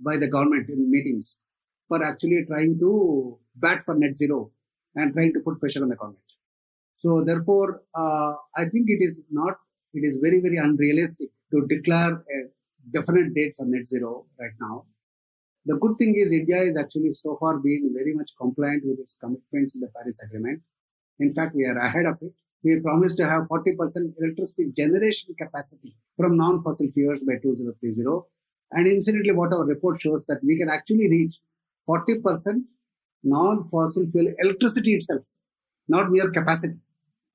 by 0.04 0.18
the 0.18 0.28
government 0.28 0.70
in 0.70 0.90
meetings 0.92 1.40
for 1.88 2.04
actually 2.04 2.46
trying 2.46 2.78
to 2.80 3.40
bat 3.56 3.82
for 3.82 3.96
net 3.96 4.14
zero 4.14 4.52
and 4.96 5.14
trying 5.14 5.34
to 5.34 5.40
put 5.40 5.60
pressure 5.60 5.82
on 5.82 5.90
the 5.90 5.96
government. 5.96 6.22
So 6.96 7.24
therefore, 7.24 7.82
uh, 7.96 8.34
I 8.56 8.66
think 8.72 8.90
it 8.90 9.02
is 9.02 9.22
not, 9.30 9.56
it 9.94 10.04
is 10.04 10.20
very, 10.22 10.42
very 10.42 10.58
unrealistic 10.58 11.30
to 11.52 11.66
declare 11.68 12.14
a 12.14 12.38
definite 12.92 13.34
date 13.34 13.54
for 13.56 13.66
net 13.66 13.88
zero 13.88 14.26
right 14.40 14.52
now. 14.60 14.86
The 15.66 15.76
good 15.76 15.98
thing 15.98 16.16
is 16.16 16.32
India 16.32 16.58
is 16.58 16.78
actually 16.78 17.12
so 17.12 17.36
far 17.40 17.58
being 17.58 17.92
very 17.94 18.14
much 18.14 18.32
compliant 18.40 18.84
with 18.86 19.00
its 19.00 19.16
commitments 19.20 19.76
in 19.76 19.82
the 19.82 19.90
Paris 19.96 20.20
Agreement. 20.24 20.62
In 21.20 21.32
fact, 21.32 21.56
we 21.56 21.66
are 21.66 21.78
ahead 21.88 22.06
of 22.06 22.18
it. 22.22 22.34
We 22.64 22.80
promised 22.80 23.18
to 23.18 23.30
have 23.30 23.44
40% 23.44 24.14
electricity 24.20 24.72
generation 24.76 25.36
capacity 25.38 25.96
from 26.16 26.38
non-fossil 26.38 26.90
fuels 26.90 27.24
by 27.24 27.36
2030. 27.42 28.26
And 28.72 28.88
incidentally, 28.88 29.32
what 29.32 29.54
our 29.54 29.64
report 29.64 30.02
shows 30.02 30.24
that 30.28 30.40
we 30.44 30.58
can 30.58 30.70
actually 30.70 31.10
reach 31.10 31.36
40% 31.88 32.64
non-fossil 33.24 34.08
fuel 34.08 34.34
electricity 34.40 34.96
itself, 34.96 35.26
not 35.88 36.12
mere 36.12 36.30
capacity. 36.32 36.80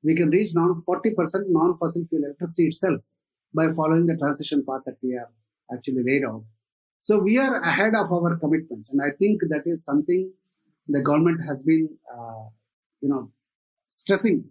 We 0.03 0.15
can 0.17 0.31
reach 0.31 0.55
non 0.55 0.83
40% 0.83 1.49
non-fossil 1.49 2.05
fuel 2.07 2.25
electricity 2.25 2.67
itself 2.69 3.03
by 3.55 3.69
following 3.69 4.07
the 4.07 4.17
transition 4.17 4.65
path 4.69 4.83
that 4.87 4.97
we 5.03 5.13
have 5.13 5.29
actually 5.73 6.03
laid 6.03 6.25
out. 6.25 6.45
So 7.01 7.19
we 7.19 7.39
are 7.39 7.61
ahead 7.63 7.95
of 7.95 8.13
our 8.13 8.37
commitments, 8.37 8.91
and 8.91 9.01
I 9.01 9.11
think 9.11 9.43
that 9.49 9.63
is 9.67 9.85
something 9.85 10.33
the 10.89 11.01
government 11.01 11.41
has 11.47 11.63
been, 11.63 11.89
uh, 12.13 12.45
you 13.01 13.09
know, 13.09 13.31
stressing, 13.89 14.45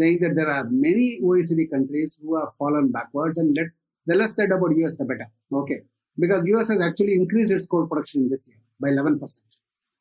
saying 0.00 0.18
that 0.22 0.34
there 0.38 0.50
are 0.56 0.64
many 0.70 1.06
OECD 1.22 1.70
countries 1.74 2.18
who 2.20 2.38
have 2.38 2.50
fallen 2.58 2.90
backwards, 2.90 3.38
and 3.38 3.56
let 3.56 3.68
the 4.06 4.16
less 4.20 4.34
said 4.36 4.50
about 4.56 4.76
US, 4.82 4.96
the 4.96 5.04
better. 5.04 5.28
Okay, 5.62 5.80
because 6.18 6.46
US 6.54 6.68
has 6.70 6.82
actually 6.88 7.14
increased 7.14 7.52
its 7.52 7.66
coal 7.66 7.86
production 7.86 8.28
this 8.28 8.48
year 8.48 8.58
by 8.80 8.88
11%. 8.88 9.20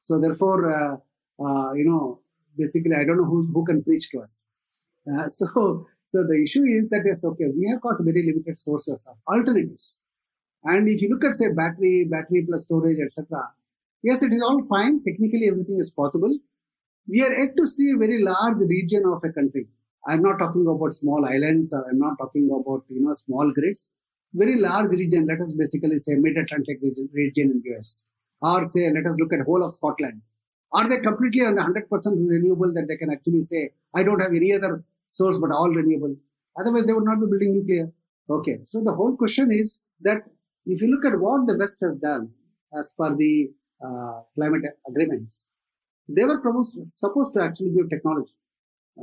So 0.02 0.20
therefore, 0.20 0.60
uh, 0.78 0.96
uh, 1.46 1.74
you 1.74 1.86
know, 1.86 2.20
basically, 2.58 2.96
I 2.96 3.04
don't 3.06 3.18
know 3.18 3.26
who, 3.26 3.48
who 3.54 3.66
can 3.66 3.84
preach 3.84 4.10
to 4.12 4.22
us. 4.22 4.46
Uh, 5.08 5.28
so, 5.40 5.88
so 6.06 6.24
the 6.24 6.42
issue 6.44 6.64
is 6.64 6.90
that 6.90 7.04
yes, 7.06 7.24
okay, 7.26 7.50
we 7.56 7.70
have 7.70 7.82
got 7.82 7.98
very 8.00 8.24
limited 8.26 8.58
sources 8.58 9.06
of 9.10 9.18
alternatives. 9.34 10.00
And 10.64 10.90
if 10.90 11.02
you 11.02 11.10
look 11.10 11.24
at 11.24 11.36
say 11.36 11.52
battery, 11.56 12.08
battery 12.10 12.46
plus 12.48 12.64
storage, 12.64 13.00
etc., 13.00 13.26
yes, 14.04 14.24
it 14.24 14.34
is 14.34 14.42
all 14.42 14.62
fine. 14.68 15.02
Technically, 15.04 15.48
everything 15.48 15.80
is 15.80 15.90
possible. 15.90 16.38
We 17.08 17.24
are 17.24 17.34
yet 17.34 17.56
to 17.58 17.68
see 17.68 17.92
a 17.96 17.98
very 17.98 18.22
large 18.22 18.62
region 18.68 19.04
of 19.06 19.22
a 19.24 19.32
country. 19.32 19.68
I'm 20.08 20.22
not 20.22 20.40
talking 20.40 20.66
about 20.68 20.94
small 20.94 21.26
islands, 21.26 21.74
or 21.74 21.88
I'm 21.90 22.00
not 22.00 22.18
talking 22.18 22.50
about 22.50 22.86
you 22.90 23.02
know 23.02 23.14
small 23.14 23.52
grids. 23.52 23.90
Very 24.34 24.60
large 24.60 24.92
region. 24.92 25.26
Let 25.28 25.42
us 25.42 25.54
basically 25.54 25.98
say 25.98 26.16
mid-Atlantic 26.16 26.80
region, 26.82 27.10
region 27.14 27.52
in 27.52 27.74
US 27.74 28.06
or 28.42 28.64
say, 28.64 28.92
let 28.92 29.06
us 29.06 29.18
look 29.20 29.34
at 29.34 29.46
whole 29.46 29.64
of 29.64 29.74
Scotland. 29.74 30.22
Are 30.72 30.88
they 30.88 31.00
completely 31.00 31.42
100% 31.42 31.90
renewable 32.30 32.74
that 32.74 32.86
they 32.88 32.96
can 32.96 33.10
actually 33.12 33.42
say, 33.42 33.72
I 33.96 34.04
don't 34.04 34.22
have 34.22 34.34
any 34.34 34.54
other 34.54 34.84
source 35.10 35.40
but 35.40 35.52
all 35.52 35.70
renewable? 35.70 36.16
Otherwise, 36.60 36.86
they 36.86 36.94
would 36.94 37.06
not 37.06 37.20
be 37.20 37.26
building 37.28 37.54
nuclear. 37.54 37.92
Okay, 38.30 38.60
so 38.64 38.82
the 38.84 38.94
whole 38.94 39.16
question 39.18 39.52
is 39.52 39.80
that 40.02 40.20
if 40.66 40.82
you 40.82 40.90
look 40.90 41.12
at 41.12 41.20
what 41.20 41.48
the 41.48 41.58
West 41.58 41.80
has 41.82 41.98
done 41.98 42.30
as 42.78 42.94
per 42.98 43.16
the 43.16 43.50
uh, 43.84 44.22
climate 44.36 44.62
agreements, 44.88 45.50
they 46.08 46.24
were 46.24 46.40
supposed 46.94 47.34
to 47.34 47.42
actually 47.42 47.72
give 47.72 47.90
technology. 47.90 48.34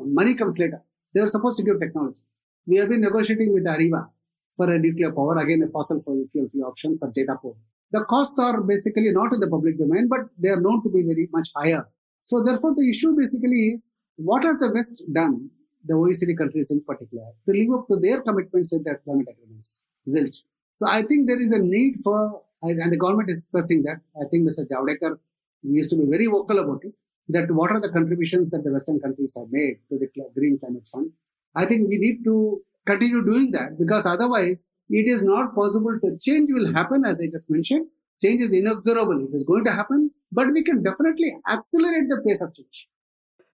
Money 0.04 0.34
comes 0.34 0.58
later. 0.58 0.82
They 1.14 1.20
were 1.20 1.26
supposed 1.26 1.56
to 1.58 1.64
give 1.64 1.80
technology. 1.80 2.20
We 2.66 2.76
have 2.76 2.88
been 2.88 3.00
negotiating 3.00 3.52
with 3.52 3.64
Areva 3.64 4.10
for 4.56 4.70
a 4.70 4.78
nuclear 4.78 5.12
power, 5.12 5.38
again 5.38 5.62
a 5.62 5.68
fossil 5.68 6.00
fuel 6.00 6.26
free 6.32 6.62
option 6.62 6.96
for 6.98 7.10
Jaitapur 7.10 7.54
the 7.92 8.04
costs 8.04 8.38
are 8.38 8.60
basically 8.60 9.10
not 9.12 9.32
in 9.32 9.40
the 9.40 9.48
public 9.48 9.78
domain, 9.78 10.08
but 10.08 10.20
they 10.38 10.48
are 10.48 10.60
known 10.60 10.82
to 10.82 10.90
be 10.90 11.02
very 11.02 11.28
much 11.32 11.48
higher. 11.54 11.88
So 12.20 12.42
therefore, 12.42 12.74
the 12.74 12.88
issue 12.90 13.14
basically 13.16 13.74
is 13.74 13.94
what 14.16 14.44
has 14.44 14.58
the 14.58 14.72
West 14.72 15.02
done, 15.12 15.50
the 15.84 15.94
OECD 15.94 16.36
countries 16.36 16.70
in 16.70 16.82
particular, 16.82 17.26
to 17.46 17.52
live 17.52 17.78
up 17.78 17.88
to 17.88 17.96
their 17.96 18.20
commitments 18.22 18.72
in 18.72 18.82
their 18.82 19.00
climate 19.04 19.28
agreements? 19.30 19.78
Zilch. 20.08 20.42
So 20.74 20.86
I 20.88 21.02
think 21.02 21.28
there 21.28 21.40
is 21.40 21.52
a 21.52 21.58
need 21.58 21.94
for, 22.02 22.42
and 22.62 22.92
the 22.92 22.96
government 22.96 23.30
is 23.30 23.46
pressing 23.50 23.82
that. 23.84 24.00
I 24.20 24.28
think 24.28 24.48
Mr. 24.48 24.66
Javadekar 24.66 25.18
used 25.62 25.90
to 25.90 25.96
be 25.96 26.04
very 26.04 26.26
vocal 26.26 26.58
about 26.58 26.84
it, 26.84 26.92
that 27.28 27.50
what 27.50 27.70
are 27.72 27.80
the 27.80 27.90
contributions 27.90 28.50
that 28.50 28.62
the 28.64 28.72
Western 28.72 29.00
countries 29.00 29.34
have 29.36 29.48
made 29.50 29.78
to 29.90 29.98
the 29.98 30.08
Green 30.34 30.58
Climate 30.58 30.86
Fund. 30.86 31.10
I 31.54 31.64
think 31.64 31.88
we 31.88 31.98
need 31.98 32.24
to 32.24 32.62
continue 32.86 33.24
doing 33.24 33.50
that 33.52 33.78
because 33.78 34.06
otherwise 34.06 34.70
it 34.88 35.08
is 35.08 35.22
not 35.22 35.54
possible 35.54 35.98
to 36.02 36.16
change 36.20 36.50
will 36.52 36.72
happen 36.72 37.04
as 37.04 37.20
I 37.20 37.26
just 37.26 37.50
mentioned. 37.50 37.88
Change 38.22 38.40
is 38.40 38.52
inexorable. 38.52 39.26
It 39.28 39.34
is 39.34 39.44
going 39.44 39.64
to 39.64 39.72
happen, 39.72 40.10
but 40.32 40.52
we 40.52 40.62
can 40.62 40.82
definitely 40.82 41.36
accelerate 41.48 42.08
the 42.08 42.22
pace 42.26 42.40
of 42.40 42.54
change. 42.54 42.88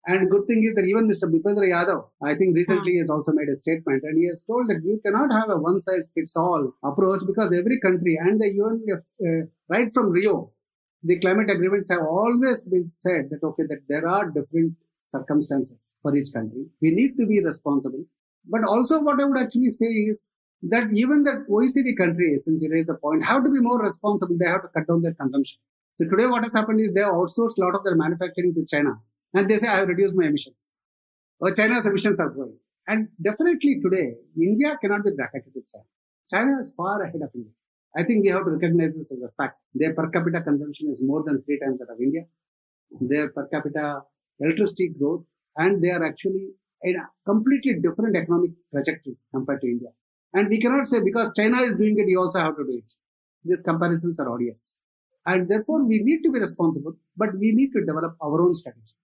And 0.04 0.28
good 0.28 0.46
thing 0.48 0.64
is 0.64 0.74
that 0.74 0.84
even 0.84 1.08
Mr. 1.08 1.30
Bhupendra 1.30 1.68
Yadav, 1.70 2.06
I 2.22 2.34
think 2.34 2.56
recently 2.56 2.98
has 2.98 3.08
also 3.08 3.32
made 3.32 3.48
a 3.48 3.54
statement 3.54 4.02
and 4.02 4.18
he 4.18 4.26
has 4.26 4.42
told 4.42 4.68
that 4.68 4.82
you 4.84 5.00
cannot 5.04 5.32
have 5.32 5.48
a 5.48 5.56
one 5.56 5.78
size 5.78 6.10
fits 6.12 6.36
all 6.36 6.74
approach 6.82 7.20
because 7.24 7.52
every 7.52 7.78
country 7.80 8.18
and 8.20 8.40
the 8.40 8.52
UN, 8.52 8.84
uh, 8.90 9.46
right 9.68 9.90
from 9.92 10.10
Rio, 10.10 10.50
the 11.02 11.18
climate 11.18 11.50
agreements 11.50 11.90
have 11.90 12.02
always 12.02 12.62
been 12.64 12.88
said 12.88 13.30
that 13.30 13.42
okay, 13.42 13.64
that 13.64 13.82
there 13.88 14.06
are 14.06 14.30
different 14.30 14.74
circumstances 15.00 15.96
for 16.02 16.14
each 16.16 16.32
country. 16.32 16.66
We 16.80 16.90
need 16.92 17.16
to 17.18 17.26
be 17.26 17.42
responsible. 17.42 18.04
But 18.48 18.64
also 18.64 19.00
what 19.00 19.20
I 19.20 19.24
would 19.24 19.38
actually 19.38 19.70
say 19.70 19.86
is 19.86 20.28
that 20.62 20.88
even 20.92 21.24
the 21.24 21.44
OECD 21.50 21.96
countries, 21.96 22.44
since 22.44 22.62
you 22.62 22.70
raised 22.70 22.88
the 22.88 22.94
point, 22.94 23.24
have 23.24 23.44
to 23.44 23.50
be 23.50 23.60
more 23.60 23.80
responsible. 23.80 24.36
They 24.38 24.46
have 24.46 24.62
to 24.62 24.68
cut 24.68 24.86
down 24.86 25.02
their 25.02 25.14
consumption. 25.14 25.58
So 25.92 26.08
today 26.08 26.26
what 26.26 26.44
has 26.44 26.54
happened 26.54 26.80
is 26.80 26.92
they 26.92 27.02
outsourced 27.02 27.58
a 27.58 27.60
lot 27.60 27.74
of 27.74 27.84
their 27.84 27.96
manufacturing 27.96 28.54
to 28.54 28.64
China. 28.64 29.00
And 29.34 29.48
they 29.48 29.58
say, 29.58 29.68
I 29.68 29.78
have 29.78 29.88
reduced 29.88 30.14
my 30.14 30.26
emissions. 30.26 30.74
Or 31.40 31.52
China's 31.52 31.86
emissions 31.86 32.20
are 32.20 32.28
growing. 32.28 32.56
And 32.86 33.08
definitely 33.20 33.80
today, 33.82 34.14
India 34.40 34.76
cannot 34.80 35.04
be 35.04 35.10
bracketed 35.10 35.52
with 35.54 35.64
China. 35.70 35.84
China 36.30 36.58
is 36.58 36.72
far 36.76 37.02
ahead 37.02 37.20
of 37.22 37.30
India. 37.34 37.52
I 37.96 38.02
think 38.04 38.24
we 38.24 38.30
have 38.30 38.44
to 38.44 38.52
recognize 38.52 38.96
this 38.96 39.12
as 39.12 39.22
a 39.22 39.28
fact. 39.28 39.58
Their 39.74 39.94
per 39.94 40.08
capita 40.08 40.40
consumption 40.40 40.90
is 40.90 41.02
more 41.02 41.22
than 41.22 41.42
three 41.42 41.58
times 41.58 41.80
that 41.80 41.92
of 41.92 42.00
India. 42.00 42.22
Their 43.00 43.28
per 43.30 43.46
capita 43.48 44.02
electricity 44.40 44.88
growth, 44.88 45.24
and 45.56 45.82
they 45.82 45.90
are 45.90 46.04
actually 46.04 46.48
in 46.82 46.96
a 46.96 47.08
completely 47.24 47.74
different 47.74 48.16
economic 48.16 48.52
trajectory 48.70 49.16
compared 49.34 49.60
to 49.60 49.66
India. 49.66 49.88
And 50.34 50.48
we 50.48 50.58
cannot 50.58 50.86
say 50.86 51.00
because 51.02 51.30
China 51.36 51.58
is 51.58 51.74
doing 51.74 51.98
it, 51.98 52.08
you 52.08 52.18
also 52.18 52.40
have 52.40 52.56
to 52.56 52.64
do 52.64 52.78
it. 52.78 52.92
These 53.44 53.62
comparisons 53.62 54.18
are 54.20 54.28
odious. 54.28 54.76
And 55.26 55.48
therefore, 55.48 55.84
we 55.84 56.02
need 56.02 56.22
to 56.22 56.32
be 56.32 56.40
responsible, 56.40 56.94
but 57.16 57.36
we 57.38 57.52
need 57.52 57.72
to 57.72 57.84
develop 57.84 58.16
our 58.20 58.40
own 58.40 58.54
strategy. 58.54 58.94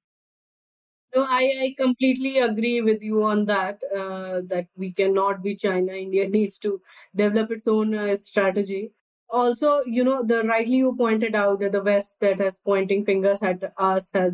No, 1.15 1.25
I, 1.27 1.43
I 1.61 1.75
completely 1.79 2.39
agree 2.39 2.81
with 2.83 3.03
you 3.03 3.23
on 3.25 3.47
that. 3.47 3.83
Uh, 3.95 4.43
that 4.49 4.67
we 4.77 4.93
cannot 4.93 5.43
be 5.43 5.57
China. 5.57 5.93
India 5.93 6.29
needs 6.39 6.59
to 6.59 6.81
develop 7.17 7.51
its 7.51 7.67
own 7.67 7.95
uh, 7.95 8.15
strategy. 8.17 8.93
Also, 9.31 9.83
you 9.85 10.05
know, 10.05 10.23
the 10.25 10.43
rightly 10.45 10.77
you 10.77 10.95
pointed 10.97 11.35
out 11.35 11.61
that 11.61 11.73
the 11.73 11.83
West 11.83 12.17
that 12.21 12.39
has 12.41 12.59
pointing 12.65 13.05
fingers 13.05 13.43
at 13.43 13.73
us 13.77 14.11
has 14.15 14.33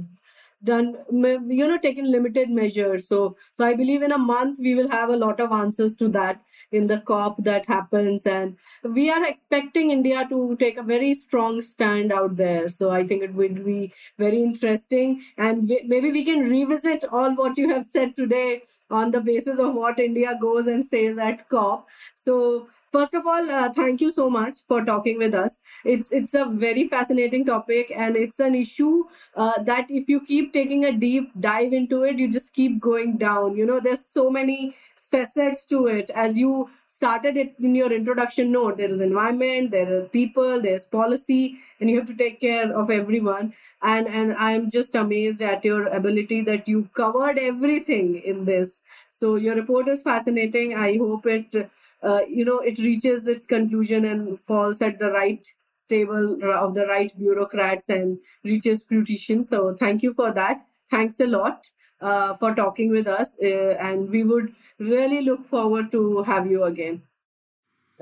done 0.64 0.96
you 1.10 1.68
know 1.68 1.78
taken 1.78 2.10
limited 2.10 2.50
measures. 2.50 3.06
So 3.08 3.36
so 3.56 3.64
i 3.64 3.74
believe 3.74 4.02
in 4.02 4.12
a 4.12 4.18
month 4.18 4.58
we 4.58 4.74
will 4.74 4.88
have 4.88 5.10
a 5.10 5.16
lot 5.16 5.40
of 5.40 5.52
answers 5.52 5.94
to 5.96 6.08
that 6.08 6.40
in 6.72 6.86
the 6.86 6.98
cop 7.00 7.42
that 7.44 7.66
happens. 7.66 8.26
And 8.26 8.56
we 8.82 9.10
are 9.10 9.24
expecting 9.26 9.90
india 9.90 10.26
to 10.28 10.56
take 10.60 10.76
a 10.78 10.82
very 10.82 11.14
strong 11.14 11.60
stand 11.62 12.12
out 12.12 12.36
there. 12.36 12.68
So 12.68 12.90
i 12.90 13.06
think 13.06 13.22
it 13.22 13.34
will 13.34 13.58
be 13.70 13.92
very 14.18 14.42
interesting. 14.42 15.22
And 15.38 15.70
maybe 15.86 16.10
we 16.10 16.24
can 16.24 16.40
revisit 16.40 17.04
all 17.12 17.34
what 17.34 17.58
you 17.58 17.68
have 17.70 17.86
said 17.86 18.16
today 18.16 18.62
on 18.90 19.10
the 19.10 19.20
basis 19.20 19.58
of 19.58 19.74
what 19.74 19.98
india 19.98 20.36
goes 20.40 20.66
and 20.66 20.86
says 20.86 21.18
at 21.18 21.48
cop. 21.48 21.86
So 22.14 22.68
first 22.92 23.14
of 23.14 23.26
all 23.26 23.50
uh, 23.50 23.72
thank 23.72 24.00
you 24.00 24.10
so 24.12 24.30
much 24.30 24.58
for 24.68 24.84
talking 24.84 25.18
with 25.18 25.34
us. 25.34 25.58
It's 25.84 26.12
it's 26.12 26.34
a 26.34 26.44
very 26.46 26.88
fascinating 26.88 27.44
topic 27.44 27.92
and 27.94 28.16
it's 28.16 28.40
an 28.40 28.54
issue 28.54 29.04
uh, 29.36 29.62
that 29.62 29.90
if 29.90 30.08
you 30.08 30.20
keep 30.20 30.52
taking 30.52 30.84
a 30.84 30.92
deep 30.92 31.30
dive 31.40 31.72
into 31.72 32.02
it 32.04 32.18
you 32.18 32.30
just 32.30 32.52
keep 32.54 32.80
going 32.80 33.16
down. 33.18 33.56
You 33.56 33.66
know 33.66 33.80
there's 33.80 34.06
so 34.06 34.30
many 34.30 34.74
facets 35.14 35.64
to 35.66 35.86
it. 35.86 36.10
As 36.14 36.38
you 36.38 36.70
started 36.88 37.36
it 37.36 37.54
in 37.60 37.74
your 37.74 37.92
introduction 37.92 38.52
note 38.52 38.76
there 38.78 38.88
is 38.96 39.00
environment 39.00 39.70
there 39.72 39.88
are 39.96 40.02
people 40.16 40.60
there's 40.60 40.84
policy 40.86 41.58
and 41.80 41.90
you 41.90 41.96
have 41.98 42.06
to 42.06 42.14
take 42.14 42.40
care 42.40 42.72
of 42.82 42.90
everyone. 42.90 43.52
And 43.82 44.06
and 44.08 44.34
i'm 44.34 44.70
just 44.70 44.94
amazed 44.94 45.42
at 45.42 45.64
your 45.64 45.86
ability 45.88 46.40
that 46.50 46.68
you 46.68 46.88
covered 46.94 47.38
everything 47.38 48.20
in 48.24 48.44
this. 48.44 48.80
So 49.10 49.36
your 49.36 49.54
report 49.54 49.88
is 49.88 50.02
fascinating. 50.02 50.74
I 50.74 50.96
hope 50.96 51.26
it 51.26 51.54
uh, 52.02 52.20
you 52.28 52.44
know 52.44 52.58
it 52.60 52.78
reaches 52.78 53.26
its 53.26 53.46
conclusion 53.46 54.04
and 54.04 54.38
falls 54.40 54.82
at 54.82 54.98
the 54.98 55.10
right 55.10 55.46
table 55.88 56.38
of 56.52 56.74
the 56.74 56.86
right 56.86 57.16
bureaucrats 57.18 57.88
and 57.88 58.18
reaches 58.42 58.82
fruition. 58.82 59.46
So 59.48 59.74
thank 59.78 60.02
you 60.02 60.14
for 60.14 60.32
that. 60.32 60.66
Thanks 60.90 61.20
a 61.20 61.26
lot 61.26 61.68
uh, 62.00 62.34
for 62.34 62.54
talking 62.54 62.90
with 62.90 63.06
us 63.06 63.36
uh, 63.42 63.74
and 63.88 64.10
we 64.10 64.22
would 64.22 64.54
really 64.78 65.22
look 65.22 65.46
forward 65.46 65.90
to 65.92 66.22
have 66.22 66.46
you 66.46 66.64
again. 66.64 67.02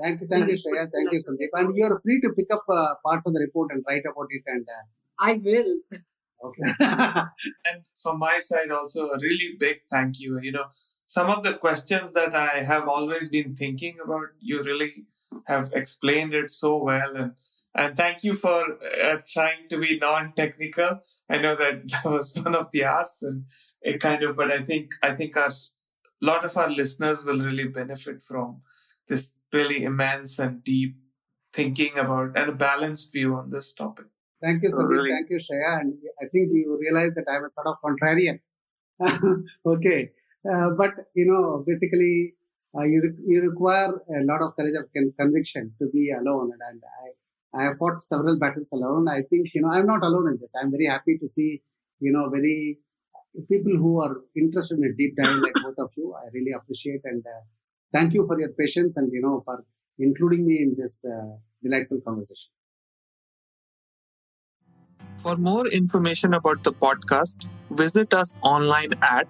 Thank 0.01 0.21
you, 0.21 0.27
thank 0.27 0.49
you, 0.49 0.55
Shreya. 0.55 0.89
Thank 0.91 1.11
you, 1.11 1.19
Sandeep. 1.19 1.49
And 1.53 1.75
you're 1.75 1.99
free 1.99 2.19
to 2.21 2.29
pick 2.29 2.51
up 2.51 2.63
uh, 2.67 2.95
parts 3.05 3.27
of 3.27 3.33
the 3.33 3.39
report 3.39 3.71
and 3.71 3.83
write 3.87 4.03
about 4.11 4.27
it. 4.31 4.41
And 4.47 4.67
uh, 4.67 4.83
I 5.19 5.33
will. 5.33 5.79
Okay. 6.43 6.73
and 6.79 7.83
from 8.01 8.19
my 8.19 8.39
side, 8.43 8.71
also 8.71 9.09
a 9.09 9.19
really 9.19 9.55
big 9.59 9.81
thank 9.89 10.19
you. 10.19 10.39
You 10.41 10.51
know, 10.51 10.65
some 11.05 11.29
of 11.29 11.43
the 11.43 11.53
questions 11.53 12.13
that 12.13 12.35
I 12.35 12.63
have 12.63 12.87
always 12.87 13.29
been 13.29 13.55
thinking 13.55 13.97
about, 14.03 14.27
you 14.39 14.63
really 14.63 15.05
have 15.45 15.71
explained 15.73 16.33
it 16.33 16.51
so 16.51 16.77
well, 16.83 17.15
and 17.15 17.31
and 17.75 17.97
thank 17.97 18.23
you 18.23 18.35
for 18.35 18.77
uh, 19.03 19.17
trying 19.27 19.67
to 19.69 19.79
be 19.79 19.97
non-technical. 19.97 20.99
I 21.29 21.37
know 21.39 21.55
that 21.55 21.89
that 21.91 22.05
was 22.05 22.35
one 22.35 22.55
of 22.55 22.69
the 22.71 22.83
asks, 22.83 23.21
and 23.21 23.45
it 23.83 23.99
kind 24.01 24.23
of, 24.23 24.35
but 24.35 24.51
I 24.51 24.63
think 24.63 24.91
I 25.03 25.13
think 25.13 25.37
our 25.37 25.51
lot 26.21 26.45
of 26.45 26.57
our 26.57 26.69
listeners 26.69 27.23
will 27.23 27.39
really 27.39 27.67
benefit 27.67 28.23
from 28.23 28.61
this 29.07 29.33
really 29.51 29.83
immense 29.83 30.39
and 30.39 30.63
deep 30.63 30.95
thinking 31.53 31.97
about 31.97 32.37
and 32.37 32.49
a 32.49 32.55
balanced 32.55 33.11
view 33.13 33.35
on 33.35 33.49
this 33.49 33.73
topic. 33.73 34.05
Thank 34.43 34.63
you, 34.63 34.69
so 34.69 34.83
really, 34.83 35.11
Thank 35.11 35.29
you, 35.29 35.37
Shreya. 35.37 35.79
And 35.81 35.93
I 36.21 36.25
think 36.27 36.49
you 36.51 36.77
realize 36.79 37.13
that 37.13 37.25
I'm 37.31 37.45
a 37.45 37.49
sort 37.49 37.67
of 37.67 37.75
contrarian. 37.85 38.39
okay. 39.65 40.11
Uh, 40.49 40.71
but, 40.77 40.91
you 41.15 41.25
know, 41.31 41.63
basically, 41.65 42.33
uh, 42.75 42.83
you, 42.83 43.01
re- 43.01 43.23
you 43.25 43.41
require 43.41 43.93
a 44.09 44.23
lot 44.25 44.41
of 44.41 44.55
courage 44.57 44.75
of 44.75 44.91
con- 44.93 45.13
conviction 45.17 45.73
to 45.79 45.87
be 45.93 46.11
alone. 46.11 46.51
And 46.59 46.81
I, 46.83 47.57
I 47.61 47.63
have 47.67 47.77
fought 47.77 48.03
several 48.03 48.37
battles 48.37 48.71
alone. 48.73 49.07
I 49.07 49.21
think, 49.21 49.53
you 49.53 49.61
know, 49.61 49.69
I'm 49.71 49.85
not 49.87 50.03
alone 50.03 50.27
in 50.27 50.37
this. 50.41 50.53
I'm 50.61 50.71
very 50.71 50.87
happy 50.87 51.17
to 51.19 51.27
see, 51.27 51.61
you 52.01 52.11
know, 52.11 52.29
very 52.29 52.79
people 53.49 53.75
who 53.77 54.01
are 54.01 54.17
interested 54.35 54.77
in 54.77 54.83
a 54.85 54.93
deep 54.93 55.15
dive 55.15 55.37
like 55.37 55.53
both 55.63 55.79
of 55.79 55.91
you. 55.97 56.13
I 56.13 56.27
really 56.33 56.51
appreciate 56.51 57.01
and 57.03 57.25
uh, 57.25 57.41
thank 57.93 58.13
you 58.13 58.25
for 58.25 58.39
your 58.39 58.49
patience 58.49 58.97
and 58.97 59.11
you 59.11 59.21
know 59.21 59.41
for 59.43 59.65
including 59.99 60.45
me 60.45 60.61
in 60.61 60.75
this 60.77 61.03
uh, 61.05 61.37
delightful 61.61 61.99
conversation. 62.05 62.51
For 65.17 65.35
more 65.37 65.67
information 65.67 66.33
about 66.33 66.63
the 66.63 66.73
podcast, 66.73 67.45
visit 67.71 68.13
us 68.13 68.35
online 68.41 68.93
at 69.01 69.27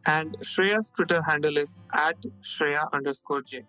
and 0.06 0.36
Shreya's 0.40 0.90
Twitter 0.96 1.22
handle 1.22 1.56
is 1.56 1.76
at 1.92 2.16
Shreya 2.42 2.92
underscore 2.92 3.42
J. 3.42 3.64